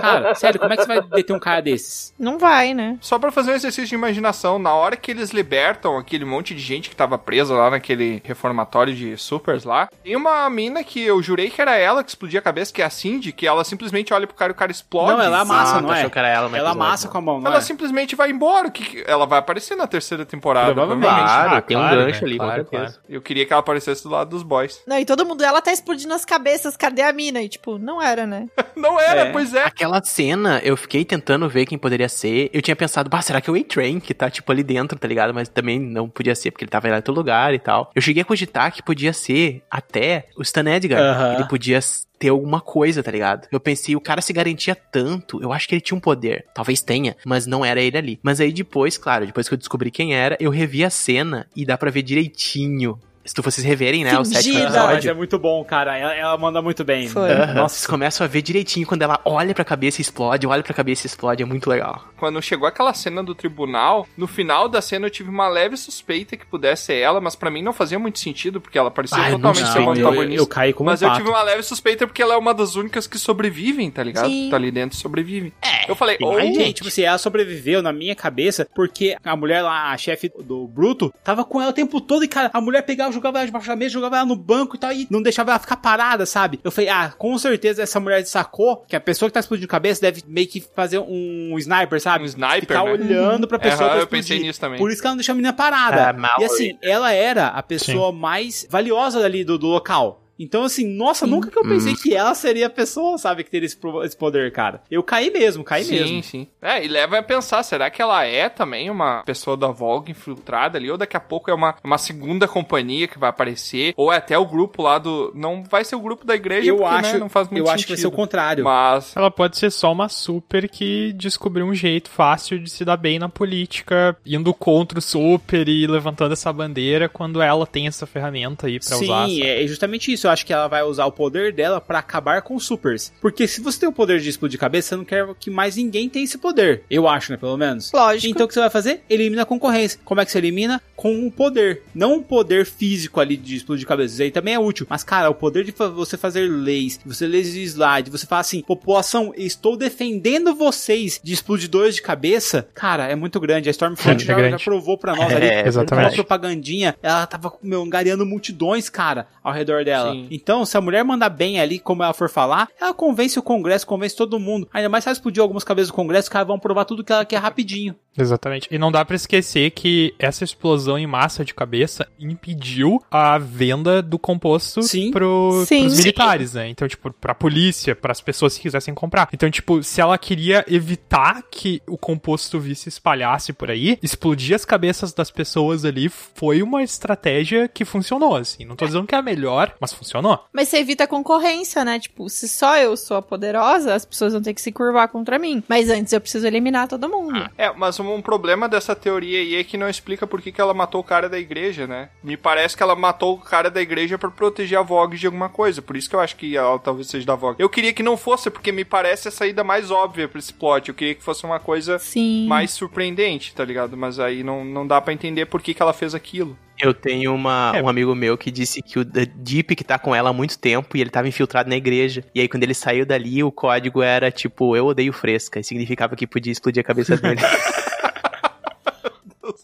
Cara, 0.00 0.34
sério, 0.34 0.60
como 0.60 0.72
é 0.72 0.76
que 0.76 0.82
você 0.82 0.88
vai 0.88 1.00
deter 1.02 1.34
um 1.36 1.38
cara 1.40 1.60
desses? 1.62 2.14
Não 2.18 2.38
vai, 2.38 2.74
né? 2.74 2.96
Só 3.00 3.18
pra 3.18 3.30
fazer 3.32 3.52
um 3.52 3.54
exercício 3.54 3.88
de 3.88 3.94
imaginação, 3.94 4.58
na 4.58 4.74
hora 4.74 4.96
que 4.96 5.10
eles 5.10 5.30
libertam 5.30 5.96
aquele 5.98 6.24
monte 6.24 6.54
de 6.54 6.60
gente 6.60 6.90
que 6.90 6.96
tava 6.96 7.16
presa 7.18 7.54
lá 7.54 7.70
naquele 7.70 8.20
reformatório 8.24 8.94
de 8.94 9.16
supers 9.16 9.64
lá, 9.64 9.88
tem 10.02 10.16
uma 10.16 10.48
mina 10.50 10.82
que 10.84 11.02
eu 11.02 11.22
jurei 11.22 11.50
que 11.50 11.60
era 11.60 11.76
ela 11.76 12.02
que 12.02 12.10
explodia 12.10 12.40
a 12.40 12.42
cabeça, 12.42 12.72
que 12.72 12.82
é 12.82 12.84
a 12.84 12.90
Cindy, 12.90 13.32
que 13.32 13.46
ela 13.46 13.64
simplesmente 13.64 14.12
olha 14.12 14.26
pro 14.26 14.36
cara 14.36 14.52
e 14.52 14.54
o 14.54 14.56
cara 14.56 14.70
explode. 14.72 15.12
Não, 15.12 15.20
ela 15.22 15.40
amassa, 15.40 15.76
Ah, 15.76 15.80
não 15.80 15.92
é? 15.92 15.98
achou 15.98 16.10
que 16.10 16.18
era 16.18 16.28
ela 16.28 16.56
Ela 16.56 16.70
amassa 16.70 17.08
com 17.08 17.18
a 17.18 17.20
mão, 17.20 17.40
não 17.40 17.46
Ela 17.48 17.58
é? 17.58 17.60
simplesmente 17.60 18.14
vai 18.16 18.30
embora. 18.30 18.70
Que 18.70 19.02
Ela 19.06 19.26
vai 19.26 19.38
aparecer 19.38 19.76
na 19.76 19.86
terceira 19.86 20.24
temporada, 20.24 20.66
Provavelmente. 20.72 21.06
provavelmente. 21.08 21.32
Claro, 21.42 21.56
Ah, 21.56 21.62
tem 21.62 21.76
um 21.76 21.80
claro, 21.80 21.96
gancho 21.96 22.20
né? 22.20 22.26
ali, 22.26 22.36
Claro, 22.38 22.64
com 22.64 22.70
certeza. 22.76 23.00
Eu 23.08 23.20
queria 23.22 23.46
que 23.46 23.52
ela 23.52 23.60
aparecesse 23.60 24.02
do 24.02 24.10
lado 24.10 24.30
dos 24.30 24.42
boys. 24.42 24.80
Não, 24.86 24.98
e 24.98 25.04
todo 25.04 25.24
mundo, 25.26 25.42
ela 25.44 25.60
tá 25.60 25.72
explodindo 25.72 26.12
as 26.14 26.24
cabeças, 26.24 26.76
cadê 26.76 27.02
a 27.02 27.12
mina? 27.12 27.40
E 27.42 27.48
tipo, 27.48 27.78
não 27.78 28.00
era, 28.02 28.26
né? 28.26 28.46
Não 28.76 28.98
era, 28.98 29.22
É. 29.22 29.32
pois 29.32 29.54
é. 29.54 29.61
Aquela 29.64 30.02
cena, 30.02 30.60
eu 30.64 30.76
fiquei 30.76 31.04
tentando 31.04 31.48
ver 31.48 31.66
quem 31.66 31.78
poderia 31.78 32.08
ser. 32.08 32.50
Eu 32.52 32.62
tinha 32.62 32.76
pensado, 32.76 33.08
bah, 33.08 33.22
será 33.22 33.40
que 33.40 33.48
é 33.48 33.52
o 33.52 33.56
A-Train 33.56 34.00
que 34.00 34.14
tá, 34.14 34.30
tipo, 34.30 34.50
ali 34.50 34.62
dentro, 34.62 34.98
tá 34.98 35.08
ligado? 35.08 35.32
Mas 35.32 35.48
também 35.48 35.78
não 35.78 36.08
podia 36.08 36.34
ser, 36.34 36.50
porque 36.50 36.64
ele 36.64 36.70
tava 36.70 36.88
em 36.88 36.92
outro 36.92 37.14
lugar 37.14 37.54
e 37.54 37.58
tal. 37.58 37.90
Eu 37.94 38.02
cheguei 38.02 38.22
a 38.22 38.24
cogitar 38.24 38.72
que 38.72 38.82
podia 38.82 39.12
ser 39.12 39.62
até 39.70 40.28
o 40.36 40.42
Stan 40.42 40.68
Edgar. 40.68 41.00
Aham. 41.00 41.34
Ele 41.34 41.48
podia 41.48 41.80
ter 42.18 42.28
alguma 42.28 42.60
coisa, 42.60 43.02
tá 43.02 43.10
ligado? 43.10 43.48
Eu 43.50 43.58
pensei, 43.58 43.96
o 43.96 44.00
cara 44.00 44.20
se 44.20 44.32
garantia 44.32 44.76
tanto, 44.76 45.42
eu 45.42 45.52
acho 45.52 45.66
que 45.68 45.74
ele 45.74 45.80
tinha 45.80 45.96
um 45.96 46.00
poder. 46.00 46.46
Talvez 46.54 46.80
tenha, 46.80 47.16
mas 47.26 47.46
não 47.46 47.64
era 47.64 47.80
ele 47.80 47.98
ali. 47.98 48.20
Mas 48.22 48.40
aí 48.40 48.52
depois, 48.52 48.96
claro, 48.96 49.26
depois 49.26 49.48
que 49.48 49.54
eu 49.54 49.58
descobri 49.58 49.90
quem 49.90 50.14
era, 50.14 50.36
eu 50.38 50.50
revi 50.50 50.84
a 50.84 50.90
cena 50.90 51.48
e 51.56 51.64
dá 51.66 51.76
pra 51.76 51.90
ver 51.90 52.02
direitinho. 52.02 52.98
Se 53.24 53.34
tu 53.34 53.42
vocês 53.42 53.64
reverem, 53.64 54.04
né, 54.04 54.18
o 54.18 54.24
sétimo 54.24 54.54
Fingida. 54.54 54.70
Não, 54.70 54.76
mas 54.86 54.90
episódio. 54.94 55.10
é 55.10 55.14
muito 55.14 55.38
bom, 55.38 55.64
cara. 55.64 55.96
Ela, 55.96 56.14
ela 56.14 56.36
manda 56.38 56.60
muito 56.60 56.82
bem. 56.84 57.08
Foi. 57.08 57.30
Aham, 57.30 57.54
Nossa. 57.54 57.76
Vocês 57.76 57.86
começam 57.86 58.24
a 58.24 58.28
ver 58.28 58.42
direitinho 58.42 58.86
quando 58.86 59.02
ela 59.02 59.20
olha 59.24 59.54
pra 59.54 59.64
cabeça 59.64 60.00
e 60.00 60.02
explode, 60.02 60.46
olha 60.46 60.62
pra 60.62 60.74
cabeça 60.74 61.06
e 61.06 61.08
explode, 61.08 61.42
é 61.42 61.46
muito 61.46 61.68
legal. 61.70 62.04
Quando 62.18 62.40
chegou 62.42 62.66
aquela 62.66 62.92
cena 62.94 63.22
do 63.22 63.34
tribunal, 63.34 64.06
no 64.16 64.26
final 64.26 64.68
da 64.68 64.80
cena 64.82 65.06
eu 65.06 65.10
tive 65.10 65.30
uma 65.30 65.48
leve 65.48 65.76
suspeita 65.76 66.36
que 66.36 66.44
pudesse 66.46 66.84
ser 66.86 66.96
ela, 66.96 67.20
mas 67.20 67.34
pra 67.36 67.50
mim 67.50 67.62
não 67.62 67.72
fazia 67.72 67.98
muito 67.98 68.18
sentido, 68.18 68.60
porque 68.60 68.76
ela 68.78 68.90
parecia 68.90 69.18
Ah, 69.18 69.30
eu 69.30 69.38
não 69.38 69.52
totalmente 69.52 69.72
ser 69.72 69.78
uma 69.78 69.92
eu, 69.94 70.00
eu, 70.00 70.08
antagonista. 70.08 70.42
eu 70.42 70.46
caí 70.46 70.72
como 70.72 70.90
Mas 70.90 71.02
um 71.02 71.06
eu 71.06 71.12
tive 71.14 71.28
uma 71.28 71.42
leve 71.42 71.62
suspeita 71.62 72.06
porque 72.06 72.22
ela 72.22 72.34
é 72.34 72.36
uma 72.36 72.52
das 72.52 72.74
únicas 72.76 73.06
que 73.06 73.18
sobrevivem, 73.18 73.90
tá 73.90 74.02
ligado? 74.02 74.26
Sim. 74.28 74.48
Tá 74.50 74.56
ali 74.56 74.70
dentro 74.70 74.96
e 74.98 75.00
sobrevive. 75.00 75.52
eu 75.88 75.94
falei, 75.94 76.16
ou 76.20 76.34
mais 76.34 76.52
Gente, 76.54 76.74
tipo 76.74 76.88
assim, 76.88 77.02
ela 77.02 77.18
sobreviveu 77.18 77.80
na 77.82 77.92
minha 77.92 78.14
cabeça 78.16 78.66
porque 78.74 79.16
a 79.24 79.36
mulher 79.36 79.62
lá, 79.62 79.90
a 79.92 79.96
chefe 79.96 80.30
do 80.44 80.66
Bruto, 80.66 81.12
tava 81.24 81.44
com 81.44 81.60
ela 81.60 81.70
o 81.70 81.74
tempo 81.74 82.00
todo 82.00 82.24
e, 82.24 82.28
cara, 82.28 82.50
a 82.52 82.60
mulher 82.60 82.82
pegava, 82.82 83.11
jogava 83.12 83.38
ela 83.38 83.46
debaixo 83.46 83.68
da 83.68 83.76
mesa, 83.76 83.92
jogava 83.92 84.16
ela 84.16 84.26
no 84.26 84.36
banco 84.36 84.76
e 84.76 84.78
tal, 84.78 84.92
e 84.92 85.06
não 85.10 85.22
deixava 85.22 85.50
ela 85.52 85.58
ficar 85.58 85.76
parada, 85.76 86.24
sabe? 86.26 86.58
Eu 86.64 86.70
falei, 86.70 86.90
ah, 86.90 87.12
com 87.16 87.36
certeza 87.38 87.82
essa 87.82 88.00
mulher 88.00 88.24
sacou 88.26 88.78
que 88.88 88.96
a 88.96 89.00
pessoa 89.00 89.28
que 89.28 89.34
tá 89.34 89.40
explodindo 89.40 89.68
cabeça 89.68 90.00
deve 90.00 90.22
meio 90.26 90.48
que 90.48 90.60
fazer 90.74 90.98
um 90.98 91.56
sniper, 91.58 92.00
sabe? 92.00 92.24
Um 92.24 92.26
sniper, 92.26 92.60
Ficar 92.60 92.84
né? 92.84 92.92
olhando 92.92 93.46
pra 93.46 93.58
pessoa 93.58 93.82
Aham, 93.84 93.90
pra 93.94 94.00
eu 94.02 94.06
pensei 94.06 94.36
explodir. 94.36 94.46
nisso 94.46 94.60
também. 94.60 94.78
Por 94.78 94.90
isso 94.90 95.00
que 95.00 95.06
ela 95.06 95.12
não 95.14 95.18
deixa 95.18 95.32
a 95.32 95.34
menina 95.34 95.52
parada. 95.52 96.12
Mallory. 96.12 96.42
e 96.42 96.44
assim, 96.46 96.78
ela 96.82 97.12
era 97.12 97.48
a 97.48 97.62
pessoa 97.62 98.10
mais 98.12 98.66
valiosa 98.70 99.24
ali 99.24 99.44
do, 99.44 99.58
do 99.58 99.66
local. 99.66 100.21
Então, 100.38 100.64
assim, 100.64 100.86
nossa, 100.86 101.26
nunca 101.26 101.50
que 101.50 101.58
eu 101.58 101.62
pensei 101.62 101.94
que 101.94 102.14
ela 102.14 102.34
seria 102.34 102.66
a 102.66 102.70
pessoa, 102.70 103.16
sabe, 103.18 103.44
que 103.44 103.50
teria 103.50 103.66
esse, 103.66 103.78
esse 104.04 104.16
poder, 104.16 104.50
cara. 104.52 104.82
Eu 104.90 105.02
caí 105.02 105.30
mesmo, 105.30 105.62
caí 105.62 105.84
sim, 105.84 105.94
mesmo. 105.94 106.22
sim. 106.22 106.48
É, 106.60 106.84
e 106.84 106.88
leva 106.88 107.18
a 107.18 107.22
pensar, 107.22 107.62
será 107.62 107.90
que 107.90 108.00
ela 108.02 108.24
é 108.24 108.48
também 108.48 108.90
uma 108.90 109.22
pessoa 109.24 109.56
da 109.56 109.68
Vogue 109.68 110.10
infiltrada 110.10 110.78
ali? 110.78 110.90
Ou 110.90 110.96
daqui 110.98 111.16
a 111.16 111.20
pouco 111.20 111.50
é 111.50 111.54
uma, 111.54 111.76
uma 111.84 111.98
segunda 111.98 112.48
companhia 112.48 113.06
que 113.06 113.18
vai 113.18 113.30
aparecer? 113.30 113.92
Ou 113.96 114.12
é 114.12 114.16
até 114.16 114.36
o 114.36 114.46
grupo 114.46 114.82
lá 114.82 114.98
do... 114.98 115.32
Não 115.34 115.62
vai 115.62 115.84
ser 115.84 115.96
o 115.96 116.00
grupo 116.00 116.24
da 116.26 116.34
igreja, 116.34 116.70
Eu 116.70 116.78
porque, 116.78 116.94
acho, 116.94 117.12
né, 117.14 117.18
não 117.18 117.28
faz 117.28 117.48
muito 117.48 117.60
eu 117.60 117.66
sentido. 117.66 117.74
acho 117.76 117.86
que 117.86 117.92
vai 117.92 117.98
ser 118.00 118.06
o 118.06 118.12
contrário. 118.12 118.64
Mas... 118.64 119.14
Ela 119.16 119.30
pode 119.30 119.56
ser 119.56 119.70
só 119.70 119.92
uma 119.92 120.08
super 120.08 120.68
que 120.68 121.12
descobriu 121.12 121.66
um 121.66 121.74
jeito 121.74 122.08
fácil 122.10 122.58
de 122.58 122.70
se 122.70 122.84
dar 122.84 122.96
bem 122.96 123.18
na 123.18 123.28
política, 123.28 124.16
indo 124.26 124.52
contra 124.54 124.98
o 124.98 125.02
super 125.02 125.68
e 125.68 125.86
levantando 125.86 126.32
essa 126.32 126.52
bandeira 126.52 127.08
quando 127.08 127.40
ela 127.40 127.66
tem 127.66 127.86
essa 127.86 128.06
ferramenta 128.06 128.66
aí 128.66 128.78
pra 128.78 128.96
Sim, 128.96 129.04
usar. 129.04 129.20
sabe? 129.28 129.42
é 129.42 129.66
justamente 129.66 130.12
isso. 130.12 130.21
Eu 130.26 130.30
acho 130.30 130.44
que 130.46 130.52
ela 130.52 130.68
vai 130.68 130.82
usar 130.82 131.04
o 131.06 131.12
poder 131.12 131.52
dela 131.52 131.80
pra 131.80 131.98
acabar 131.98 132.42
com 132.42 132.54
os 132.54 132.64
supers. 132.64 133.12
Porque 133.20 133.46
se 133.46 133.60
você 133.60 133.80
tem 133.80 133.88
o 133.88 133.92
poder 133.92 134.20
de 134.20 134.28
explodir 134.28 134.58
cabeça, 134.58 134.88
você 134.90 134.96
não 134.96 135.04
quer 135.04 135.26
que 135.38 135.50
mais 135.50 135.76
ninguém 135.76 136.08
tenha 136.08 136.24
esse 136.24 136.38
poder. 136.38 136.82
Eu 136.90 137.08
acho, 137.08 137.32
né? 137.32 137.38
Pelo 137.38 137.56
menos. 137.56 137.90
Lógico. 137.92 138.26
Então 138.30 138.44
o 138.44 138.48
que 138.48 138.54
você 138.54 138.60
vai 138.60 138.70
fazer? 138.70 139.02
Elimina 139.08 139.42
a 139.42 139.46
concorrência. 139.46 139.98
Como 140.04 140.20
é 140.20 140.24
que 140.24 140.30
você 140.32 140.38
elimina? 140.38 140.80
Com 140.96 141.26
o 141.26 141.30
poder. 141.30 141.82
Não 141.94 142.18
o 142.18 142.22
poder 142.22 142.64
físico 142.66 143.20
ali 143.20 143.36
de 143.36 143.56
explodir 143.56 143.86
cabeça. 143.86 144.14
Isso 144.14 144.22
aí 144.22 144.30
também 144.30 144.54
é 144.54 144.58
útil. 144.58 144.86
Mas, 144.88 145.02
cara, 145.02 145.28
o 145.30 145.34
poder 145.34 145.64
de 145.64 145.72
você 145.72 146.16
fazer 146.16 146.48
leis, 146.48 147.00
você 147.04 147.26
legislar, 147.26 148.02
de 148.02 148.10
você 148.10 148.26
falar 148.26 148.40
assim, 148.40 148.62
população, 148.62 149.32
estou 149.36 149.76
defendendo 149.76 150.54
vocês 150.54 151.20
de 151.22 151.32
explodidores 151.32 151.94
de 151.96 152.02
cabeça, 152.02 152.68
cara, 152.74 153.06
é 153.06 153.14
muito 153.14 153.40
grande. 153.40 153.68
A 153.68 153.72
Stormfront 153.72 154.22
É 154.22 154.26
já, 154.26 154.34
grande. 154.34 154.52
já 154.52 154.58
provou 154.58 154.96
pra 154.96 155.14
nós 155.14 155.32
ali. 155.32 155.46
É, 155.46 155.66
exatamente. 155.66 156.06
Aquela 156.06 156.24
propagandinha, 156.24 156.94
ela 157.02 157.26
tava, 157.26 157.52
meu, 157.62 157.82
angariando 157.82 158.24
multidões, 158.24 158.88
cara, 158.88 159.26
ao 159.42 159.52
redor 159.52 159.84
dela. 159.84 160.11
Sim. 160.11 160.11
Então, 160.30 160.64
se 160.64 160.76
a 160.76 160.80
mulher 160.80 161.04
mandar 161.04 161.28
bem 161.28 161.60
ali, 161.60 161.78
como 161.78 162.02
ela 162.02 162.12
for 162.12 162.28
falar, 162.28 162.68
ela 162.80 162.94
convence 162.94 163.38
o 163.38 163.42
Congresso, 163.42 163.86
convence 163.86 164.16
todo 164.16 164.38
mundo. 164.38 164.68
Ainda 164.72 164.88
mais 164.88 165.04
se 165.04 165.08
ela 165.08 165.14
explodir 165.14 165.42
algumas 165.42 165.64
cabeças 165.64 165.88
do 165.88 165.94
Congresso, 165.94 166.26
os 166.26 166.28
caras 166.28 166.48
vão 166.48 166.58
provar 166.58 166.84
tudo 166.84 167.04
que 167.04 167.12
ela 167.12 167.24
quer 167.24 167.38
rapidinho. 167.38 167.94
Exatamente. 168.16 168.68
E 168.70 168.78
não 168.78 168.92
dá 168.92 169.04
pra 169.04 169.16
esquecer 169.16 169.70
que 169.70 170.14
essa 170.18 170.44
explosão 170.44 170.98
em 170.98 171.06
massa 171.06 171.44
de 171.44 171.54
cabeça 171.54 172.06
impediu 172.18 173.02
a 173.10 173.38
venda 173.38 174.02
do 174.02 174.18
composto 174.18 174.82
Sim. 174.82 175.10
pro, 175.10 175.64
Sim. 175.66 175.82
pros 175.82 175.92
Sim. 175.94 175.98
militares, 175.98 176.52
né? 176.54 176.68
Então, 176.68 176.86
tipo, 176.86 177.12
pra 177.12 177.34
polícia, 177.34 177.94
pras 177.96 178.20
pessoas 178.20 178.56
que 178.56 178.62
quisessem 178.62 178.94
comprar. 178.94 179.28
Então, 179.32 179.50
tipo, 179.50 179.82
se 179.82 180.00
ela 180.00 180.18
queria 180.18 180.64
evitar 180.68 181.42
que 181.50 181.80
o 181.86 181.96
composto 181.96 182.60
V 182.60 182.74
se 182.74 182.88
espalhasse 182.88 183.52
por 183.52 183.70
aí, 183.70 183.98
explodir 184.02 184.54
as 184.54 184.64
cabeças 184.64 185.12
das 185.12 185.30
pessoas 185.30 185.84
ali 185.84 186.08
foi 186.08 186.62
uma 186.62 186.82
estratégia 186.82 187.66
que 187.68 187.84
funcionou, 187.84 188.36
assim. 188.36 188.64
Não 188.64 188.76
tô 188.76 188.84
dizendo 188.84 189.06
que 189.06 189.14
é 189.14 189.18
a 189.18 189.22
melhor, 189.22 189.74
mas 189.80 189.92
funcionou. 189.92 190.44
Mas 190.52 190.68
você 190.68 190.78
evita 190.78 191.04
a 191.04 191.06
concorrência, 191.08 191.84
né? 191.84 191.98
Tipo, 191.98 192.28
se 192.28 192.48
só 192.48 192.76
eu 192.76 192.96
sou 192.96 193.16
a 193.16 193.22
poderosa, 193.22 193.94
as 193.94 194.04
pessoas 194.04 194.32
vão 194.32 194.42
ter 194.42 194.52
que 194.54 194.60
se 194.60 194.70
curvar 194.70 195.08
contra 195.08 195.38
mim. 195.38 195.62
Mas 195.68 195.88
antes 195.88 196.12
eu 196.12 196.20
preciso 196.20 196.46
eliminar 196.46 196.88
todo 196.88 197.08
mundo. 197.08 197.48
É, 197.56 197.72
mas 197.72 198.01
um 198.10 198.22
problema 198.22 198.68
dessa 198.68 198.94
teoria 198.96 199.38
aí 199.38 199.54
é 199.56 199.64
que 199.64 199.76
não 199.76 199.88
explica 199.88 200.26
por 200.26 200.40
que, 200.40 200.50
que 200.50 200.60
ela 200.60 200.72
matou 200.74 201.00
o 201.00 201.04
cara 201.04 201.28
da 201.28 201.38
igreja, 201.38 201.86
né? 201.86 202.08
Me 202.22 202.36
parece 202.36 202.76
que 202.76 202.82
ela 202.82 202.96
matou 202.96 203.34
o 203.34 203.38
cara 203.38 203.70
da 203.70 203.80
igreja 203.80 204.16
pra 204.18 204.30
proteger 204.30 204.78
a 204.78 204.82
Vogue 204.82 205.18
de 205.18 205.26
alguma 205.26 205.48
coisa. 205.48 205.82
Por 205.82 205.96
isso 205.96 206.08
que 206.08 206.16
eu 206.16 206.20
acho 206.20 206.36
que 206.36 206.56
ela 206.56 206.78
talvez 206.78 207.06
seja 207.08 207.26
da 207.26 207.34
Vogue. 207.34 207.62
Eu 207.62 207.68
queria 207.68 207.92
que 207.92 208.02
não 208.02 208.16
fosse, 208.16 208.50
porque 208.50 208.72
me 208.72 208.84
parece 208.84 209.28
a 209.28 209.30
saída 209.30 209.62
mais 209.62 209.90
óbvia 209.90 210.28
pra 210.28 210.38
esse 210.38 210.52
plot. 210.52 210.88
Eu 210.88 210.94
queria 210.94 211.14
que 211.14 211.22
fosse 211.22 211.44
uma 211.44 211.60
coisa 211.60 211.98
Sim. 211.98 212.46
mais 212.48 212.70
surpreendente, 212.70 213.54
tá 213.54 213.64
ligado? 213.64 213.96
Mas 213.96 214.18
aí 214.18 214.42
não, 214.42 214.64
não 214.64 214.86
dá 214.86 215.00
pra 215.00 215.12
entender 215.12 215.46
por 215.46 215.60
que, 215.60 215.74
que 215.74 215.82
ela 215.82 215.92
fez 215.92 216.14
aquilo. 216.14 216.56
Eu 216.80 216.92
tenho 216.92 217.32
uma, 217.32 217.72
É. 217.76 217.82
um 217.82 217.88
amigo 217.88 218.12
meu 218.14 218.36
que 218.36 218.50
disse 218.50 218.82
que 218.82 218.98
o 218.98 219.04
Deep 219.04 219.76
que 219.76 219.84
tá 219.84 219.98
com 220.00 220.12
ela 220.14 220.30
há 220.30 220.32
muito 220.32 220.58
tempo 220.58 220.96
e 220.96 221.00
ele 221.00 221.10
tava 221.10 221.28
infiltrado 221.28 221.68
na 221.68 221.76
igreja. 221.76 222.24
E 222.34 222.40
aí, 222.40 222.48
quando 222.48 222.64
ele 222.64 222.74
saiu 222.74 223.06
dali, 223.06 223.44
o 223.44 223.52
código 223.52 224.02
era 224.02 224.32
tipo, 224.32 224.74
eu 224.76 224.86
odeio 224.86 225.12
fresca. 225.12 225.60
E 225.60 225.64
significava 225.64 226.16
que 226.16 226.26
podia 226.26 226.50
explodir 226.50 226.80
a 226.80 226.84
cabeça 226.84 227.16
dele. 227.16 227.40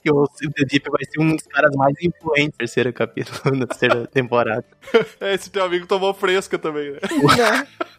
que 0.02 0.10
o 0.10 0.26
The 0.26 0.64
Deep 0.64 0.90
vai 0.90 1.04
ser 1.04 1.20
um 1.20 1.34
dos 1.34 1.46
caras 1.46 1.74
mais 1.74 1.94
influentes 2.02 2.52
no 2.52 2.58
terceiro 2.58 2.92
capítulo, 2.92 3.56
na 3.56 3.66
terceira 3.66 4.06
temporada. 4.12 4.64
É, 5.20 5.34
esse 5.34 5.50
teu 5.50 5.64
amigo 5.64 5.86
tomou 5.86 6.14
fresca 6.14 6.58
também, 6.58 6.92
né? 6.92 6.98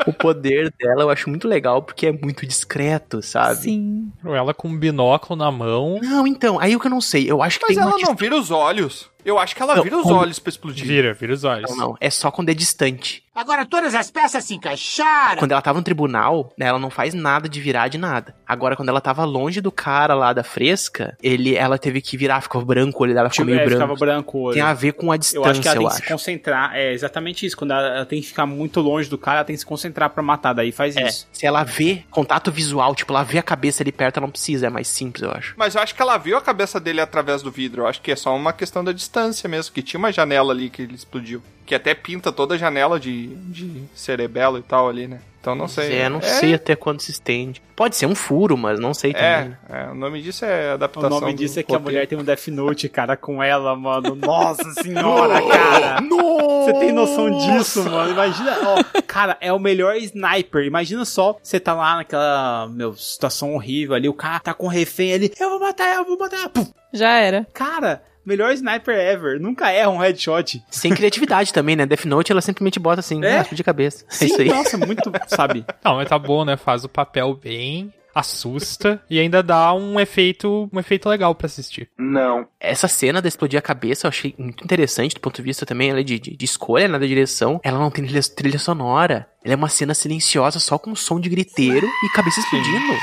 O 0.08 0.14
poder 0.14 0.74
dela 0.80 1.04
eu 1.04 1.10
acho 1.10 1.30
muito 1.30 1.48
legal 1.48 1.82
porque 1.82 2.08
é 2.08 2.12
muito 2.12 2.46
discreto, 2.46 3.22
sabe? 3.22 3.62
Sim. 3.62 4.12
Ela 4.24 4.54
com 4.54 4.70
um 4.70 4.78
binóculo 4.78 5.38
na 5.38 5.52
mão. 5.52 6.00
Não, 6.02 6.26
então, 6.26 6.60
aí 6.60 6.76
o 6.76 6.80
que 6.80 6.88
eu 6.88 6.92
não 6.92 7.02
sei, 7.02 7.30
eu 7.30 7.42
acho 7.42 7.60
que 7.60 7.66
Mas 7.68 7.76
tem 7.76 7.84
ela 7.84 7.96
uma 7.96 8.08
não 8.08 8.16
vira 8.16 8.36
os 8.36 8.52
olhos. 8.52 9.10
Eu 9.26 9.38
acho 9.38 9.55
que 9.55 9.61
ela 9.61 9.76
Não, 9.76 9.84
vira 9.84 9.97
os 9.97 10.03
como- 10.03 10.15
olhos 10.15 10.39
pra 10.39 10.49
explodir. 10.49 10.86
Vira, 10.88 11.13
vira 11.13 11.34
os 11.34 11.43
olhos. 11.43 11.70
Não, 11.72 11.78
não, 11.89 11.97
é 11.99 12.09
só 12.09 12.32
quando 12.32 12.49
é 12.49 12.53
distante. 12.53 13.24
Agora 13.36 13.65
todas 13.65 13.95
as 13.95 14.11
peças 14.11 14.43
se 14.43 14.53
encaixaram. 14.55 15.38
Quando 15.38 15.51
ela 15.53 15.61
tava 15.61 15.78
no 15.80 15.84
tribunal, 15.84 16.51
né, 16.57 16.65
ela 16.65 16.80
não 16.80 16.89
faz 16.89 17.13
nada 17.13 17.47
de 17.47 17.61
virar 17.61 17.88
de 17.88 17.97
nada. 17.97 18.36
Agora, 18.45 18.76
quando 18.76 18.89
ela 18.89 18.99
tava 18.99 19.24
longe 19.24 19.61
do 19.61 19.72
cara 19.72 20.13
lá 20.13 20.34
da 20.34 20.43
fresca, 20.43 21.15
ele, 21.24 21.55
ela 21.55 21.78
teve 21.78 22.01
que 22.01 22.17
virar, 22.17 22.41
ficou 22.41 22.63
branco, 22.65 22.99
o 22.99 23.03
olho 23.03 23.13
dela 23.13 23.30
ficou 23.30 23.45
Tipo, 23.45 23.55
meio 23.55 23.65
é, 23.65 23.70
ficava 23.70 23.86
branco. 23.95 23.99
branco 23.99 24.38
o 24.38 24.41
olho. 24.41 24.53
Tem 24.55 24.61
a 24.63 24.74
ver 24.74 24.91
com 24.93 25.09
a 25.11 25.15
Eu 25.15 25.20
distância, 25.20 25.51
acho 25.51 25.61
que 25.61 25.67
ela 25.70 25.78
tem 25.78 25.86
eu 25.86 25.89
que 25.91 25.95
se 25.95 26.07
concentrar. 26.07 26.76
É 26.76 26.91
exatamente 26.91 27.45
isso. 27.45 27.55
Quando 27.55 27.72
ela, 27.72 27.88
ela 27.97 28.05
tem 28.05 28.20
que 28.20 28.28
ficar 28.28 28.45
muito 28.45 28.82
longe 28.82 29.09
do 29.09 29.17
cara, 29.17 29.38
ela 29.38 29.45
tem 29.45 29.53
que 29.55 29.59
se 29.61 29.65
concentrar 29.65 30.09
pra 30.09 30.22
matar. 30.24 30.51
Daí 30.51 30.72
faz 30.74 30.97
É, 30.97 31.07
isso. 31.07 31.28
se 31.32 31.45
ela 31.45 31.63
vê 31.63 32.03
contato 32.09 32.51
visual, 32.51 32.93
tipo, 32.93 33.13
ela 33.13 33.24
vê 33.24 33.38
a 33.38 33.43
cabeça 33.43 33.84
ali 33.84 33.91
perto, 33.91 34.17
ela 34.17 34.26
não 34.28 34.32
precisa, 34.32 34.67
é 34.67 34.70
mais 34.70 34.88
simples, 34.89 35.24
eu 35.24 35.32
acho. 35.32 35.53
Mas 35.55 35.76
eu 35.76 35.82
acho 35.82 35.95
que 35.95 36.01
ela 36.01 36.17
viu 36.17 36.36
a 36.36 36.41
cabeça 36.41 36.78
dele 36.80 36.99
através 36.99 37.41
do 37.41 37.51
vidro. 37.51 37.84
Eu 37.84 37.88
acho 37.88 38.01
que 38.01 38.11
é 38.11 38.15
só 38.17 38.36
uma 38.36 38.51
questão 38.51 38.84
da 38.84 38.91
distância 38.91 39.09
mesmo, 39.47 39.74
que 39.74 39.82
tinha 39.82 39.97
uma 39.99 40.12
janela 40.12 40.53
ali 40.53 40.70
que 40.70 40.82
ele 40.82 40.95
explodiu. 40.95 41.41
Que 41.66 41.76
até 41.76 41.93
pinta 41.93 42.32
toda 42.32 42.55
a 42.55 42.57
janela 42.57 42.99
de, 42.99 43.28
de 43.36 43.84
cerebelo 43.93 44.57
e 44.57 44.64
tal 44.64 44.89
ali, 44.89 45.07
né? 45.07 45.20
Então 45.41 45.55
não 45.55 45.68
sei. 45.70 45.95
É, 45.95 46.10
não 46.10 46.22
sei 46.22 46.53
até 46.53 46.76
quando 46.76 46.99
se 46.99 47.12
estende. 47.12 47.62
Pode 47.76 47.95
ser 47.95 48.05
um 48.07 48.16
furo, 48.16 48.57
mas 48.57 48.78
não 48.78 48.93
sei 48.93 49.14
também. 49.14 49.55
É, 49.70 49.84
é, 49.84 49.88
o 49.89 49.95
nome 49.95 50.22
disso 50.22 50.43
é 50.43 50.72
O 50.72 50.74
adaptação. 50.74 51.10
nome 51.22 51.32
do 51.34 51.38
disso 51.38 51.60
é 51.60 51.64
que 51.64 51.72
a 51.72 51.78
roteiro. 51.78 51.95
mulher 51.95 52.07
tem 52.07 52.18
um 52.18 52.24
Death 52.24 52.47
Note, 52.47 52.89
cara, 52.89 53.16
com 53.16 53.41
ela, 53.41 53.74
mano. 53.76 54.16
Nossa 54.16 54.70
senhora, 54.84 55.41
cara. 55.47 56.01
Você 56.01 56.74
tem 56.80 56.91
noção 56.91 57.30
disso, 57.38 57.84
mano? 57.84 58.12
Imagina, 58.12 58.57
ó, 58.64 59.01
cara, 59.07 59.38
é 59.39 59.53
o 59.53 59.60
melhor 59.60 59.95
sniper. 59.95 60.66
Imagina 60.66 61.05
só, 61.05 61.38
você 61.41 61.57
tá 61.60 61.74
lá 61.74 61.95
naquela, 61.95 62.68
meu, 62.68 62.93
situação 62.95 63.53
horrível 63.53 63.95
ali, 63.95 64.10
o 64.10 64.14
cara 64.14 64.39
tá 64.39 64.53
com 64.53 64.66
um 64.66 64.70
refém 64.70 65.14
ali, 65.14 65.32
eu 65.39 65.51
vou 65.51 65.60
matar, 65.60 65.95
eu 65.95 66.05
vou 66.05 66.18
matar. 66.18 66.49
Pum. 66.49 66.66
Já 66.91 67.18
era. 67.18 67.47
Cara, 67.53 68.03
melhor 68.26 68.51
sniper 68.53 68.95
ever. 68.95 69.39
Nunca 69.39 69.70
erra 69.72 69.89
um 69.89 69.97
headshot. 69.97 70.63
Sem 70.70 70.93
criatividade 70.93 71.53
também, 71.53 71.76
né? 71.76 71.86
Death 71.86 72.05
Note, 72.05 72.32
ela 72.32 72.41
simplesmente 72.41 72.80
bota 72.80 72.99
assim, 72.99 73.24
É? 73.24 73.38
é? 73.38 73.43
de 73.51 73.63
cabeça. 73.63 74.05
É 74.09 74.13
Sim, 74.13 74.26
isso 74.26 74.41
aí. 74.41 74.47
nossa, 74.49 74.78
muito, 74.78 75.11
sabe? 75.28 75.65
Não, 75.84 75.95
mas 75.95 76.07
tá 76.09 76.17
bom, 76.20 76.43
né? 76.45 76.57
Faz 76.57 76.84
o 76.84 76.89
papel 76.89 77.34
bem, 77.36 77.93
assusta 78.14 79.01
e 79.10 79.20
ainda 79.20 79.41
dá 79.43 79.74
um 79.74 79.99
efeito, 79.99 80.70
um 80.72 80.80
efeito 80.80 81.07
legal 81.10 81.34
pra 81.36 81.45
assistir. 81.45 81.89
Não. 81.97 82.47
Essa 82.60 82.88
cena 82.88 83.22
de 83.22 83.28
explodir 83.28 83.57
a 83.60 83.62
cabeça 83.62 84.07
eu 84.07 84.10
achei 84.10 84.34
muito 84.38 84.64
interessante 84.64 85.16
do 85.16 85.22
ponto 85.22 85.36
de 85.36 85.41
vista 85.41 85.66
também 85.66 85.89
ela 85.89 85.99
é 85.99 86.03
de, 86.03 86.20
de, 86.20 86.36
de 86.36 86.45
escolha 86.45 86.88
né, 86.88 86.97
da 86.97 87.05
direção. 87.05 87.60
Ela 87.64 87.80
não 87.80 87.91
tem 87.91 88.05
trilha, 88.05 88.22
trilha 88.24 88.60
sonora. 88.60 89.28
Ela 89.43 89.53
é 89.53 89.55
uma 89.55 89.70
cena 89.70 89.93
silenciosa 89.93 90.60
só 90.60 90.78
com 90.78 90.93
som 90.95 91.20
de 91.20 91.30
griteiro 91.30 91.88
e 91.88 92.10
cabeça 92.14 92.41
explodindo. 92.41 92.93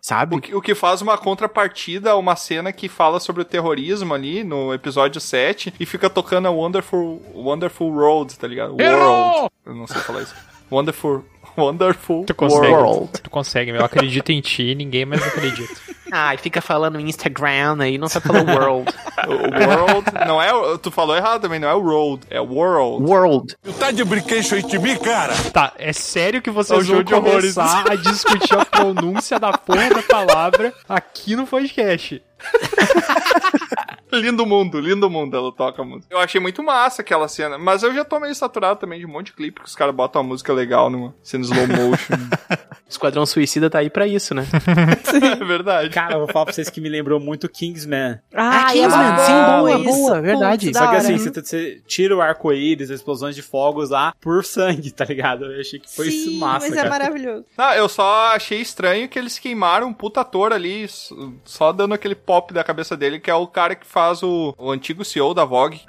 Sabe? 0.00 0.36
O 0.36 0.40
que, 0.40 0.54
o 0.54 0.60
que 0.60 0.74
faz 0.74 1.00
uma 1.00 1.16
contrapartida 1.16 2.10
a 2.10 2.16
uma 2.16 2.36
cena 2.36 2.72
que 2.72 2.88
fala 2.88 3.18
sobre 3.18 3.42
o 3.42 3.44
terrorismo 3.44 4.12
ali 4.12 4.44
no 4.44 4.74
episódio 4.74 5.20
7 5.20 5.72
e 5.80 5.86
fica 5.86 6.10
tocando 6.10 6.48
a 6.48 6.50
Wonderful, 6.50 7.22
Wonderful 7.34 7.94
Road, 7.94 8.38
tá 8.38 8.46
ligado? 8.46 8.76
World. 8.76 9.50
Eu 9.64 9.74
não 9.74 9.86
sei 9.86 10.00
falar 10.02 10.22
isso. 10.22 10.34
Wonderful, 10.70 11.24
Wonderful 11.62 12.24
Tu 12.24 12.34
consegue, 12.34 12.66
World. 12.72 13.08
tu 13.22 13.30
consegue, 13.30 13.72
meu. 13.72 13.80
Eu 13.80 13.86
acredito 13.86 14.30
em 14.30 14.40
ti, 14.40 14.74
ninguém 14.74 15.04
mais 15.04 15.22
acredita. 15.26 15.74
Ah, 16.12 16.32
e 16.34 16.38
fica 16.38 16.60
falando 16.60 17.00
Instagram 17.00 17.78
aí, 17.80 17.98
não 17.98 18.08
sabe 18.08 18.26
falar 18.28 18.44
world. 18.44 18.92
O 19.26 19.32
World 19.32 20.10
não 20.26 20.40
é. 20.40 20.52
o- 20.54 20.78
Tu 20.78 20.90
falou 20.90 21.16
errado 21.16 21.40
também, 21.42 21.58
não 21.58 21.68
é 21.68 21.74
o 21.74 21.80
Road, 21.80 22.22
é 22.30 22.38
World. 22.38 23.02
World. 23.10 23.56
Tu 23.62 23.72
tá 23.72 23.90
de 23.90 24.04
brinquedo 24.04 24.54
aí 24.54 24.62
de 24.62 24.78
mim, 24.78 24.96
cara? 24.98 25.34
Tá, 25.52 25.72
é 25.78 25.92
sério 25.92 26.40
que 26.42 26.50
É 26.50 26.52
vocês 26.52 26.78
um 26.78 26.84
vão 26.84 26.96
jogo 26.98 27.04
de 27.04 27.14
horrores. 27.14 27.54
começar 27.54 27.90
a 27.90 27.94
discutir 27.96 28.56
a 28.56 28.64
pronúncia 28.64 29.40
da 29.40 29.52
porra 29.56 29.88
da 29.88 30.02
palavra 30.02 30.72
aqui 30.88 31.34
no 31.34 31.46
podcast. 31.46 32.22
Lindo 34.12 34.46
mundo, 34.46 34.80
lindo 34.80 35.10
mundo, 35.10 35.36
ela 35.36 35.52
toca 35.52 35.82
a 35.82 35.84
música. 35.84 36.14
Eu 36.14 36.20
achei 36.20 36.40
muito 36.40 36.62
massa 36.62 37.02
aquela 37.02 37.28
cena, 37.28 37.58
mas 37.58 37.82
eu 37.82 37.92
já 37.94 38.04
tô 38.04 38.20
meio 38.20 38.34
saturado 38.34 38.78
também 38.78 39.00
de 39.00 39.06
um 39.06 39.08
monte 39.08 39.26
de 39.26 39.32
clipe 39.32 39.60
que 39.60 39.66
os 39.66 39.74
caras 39.74 39.94
botam 39.94 40.22
uma 40.22 40.28
música 40.28 40.52
legal 40.52 40.88
numa 40.88 41.14
cena 41.22 41.44
slow 41.44 41.66
motion. 41.66 42.14
Esquadrão 42.88 43.26
Suicida 43.26 43.68
tá 43.68 43.80
aí 43.80 43.90
pra 43.90 44.06
isso, 44.06 44.32
né? 44.32 44.46
é 45.40 45.44
verdade. 45.44 45.90
Cara, 45.90 46.14
eu 46.14 46.18
vou 46.20 46.28
falar 46.28 46.44
pra 46.44 46.54
vocês 46.54 46.70
que 46.70 46.80
me 46.80 46.88
lembrou 46.88 47.18
muito 47.18 47.48
Kingsman. 47.48 48.20
Ah, 48.32 48.68
Kingsman, 48.70 49.18
sim, 49.18 49.32
boa, 49.32 49.78
boa, 49.78 50.22
verdade. 50.22 50.66
Putz, 50.66 50.78
Só 50.78 50.86
que 50.90 50.96
assim, 50.96 51.18
você, 51.18 51.30
você 51.30 51.82
tira 51.84 52.16
o 52.16 52.20
arco-íris, 52.20 52.90
as 52.90 53.00
explosões 53.00 53.34
de 53.34 53.42
fogos 53.42 53.90
lá 53.90 54.14
por 54.20 54.44
sangue, 54.44 54.92
tá 54.92 55.04
ligado? 55.04 55.46
Eu 55.46 55.60
achei 55.60 55.80
que 55.80 55.92
foi 55.92 56.10
Sim, 56.12 56.38
massa, 56.38 56.66
mas 56.68 56.76
cara. 56.76 56.86
é 56.86 56.90
maravilhoso. 56.90 57.44
Não, 57.58 57.72
eu 57.74 57.88
só 57.88 58.28
achei 58.28 58.60
estranho 58.60 59.08
que 59.08 59.18
eles 59.18 59.38
queimaram 59.38 59.88
um 59.88 59.92
puta 59.92 60.20
ator 60.20 60.52
ali, 60.52 60.86
só 61.44 61.72
dando 61.72 61.94
aquele 61.94 62.14
pop 62.14 62.54
da 62.54 62.62
cabeça 62.62 62.96
dele, 62.96 63.18
que 63.18 63.30
é 63.30 63.34
o 63.34 63.48
cara 63.48 63.74
que 63.74 63.86
faz 63.96 64.22
o, 64.22 64.54
o 64.58 64.70
antigo 64.70 65.02
CEO 65.06 65.32
da 65.32 65.46
Vogue. 65.46 65.80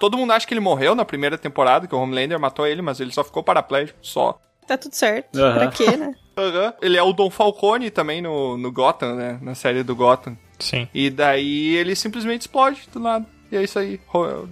Todo 0.00 0.18
mundo 0.18 0.32
acha 0.32 0.44
que 0.44 0.52
ele 0.52 0.60
morreu 0.60 0.96
na 0.96 1.04
primeira 1.04 1.38
temporada, 1.38 1.86
que 1.86 1.94
o 1.94 1.98
Homelander 2.00 2.40
matou 2.40 2.66
ele, 2.66 2.82
mas 2.82 2.98
ele 2.98 3.12
só 3.12 3.22
ficou 3.22 3.40
paraplégico, 3.40 4.00
só. 4.02 4.36
Tá 4.66 4.76
tudo 4.76 4.94
certo. 4.94 5.38
Aham. 5.38 5.58
Pra 5.58 5.68
quê, 5.68 5.96
né? 5.96 6.12
Ele 6.80 6.96
é 6.96 7.02
o 7.02 7.12
Don 7.12 7.28
Falcone 7.30 7.90
também 7.90 8.22
no, 8.22 8.56
no 8.56 8.72
Gotham, 8.72 9.14
né? 9.14 9.38
Na 9.42 9.54
série 9.54 9.82
do 9.82 9.94
Gotham. 9.94 10.36
Sim. 10.58 10.88
E 10.94 11.10
daí 11.10 11.76
ele 11.76 11.94
simplesmente 11.94 12.42
explode 12.42 12.88
do 12.90 12.98
nada. 12.98 13.26
E 13.50 13.56
é 13.56 13.62
isso 13.62 13.78
aí. 13.78 14.00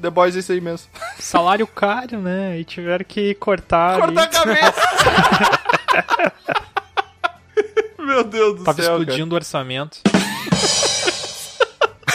The 0.03 0.11
Boys 0.11 0.37
é 0.37 0.41
isso 0.41 0.53
aí 0.53 0.61
mesmo. 0.61 0.89
Salário 1.19 1.67
caro, 1.67 2.19
né? 2.21 2.59
E 2.61 2.65
tiveram 2.65 3.05
que 3.09 3.35
cortar. 3.37 3.99
Cortar 3.99 4.21
a 4.21 4.25
ali. 4.25 4.57
cabeça! 4.59 4.83
Meu 7.99 8.25
Deus 8.25 8.59
do 8.59 8.65
Tava 8.65 8.83
céu. 8.83 8.91
cara. 8.93 9.01
explodindo 9.03 9.35
o 9.35 9.37
orçamento. 9.37 10.01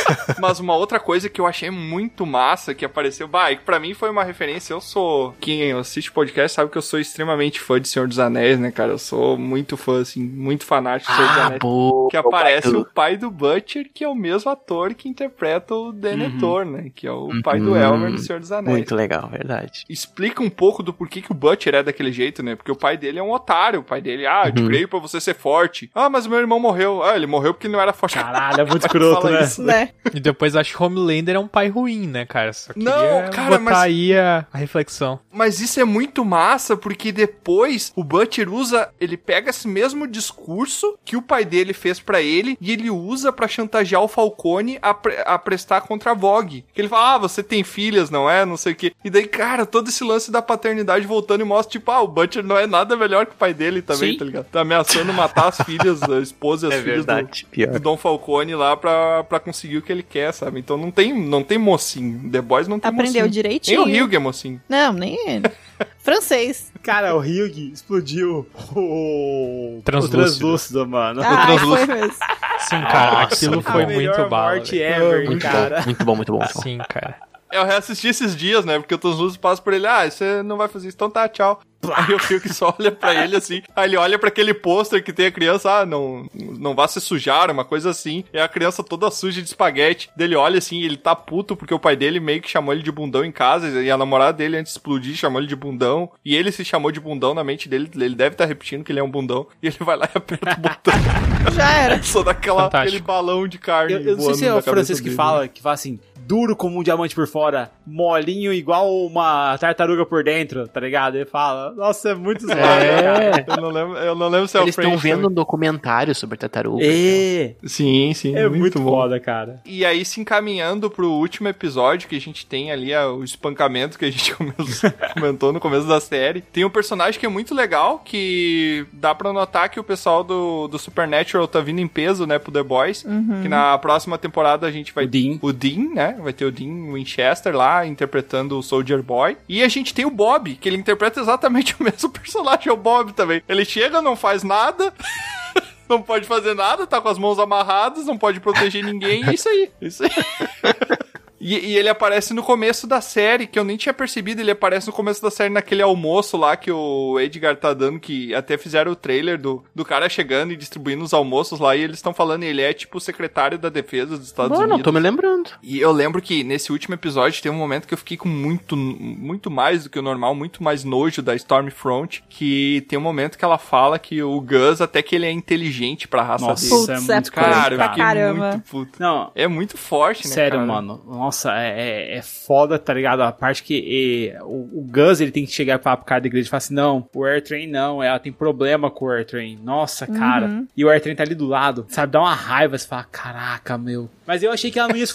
Mas 0.39 0.59
uma 0.59 0.75
outra 0.75 0.99
coisa 0.99 1.29
que 1.29 1.39
eu 1.39 1.45
achei 1.47 1.69
muito 1.69 2.25
massa 2.25 2.73
que 2.73 2.85
apareceu, 2.85 3.27
bah, 3.27 3.51
e 3.51 3.57
que 3.57 3.63
pra 3.63 3.79
mim 3.79 3.93
foi 3.93 4.09
uma 4.09 4.23
referência. 4.23 4.73
Eu 4.73 4.81
sou. 4.81 5.33
Quem 5.39 5.71
assiste 5.73 6.11
podcast 6.11 6.55
sabe 6.55 6.71
que 6.71 6.77
eu 6.77 6.81
sou 6.81 6.99
extremamente 6.99 7.59
fã 7.59 7.79
de 7.79 7.87
Senhor 7.87 8.07
dos 8.07 8.19
Anéis, 8.19 8.59
né, 8.59 8.71
cara? 8.71 8.91
Eu 8.91 8.97
sou 8.99 9.37
muito 9.37 9.75
fã, 9.77 10.01
assim, 10.01 10.21
muito 10.23 10.65
fanático 10.65 11.11
de 11.11 11.17
Senhor 11.17 11.27
dos 11.29 11.37
Ah, 11.37 11.45
Anéis. 11.47 11.59
boa. 11.59 12.09
Que 12.09 12.17
aparece 12.17 12.69
o 12.69 12.85
pai 12.85 13.17
do 13.17 13.29
Butcher, 13.31 13.89
que 13.93 14.03
é 14.03 14.07
o 14.07 14.15
mesmo 14.15 14.49
ator 14.51 14.93
que 14.93 15.09
interpreta 15.09 15.73
o 15.75 15.91
Denethor, 15.91 16.65
né? 16.65 16.91
Que 16.95 17.07
é 17.07 17.11
o 17.11 17.29
pai 17.43 17.59
do 17.59 17.71
Uhum. 17.71 17.77
Elmer 17.77 18.11
do 18.11 18.17
Senhor 18.19 18.39
dos 18.39 18.51
Anéis. 18.51 18.75
Muito 18.77 18.95
legal, 18.95 19.27
verdade. 19.29 19.83
Explica 19.89 20.41
um 20.43 20.49
pouco 20.49 20.81
do 20.83 20.93
porquê 20.93 21.21
que 21.21 21.31
o 21.31 21.35
Butcher 21.35 21.75
é 21.75 21.83
daquele 21.83 22.11
jeito, 22.11 22.41
né? 22.43 22.55
Porque 22.55 22.71
o 22.71 22.75
pai 22.75 22.97
dele 22.97 23.19
é 23.19 23.23
um 23.23 23.31
otário. 23.31 23.79
O 23.79 23.83
pai 23.83 24.01
dele, 24.01 24.25
ah, 24.25 24.43
eu 24.45 24.51
te 24.53 24.61
Uhum. 24.61 24.67
criei 24.67 24.87
pra 24.87 24.99
você 24.99 25.19
ser 25.19 25.33
forte. 25.35 25.89
Ah, 25.93 26.09
mas 26.09 26.25
o 26.25 26.29
meu 26.29 26.39
irmão 26.39 26.59
morreu. 26.59 27.03
Ah, 27.03 27.15
ele 27.15 27.27
morreu 27.27 27.53
porque 27.53 27.67
ele 27.67 27.73
não 27.73 27.81
era 27.81 27.93
forte. 27.93 28.15
Caralho, 28.15 28.61
é 28.61 28.65
muito 28.65 28.85
escroto, 28.85 29.27
né? 29.29 29.43
isso. 29.43 29.61
né? 29.63 29.89
E 30.13 30.19
depois 30.19 30.55
acho 30.55 30.75
que 30.75 30.81
Homelander 30.83 31.35
é 31.35 31.39
um 31.39 31.47
pai 31.47 31.67
ruim, 31.69 32.07
né, 32.07 32.25
cara? 32.25 32.53
Só 32.53 32.73
queria 32.73 32.89
Não, 32.89 33.29
cara, 33.31 33.49
botar 33.57 33.59
mas- 33.59 33.77
aí 33.79 34.15
a, 34.17 34.45
a 34.53 34.57
reflexão. 34.57 35.19
Mas 35.31 35.59
isso 35.59 35.79
é 35.79 35.83
muito 35.83 36.23
massa, 36.23 36.77
porque 36.77 37.11
depois 37.11 37.91
o 37.95 38.03
Butcher 38.03 38.51
usa, 38.53 38.89
ele 38.99 39.17
pega 39.17 39.49
esse 39.49 39.67
mesmo 39.67 40.07
discurso 40.07 40.97
que 41.03 41.15
o 41.17 41.21
pai 41.21 41.43
dele 41.45 41.73
fez 41.73 41.99
pra 41.99 42.21
ele 42.21 42.57
e 42.61 42.71
ele 42.71 42.89
usa 42.89 43.31
pra 43.31 43.47
chantagear 43.47 44.01
o 44.01 44.07
Falcone 44.07 44.77
a, 44.81 44.93
pre- 44.93 45.21
a 45.25 45.37
prestar 45.37 45.81
contra 45.81 46.11
a 46.11 46.13
Vogue. 46.13 46.63
Que 46.73 46.81
ele 46.81 46.87
fala, 46.87 47.15
ah, 47.15 47.17
você 47.17 47.41
tem 47.43 47.63
filhas, 47.63 48.09
não 48.09 48.29
é? 48.29 48.45
Não 48.45 48.57
sei 48.57 48.73
o 48.73 48.75
quê. 48.75 48.93
E 49.03 49.09
daí, 49.09 49.27
cara, 49.27 49.65
todo 49.65 49.89
esse 49.89 50.03
lance 50.03 50.31
da 50.31 50.41
paternidade 50.41 51.05
voltando 51.07 51.41
e 51.41 51.45
mostra, 51.45 51.71
tipo, 51.71 51.91
ah, 51.91 52.01
o 52.01 52.07
Butcher 52.07 52.43
não 52.43 52.57
é 52.57 52.67
nada 52.67 52.95
melhor 52.95 53.25
que 53.25 53.33
o 53.33 53.37
pai 53.37 53.53
dele 53.53 53.81
também, 53.81 54.13
Sim. 54.13 54.17
tá 54.19 54.25
ligado? 54.25 54.45
Tá 54.45 54.61
ameaçando 54.61 55.11
matar 55.13 55.47
as 55.49 55.57
filhas, 55.61 56.01
a 56.03 56.19
esposa 56.19 56.67
e 56.67 56.69
as 56.73 56.79
É 56.79 56.81
filhas 56.83 57.05
do, 57.05 57.13
verdade. 57.13 57.45
Pior. 57.51 57.71
do 57.73 57.79
Dom 57.79 57.97
Falcone 57.97 58.55
lá 58.55 58.75
pra, 58.77 59.23
pra 59.23 59.39
conseguir 59.39 59.77
o 59.77 59.81
que 59.81 59.91
ele 59.95 60.03
quer, 60.03 60.31
sabe? 60.33 60.59
Então 60.59 60.77
não 60.77 60.91
tem, 60.91 61.13
não 61.13 61.43
tem 61.43 61.57
mocinho. 61.57 62.29
The 62.31 62.41
Boys 62.41 62.67
não 62.67 62.79
tem 62.79 62.89
Aprendeu 62.89 63.21
mocinho. 63.23 63.29
direitinho. 63.29 63.85
Nem 63.85 64.01
o 64.01 64.05
Hugh 64.05 64.13
é 64.15 64.19
mocinho. 64.19 64.61
Não, 64.69 64.93
nem 64.93 65.17
ele. 65.29 65.49
Francês. 65.99 66.71
Cara, 66.83 67.15
o 67.15 67.19
Hyug 67.19 67.71
explodiu 67.73 68.47
o... 68.75 69.81
Translúcido. 69.83 70.17
o 70.17 70.21
translúcido, 70.21 70.87
mano. 70.87 71.21
Ah, 71.23 71.57
foi 71.57 71.85
mesmo. 71.87 72.13
Sim, 72.59 72.81
cara, 72.81 73.11
Nossa, 73.11 73.23
aquilo 73.35 73.61
foi 73.61 73.85
muito 73.87 74.15
bala. 74.29 74.53
morte 74.55 74.77
ever, 74.77 75.25
Muito 75.25 75.41
cara. 75.41 75.77
bom, 75.79 75.85
muito 75.85 76.05
bom, 76.05 76.15
muito 76.15 76.31
bom. 76.33 76.39
muito 76.39 76.53
bom. 76.53 76.61
Sim, 76.61 76.77
cara. 76.87 77.15
Eu 77.55 77.65
reassisti 77.65 78.07
esses 78.07 78.35
dias, 78.35 78.65
né? 78.65 78.77
Porque 78.79 78.93
o 78.93 78.97
Translúcido 78.97 79.39
passa 79.39 79.61
por 79.61 79.73
ele, 79.73 79.87
ah, 79.87 80.09
você 80.09 80.43
não 80.43 80.57
vai 80.57 80.67
fazer 80.67 80.87
isso, 80.87 80.97
então 80.97 81.09
tá, 81.09 81.27
tchau. 81.27 81.61
Aí 81.93 82.11
eu 82.11 82.19
fico 82.19 82.47
que 82.47 82.53
só 82.53 82.75
olha 82.79 82.91
pra 82.91 83.13
ele 83.23 83.35
assim, 83.35 83.61
aí 83.75 83.89
ele 83.89 83.97
olha 83.97 84.17
pra 84.17 84.29
aquele 84.29 84.53
pôster 84.53 85.03
que 85.03 85.13
tem 85.13 85.27
a 85.27 85.31
criança, 85.31 85.71
ah, 85.71 85.85
não, 85.85 86.27
não 86.33 86.73
vá 86.73 86.87
se 86.87 86.99
sujar, 86.99 87.51
uma 87.51 87.63
coisa 87.63 87.89
assim. 87.89 88.23
E 88.33 88.39
a 88.39 88.47
criança 88.47 88.83
toda 88.83 89.11
suja 89.11 89.41
de 89.41 89.47
espaguete. 89.47 90.09
Dele 90.15 90.35
olha 90.35 90.57
assim, 90.57 90.81
ele 90.81 90.97
tá 90.97 91.15
puto 91.15 91.55
porque 91.55 91.73
o 91.73 91.79
pai 91.79 91.95
dele 91.95 92.19
meio 92.19 92.41
que 92.41 92.49
chamou 92.49 92.73
ele 92.73 92.83
de 92.83 92.91
bundão 92.91 93.23
em 93.23 93.31
casa, 93.31 93.81
e 93.81 93.91
a 93.91 93.97
namorada 93.97 94.33
dele 94.37 94.57
antes 94.57 94.73
de 94.73 94.79
explodir 94.79 95.15
chamou 95.15 95.39
ele 95.39 95.47
de 95.47 95.55
bundão. 95.55 96.09
E 96.23 96.35
ele 96.35 96.51
se 96.51 96.65
chamou 96.65 96.91
de 96.91 96.99
bundão 96.99 97.33
na 97.33 97.43
mente 97.43 97.69
dele, 97.69 97.89
ele 97.95 98.15
deve 98.15 98.33
estar 98.33 98.45
repetindo 98.45 98.83
que 98.83 98.91
ele 98.91 98.99
é 98.99 99.03
um 99.03 99.11
bundão. 99.11 99.47
E 99.61 99.67
ele 99.67 99.77
vai 99.79 99.97
lá 99.97 100.09
e 100.13 100.17
aperta 100.17 100.53
o 100.53 100.61
botão. 100.61 100.93
Já 101.53 101.71
era. 101.71 102.01
Só 102.01 102.23
daquela, 102.23 102.63
Fantástico. 102.63 102.95
aquele 102.95 103.03
balão 103.03 103.47
de 103.47 103.57
carne. 103.57 103.93
Eu, 103.93 104.01
eu 104.01 104.17
não 104.17 104.23
sei 104.23 104.33
se 104.33 104.45
é 104.45 104.53
o 104.53 104.61
francês 104.61 104.99
cabeça 104.99 105.03
que 105.03 105.09
dele. 105.09 105.15
fala, 105.15 105.47
que 105.47 105.61
fala 105.61 105.75
assim, 105.75 105.99
duro 106.25 106.55
como 106.55 106.79
um 106.79 106.83
diamante 106.83 107.13
por 107.13 107.27
fora, 107.27 107.71
molinho 107.85 108.51
igual 108.51 108.89
uma 109.05 109.57
tartaruga 109.57 110.05
por 110.05 110.23
dentro, 110.23 110.67
tá 110.67 110.79
ligado? 110.79 111.15
Ele 111.15 111.25
fala, 111.25 111.71
nossa, 111.75 112.09
é 112.09 112.15
muito 112.15 112.41
zoado, 112.45 112.59
cara. 112.59 113.45
Eu 113.47 113.61
não 113.61 113.69
lembro, 113.69 113.97
eu 113.97 114.15
não 114.15 114.27
lembro 114.29 114.47
se 114.47 114.57
é 114.57 114.61
Eles 114.61 114.73
o 114.73 114.75
French 114.75 114.95
estão 114.95 115.01
vendo 115.01 115.15
também. 115.21 115.31
um 115.31 115.33
documentário 115.33 116.15
sobre 116.15 116.37
tartaruga. 116.37 116.83
É, 116.83 117.55
Sim, 117.63 118.13
sim. 118.13 118.35
é 118.35 118.47
muito, 118.49 118.81
foda, 118.81 119.19
cara. 119.19 119.61
E 119.65 119.85
aí, 119.85 120.03
se 120.03 120.19
encaminhando 120.19 120.89
pro 120.89 121.09
último 121.11 121.47
episódio, 121.47 122.07
que 122.09 122.15
a 122.15 122.21
gente 122.21 122.45
tem 122.45 122.71
ali 122.71 122.93
ah, 122.93 123.09
o 123.09 123.23
espancamento 123.23 123.97
que 123.97 124.05
a 124.05 124.11
gente 124.11 124.33
comentou 125.13 125.53
no 125.53 125.59
começo 125.59 125.87
da 125.87 125.99
série, 125.99 126.41
tem 126.41 126.65
um 126.65 126.69
personagem 126.69 127.19
que 127.19 127.25
é 127.25 127.29
muito 127.29 127.53
legal, 127.53 127.99
que 128.03 128.85
dá 128.91 129.13
pra 129.13 129.31
notar 129.31 129.69
que 129.69 129.79
o 129.79 129.83
pessoal 129.83 130.23
do, 130.23 130.67
do 130.67 130.77
Supernatural 130.79 131.47
tá 131.47 131.59
vindo 131.59 131.79
em 131.79 131.87
peso, 131.87 132.25
né, 132.25 132.39
pro 132.39 132.51
The 132.51 132.63
Boys, 132.63 133.03
que 133.41 133.47
na 133.47 133.77
próxima 133.77 134.17
temporada 134.17 134.65
a 134.67 134.71
gente 134.71 134.93
vai... 134.93 135.05
O 135.05 135.07
Dean. 135.07 135.37
O 135.41 135.53
Dean, 135.53 135.93
né, 135.93 136.14
vai 136.21 136.33
ter 136.33 136.45
o 136.45 136.51
Dean 136.51 136.93
Winchester 136.93 137.55
lá, 137.55 137.85
interpretando 137.85 138.57
o 138.57 138.63
Soldier 138.63 139.01
Boy. 139.01 139.37
E 139.47 139.63
a 139.63 139.67
gente 139.67 139.93
tem 139.93 140.05
o 140.05 140.11
Bob, 140.11 140.55
que 140.55 140.67
ele 140.67 140.77
interpreta 140.77 141.19
exatamente 141.19 141.75
o 141.79 141.83
mesmo 141.83 142.09
personagem, 142.09 142.69
é 142.69 142.71
o 142.71 142.77
Bob 142.77 143.13
também. 143.13 143.41
Ele 143.47 143.65
chega, 143.65 144.01
não 144.01 144.15
faz 144.15 144.43
nada... 144.43 144.93
Não 145.87 146.01
pode 146.01 146.25
fazer 146.25 146.55
nada, 146.55 146.87
tá 146.87 146.99
com 146.99 147.09
as 147.09 147.17
mãos 147.19 147.37
amarradas, 147.37 148.07
não 148.07 148.17
pode 148.17 148.39
proteger 148.39 148.83
ninguém, 148.83 149.23
é 149.23 149.35
isso 149.35 149.47
aí. 149.47 149.69
é 149.79 149.85
Isso 149.85 150.03
aí. 150.03 150.09
E, 151.39 151.53
e 151.71 151.77
ele 151.77 151.89
aparece 151.89 152.33
no 152.33 152.41
começo 152.41 152.87
da 152.87 153.01
série, 153.01 153.45
que 153.47 153.59
eu 153.59 153.63
nem 153.63 153.75
tinha 153.77 153.93
percebido, 153.93 154.39
ele 154.41 154.51
aparece 154.51 154.87
no 154.87 154.93
começo 154.93 155.21
da 155.21 155.29
série 155.29 155.49
naquele 155.53 155.81
almoço 155.81 156.37
lá 156.37 156.55
que 156.55 156.71
o 156.71 157.19
Edgar 157.19 157.55
tá 157.57 157.73
dando, 157.73 157.99
que 157.99 158.33
até 158.33 158.57
fizeram 158.57 158.91
o 158.91 158.95
trailer 158.95 159.37
do, 159.37 159.63
do 159.73 159.83
cara 159.83 160.07
chegando 160.09 160.53
e 160.53 160.55
distribuindo 160.57 161.03
os 161.03 161.13
almoços 161.13 161.59
lá, 161.59 161.75
e 161.75 161.81
eles 161.81 161.97
estão 161.97 162.13
falando, 162.13 162.43
ele 162.43 162.61
é 162.61 162.73
tipo 162.73 162.97
o 162.97 163.01
secretário 163.01 163.57
da 163.57 163.69
defesa 163.69 164.17
dos 164.17 164.25
Estados 164.27 164.51
Mano, 164.51 164.61
Unidos. 164.63 164.77
não 164.77 164.83
tô 164.83 164.91
me 164.91 164.99
lembrando. 164.99 165.49
E 165.61 165.79
eu 165.79 165.91
lembro 165.91 166.21
que 166.21 166.43
nesse 166.43 166.71
último 166.71 166.95
episódio 166.95 167.41
tem 167.41 167.51
um 167.51 167.55
momento 167.55 167.87
que 167.87 167.93
eu 167.93 167.97
fiquei 167.97 168.17
com 168.17 168.29
muito, 168.29 168.75
muito 168.77 169.51
mais 169.51 169.83
do 169.83 169.89
que 169.89 169.99
o 169.99 170.01
normal, 170.01 170.33
muito 170.33 170.63
mais 170.63 170.83
nojo 170.83 171.21
da 171.21 171.35
Stormfront, 171.35 172.23
que 172.29 172.85
tem 172.87 172.97
um 172.97 173.01
momento 173.01 173.37
que 173.37 173.45
ela 173.45 173.57
fala 173.57 173.99
que 173.99 174.21
o 174.23 174.39
Gus, 174.39 174.81
até 174.81 175.01
que 175.01 175.15
ele 175.15 175.25
é 175.25 175.31
inteligente 175.31 176.07
pra 176.07 176.21
raça 176.21 176.45
Nossa, 176.45 176.63
dele. 176.63 176.75
é 176.75 176.95
Putz, 176.95 177.07
muito 177.07 177.27
é 177.27 177.31
Cara, 177.31 177.75
eu 177.75 177.81
fiquei 177.81 178.03
caramba. 178.03 178.49
muito 178.51 178.69
puto. 178.69 178.99
Não, 179.01 179.31
É 179.35 179.47
muito 179.47 179.77
forte, 179.77 180.27
né, 180.27 180.33
Sério, 180.33 180.59
cara? 180.59 180.65
mano. 180.71 181.01
Nossa, 181.25 181.51
é, 181.57 182.13
é, 182.13 182.17
é 182.17 182.21
foda, 182.21 182.77
tá 182.77 182.93
ligado? 182.93 183.21
A 183.21 183.31
parte 183.31 183.63
que 183.63 183.73
e, 183.75 184.33
o, 184.43 184.79
o 184.79 184.87
Gus, 184.87 185.19
ele 185.19 185.31
tem 185.31 185.43
que 185.43 185.51
chegar 185.51 185.79
e 185.79 185.81
falar 185.81 185.97
pro 185.97 186.05
cara 186.05 186.21
da 186.21 186.27
igreja 186.27 186.47
e 186.47 186.49
falar 186.49 186.59
assim, 186.59 186.75
não, 186.75 187.07
o 187.15 187.25
Airtrain 187.25 187.67
não, 187.67 188.03
ela 188.03 188.19
tem 188.19 188.31
problema 188.31 188.91
com 188.91 189.05
o 189.05 189.09
Airtrain. 189.11 189.57
Nossa, 189.63 190.05
cara. 190.05 190.45
Uhum. 190.45 190.67
E 190.77 190.85
o 190.85 190.89
Airtrain 190.89 191.15
tá 191.15 191.23
ali 191.23 191.33
do 191.33 191.47
lado, 191.47 191.85
sabe? 191.89 192.11
Dá 192.11 192.19
uma 192.19 192.35
raiva, 192.35 192.77
você 192.77 192.87
fala, 192.87 193.05
caraca, 193.05 193.75
meu. 193.75 194.07
Mas 194.27 194.43
eu 194.43 194.51
achei 194.51 194.69
que 194.69 194.77
ela 194.77 194.89
não 194.89 194.95
ia... 194.95 195.05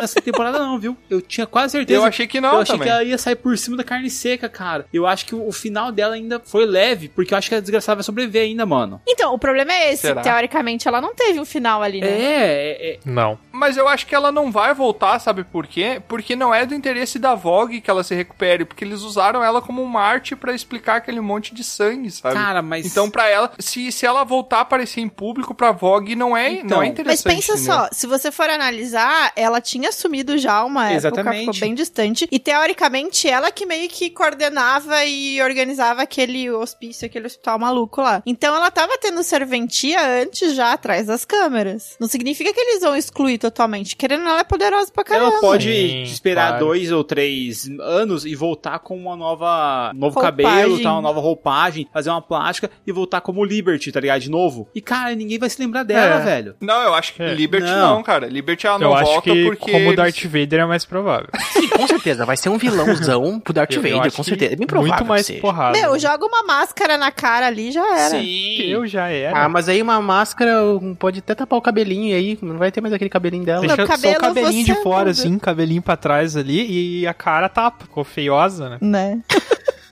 Essa 0.00 0.20
temporada 0.20 0.58
não, 0.58 0.78
viu? 0.78 0.96
Eu 1.08 1.20
tinha 1.20 1.46
quase 1.46 1.72
certeza. 1.72 2.00
Eu 2.00 2.04
achei 2.04 2.26
que 2.26 2.40
não 2.40 2.54
Eu 2.54 2.60
achei 2.60 2.74
também. 2.74 2.88
que 2.88 2.92
ela 2.92 3.04
ia 3.04 3.18
sair 3.18 3.36
por 3.36 3.56
cima 3.56 3.76
da 3.76 3.84
carne 3.84 4.10
seca, 4.10 4.48
cara. 4.48 4.86
Eu 4.92 5.06
acho 5.06 5.24
que 5.26 5.34
o, 5.34 5.46
o 5.46 5.52
final 5.52 5.92
dela 5.92 6.14
ainda 6.14 6.40
foi 6.40 6.66
leve, 6.66 7.08
porque 7.08 7.32
eu 7.34 7.38
acho 7.38 7.48
que 7.48 7.54
a 7.54 7.60
desgraçada 7.60 7.96
vai 7.96 8.04
sobreviver 8.04 8.42
ainda, 8.42 8.66
mano. 8.66 9.00
Então, 9.06 9.34
o 9.34 9.38
problema 9.38 9.72
é 9.72 9.92
esse. 9.92 10.02
Será? 10.02 10.22
Teoricamente, 10.22 10.86
ela 10.86 11.00
não 11.00 11.14
teve 11.14 11.40
um 11.40 11.44
final 11.44 11.82
ali, 11.82 12.00
né? 12.00 12.08
É, 12.08 12.22
é, 12.22 12.92
é, 12.94 12.98
Não. 13.04 13.38
Mas 13.52 13.76
eu 13.76 13.88
acho 13.88 14.06
que 14.06 14.14
ela 14.14 14.32
não 14.32 14.50
vai 14.50 14.72
voltar, 14.74 15.11
sabe 15.18 15.44
por 15.44 15.66
quê? 15.66 16.00
Porque 16.08 16.34
não 16.36 16.54
é 16.54 16.64
do 16.66 16.74
interesse 16.74 17.18
da 17.18 17.34
Vogue 17.34 17.80
que 17.80 17.90
ela 17.90 18.02
se 18.04 18.14
recupere, 18.14 18.64
porque 18.64 18.84
eles 18.84 19.02
usaram 19.02 19.42
ela 19.42 19.60
como 19.62 19.82
uma 19.82 20.00
arte 20.00 20.34
pra 20.36 20.54
explicar 20.54 20.96
aquele 20.96 21.20
monte 21.20 21.54
de 21.54 21.62
sangue, 21.64 22.10
sabe? 22.10 22.34
Cara, 22.34 22.62
mas- 22.62 22.86
Então 22.86 23.10
pra 23.10 23.28
ela, 23.28 23.52
se, 23.58 23.90
se 23.92 24.04
ela 24.06 24.24
voltar 24.24 24.58
a 24.58 24.60
aparecer 24.62 25.00
em 25.00 25.08
público 25.08 25.54
pra 25.54 25.72
Vogue, 25.72 26.14
não 26.16 26.36
é, 26.36 26.50
Então. 26.52 26.78
não 26.78 26.82
é 26.82 26.86
Mas 26.86 26.90
interessante. 26.92 27.34
pensa 27.36 27.52
entendeu? 27.52 27.74
só, 27.74 27.88
se 27.92 28.06
você 28.06 28.30
for 28.30 28.48
analisar, 28.48 29.32
ela 29.36 29.60
tinha 29.60 29.90
sumido 29.92 30.36
já 30.38 30.64
uma 30.64 30.84
época, 30.90 30.96
Exatamente. 31.08 31.38
ficou 31.46 31.60
bem 31.60 31.74
distante. 31.74 32.28
E 32.30 32.38
teoricamente, 32.38 33.28
ela 33.28 33.50
que 33.50 33.66
meio 33.66 33.88
que 33.88 34.10
coordenava 34.10 35.04
e 35.04 35.40
organizava 35.42 36.02
aquele 36.02 36.50
hospício, 36.50 37.06
aquele 37.06 37.26
hospital 37.26 37.58
maluco 37.58 38.00
lá. 38.00 38.22
Então 38.26 38.54
ela 38.54 38.70
tava 38.70 38.96
tendo 38.98 39.22
serventia 39.22 40.00
antes 40.22 40.54
já 40.54 40.72
atrás 40.72 41.06
das 41.06 41.24
câmeras. 41.24 41.96
Não 42.00 42.08
significa 42.08 42.52
que 42.52 42.60
eles 42.60 42.80
vão 42.82 42.96
excluir 42.96 43.38
totalmente. 43.38 43.96
Querendo 43.96 44.26
ela 44.28 44.40
é 44.40 44.44
poderosa 44.44 44.90
pra 44.92 45.01
caramba. 45.04 45.30
Ela 45.32 45.40
pode 45.40 45.64
Sim, 45.72 46.02
esperar 46.02 46.48
claro. 46.50 46.64
dois 46.66 46.92
ou 46.92 47.02
três 47.04 47.68
anos 47.80 48.24
e 48.24 48.34
voltar 48.34 48.78
com 48.78 48.96
uma 48.96 49.16
nova. 49.16 49.90
um 49.94 49.98
novo 49.98 50.20
Roupagem. 50.20 50.44
cabelo, 50.54 50.82
tá? 50.82 50.92
Uma 50.92 51.02
nova 51.02 51.20
roupagem, 51.20 51.86
fazer 51.92 52.10
uma 52.10 52.22
plástica 52.22 52.70
e 52.86 52.92
voltar 52.92 53.20
como 53.20 53.44
Liberty, 53.44 53.90
tá 53.92 54.00
ligado? 54.00 54.20
De 54.20 54.30
novo. 54.30 54.68
E, 54.74 54.80
cara, 54.80 55.14
ninguém 55.14 55.38
vai 55.38 55.48
se 55.50 55.60
lembrar 55.60 55.82
dela, 55.82 56.16
É. 56.16 56.24
velho. 56.24 56.54
Não, 56.60 56.82
eu 56.82 56.94
acho 56.94 57.14
que 57.14 57.22
É. 57.22 57.34
Liberty 57.34 57.66
Não. 57.66 57.96
não. 57.96 58.02
cara. 58.02 58.26
Liberty 58.26 58.66
ela 58.66 58.78
não 58.78 58.88
eu 58.90 58.94
acho 58.94 59.04
volta 59.12 59.30
que 59.30 59.44
porque. 59.44 59.70
como 59.72 59.76
eles- 59.84 59.96
Darth 59.96 60.22
Vader 60.24 60.60
é 60.60 60.66
mais 60.66 60.84
provável. 60.84 61.28
Sim, 61.52 61.68
com 61.68 61.86
certeza. 61.86 62.24
Vai 62.24 62.36
ser 62.36 62.48
um 62.48 62.58
vilãozão 62.58 63.38
pro 63.40 63.52
Darth 63.52 63.72
Eu- 63.72 63.78
eu 63.78 63.82
Vader, 63.82 64.06
acho 64.08 64.16
com 64.16 64.22
certeza. 64.22 64.52
É 64.52 64.56
bem 64.56 64.66
provável 64.66 64.92
Muito 64.94 65.04
mais 65.08 65.22
que 65.26 65.32
seja. 65.34 65.40
porrada. 65.40 65.78
Meu, 65.78 65.98
joga 65.98 66.24
uma 66.26 66.42
máscara 66.42 66.96
na 66.98 67.10
cara 67.10 67.46
ali 67.46 67.70
já 67.70 67.86
era. 67.98 68.10
Sim. 68.10 68.62
Eu 68.62 68.86
já 68.86 69.08
era. 69.08 69.44
Ah, 69.44 69.48
mas 69.48 69.68
aí 69.68 69.80
uma 69.82 70.00
máscara 70.00 70.52
pode 70.98 71.18
até 71.20 71.34
tapar 71.34 71.58
o 71.58 71.62
cabelinho 71.62 72.16
aí, 72.16 72.38
não 72.42 72.58
vai 72.58 72.70
ter 72.70 72.80
mais 72.80 72.92
aquele 72.92 73.10
cabelinho 73.10 73.44
dela. 73.44 73.60
Deixa 73.60 73.76
só 73.76 73.86
cabelo, 73.86 74.16
o 74.16 74.20
cabelinho 74.20 74.64
de 74.64 74.74
você 74.74 74.80
fora, 74.92 75.10
assim, 75.10 75.38
cabelinho 75.38 75.82
pra 75.82 75.96
trás 75.96 76.36
ali, 76.36 77.00
e 77.00 77.06
a 77.06 77.14
cara. 77.14 77.50
Ficou 77.78 78.04
feiosa, 78.04 78.68
né? 78.68 78.78
Né? 78.80 79.20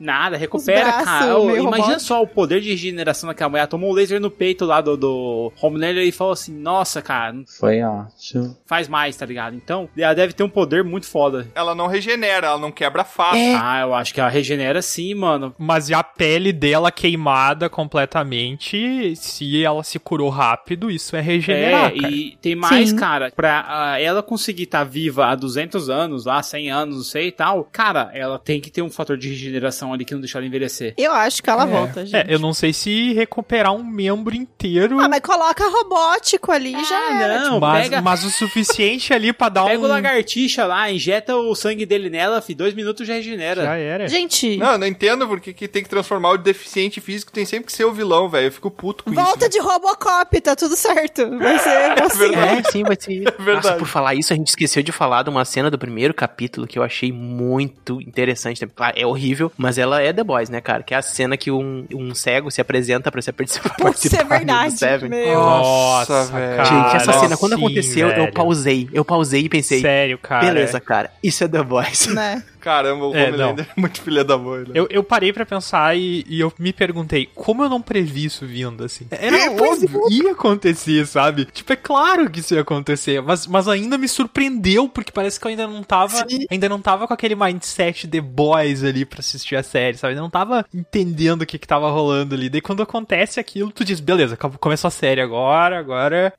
Nada, 0.01 0.37
recupera, 0.37 0.85
braços 0.87 1.05
cara. 1.05 1.61
Imagina 1.61 1.99
só 1.99 2.23
o 2.23 2.27
poder 2.27 2.61
de 2.63 2.71
regeneração 2.71 3.29
daquela 3.29 3.51
mulher. 3.51 3.67
Tomou 3.67 3.91
um 3.91 3.93
laser 3.93 4.19
no 4.19 4.31
peito 4.31 4.65
lá 4.65 4.81
do, 4.81 4.97
do 4.97 5.53
Homelander 5.61 6.03
e 6.05 6.11
falou 6.11 6.33
assim: 6.33 6.53
Nossa, 6.59 7.03
cara, 7.03 7.35
Foi 7.59 7.83
ótimo. 7.83 8.57
faz 8.67 8.89
mais, 8.89 9.15
tá 9.17 9.27
ligado? 9.27 9.55
Então, 9.55 9.89
ela 9.97 10.15
deve 10.15 10.33
ter 10.33 10.43
um 10.43 10.49
poder 10.49 10.83
muito 10.83 11.07
foda. 11.07 11.47
Ela 11.55 11.75
não 11.75 11.87
regenera, 11.87 12.47
ela 12.47 12.59
não 12.59 12.73
quebra 12.73 13.05
face. 13.05 13.39
É. 13.39 13.55
Ah, 13.55 13.81
eu 13.83 13.95
acho 13.95 14.15
que 14.15 14.21
ela 14.21 14.31
regenera 14.31 14.81
sim, 14.81 15.15
mano. 15.15 15.55
Mas 15.59 15.91
e 15.91 15.95
a 15.95 16.03
pele 16.03 16.53
dela 16.53 16.91
queimada 16.91 17.69
completamente, 17.69 19.15
se 19.17 19.63
ela 19.63 19.83
se 19.83 19.99
curou 19.99 20.29
rápido, 20.31 20.91
isso 20.91 21.15
é 21.17 21.21
regenerar, 21.21 21.93
É, 21.95 22.01
cara. 22.01 22.13
e 22.15 22.37
tem 22.41 22.55
mais, 22.55 22.91
Sim. 22.91 22.97
cara, 22.97 23.31
pra 23.35 23.65
ah, 23.69 24.01
ela 24.01 24.23
conseguir 24.23 24.65
estar 24.65 24.85
viva 24.85 25.27
há 25.27 25.35
200 25.35 25.91
anos, 25.91 26.25
lá 26.25 26.43
100 26.43 26.71
anos, 26.71 26.97
não 26.97 27.05
sei 27.05 27.29
e 27.29 27.33
tal, 27.33 27.69
cara, 27.71 28.11
ela 28.15 28.39
tem 28.39 28.61
que 28.61 28.71
ter 28.71 28.83
um 28.83 28.91
fator 28.91 29.17
de 29.17 29.29
regeneração 29.29 29.90
ali 29.93 30.05
que 30.05 30.15
não 30.15 30.21
deixa 30.21 30.39
ela 30.39 30.47
envelhecer. 30.47 30.95
Eu 30.97 31.13
acho 31.13 31.43
que 31.43 31.51
ela 31.51 31.65
volta, 31.67 32.05
gente. 32.05 32.17
É, 32.17 32.27
eu 32.29 32.39
não 32.39 32.53
sei 32.53 32.73
se 32.73 33.13
recuperar 33.13 33.73
um 33.75 33.83
membro 33.85 34.35
inteiro, 34.35 34.99
Ah, 35.01 35.09
mas 35.09 35.21
coloca 35.21 35.65
robótico 35.69 36.51
ali 36.53 36.75
e 36.75 36.85
já 36.85 37.21
era. 37.23 37.41
não, 37.41 37.61
mas, 37.61 37.83
pega, 37.89 38.03
mas 38.03 38.25
o 38.25 38.31
suficiente 38.31 39.13
ali 39.13 39.33
pra 39.33 39.49
dar 39.49 39.65
pega 39.65 39.81
um... 39.81 39.85
o 39.85 39.89
lagartixa 39.89 40.65
lá, 40.67 40.91
injeta 40.91 41.37
o 41.37 41.55
sangue 41.55 41.85
dele 41.87 42.11
nela, 42.11 42.41
fi, 42.41 42.55
dois 42.55 42.75
minutos 42.75 43.07
já 43.07 43.15
regenera. 43.15 43.63
Já 43.63 43.77
era. 43.77 44.09
Gente, 44.09 44.57
Não, 44.57 44.73
eu 44.73 44.79
não 44.79 44.87
entendo 44.87 45.27
porque 45.27 45.53
que 45.53 45.69
tem 45.69 45.83
que 45.83 45.89
transformar 45.89 46.31
o 46.31 46.39
deficiente 46.39 47.01
físico, 47.01 47.33
tem 47.33 47.45
sempre 47.45 47.67
que 47.67 47.73
ser 47.73 47.85
o 47.85 47.93
vilão, 47.93 48.29
velho. 48.29 48.47
Eu 48.47 48.53
fico 48.53 48.71
puto 48.71 49.05
com 49.05 49.13
volta 49.13 49.47
isso. 49.47 49.51
de 49.51 49.59
Robocop, 49.61 50.41
tá 50.41 50.55
tudo 50.57 50.77
certo. 50.77 51.29
Vai 51.39 51.59
ser 51.59 51.71
assim. 52.03 52.35
É, 52.35 52.63
sim, 52.71 52.83
vai 52.83 52.97
ser. 52.99 53.21
verdade. 53.39 53.67
Nossa, 53.67 53.73
por 53.75 53.87
falar 53.87 54.15
isso, 54.15 54.33
a 54.33 54.37
gente 54.37 54.49
esqueceu 54.49 54.83
de 54.83 54.93
falar 54.93 55.23
de 55.23 55.31
uma 55.31 55.45
cena 55.45 55.71
do 55.71 55.79
primeiro 55.79 56.13
capítulo 56.15 56.67
que 56.67 56.79
eu 56.79 56.83
achei 56.83 57.13
muito 57.13 58.01
interessante. 58.01 58.65
Claro, 58.67 58.95
é 58.99 59.07
horrível, 59.07 59.51
mas 59.57 59.79
ela 59.81 60.01
é 60.03 60.13
The 60.13 60.23
Boys, 60.25 60.49
né, 60.49 60.61
cara? 60.61 60.83
Que 60.83 60.95
é 60.95 60.97
a 60.97 61.03
cena 61.03 61.37
que 61.37 61.51
um, 61.51 61.87
um 61.95 62.15
cego 62.15 62.51
se 62.51 62.61
apresenta 62.61 63.11
pra 63.11 63.21
se 63.23 63.33
participar, 63.33 63.75
Putz, 63.81 64.13
é 64.13 64.25
verdade. 64.25 64.79
Seven. 64.79 65.09
Meu. 65.11 65.35
Nossa, 65.41 66.25
velho. 66.27 66.57
cara. 66.57 66.65
Gente, 66.65 66.97
essa 66.97 67.13
cena, 67.21 67.37
quando 67.37 67.57
sim, 67.57 67.59
aconteceu, 67.65 68.09
eu 68.09 68.15
velho. 68.17 68.33
pausei. 68.33 68.89
Eu 68.93 69.05
pausei 69.05 69.43
e 69.43 69.49
pensei, 69.49 69.81
Sério, 69.81 70.19
cara. 70.19 70.47
beleza, 70.47 70.81
cara, 70.81 71.11
isso 71.23 71.45
é 71.45 71.49
The 71.49 71.63
Boys. 71.63 72.07
Né? 72.09 72.43
Caramba, 72.61 73.07
o 73.07 73.15
É, 73.17 73.29
Homelander 73.29 73.67
é 73.77 73.81
muito 73.81 74.01
filha 74.03 74.23
da 74.25 74.37
mãe, 74.39 74.61
né? 74.61 74.71
Eu, 74.75 74.87
eu 74.91 75.03
parei 75.03 75.33
pra 75.33 75.47
pensar 75.47 75.97
e, 75.97 76.25
e 76.29 76.41
eu 76.41 76.53
me 76.59 76.73
perguntei, 76.73 77.29
como 77.35 77.63
eu 77.65 77.69
não 77.69 77.81
previ 77.81 78.25
isso 78.27 78.47
vindo, 78.47 78.85
assim? 78.85 79.07
Era 79.11 79.37
É, 79.37 79.51
óbvio, 79.51 80.03
ia 80.11 80.33
acontecer, 80.33 81.07
sabe? 81.07 81.47
Tipo, 81.47 81.73
é 81.73 81.77
claro 81.77 82.29
que 82.31 82.41
isso 82.41 82.55
ia 82.55 82.61
acontecer, 82.61 83.23
mas, 83.23 83.47
mas 83.47 83.67
ainda 83.69 83.97
me 83.97 84.09
surpreendeu, 84.09 84.89
porque 84.89 85.13
parece 85.13 85.39
que 85.41 85.47
eu 85.47 85.51
ainda 85.51 85.67
não 85.67 85.83
tava, 85.83 86.17
Sim. 86.29 86.47
ainda 86.51 86.69
não 86.69 86.81
tava 86.81 87.07
com 87.07 87.15
aquele 87.15 87.35
mindset 87.35 88.07
The 88.09 88.21
Boys 88.21 88.85
ali 88.85 89.05
pra 89.05 89.21
assistir 89.21 89.57
a 89.57 89.63
série, 89.63 89.97
sabe? 89.97 90.11
Ainda 90.13 90.23
não 90.23 90.31
tava 90.31 90.65
entendendo 90.75 91.43
o 91.43 91.47
que 91.47 91.59
que 91.59 91.67
tava 91.67 91.91
rolando 91.91 92.35
ali. 92.35 92.49
Daí 92.49 92.61
quando 92.61 92.83
acontece 92.83 93.41
aquilo, 93.41 93.71
tu 93.73 93.85
diz, 93.85 94.01
beleza, 94.01 94.37
começou 94.37 94.89
a 94.89 94.91
série 94.91 95.21
agora, 95.21 95.79
agora, 95.79 96.33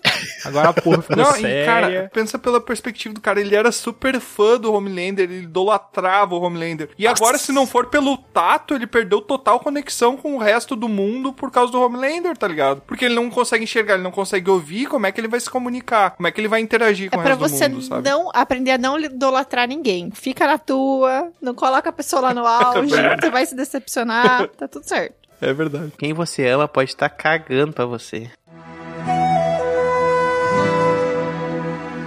agora 0.46 0.70
a 0.70 0.74
porra 0.74 1.02
ficou 1.02 1.18
Não, 1.18 1.32
séria. 1.34 1.62
e 1.62 1.66
cara, 1.66 2.12
pensa 2.14 2.38
pela 2.38 2.60
perspectiva 2.62 3.14
do 3.14 3.22
cara, 3.22 3.40
ele 3.42 3.56
era 3.56 3.72
super 3.72 4.20
fã 4.20 4.58
do 4.60 4.74
Homelander, 4.74 5.30
ele 5.30 5.44
idolatrava 5.44 6.11
o 6.36 6.42
Homelander. 6.42 6.90
E 6.98 7.08
agora, 7.08 7.38
se 7.38 7.52
não 7.52 7.66
for 7.66 7.88
pelo 7.88 8.18
tato, 8.18 8.74
ele 8.74 8.86
perdeu 8.88 9.22
total 9.22 9.60
conexão 9.60 10.16
com 10.18 10.36
o 10.36 10.38
resto 10.38 10.76
do 10.76 10.88
mundo 10.90 11.32
por 11.34 11.50
causa 11.52 11.72
do 11.72 11.82
Homelander, 11.82 12.38
tá 12.38 12.48
ligado? 12.48 12.82
Porque 12.82 13.06
ele 13.06 13.16
não 13.16 13.30
consegue 13.30 13.64
enxergar, 13.64 13.94
ele 13.96 14.04
não 14.04 14.12
consegue 14.12 14.50
ouvir, 14.50 14.88
como 14.88 15.06
é 15.08 15.12
que 15.12 15.20
ele 15.22 15.28
vai 15.28 15.40
se 15.40 15.50
comunicar? 15.50 16.12
Como 16.12 16.28
é 16.28 16.32
que 16.32 16.40
ele 16.42 16.48
vai 16.48 16.60
interagir 16.60 17.10
com 17.10 17.16
É 17.16 17.20
o 17.20 17.22
pra 17.24 17.36
resto 17.36 17.50
você 17.50 17.68
do 17.68 17.76
mundo, 17.76 17.86
sabe? 17.86 18.10
não 18.10 18.30
aprender 18.34 18.72
a 18.72 18.78
não 18.78 19.00
idolatrar 19.00 19.68
ninguém. 19.68 20.12
Fica 20.12 20.46
na 20.46 20.58
tua, 20.58 21.32
não 21.42 21.54
coloca 21.56 21.90
a 21.90 21.94
pessoa 21.94 22.22
lá 22.22 22.34
no 22.34 22.46
auge, 22.48 22.94
você 23.20 23.30
vai 23.30 23.46
se 23.46 23.56
decepcionar, 23.56 24.48
tá 24.50 24.68
tudo 24.68 24.84
certo. 24.88 25.16
É 25.42 25.52
verdade. 25.54 25.92
Quem 25.98 26.14
você 26.14 26.48
ama 26.48 26.68
pode 26.68 26.92
estar 26.92 27.10
cagando 27.10 27.74
pra 27.74 27.86
você. 27.86 28.30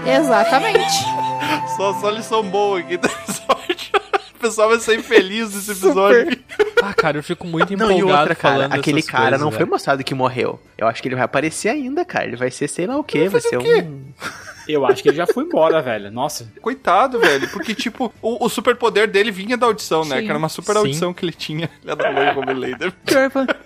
Exatamente. 0.07 1.05
Só, 1.77 1.95
só 1.95 2.11
lição 2.11 2.43
boa 2.43 2.79
aqui. 2.81 2.99
O 3.94 3.94
pessoal 4.45 4.69
vai 4.69 4.79
sair 4.79 5.03
feliz 5.03 5.55
nesse 5.55 5.71
episódio. 5.73 6.39
Ah, 6.83 6.93
cara, 6.93 7.19
eu 7.19 7.23
fico 7.23 7.47
muito 7.47 7.75
Não, 7.77 7.91
empolgado 7.91 7.99
e 7.99 8.21
outra, 8.21 8.35
cara, 8.35 8.55
falando 8.55 8.73
aquele 8.75 9.03
cara 9.03 9.23
coisas, 9.23 9.41
não 9.41 9.51
foi 9.51 9.59
velho. 9.61 9.71
mostrado 9.71 10.05
que 10.05 10.15
morreu. 10.15 10.61
Eu 10.77 10.87
acho 10.87 11.01
que 11.01 11.09
ele 11.09 11.15
vai 11.15 11.25
aparecer 11.25 11.71
ainda, 11.71 12.05
cara. 12.05 12.27
Ele 12.27 12.37
vai 12.37 12.51
ser 12.51 12.69
sei 12.69 12.87
lá 12.87 12.97
o 12.99 13.05
quê, 13.05 13.29
vai 13.29 13.41
ser 13.41 13.59
um... 13.59 14.13
Eu 14.69 14.87
acho 14.87 15.03
que 15.03 15.09
ele 15.09 15.17
já 15.17 15.27
foi 15.27 15.45
embora, 15.45 15.81
velho. 15.83 16.11
Nossa. 16.11 16.51
Coitado, 16.61 17.19
velho. 17.19 17.49
Porque, 17.51 17.75
tipo, 17.75 18.13
o, 18.21 18.45
o 18.45 18.49
superpoder 18.49 19.09
dele 19.11 19.31
vinha 19.31 19.57
da 19.57 19.67
audição, 19.67 20.05
né? 20.05 20.19
Sim. 20.19 20.25
Que 20.25 20.29
era 20.31 20.39
uma 20.39 20.49
super 20.49 20.73
Sim. 20.73 20.79
audição 20.79 21.15
que 21.15 21.25
ele 21.25 21.33
tinha. 21.33 21.71
Ele 21.85 21.95
da 21.95 22.11
mãe 22.13 22.37
Homelander. 22.37 22.93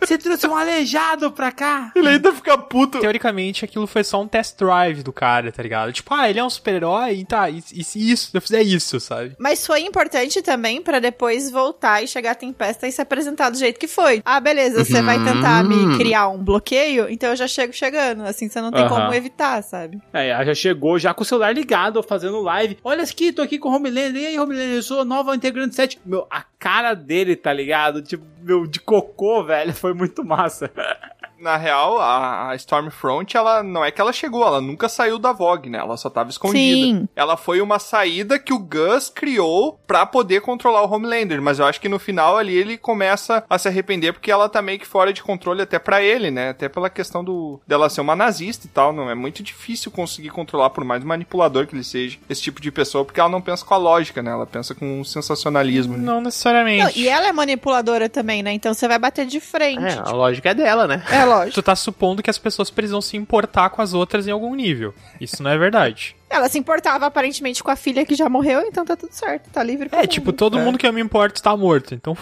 Você 0.00 0.18
trouxe 0.18 0.46
um 0.46 0.56
aleijado 0.56 1.30
pra 1.30 1.52
cá? 1.52 1.92
Ele 1.94 2.08
ainda 2.08 2.32
fica 2.32 2.56
puto. 2.58 3.00
Teoricamente, 3.00 3.64
aquilo 3.64 3.86
foi 3.86 4.02
só 4.04 4.20
um 4.20 4.26
test 4.26 4.58
drive 4.58 5.02
do 5.02 5.12
cara, 5.12 5.52
tá 5.52 5.62
ligado? 5.62 5.92
Tipo, 5.92 6.14
ah, 6.14 6.28
ele 6.28 6.38
é 6.38 6.44
um 6.44 6.50
super-herói, 6.50 7.14
e 7.14 7.24
tá, 7.24 7.48
e, 7.48 7.62
e 7.72 7.84
se 7.84 7.98
isso, 8.10 8.30
eu 8.34 8.40
fizer 8.40 8.62
isso, 8.62 8.98
sabe? 9.00 9.34
Mas 9.38 9.66
foi 9.66 9.80
importante 9.82 10.42
também 10.42 10.82
pra 10.82 10.98
depois 10.98 11.50
voltar 11.50 12.02
e 12.02 12.08
chegar 12.08 12.32
a 12.32 12.34
Tempesta 12.34 12.86
e 12.86 12.92
se 12.92 13.00
apresentar 13.00 13.50
do 13.50 13.58
jeito 13.58 13.78
que 13.78 13.88
foi. 13.88 14.22
Ah, 14.24 14.40
beleza, 14.40 14.84
você 14.84 15.00
vai 15.02 15.22
tentar 15.22 15.62
me 15.64 15.96
criar 15.96 16.28
um 16.28 16.38
bloqueio, 16.38 17.06
então 17.08 17.30
eu 17.30 17.36
já 17.36 17.46
chego 17.48 17.72
chegando. 17.72 18.22
Assim 18.24 18.48
você 18.48 18.60
não 18.60 18.70
tem 18.70 18.82
Aham. 18.82 19.02
como 19.02 19.14
evitar, 19.14 19.62
sabe? 19.62 19.98
É, 20.12 20.44
já 20.44 20.54
chegou 20.54 20.87
chegou 20.88 20.98
já 20.98 21.12
com 21.12 21.22
o 21.22 21.26
celular 21.26 21.54
ligado, 21.54 22.02
fazendo 22.02 22.40
live. 22.40 22.78
Olha 22.82 23.02
aqui, 23.02 23.32
tô 23.32 23.42
aqui 23.42 23.58
com 23.58 23.68
o 23.68 23.74
Homelander. 23.74 24.22
E 24.22 24.26
aí, 24.26 24.38
Homelander, 24.38 24.76
eu 24.76 24.82
sou 24.82 25.04
nova 25.04 25.34
integrante 25.34 25.74
7. 25.74 26.00
Meu, 26.04 26.26
a 26.30 26.42
cara 26.58 26.94
dele, 26.94 27.36
tá 27.36 27.52
ligado? 27.52 28.00
Tipo, 28.00 28.24
meu, 28.40 28.66
de 28.66 28.80
cocô, 28.80 29.44
velho, 29.44 29.74
foi 29.74 29.92
muito 29.92 30.24
massa. 30.24 30.70
Na 31.40 31.56
real, 31.56 31.98
a, 32.00 32.50
a 32.50 32.54
Stormfront, 32.56 33.36
ela 33.36 33.62
não 33.62 33.84
é 33.84 33.90
que 33.90 34.00
ela 34.00 34.12
chegou, 34.12 34.44
ela 34.46 34.60
nunca 34.60 34.88
saiu 34.88 35.18
da 35.18 35.32
Vogue, 35.32 35.70
né? 35.70 35.78
Ela 35.78 35.96
só 35.96 36.10
tava 36.10 36.30
escondida. 36.30 36.58
Sim. 36.58 37.08
Ela 37.14 37.36
foi 37.36 37.60
uma 37.60 37.78
saída 37.78 38.38
que 38.38 38.52
o 38.52 38.58
Gus 38.58 39.08
criou 39.08 39.78
pra 39.86 40.04
poder 40.04 40.40
controlar 40.40 40.82
o 40.82 40.92
Homelander, 40.92 41.40
mas 41.40 41.58
eu 41.58 41.66
acho 41.66 41.80
que 41.80 41.88
no 41.88 41.98
final 41.98 42.36
ali 42.36 42.56
ele 42.56 42.76
começa 42.76 43.44
a 43.48 43.56
se 43.58 43.68
arrepender 43.68 44.12
porque 44.12 44.30
ela 44.30 44.48
tá 44.48 44.60
meio 44.60 44.78
que 44.78 44.86
fora 44.86 45.12
de 45.12 45.22
controle 45.22 45.62
até 45.62 45.78
pra 45.78 46.02
ele, 46.02 46.30
né? 46.30 46.50
Até 46.50 46.68
pela 46.68 46.90
questão 46.90 47.22
do 47.22 47.60
dela 47.66 47.88
ser 47.88 48.00
uma 48.00 48.16
nazista 48.16 48.66
e 48.66 48.70
tal, 48.70 48.92
não 48.92 49.08
é 49.08 49.14
muito 49.14 49.42
difícil 49.42 49.90
conseguir 49.90 50.30
controlar 50.30 50.70
por 50.70 50.84
mais 50.84 51.04
manipulador 51.04 51.66
que 51.66 51.74
ele 51.74 51.84
seja 51.84 52.18
esse 52.28 52.42
tipo 52.42 52.60
de 52.60 52.70
pessoa, 52.72 53.04
porque 53.04 53.20
ela 53.20 53.28
não 53.28 53.40
pensa 53.40 53.64
com 53.64 53.74
a 53.74 53.78
lógica, 53.78 54.22
né? 54.22 54.30
Ela 54.30 54.46
pensa 54.46 54.74
com 54.74 55.00
o 55.00 55.04
sensacionalismo. 55.04 55.96
né? 55.96 56.02
Não 56.04 56.20
necessariamente. 56.20 56.84
Não, 56.84 56.90
e 56.96 57.08
ela 57.08 57.28
é 57.28 57.32
manipuladora 57.32 58.08
também, 58.08 58.42
né? 58.42 58.52
Então 58.52 58.74
você 58.74 58.88
vai 58.88 58.98
bater 58.98 59.26
de 59.26 59.40
frente. 59.40 59.84
É, 59.84 59.98
a 60.04 60.10
lógica 60.12 60.50
é 60.50 60.54
dela, 60.54 60.86
né? 60.86 61.02
É 61.10 61.24
lógico. 61.28 61.54
Tu 61.54 61.62
tá 61.62 61.76
supondo 61.76 62.22
que 62.22 62.30
as 62.30 62.38
pessoas 62.38 62.70
precisam 62.70 63.00
se 63.00 63.16
importar 63.16 63.70
com 63.70 63.80
as 63.82 63.94
outras 63.94 64.26
em 64.26 64.30
algum 64.30 64.54
nível. 64.54 64.94
Isso 65.20 65.42
não 65.42 65.50
é 65.50 65.58
verdade. 65.58 66.16
Ela 66.30 66.46
se 66.50 66.58
importava 66.58 67.06
aparentemente 67.06 67.62
com 67.64 67.70
a 67.70 67.76
filha 67.76 68.04
que 68.04 68.14
já 68.14 68.28
morreu, 68.28 68.60
então 68.60 68.84
tá 68.84 68.94
tudo 68.94 69.12
certo, 69.12 69.48
tá 69.50 69.62
livre 69.62 69.88
É, 69.90 69.96
mundo. 69.96 70.06
tipo, 70.08 70.30
todo 70.30 70.58
mundo 70.58 70.76
que 70.76 70.86
eu 70.86 70.92
me 70.92 71.00
importo 71.00 71.36
está 71.36 71.56
morto. 71.56 71.94
Então. 71.94 72.14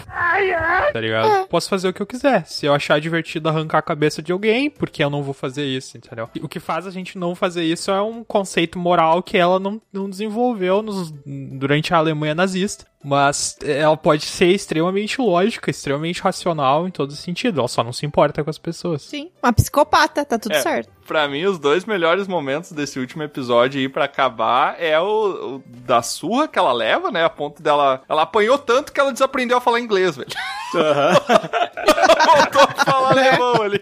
Tá 0.93 0.99
ligado? 1.01 1.27
É. 1.29 1.45
Posso 1.45 1.67
fazer 1.69 1.89
o 1.89 1.93
que 1.93 2.01
eu 2.01 2.05
quiser. 2.05 2.45
Se 2.45 2.65
eu 2.65 2.73
achar 2.73 3.01
divertido 3.01 3.49
arrancar 3.49 3.79
a 3.79 3.81
cabeça 3.81 4.21
de 4.21 4.31
alguém, 4.31 4.69
porque 4.69 5.03
eu 5.03 5.09
não 5.09 5.21
vou 5.23 5.33
fazer 5.33 5.65
isso, 5.65 5.97
entendeu? 5.97 6.29
O 6.41 6.47
que 6.47 6.59
faz 6.59 6.87
a 6.87 6.91
gente 6.91 7.17
não 7.17 7.35
fazer 7.35 7.63
isso 7.65 7.91
é 7.91 8.01
um 8.01 8.23
conceito 8.23 8.79
moral 8.79 9.21
que 9.21 9.37
ela 9.37 9.59
não, 9.59 9.81
não 9.91 10.09
desenvolveu 10.09 10.81
nos- 10.81 11.11
durante 11.25 11.93
a 11.93 11.97
Alemanha 11.97 12.33
nazista. 12.33 12.85
Mas 13.09 13.55
ela 13.63 13.95
pode 13.95 14.25
ser 14.25 14.47
extremamente 14.47 15.21
lógica, 15.21 15.71
extremamente 15.71 16.21
racional 16.21 16.85
em 16.85 16.91
todo 16.91 17.13
sentido. 17.13 17.59
Ela 17.61 17.67
só 17.69 17.81
não 17.81 17.93
se 17.93 18.05
importa 18.05 18.43
com 18.43 18.49
as 18.49 18.57
pessoas. 18.57 19.01
Sim, 19.03 19.31
uma 19.41 19.53
psicopata, 19.53 20.25
tá 20.25 20.37
tudo 20.37 20.53
É. 20.55 20.59
certo. 20.61 20.89
Pra 21.07 21.25
mim, 21.25 21.45
os 21.45 21.57
dois 21.57 21.85
melhores 21.85 22.27
momentos 22.27 22.73
desse 22.73 22.99
último 22.99 23.23
episódio 23.23 23.79
aí 23.79 23.87
pra 23.87 24.03
acabar 24.03 24.75
é 24.77 24.99
o, 24.99 25.55
o 25.55 25.63
da 25.65 26.01
surra 26.01 26.49
que 26.49 26.59
ela 26.59 26.73
leva, 26.73 27.09
né? 27.09 27.23
A 27.23 27.29
ponto 27.29 27.63
dela. 27.63 28.01
Ela 28.09 28.23
apanhou 28.23 28.57
tanto 28.57 28.91
que 28.91 28.99
ela 28.99 29.13
desaprendeu 29.13 29.57
a 29.57 29.61
falar 29.61 29.79
inglês, 29.79 30.17
velho. 30.17 30.27
Voltou 30.75 32.61
a 32.61 32.85
falar 32.85 33.11
alemão 33.11 33.61
ali. 33.61 33.81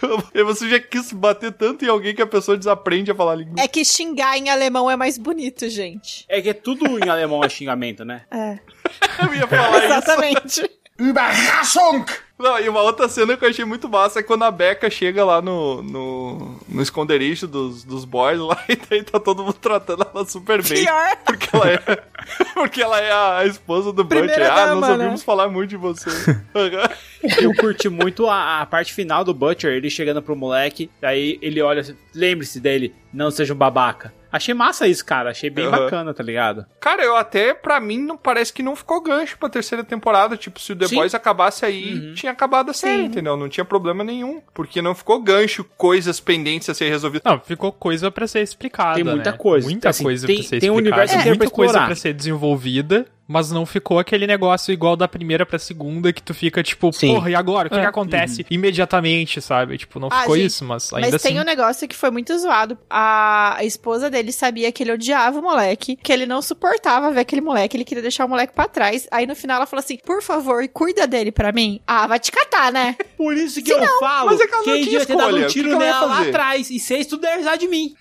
E 0.34 0.42
você 0.42 0.68
já 0.68 0.80
quis 0.80 1.12
bater 1.12 1.52
tanto 1.52 1.84
em 1.84 1.88
alguém 1.88 2.14
que 2.14 2.22
a 2.22 2.26
pessoa 2.26 2.56
desaprende 2.56 3.10
a 3.10 3.14
falar 3.14 3.34
língua. 3.34 3.54
É 3.58 3.68
que 3.68 3.84
xingar 3.84 4.36
em 4.38 4.48
alemão 4.48 4.90
é 4.90 4.96
mais 4.96 5.18
bonito, 5.18 5.68
gente. 5.68 6.24
É 6.28 6.40
que 6.40 6.48
é 6.48 6.54
tudo 6.54 6.98
em 6.98 7.08
alemão 7.08 7.42
é 7.44 7.48
xingamento, 7.48 8.04
né? 8.04 8.22
É. 8.30 8.58
Eu 9.24 9.34
ia 9.34 9.46
falar 9.46 9.78
isso. 9.78 9.86
Exatamente. 9.86 10.79
Überraschung! 11.00 12.04
Não, 12.38 12.58
e 12.58 12.68
uma 12.70 12.80
outra 12.80 13.06
cena 13.06 13.36
que 13.36 13.44
eu 13.44 13.50
achei 13.50 13.66
muito 13.66 13.86
massa 13.86 14.20
é 14.20 14.22
quando 14.22 14.44
a 14.44 14.50
Becca 14.50 14.88
chega 14.88 15.22
lá 15.24 15.42
no, 15.42 15.82
no, 15.82 16.56
no 16.66 16.82
esconderijo 16.82 17.46
dos, 17.46 17.84
dos 17.84 18.06
boys 18.06 18.38
lá 18.38 18.58
e 18.66 18.76
daí 18.76 19.02
tá 19.02 19.20
todo 19.20 19.42
mundo 19.42 19.58
tratando 19.60 20.06
ela 20.10 20.24
super 20.24 20.62
bem. 20.62 20.84
Pior. 20.84 21.16
Porque 21.24 21.48
ela 21.54 21.70
é, 21.70 21.78
porque 22.54 22.82
ela 22.82 22.98
é 22.98 23.12
a, 23.12 23.38
a 23.38 23.46
esposa 23.46 23.92
do 23.92 24.04
Butcher. 24.04 24.24
Primeira 24.24 24.52
Ah, 24.52 24.66
dama, 24.66 24.80
nós 24.80 24.90
ouvimos 24.90 25.20
né? 25.20 25.26
falar 25.26 25.48
muito 25.48 25.68
de 25.68 25.76
você. 25.76 26.08
Eu 27.42 27.54
curti 27.54 27.90
muito 27.90 28.26
a, 28.26 28.62
a 28.62 28.66
parte 28.66 28.94
final 28.94 29.22
do 29.22 29.34
Butcher, 29.34 29.72
ele 29.72 29.90
chegando 29.90 30.22
pro 30.22 30.34
moleque, 30.34 30.90
aí 31.02 31.38
ele 31.42 31.60
olha 31.60 31.82
assim, 31.82 31.96
lembre-se 32.14 32.58
dele, 32.58 32.94
não 33.12 33.30
seja 33.30 33.52
um 33.52 33.56
babaca. 33.56 34.14
Achei 34.32 34.54
massa 34.54 34.86
isso, 34.86 35.04
cara, 35.04 35.30
achei 35.30 35.50
bem 35.50 35.66
Aham. 35.66 35.78
bacana, 35.84 36.14
tá 36.14 36.22
ligado? 36.22 36.64
Cara, 36.80 37.02
eu 37.02 37.16
até, 37.16 37.52
pra 37.52 37.80
mim, 37.80 37.98
não 37.98 38.16
parece 38.16 38.52
que 38.52 38.62
não 38.62 38.76
ficou 38.76 39.00
gancho 39.02 39.36
pra 39.38 39.48
terceira 39.48 39.82
temporada. 39.82 40.36
Tipo, 40.36 40.60
se 40.60 40.72
o 40.72 40.76
The 40.76 40.86
Sim. 40.88 40.94
Boys 40.96 41.14
acabasse 41.14 41.64
aí, 41.64 42.14
tinha 42.14 42.30
acabado 42.32 42.70
a 42.70 42.74
série, 42.74 43.02
Sim. 43.02 43.04
entendeu? 43.06 43.36
Não 43.36 43.48
tinha 43.48 43.64
problema 43.64 44.04
nenhum. 44.04 44.40
Porque 44.54 44.80
não 44.80 44.94
ficou 44.94 45.20
gancho, 45.20 45.64
coisas 45.76 46.20
pendentes 46.20 46.68
a 46.68 46.74
ser 46.74 46.88
resolvidas. 46.88 47.30
Não, 47.30 47.40
ficou 47.40 47.72
coisa 47.72 48.10
pra 48.10 48.26
ser 48.26 48.40
explicada. 48.42 48.94
Tem 48.94 49.04
muita 49.04 49.32
né? 49.32 49.36
coisa. 49.36 49.66
Muita 49.66 49.88
Assim, 49.90 50.04
coisa 50.04 50.26
tem- 50.26 50.36
pra 50.36 50.44
ser 50.44 50.60
tem 50.60 50.70
um 50.70 50.74
explicada. 50.74 50.96
universo 51.02 51.14
inteiro 51.14 51.38
muita 51.38 51.44
pra 51.50 51.54
coisa 51.56 51.86
pra 51.86 51.94
ser 51.96 52.12
desenvolvida, 52.14 53.06
mas 53.32 53.50
não 53.52 53.64
ficou 53.64 54.00
aquele 54.00 54.26
negócio 54.26 54.72
igual 54.72 54.96
da 54.96 55.06
primeira 55.06 55.46
pra 55.46 55.56
segunda 55.58 56.12
que 56.12 56.20
tu 56.20 56.34
fica 56.34 56.62
tipo, 56.64 56.92
Sim. 56.92 57.14
porra, 57.14 57.30
e 57.30 57.34
agora? 57.36 57.68
O 57.68 57.70
que, 57.70 57.76
É. 57.76 57.80
que 57.82 57.86
acontece 57.86 58.44
imediatamente, 58.50 59.40
sabe? 59.40 59.78
Tipo, 59.78 60.00
não 60.00 60.08
Ah, 60.10 60.22
ficou 60.22 60.36
gente, 60.36 60.46
isso, 60.46 60.64
mas 60.64 60.92
ainda 60.92 61.06
Mas 61.06 61.14
assim. 61.14 61.28
tem 61.28 61.40
um 61.40 61.44
negócio 61.44 61.86
que 61.86 61.94
foi 61.94 62.10
muito 62.10 62.36
zoado. 62.38 62.76
A 62.90 63.58
esposa 63.62 64.10
dele 64.10 64.32
sabia 64.32 64.72
que 64.72 64.82
ele 64.82 64.92
odiava 64.92 65.38
o 65.38 65.42
moleque, 65.42 65.96
que 65.96 66.12
ele 66.12 66.26
não 66.26 66.42
suportava 66.42 67.10
ver 67.12 67.20
aquele 67.20 67.40
moleque, 67.40 67.76
ele 67.76 67.84
queria 67.84 68.02
deixar 68.02 68.24
o 68.24 68.28
moleque 68.28 68.52
pra 68.52 68.66
trás. 68.66 69.06
Aí 69.12 69.26
no 69.26 69.36
final 69.36 69.58
ela 69.58 69.66
falou 69.66 69.80
assim: 69.82 69.96
por 70.04 70.22
favor, 70.22 70.66
cuida 70.68 71.06
dele 71.06 71.30
pra 71.30 71.52
mim. 71.52 71.80
Ah, 71.86 72.06
vai 72.08 72.18
te 72.18 72.32
catar, 72.32 72.72
né? 72.72 72.96
Por 73.16 73.36
isso 73.36 73.62
que 73.62 73.70
eu 73.70 73.98
falo 74.00 74.30
mas 74.30 74.40
é 74.40 74.46
que 74.46 74.54
ela 74.54 74.62
que 74.64 74.70
não 74.70 74.74
tinha 74.76 74.84
devia 74.84 75.06
ter 75.06 75.16
dado 75.16 75.26
escolha. 75.28 75.42
um 75.42 75.44
O 75.44 75.46
que 75.46 75.52
tiro 75.52 75.68
que 75.68 75.74
ia 75.74 75.78
nela 75.78 76.06
lá 76.06 76.22
atrás, 76.22 76.70
e 76.70 77.04
tudo 77.04 77.26
herdar 77.26 77.58
de 77.58 77.68
mim. 77.68 77.94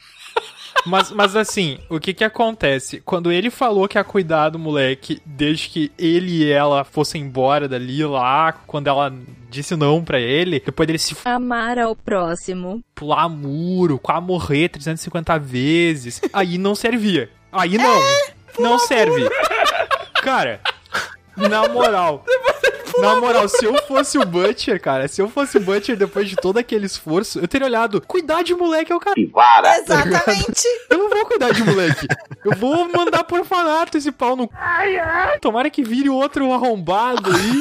Mas, 0.85 1.11
mas 1.11 1.35
assim, 1.35 1.79
o 1.89 1.99
que 1.99 2.13
que 2.13 2.23
acontece? 2.23 3.01
Quando 3.01 3.31
ele 3.31 3.49
falou 3.49 3.87
que 3.87 3.97
ia 3.97 4.03
cuidar 4.03 4.49
do 4.49 4.59
moleque 4.59 5.21
desde 5.25 5.69
que 5.69 5.91
ele 5.97 6.43
e 6.43 6.51
ela 6.51 6.83
fossem 6.83 7.21
embora 7.21 7.67
dali 7.67 8.03
lá, 8.05 8.53
quando 8.65 8.87
ela 8.87 9.13
disse 9.49 9.75
não 9.75 10.03
pra 10.03 10.19
ele, 10.19 10.59
depois 10.59 10.87
dele 10.87 10.99
se 10.99 11.15
Amar 11.25 11.77
ao 11.77 11.95
próximo. 11.95 12.81
pular 12.95 13.27
muro, 13.27 13.99
quase 13.99 14.25
morrer 14.25 14.69
350 14.69 15.37
vezes, 15.39 16.21
aí 16.31 16.57
não 16.57 16.75
servia. 16.75 17.29
Aí 17.51 17.77
não. 17.77 17.99
não 18.59 18.79
serve. 18.79 19.27
Cara, 20.21 20.61
na 21.35 21.67
moral. 21.67 22.23
Na 23.01 23.15
moral, 23.19 23.47
se 23.47 23.65
eu 23.65 23.75
fosse 23.83 24.17
o 24.17 24.25
Butcher, 24.25 24.79
cara, 24.81 25.07
se 25.07 25.21
eu 25.21 25.29
fosse 25.29 25.57
o 25.57 25.61
Butcher 25.61 25.95
depois 25.95 26.29
de 26.29 26.35
todo 26.35 26.57
aquele 26.57 26.85
esforço, 26.85 27.39
eu 27.39 27.47
teria 27.47 27.67
olhado, 27.67 28.01
cuidar 28.05 28.43
de 28.43 28.53
moleque 28.53 28.91
é 28.91 28.95
o 28.95 28.99
cara. 28.99 29.15
Exatamente. 29.79 30.63
Eu 30.89 30.97
não 30.97 31.09
vou 31.09 31.25
cuidar 31.25 31.51
de 31.53 31.63
moleque. 31.63 32.07
Eu 32.43 32.51
vou 32.57 32.87
mandar 32.91 33.23
por 33.23 33.39
orfanato 33.39 33.97
esse 33.97 34.11
pau 34.11 34.35
no. 34.35 34.49
Tomara 35.39 35.69
que 35.69 35.83
vire 35.83 36.09
outro 36.09 36.51
arrombado 36.51 37.29
aí. 37.31 37.59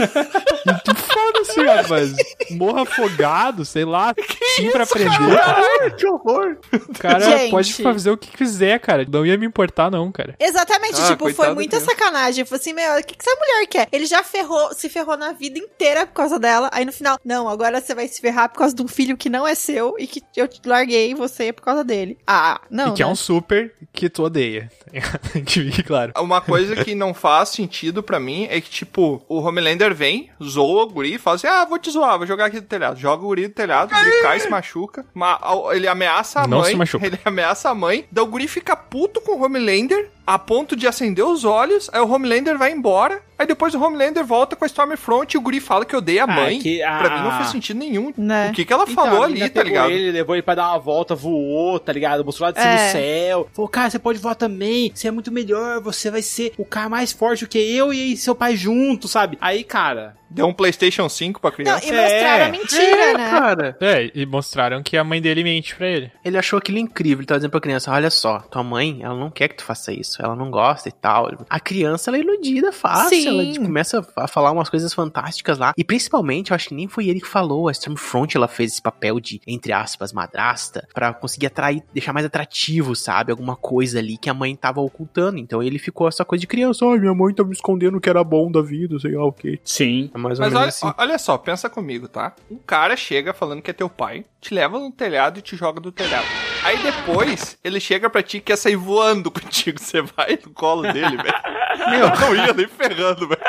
E 0.66 0.94
Foda-se, 0.94 1.62
rapaz. 1.64 2.14
Morra 2.50 2.82
afogado, 2.82 3.64
sei 3.64 3.84
lá. 3.84 4.14
Sim 4.56 4.70
pra 4.70 4.84
aprender. 4.84 5.94
que 5.96 6.06
horror. 6.06 6.56
Cara 6.98 7.20
Gente. 7.20 7.50
pode 7.50 7.72
fazer 7.82 8.10
o 8.10 8.16
que 8.16 8.28
quiser, 8.36 8.78
cara. 8.80 9.06
Não 9.10 9.24
ia 9.26 9.36
me 9.36 9.46
importar, 9.46 9.90
não, 9.90 10.10
cara. 10.10 10.34
Exatamente, 10.38 11.00
Ah, 11.00 11.06
tipo, 11.08 11.32
foi 11.34 11.54
muita 11.54 11.80
sacanagem. 11.80 12.44
Foi 12.44 12.56
assim, 12.58 12.72
meu, 12.72 12.98
o 12.98 13.02
que, 13.04 13.14
que 13.16 13.28
essa 13.28 13.36
mulher 13.38 13.66
quer? 13.66 13.88
Ele 13.92 14.06
já 14.06 14.22
ferrou, 14.22 14.72
se 14.74 14.88
ferrou 14.88 15.16
na 15.16 15.27
vida 15.32 15.58
inteira 15.58 16.06
por 16.06 16.12
causa 16.14 16.38
dela. 16.38 16.68
Aí 16.72 16.84
no 16.84 16.92
final, 16.92 17.18
não, 17.24 17.48
agora 17.48 17.80
você 17.80 17.94
vai 17.94 18.08
se 18.08 18.20
ferrar 18.20 18.48
por 18.50 18.58
causa 18.58 18.74
de 18.74 18.82
um 18.82 18.88
filho 18.88 19.16
que 19.16 19.28
não 19.28 19.46
é 19.46 19.54
seu 19.54 19.94
e 19.98 20.06
que 20.06 20.22
eu 20.36 20.46
te 20.48 20.60
larguei 20.66 21.14
você 21.14 21.52
por 21.52 21.62
causa 21.62 21.82
dele. 21.84 22.18
Ah, 22.26 22.60
não. 22.70 22.88
e 22.88 22.92
que 22.94 23.02
é 23.02 23.06
né? 23.06 23.12
um 23.12 23.16
super 23.16 23.74
que 23.92 24.08
tu 24.08 24.22
odeia. 24.24 24.70
que 25.46 25.82
claro. 25.82 26.12
Uma 26.18 26.40
coisa 26.40 26.84
que 26.84 26.94
não 26.94 27.12
faz 27.14 27.50
sentido 27.50 28.02
pra 28.02 28.18
mim 28.20 28.46
é 28.50 28.60
que, 28.60 28.70
tipo, 28.70 29.24
o 29.28 29.38
Homelander 29.40 29.94
vem, 29.94 30.30
zoa 30.42 30.84
o 30.84 30.88
guri, 30.88 31.18
fala 31.18 31.36
assim, 31.36 31.46
ah, 31.46 31.64
vou 31.64 31.78
te 31.78 31.90
zoar, 31.90 32.16
vou 32.18 32.26
jogar 32.26 32.46
aqui 32.46 32.60
do 32.60 32.66
telhado. 32.66 32.98
Joga 32.98 33.22
o 33.22 33.26
guri 33.26 33.48
do 33.48 33.54
telhado, 33.54 33.92
o 33.92 33.98
guri 33.98 34.22
cai, 34.22 34.40
se 34.40 34.48
machuca. 34.48 35.04
ma- 35.14 35.40
ele 35.72 35.88
ameaça 35.88 36.40
a 36.40 36.46
Não 36.46 36.58
mãe. 36.60 36.70
se 36.70 36.76
machuca. 36.76 37.06
Ele 37.08 37.18
ameaça 37.24 37.70
a 37.70 37.74
mãe. 37.74 38.06
Daí 38.12 38.22
o 38.24 38.26
guri 38.26 38.46
fica 38.48 38.76
puto 38.76 39.20
com 39.20 39.32
o 39.36 39.42
Homelander, 39.44 40.10
a 40.28 40.38
ponto 40.38 40.76
de 40.76 40.86
acender 40.86 41.24
os 41.24 41.42
olhos, 41.42 41.88
aí 41.90 42.00
o 42.02 42.06
Homelander 42.12 42.58
vai 42.58 42.70
embora, 42.70 43.22
aí 43.38 43.46
depois 43.46 43.74
o 43.74 43.82
Homelander 43.82 44.22
volta 44.26 44.54
com 44.54 44.62
a 44.62 44.66
Stormfront 44.66 45.32
e 45.34 45.38
o 45.38 45.40
guri 45.40 45.58
fala 45.58 45.86
que 45.86 45.96
odeia 45.96 46.24
a 46.24 46.24
Ah, 46.24 46.34
mãe. 46.34 46.58
que 46.58 46.82
a- 46.82 46.98
Pra 46.98 47.16
mim 47.16 47.22
não 47.24 47.36
fez 47.38 47.48
sentido 47.48 47.78
nenhum. 47.78 48.12
Né? 48.14 48.50
O 48.50 48.52
que 48.52 48.66
que 48.66 48.72
ela 48.72 48.84
Então, 48.86 48.94
falou 49.06 49.22
ali, 49.22 49.48
tá 49.48 49.62
ligado? 49.62 49.90
Ele 49.90 50.10
levou 50.12 50.34
ele 50.34 50.42
pra 50.42 50.54
dar 50.54 50.68
uma 50.68 50.78
volta, 50.78 51.14
voou, 51.14 51.78
tá 51.80 51.94
ligado? 51.94 52.22
Mostrou 52.26 52.46
lá 52.46 52.52
de 52.52 52.60
cima 52.60 52.72
É. 52.74 52.86
do 52.88 52.92
céu. 52.92 53.48
Falou, 53.54 53.68
cara, 53.70 53.88
você 53.88 53.98
pode 53.98 54.18
voar 54.18 54.34
também. 54.34 54.92
Você 54.94 55.08
é 55.08 55.10
muito 55.10 55.32
melhor. 55.32 55.80
Você 55.80 56.10
vai 56.10 56.20
ser 56.20 56.52
o 56.58 56.64
cara 56.66 56.90
mais 56.90 57.10
forte 57.10 57.44
do 57.46 57.48
que 57.48 57.58
eu 57.58 57.90
e 57.90 58.14
seu 58.14 58.34
pai 58.34 58.54
junto, 58.54 59.08
sabe? 59.08 59.38
Aí, 59.40 59.64
cara. 59.64 60.14
Deu 60.30 60.46
um 60.46 60.52
PlayStation 60.52 61.08
5 61.08 61.40
pra 61.40 61.50
Não, 61.50 61.56
criança. 61.56 61.86
e 61.86 61.92
mostraram 61.92 62.44
É. 62.44 62.46
a 62.46 62.52
mentira, 62.52 63.18
né? 63.18 63.30
Cara, 63.30 63.76
É, 63.80 64.10
e 64.14 64.26
mostraram 64.26 64.82
que 64.82 64.96
a 64.96 65.04
mãe 65.04 65.20
dele 65.20 65.42
mente 65.42 65.74
pra 65.74 65.86
ele. 65.88 66.12
ele 66.24 66.36
achou 66.38 66.58
aquilo 66.58 66.78
incrível. 66.78 67.20
Ele 67.20 67.26
tava 67.26 67.38
dizendo 67.38 67.50
pra 67.50 67.60
criança: 67.60 67.90
Olha 67.92 68.10
só, 68.10 68.40
tua 68.40 68.62
mãe, 68.62 68.98
ela 69.02 69.14
não 69.18 69.30
quer 69.30 69.48
que 69.48 69.56
tu 69.56 69.64
faça 69.64 69.92
isso. 69.92 70.20
Ela 70.22 70.36
não 70.36 70.50
gosta 70.50 70.88
e 70.88 70.92
tal. 70.92 71.30
A 71.48 71.60
criança, 71.60 72.10
ela 72.10 72.16
é 72.16 72.20
iludida 72.20 72.72
fácil. 72.72 73.08
Sim. 73.10 73.28
Ela 73.28 73.52
tipo, 73.52 73.64
começa 73.66 74.06
a 74.16 74.28
falar 74.28 74.50
umas 74.52 74.68
coisas 74.68 74.92
fantásticas 74.92 75.58
lá. 75.58 75.72
E 75.76 75.84
principalmente, 75.84 76.50
eu 76.50 76.54
acho 76.54 76.68
que 76.68 76.74
nem 76.74 76.88
foi 76.88 77.08
ele 77.08 77.20
que 77.20 77.26
falou. 77.26 77.68
A 77.68 77.72
Stormfront, 77.72 78.36
ela 78.36 78.48
fez 78.48 78.72
esse 78.72 78.82
papel 78.82 79.18
de, 79.20 79.40
entre 79.46 79.72
aspas, 79.72 80.12
madrasta, 80.12 80.86
pra 80.92 81.12
conseguir 81.14 81.46
atrair, 81.46 81.82
deixar 81.92 82.12
mais 82.12 82.26
atrativo, 82.26 82.94
sabe? 82.94 83.30
Alguma 83.30 83.56
coisa 83.56 83.98
ali 83.98 84.16
que 84.18 84.28
a 84.28 84.34
mãe 84.34 84.54
tava 84.54 84.80
ocultando. 84.80 85.38
Então 85.38 85.62
ele 85.62 85.78
ficou 85.78 86.06
essa 86.08 86.24
coisa 86.24 86.40
de 86.40 86.46
criança: 86.46 86.84
Ai, 86.86 86.98
minha 86.98 87.14
mãe 87.14 87.34
tá 87.34 87.42
me 87.44 87.52
escondendo 87.52 87.96
o 87.96 88.00
que 88.00 88.08
era 88.10 88.22
bom 88.22 88.50
da 88.50 88.60
vida, 88.62 88.98
sei 88.98 89.12
lá 89.12 89.24
o 89.24 89.32
quê. 89.32 89.58
Sim. 89.64 90.10
É 90.18 90.22
mais 90.22 90.38
ou 90.38 90.44
Mas 90.44 90.52
menos 90.52 90.56
olha, 90.60 90.68
assim. 90.90 90.94
olha 90.98 91.18
só, 91.18 91.38
pensa 91.38 91.70
comigo, 91.70 92.08
tá? 92.08 92.32
Um 92.50 92.58
cara 92.58 92.96
chega 92.96 93.32
falando 93.32 93.62
que 93.62 93.70
é 93.70 93.74
teu 93.74 93.88
pai, 93.88 94.24
te 94.40 94.52
leva 94.52 94.78
no 94.78 94.90
telhado 94.90 95.38
e 95.38 95.42
te 95.42 95.56
joga 95.56 95.80
do 95.80 95.92
telhado. 95.92 96.26
Aí 96.64 96.76
depois, 96.78 97.56
ele 97.62 97.78
chega 97.78 98.10
pra 98.10 98.22
ti 98.22 98.38
e 98.38 98.40
quer 98.40 98.56
sair 98.56 98.76
voando 98.76 99.30
contigo. 99.32 99.78
Você 99.80 100.02
vai 100.02 100.38
no 100.44 100.52
colo 100.52 100.82
dele, 100.82 101.16
velho. 101.16 101.90
Meu, 101.90 102.10
não 102.20 102.34
ia 102.34 102.52
nem 102.52 102.66
ferrando, 102.66 103.28
velho. 103.28 103.40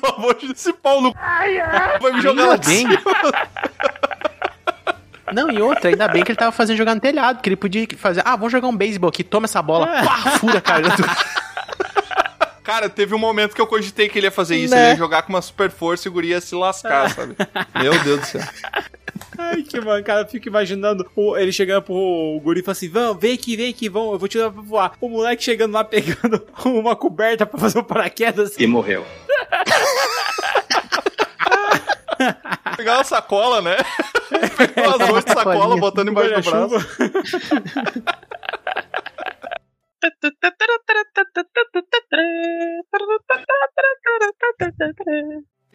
Pelo 0.00 0.14
amor 0.16 0.34
de 0.34 0.46
Deus, 0.46 0.58
esse 0.58 0.72
pau 0.72 1.00
no 1.02 1.12
vai 1.12 2.12
me 2.12 2.22
jogar 2.22 2.46
lá 2.46 2.56
de 2.56 2.66
bem. 2.68 2.86
cima. 2.88 3.00
Não, 5.32 5.50
e 5.50 5.60
outra, 5.60 5.90
ainda 5.90 6.06
bem 6.08 6.22
que 6.22 6.30
ele 6.30 6.38
tava 6.38 6.52
fazendo 6.52 6.76
jogar 6.76 6.94
no 6.94 7.00
telhado, 7.00 7.40
que 7.42 7.48
ele 7.48 7.56
podia 7.56 7.86
fazer, 7.96 8.22
ah, 8.24 8.36
vamos 8.36 8.52
jogar 8.52 8.68
um 8.68 8.76
beisebol 8.76 9.08
aqui, 9.08 9.24
toma 9.24 9.46
essa 9.46 9.60
bola, 9.60 9.86
pá, 9.86 10.16
fura, 10.38 10.60
cara. 10.60 10.82
Cara, 12.64 12.88
teve 12.88 13.14
um 13.14 13.18
momento 13.18 13.54
que 13.54 13.60
eu 13.60 13.66
cogitei 13.66 14.08
que 14.08 14.18
ele 14.18 14.26
ia 14.26 14.30
fazer 14.32 14.56
isso. 14.56 14.74
Né? 14.74 14.80
Ele 14.82 14.90
ia 14.92 14.96
jogar 14.96 15.22
com 15.22 15.28
uma 15.28 15.42
super 15.42 15.70
força 15.70 16.08
e 16.08 16.10
o 16.10 16.12
guri 16.12 16.28
ia 16.28 16.40
se 16.40 16.54
lascar, 16.54 17.10
sabe? 17.10 17.36
Meu 17.80 17.96
Deus 18.02 18.20
do 18.20 18.26
céu. 18.26 18.40
Ai, 19.36 19.62
que 19.62 19.78
mancada, 19.80 20.26
fico 20.26 20.48
imaginando 20.48 21.08
o- 21.14 21.36
ele 21.36 21.52
chegando 21.52 21.82
pro 21.82 22.40
guri 22.42 22.60
e 22.60 22.62
falando 22.62 22.76
assim: 22.78 22.90
vem 23.20 23.34
aqui, 23.34 23.56
vem 23.56 23.70
aqui, 23.70 23.88
vamos, 23.88 24.12
eu 24.14 24.18
vou 24.18 24.28
te 24.28 24.38
dar 24.38 24.50
pra 24.50 24.62
voar. 24.62 24.92
O 25.00 25.08
moleque 25.08 25.42
chegando 25.44 25.72
lá 25.74 25.84
pegando 25.84 26.42
uma 26.64 26.96
coberta 26.96 27.44
pra 27.44 27.60
fazer 27.60 27.78
um 27.78 27.84
paraquedas. 27.84 28.54
E 28.58 28.66
morreu. 28.66 29.04
Pegar 32.76 32.94
uma 32.98 33.04
sacola, 33.04 33.60
né? 33.60 33.76
Pegar 34.56 34.96
umas 34.96 35.08
duas 35.08 35.24
de 35.24 35.32
sacola, 35.32 35.76
botando 35.76 36.08
embaixo 36.10 36.34
do 36.40 36.50
braço. 36.50 36.86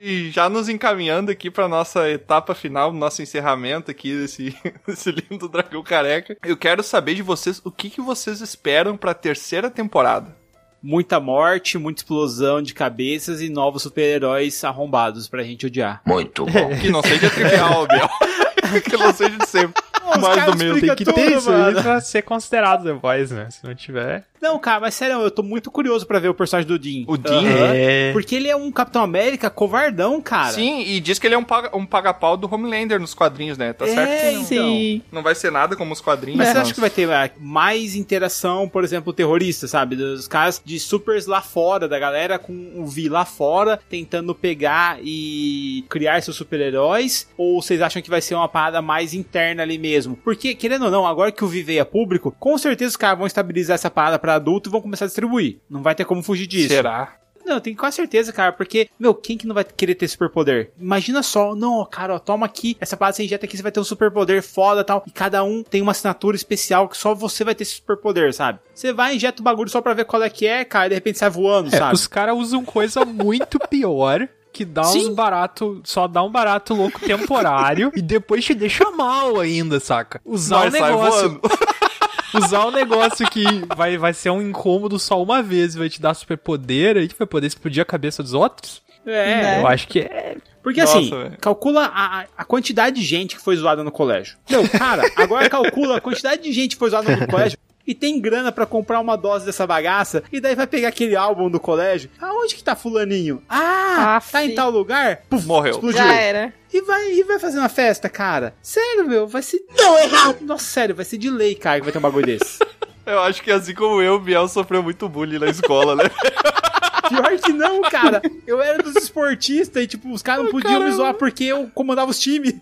E 0.01 0.31
já 0.31 0.47
nos 0.47 0.69
encaminhando 0.69 1.29
aqui 1.29 1.51
pra 1.51 1.67
nossa 1.67 2.09
etapa 2.09 2.55
final, 2.55 2.93
nosso 2.93 3.21
encerramento 3.21 3.91
aqui 3.91 4.15
desse, 4.15 4.55
desse 4.87 5.11
lindo 5.11 5.49
dragão 5.49 5.83
careca. 5.83 6.37
Eu 6.45 6.55
quero 6.55 6.81
saber 6.81 7.15
de 7.15 7.21
vocês 7.21 7.61
o 7.65 7.71
que, 7.71 7.89
que 7.89 7.99
vocês 7.99 8.39
esperam 8.39 8.95
pra 8.95 9.13
terceira 9.13 9.69
temporada. 9.69 10.37
Muita 10.81 11.19
morte, 11.19 11.77
muita 11.77 11.99
explosão 11.99 12.61
de 12.61 12.73
cabeças 12.73 13.41
e 13.41 13.49
novos 13.49 13.83
super-heróis 13.83 14.63
arrombados 14.63 15.27
pra 15.27 15.43
gente 15.43 15.65
odiar. 15.65 16.01
Muito 16.05 16.45
bom. 16.47 16.69
Que 16.79 16.89
não 16.89 17.01
seja 17.01 17.29
trivial, 17.29 17.85
Biel. 17.85 18.09
que 18.89 18.95
não 18.95 19.13
seja 19.13 19.37
de 19.37 19.47
sempre. 19.47 19.83
Mais 20.09 20.35
caras 20.35 20.45
do 20.53 20.57
mesmo. 20.57 20.73
explicam 20.75 20.95
Tem 20.95 21.05
que 21.05 21.05
tudo, 21.05 21.15
ter 21.15 21.37
isso 21.37 21.51
mano. 21.51 21.77
aí 21.77 21.83
pra 21.83 22.01
ser 22.01 22.21
considerado 22.23 22.83
The 22.83 22.93
Voice, 22.93 23.33
né? 23.33 23.47
Se 23.49 23.63
não 23.65 23.75
tiver. 23.75 24.23
Não, 24.41 24.57
cara, 24.57 24.79
mas 24.79 24.95
sério, 24.95 25.19
eu 25.21 25.29
tô 25.29 25.43
muito 25.43 25.69
curioso 25.69 26.07
pra 26.07 26.17
ver 26.17 26.29
o 26.29 26.33
personagem 26.33 26.65
do 26.65 26.79
Dean. 26.79 27.03
O 27.07 27.17
Dean? 27.17 27.39
Aham. 27.41 27.73
É. 27.75 28.11
Porque 28.13 28.35
ele 28.35 28.47
é 28.47 28.55
um 28.55 28.71
Capitão 28.71 29.03
América 29.03 29.49
covardão, 29.49 30.21
cara. 30.21 30.53
Sim, 30.53 30.81
e 30.81 31.01
diz 31.01 31.19
que 31.19 31.27
ele 31.27 31.35
é 31.35 31.37
um 31.37 31.43
paga- 31.43 31.75
um 31.75 31.85
paga-pau 31.85 32.37
do 32.37 32.47
Homelander 32.53 33.01
nos 33.01 33.13
quadrinhos, 33.13 33.57
né? 33.57 33.73
Tá 33.73 33.85
É, 33.85 33.93
certo 33.93 34.21
que 34.21 34.35
não, 34.35 34.43
Sim. 34.45 35.01
não 35.11 35.21
vai 35.23 35.35
ser 35.35 35.51
nada 35.51 35.75
como 35.75 35.91
os 35.91 35.99
quadrinhos. 35.99 36.37
Mas 36.37 36.47
você 36.49 36.57
acha 36.57 36.73
que 36.73 36.79
vai 36.79 36.89
ter 36.89 37.11
ah, 37.11 37.29
mais 37.37 37.95
interação, 37.95 38.69
por 38.69 38.81
exemplo, 38.85 39.11
terrorista, 39.11 39.67
sabe? 39.67 39.97
Dos 39.97 40.25
caras 40.25 40.61
de 40.63 40.79
supers 40.79 41.25
lá 41.27 41.41
fora, 41.41 41.85
da 41.85 41.99
galera 41.99 42.39
com 42.39 42.53
o 42.77 42.85
V 42.87 43.09
lá 43.09 43.25
fora, 43.25 43.77
tentando 43.89 44.33
pegar 44.33 44.99
e 45.03 45.83
criar 45.89 46.21
seus 46.21 46.37
super-heróis? 46.37 47.27
Ou 47.37 47.61
vocês 47.61 47.81
acham 47.81 48.01
que 48.01 48.09
vai 48.09 48.21
ser 48.21 48.35
uma 48.35 48.47
parada 48.47 48.81
mais 48.81 49.13
interna 49.13 49.63
ali 49.63 49.77
mesmo? 49.77 49.98
Porque, 50.23 50.53
querendo 50.55 50.85
ou 50.85 50.91
não, 50.91 51.05
agora 51.05 51.31
que 51.31 51.43
o 51.43 51.47
V 51.47 51.63
veio 51.63 51.81
a 51.81 51.85
público, 51.85 52.35
com 52.39 52.57
certeza 52.57 52.89
os 52.91 52.97
caras 52.97 53.17
vão 53.17 53.27
estabilizar 53.27 53.75
essa 53.75 53.89
parada 53.89 54.19
pra 54.19 54.35
adulto 54.35 54.69
e 54.69 54.71
vão 54.71 54.81
começar 54.81 55.05
a 55.05 55.07
distribuir. 55.07 55.57
Não 55.69 55.81
vai 55.81 55.95
ter 55.95 56.05
como 56.05 56.23
fugir 56.23 56.47
disso. 56.47 56.69
Será? 56.69 57.15
Não, 57.45 57.55
eu 57.55 57.61
tenho 57.61 57.75
quase 57.75 57.95
certeza, 57.95 58.31
cara, 58.31 58.51
porque, 58.51 58.89
meu, 58.99 59.11
quem 59.15 59.35
que 59.35 59.47
não 59.47 59.55
vai 59.55 59.63
querer 59.63 59.95
ter 59.95 60.07
superpoder? 60.07 60.69
Imagina 60.79 61.23
só, 61.23 61.55
não, 61.55 61.79
ó, 61.79 61.85
cara, 61.85 62.13
ó, 62.13 62.19
toma 62.19 62.45
aqui, 62.45 62.77
essa 62.79 62.95
parada 62.95 63.15
você 63.15 63.23
injeta 63.23 63.45
aqui, 63.45 63.57
você 63.57 63.63
vai 63.63 63.71
ter 63.71 63.79
um 63.79 63.83
superpoder 63.83 64.43
foda 64.43 64.81
e 64.81 64.83
tal, 64.83 65.03
e 65.07 65.09
cada 65.09 65.43
um 65.43 65.63
tem 65.63 65.81
uma 65.81 65.91
assinatura 65.93 66.35
especial 66.35 66.87
que 66.87 66.95
só 66.95 67.15
você 67.15 67.43
vai 67.43 67.55
ter 67.55 67.63
esse 67.63 67.75
superpoder, 67.77 68.31
sabe? 68.35 68.59
Você 68.71 68.93
vai, 68.93 69.15
injeta 69.15 69.41
o 69.41 69.43
bagulho 69.43 69.69
só 69.69 69.81
pra 69.81 69.95
ver 69.95 70.05
qual 70.05 70.21
é 70.21 70.29
que 70.29 70.45
é, 70.45 70.63
cara, 70.63 70.85
e 70.87 70.89
de 70.89 70.95
repente 70.95 71.17
sai 71.17 71.29
voando, 71.31 71.73
É, 71.73 71.77
sabe? 71.79 71.95
os 71.95 72.05
caras 72.05 72.37
usam 72.37 72.63
coisa 72.63 73.03
muito 73.03 73.57
pior. 73.67 74.29
Que 74.51 74.65
dá 74.65 74.81
uns 74.81 75.03
Sim. 75.03 75.13
barato, 75.13 75.81
só 75.83 76.07
dá 76.07 76.23
um 76.23 76.31
barato 76.31 76.73
louco 76.73 76.99
temporário 76.99 77.91
e 77.95 78.01
depois 78.01 78.43
te 78.43 78.53
deixa 78.53 78.89
mal 78.91 79.39
ainda, 79.39 79.79
saca? 79.79 80.19
Usar 80.25 80.67
um 80.67 80.71
sai 80.71 80.81
negócio, 80.81 81.41
usar 82.33 82.65
um 82.67 82.71
negócio 82.71 83.29
que 83.29 83.43
vai, 83.75 83.97
vai 83.97 84.13
ser 84.13 84.31
um 84.31 84.41
incômodo 84.41 84.97
só 84.97 85.21
uma 85.21 85.43
vez, 85.43 85.75
vai 85.75 85.89
te 85.89 86.01
dar 86.01 86.13
superpoder, 86.13 86.97
aí 86.97 87.07
tu 87.07 87.15
vai 87.17 87.27
poder 87.27 87.47
explodir 87.47 87.81
a 87.81 87.85
cabeça 87.85 88.23
dos 88.23 88.33
outros. 88.33 88.81
É, 89.05 89.41
Né? 89.41 89.61
Eu 89.61 89.67
acho 89.67 89.87
que 89.87 89.99
é. 89.99 90.37
Porque 90.61 90.81
Nossa, 90.81 90.97
assim, 90.99 91.09
velho. 91.09 91.37
calcula 91.39 91.85
a, 91.85 92.25
a 92.37 92.43
quantidade 92.43 92.97
de 92.97 93.05
gente 93.05 93.35
que 93.35 93.41
foi 93.41 93.55
zoada 93.55 93.83
no 93.83 93.91
colégio. 93.91 94.37
Meu, 94.49 94.67
cara, 94.67 95.03
agora 95.15 95.49
calcula 95.49 95.97
a 95.97 96.01
quantidade 96.01 96.43
de 96.43 96.51
gente 96.51 96.75
que 96.75 96.79
foi 96.79 96.89
zoada 96.89 97.15
no 97.15 97.27
colégio 97.27 97.57
e 97.89 97.95
tem 97.95 98.21
grana 98.21 98.51
pra 98.51 98.67
comprar 98.67 98.99
uma 98.99 99.15
dose 99.15 99.47
dessa 99.47 99.65
bagaça 99.65 100.21
e 100.31 100.39
daí 100.39 100.53
vai 100.53 100.67
pegar 100.67 100.89
aquele 100.89 101.15
álbum 101.15 101.49
do 101.49 101.59
colégio. 101.59 102.07
Aonde 102.21 102.53
que 102.53 102.63
tá 102.63 102.75
fulaninho? 102.75 103.41
Ah, 103.49 104.17
Aff. 104.17 104.31
tá 104.31 104.45
em 104.45 104.53
tal 104.53 104.69
lugar? 104.69 105.23
Puf, 105.27 105.43
Morreu. 105.47 105.71
Explodiu. 105.71 105.97
Já 105.97 106.13
era. 106.13 106.53
E 106.71 106.83
vai, 106.83 107.11
e 107.13 107.23
vai 107.23 107.39
fazer 107.39 107.57
uma 107.57 107.67
festa, 107.67 108.07
cara. 108.07 108.53
Sério, 108.61 109.07
meu, 109.07 109.27
vai 109.27 109.41
ser. 109.41 109.65
Não, 109.75 109.97
errado! 109.97 110.37
Nossa, 110.41 110.65
sério, 110.65 110.93
vai 110.93 111.03
ser 111.03 111.17
de 111.17 111.31
lei, 111.31 111.55
cara, 111.55 111.79
que 111.79 111.85
vai 111.85 111.91
ter 111.91 111.97
um 111.97 112.01
bagulho 112.01 112.27
desse. 112.27 112.59
Eu 113.07 113.21
acho 113.21 113.41
que 113.41 113.49
assim 113.51 113.73
como 113.73 114.03
eu, 114.03 114.15
o 114.15 114.19
Biel 114.19 114.47
sofreu 114.47 114.83
muito 114.83 115.09
bullying 115.09 115.39
na 115.39 115.47
escola, 115.47 115.95
né? 115.95 116.03
Pior 117.07 117.39
que 117.39 117.53
não, 117.53 117.81
cara. 117.89 118.21
Eu 118.45 118.61
era 118.61 118.81
dos 118.81 118.95
esportistas 118.95 119.83
e, 119.83 119.87
tipo, 119.87 120.11
os 120.11 120.21
caras 120.21 120.45
não 120.45 120.51
podiam 120.51 120.81
me 120.83 120.91
zoar 120.91 121.13
porque 121.13 121.43
eu 121.45 121.69
comandava 121.73 122.11
os 122.11 122.19
times. 122.19 122.53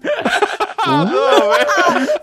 Ah, 0.80 1.04
não, 1.06 1.54
é. 1.54 1.66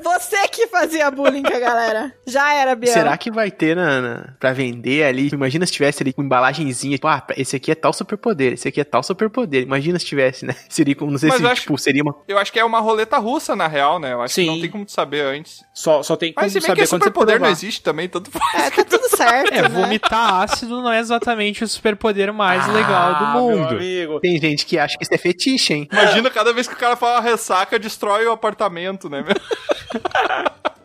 Você 0.03 0.49
que 0.49 0.66
fazia 0.69 1.11
bullying 1.11 1.43
com 1.43 1.55
a 1.55 1.59
galera. 1.59 2.12
Já 2.27 2.55
era, 2.55 2.74
Biel. 2.74 2.93
Será 2.93 3.16
que 3.19 3.31
vai 3.31 3.51
ter 3.51 3.77
na, 3.77 4.01
na, 4.01 4.28
pra 4.39 4.53
vender 4.53 5.05
ali? 5.05 5.28
Imagina 5.32 5.66
se 5.66 5.73
tivesse 5.73 6.03
ali 6.03 6.12
com 6.12 6.23
embalagenzinha, 6.23 6.97
tipo, 6.97 7.07
ah, 7.09 7.23
esse 7.36 7.57
aqui 7.57 7.70
é 7.70 7.74
tal 7.74 7.93
superpoder, 7.93 8.53
esse 8.55 8.69
aqui 8.69 8.81
é 8.81 8.85
tal 8.85 9.03
superpoder. 9.03 9.62
Imagina 9.62 9.99
se 9.99 10.07
tivesse, 10.07 10.47
né? 10.47 10.55
Seria 10.69 10.95
como, 10.95 11.11
não 11.11 11.19
sei 11.19 11.28
Mas 11.28 11.39
se, 11.41 11.47
acho- 11.47 11.62
tipo, 11.62 11.77
seria 11.78 12.03
uma... 12.03 12.15
Eu 12.27 12.39
acho 12.39 12.53
que 12.53 12.59
é 12.59 12.65
uma 12.65 12.81
roleta 12.81 13.19
russa, 13.19 13.55
na 13.55 13.66
real, 13.66 13.99
né? 13.99 14.12
Eu 14.12 14.23
acho 14.23 14.35
que 14.35 14.41
Sim. 14.43 14.47
não 14.47 14.61
tem 14.61 14.70
como 14.70 14.89
saber 14.89 15.23
antes. 15.24 15.62
Só, 15.74 16.03
só 16.03 16.16
tem 16.16 16.32
como 16.32 16.45
Mas 16.45 16.53
que 16.53 16.61
saber 16.61 16.74
quando 16.89 16.89
você 16.89 16.97
superpoder 16.97 17.41
não 17.41 17.49
existe 17.51 17.82
também, 17.82 18.09
tanto 18.09 18.31
faz. 18.31 18.45
É, 18.66 18.70
tá 18.70 18.85
tudo 18.85 19.09
certo, 19.16 19.53
É, 19.55 19.62
né? 19.62 19.69
vomitar 19.69 20.43
ácido 20.43 20.81
não 20.81 20.91
é 20.93 21.01
exatamente 21.01 21.65
o 21.65 21.69
superpoder 21.69 22.03
mais 22.32 22.68
Ah, 22.68 22.72
legal 22.72 23.14
do 23.14 23.26
meu 23.48 23.56
mundo. 23.59 23.74
amigo. 23.76 24.20
Tem 24.20 24.39
gente 24.40 24.66
que 24.66 24.78
acha 24.78 24.97
que 24.98 25.05
isso 25.05 25.14
é 25.14 25.18
fetiche, 25.18 25.72
hein? 25.74 25.89
Imagina 25.93 26.31
cada 26.31 26.52
vez 26.52 26.66
que 26.68 26.74
o 26.74 26.76
cara 26.78 26.97
fala 26.97 27.20
ressaca, 27.20 27.78
destrói 27.78 28.26
o 28.26 28.32
apartamento, 28.32 29.09
né? 29.09 29.24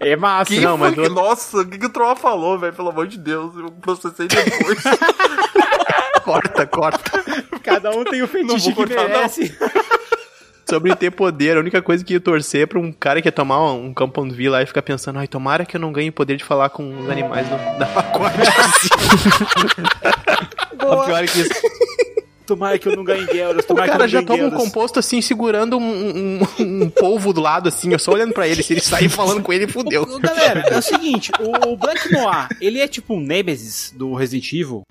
É 0.01 0.15
massa. 0.15 0.53
Que 0.53 0.61
não, 0.61 0.77
mas 0.77 0.93
que- 0.93 0.99
eu- 1.01 1.09
Nossa, 1.09 1.57
o 1.57 1.65
que, 1.67 1.77
que 1.77 1.85
o 1.85 1.89
Troa 1.89 2.15
falou, 2.15 2.57
velho? 2.57 2.71
Pelo 2.71 2.87
amor 2.87 3.05
de 3.05 3.17
Deus, 3.17 3.53
eu 3.57 3.69
processei 3.81 4.29
depois. 4.29 4.79
Corta, 6.23 6.65
corta. 6.65 7.23
Cada 7.61 7.91
um 7.91 8.05
tem 8.05 8.21
o 8.21 8.27
fetiche 8.27 8.69
que 8.69 8.75
cortar, 8.75 9.03
não. 9.03 9.09
merece. 9.09 9.57
Sobre 10.69 10.95
ter 10.95 11.09
poder, 11.11 11.57
a 11.57 11.59
única 11.59 11.81
coisa 11.81 12.01
que 12.05 12.13
ia 12.13 12.19
torcer 12.19 12.61
é 12.61 12.65
pra 12.67 12.79
um 12.79 12.91
cara 12.93 13.21
que 13.21 13.27
ia 13.27 13.31
tomar 13.31 13.59
um, 13.73 13.87
um 13.87 13.93
lá 14.51 14.61
e 14.61 14.65
ficar 14.67 14.83
pensando, 14.83 15.17
ai, 15.19 15.27
tomara 15.27 15.65
que 15.65 15.75
eu 15.75 15.81
não 15.81 15.91
ganhe 15.91 16.09
o 16.09 16.13
poder 16.13 16.37
de 16.37 16.43
falar 16.45 16.69
com 16.69 17.01
os 17.01 17.09
animais 17.09 17.47
na 17.79 17.85
pacote. 17.87 18.35
O 20.93 21.05
pior 21.05 21.23
é 21.23 21.27
que 21.27 21.39
isso. 21.41 21.49
Tomara 22.45 22.79
que 22.79 22.87
eu 22.87 22.95
não 22.95 23.03
ganhe 23.03 23.27
euros. 23.37 23.63
O 23.63 23.67
Tomara 23.67 23.85
que 23.85 23.89
eu 23.89 23.93
cara 23.93 24.03
não 24.05 24.07
já 24.09 24.23
toma 24.23 24.43
um 24.45 24.49
composto 24.49 24.97
assim, 24.97 25.21
segurando 25.21 25.77
um, 25.77 25.83
um, 25.83 26.41
um- 26.59 26.89
polvo 26.89 27.31
do 27.31 27.39
lado, 27.41 27.69
assim, 27.69 27.91
eu 27.93 27.99
só 27.99 28.11
olhando 28.11 28.33
pra 28.33 28.47
ele. 28.47 28.63
Se 28.63 28.73
ele 28.73 28.81
sair 28.81 29.07
falando 29.07 29.43
com 29.43 29.53
ele, 29.53 29.67
fudeu. 29.67 30.03
Galera, 30.19 30.61
é 30.67 30.77
o 30.77 30.81
seguinte, 30.81 31.31
o 31.39 31.77
Black 31.77 32.11
Noir, 32.11 32.47
ele 32.59 32.79
é 32.79 32.87
tipo 32.87 33.13
um 33.13 33.19
Nemesis 33.19 33.93
do 33.95 34.15
Resident 34.15 34.51
Evil? 34.51 34.81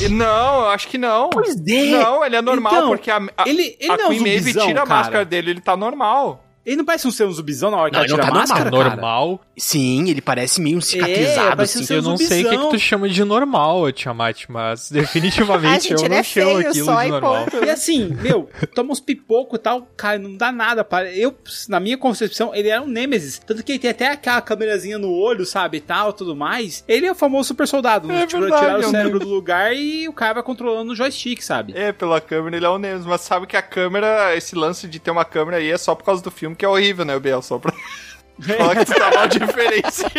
E 0.00 0.08
não, 0.08 0.60
eu 0.60 0.68
acho 0.68 0.88
que 0.88 0.98
não. 0.98 1.30
Pois 1.30 1.54
é. 1.68 1.90
Não, 1.90 2.24
ele 2.24 2.36
é 2.36 2.42
normal, 2.42 2.72
Então, 2.74 2.88
porque 2.88 3.10
a, 3.10 3.16
a, 3.36 3.48
ele- 3.48 3.76
ele 3.80 3.92
a 3.92 3.96
não 3.96 4.04
é 4.04 4.06
um 4.06 4.10
Queen 4.10 4.20
Maeve 4.22 4.52
tira 4.52 4.82
a 4.82 4.86
cara. 4.86 4.86
máscara 4.86 5.24
dele, 5.24 5.50
ele 5.50 5.60
tá 5.60 5.76
normal. 5.76 6.45
Ele 6.66 6.76
não 6.76 6.84
parece 6.84 7.06
um 7.06 7.12
ser 7.12 7.24
um 7.24 7.32
zumbizão 7.32 7.70
na 7.70 7.76
hora 7.76 7.90
que 7.90 7.96
Não, 7.96 8.04
ele 8.04 8.12
não 8.12 8.18
tira 8.18 8.32
tá 8.32 8.36
a 8.36 8.40
máscara, 8.40 8.70
normal, 8.70 8.82
cara? 8.82 8.96
Normal. 8.96 9.40
Sim, 9.56 10.10
ele 10.10 10.20
parece 10.20 10.60
meio 10.60 10.82
cicatrizado, 10.82 11.56
parece 11.56 11.78
um 11.78 11.80
assim. 11.80 11.86
ser 11.86 11.94
Eu 11.94 12.02
não 12.02 12.16
sei 12.16 12.44
o 12.44 12.50
que, 12.50 12.58
que 12.58 12.70
tu 12.70 12.78
chama 12.78 13.08
de 13.08 13.22
normal, 13.22 13.92
Tiamat, 13.92 14.46
mas 14.48 14.90
definitivamente 14.92 15.88
gente, 15.88 15.92
eu 15.92 16.00
ele 16.00 16.08
não 16.08 16.16
é 16.16 16.22
chamo 16.24 16.46
feio 16.46 16.68
aquilo 16.68 16.84
só 16.84 17.00
de 17.00 17.06
e 17.06 17.10
normal. 17.10 17.46
E 17.64 17.70
assim, 17.70 18.08
meu, 18.20 18.50
toma 18.74 18.90
uns 18.90 18.98
pipocos 18.98 19.58
e 19.58 19.62
tal, 19.62 19.88
cara, 19.96 20.18
não 20.18 20.36
dá 20.36 20.50
nada. 20.50 20.82
Para... 20.82 21.12
Eu, 21.12 21.36
na 21.68 21.78
minha 21.78 21.96
concepção, 21.96 22.52
ele 22.52 22.68
era 22.68 22.82
um 22.82 22.88
Nemesis. 22.88 23.38
Tanto 23.38 23.62
que 23.62 23.72
ele 23.72 23.78
tem 23.78 23.90
até 23.90 24.08
aquela 24.08 24.40
câmerazinha 24.40 24.98
no 24.98 25.12
olho, 25.12 25.46
sabe, 25.46 25.78
e 25.78 25.80
tal, 25.80 26.12
tudo 26.12 26.34
mais. 26.34 26.82
Ele 26.88 27.06
é 27.06 27.12
o 27.12 27.14
famoso 27.14 27.48
super 27.48 27.68
soldado. 27.68 28.10
É 28.10 28.26
tipo, 28.26 28.40
verdade, 28.40 28.62
tirar 28.62 28.82
é 28.82 28.84
o 28.84 28.88
um 28.88 28.90
cérebro 28.90 29.20
do 29.20 29.28
lugar 29.28 29.72
e 29.72 30.08
o 30.08 30.12
cara 30.12 30.34
vai 30.34 30.42
controlando 30.42 30.92
o 30.92 30.96
joystick, 30.96 31.40
sabe? 31.42 31.74
É, 31.76 31.92
pela 31.92 32.20
câmera 32.20 32.56
ele 32.56 32.66
é 32.66 32.68
o 32.68 32.78
Nemesis, 32.78 33.06
mas 33.06 33.20
sabe 33.20 33.46
que 33.46 33.56
a 33.56 33.62
câmera, 33.62 34.34
esse 34.34 34.56
lance 34.56 34.88
de 34.88 34.98
ter 34.98 35.12
uma 35.12 35.24
câmera 35.24 35.58
aí 35.58 35.70
é 35.70 35.78
só 35.78 35.94
por 35.94 36.04
causa 36.04 36.22
do 36.22 36.30
filme, 36.30 36.55
que 36.56 36.64
é 36.64 36.68
horrível, 36.68 37.04
né, 37.04 37.18
Biel? 37.18 37.42
Só 37.42 37.58
pra 37.58 37.72
falar 38.58 38.76
que 38.76 38.84
tu 38.86 38.94
tá 38.94 39.10
mal 39.14 39.28
de 39.28 39.38
referência. 39.38 40.10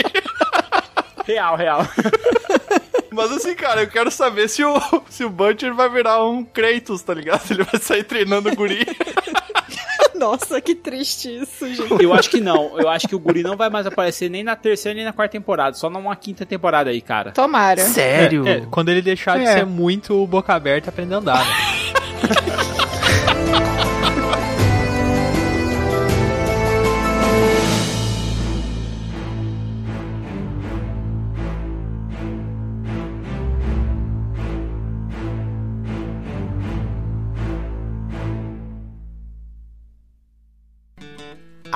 Real, 1.26 1.56
real. 1.58 1.86
Mas 3.12 3.32
assim, 3.32 3.56
cara, 3.56 3.82
eu 3.82 3.88
quero 3.88 4.12
saber 4.12 4.48
se 4.48 4.64
o, 4.64 4.80
se 5.10 5.24
o 5.26 5.30
Butcher 5.30 5.74
vai 5.74 5.90
virar 5.90 6.24
um 6.24 6.44
Kratos, 6.44 7.02
tá 7.02 7.14
ligado? 7.14 7.42
Ele 7.50 7.64
vai 7.64 7.80
sair 7.82 8.04
treinando 8.04 8.50
o 8.50 8.56
guri. 8.56 8.86
Nossa, 10.14 10.60
que 10.60 10.74
triste 10.74 11.42
isso, 11.44 11.68
gente. 11.74 12.04
Eu 12.04 12.12
acho 12.14 12.30
que 12.30 12.40
não. 12.40 12.78
Eu 12.80 12.90
acho 12.90 13.08
que 13.08 13.16
o 13.16 13.20
guri 13.20 13.44
não 13.44 13.56
vai 13.56 13.70
mais 13.70 13.86
aparecer 13.86 14.30
nem 14.30 14.44
na 14.44 14.56
terceira 14.56 14.96
nem 14.96 15.06
na 15.06 15.14
quarta 15.14 15.32
temporada. 15.34 15.76
Só 15.76 15.90
numa 15.92 16.16
quinta 16.16 16.44
temporada 16.46 16.90
aí, 16.90 17.02
cara. 17.02 17.32
Tomara. 17.32 17.82
Sério? 17.82 18.48
É, 18.48 18.52
é, 18.58 18.62
quando 18.72 18.90
ele 18.90 19.02
deixar 19.04 19.38
de 19.38 19.46
É. 19.46 19.54
ser 19.60 19.66
muito 19.66 20.26
boca 20.26 20.54
aberta 20.56 20.90
aprender 20.90 21.16
a 21.16 21.18
andar, 21.20 21.46
né? 21.46 21.52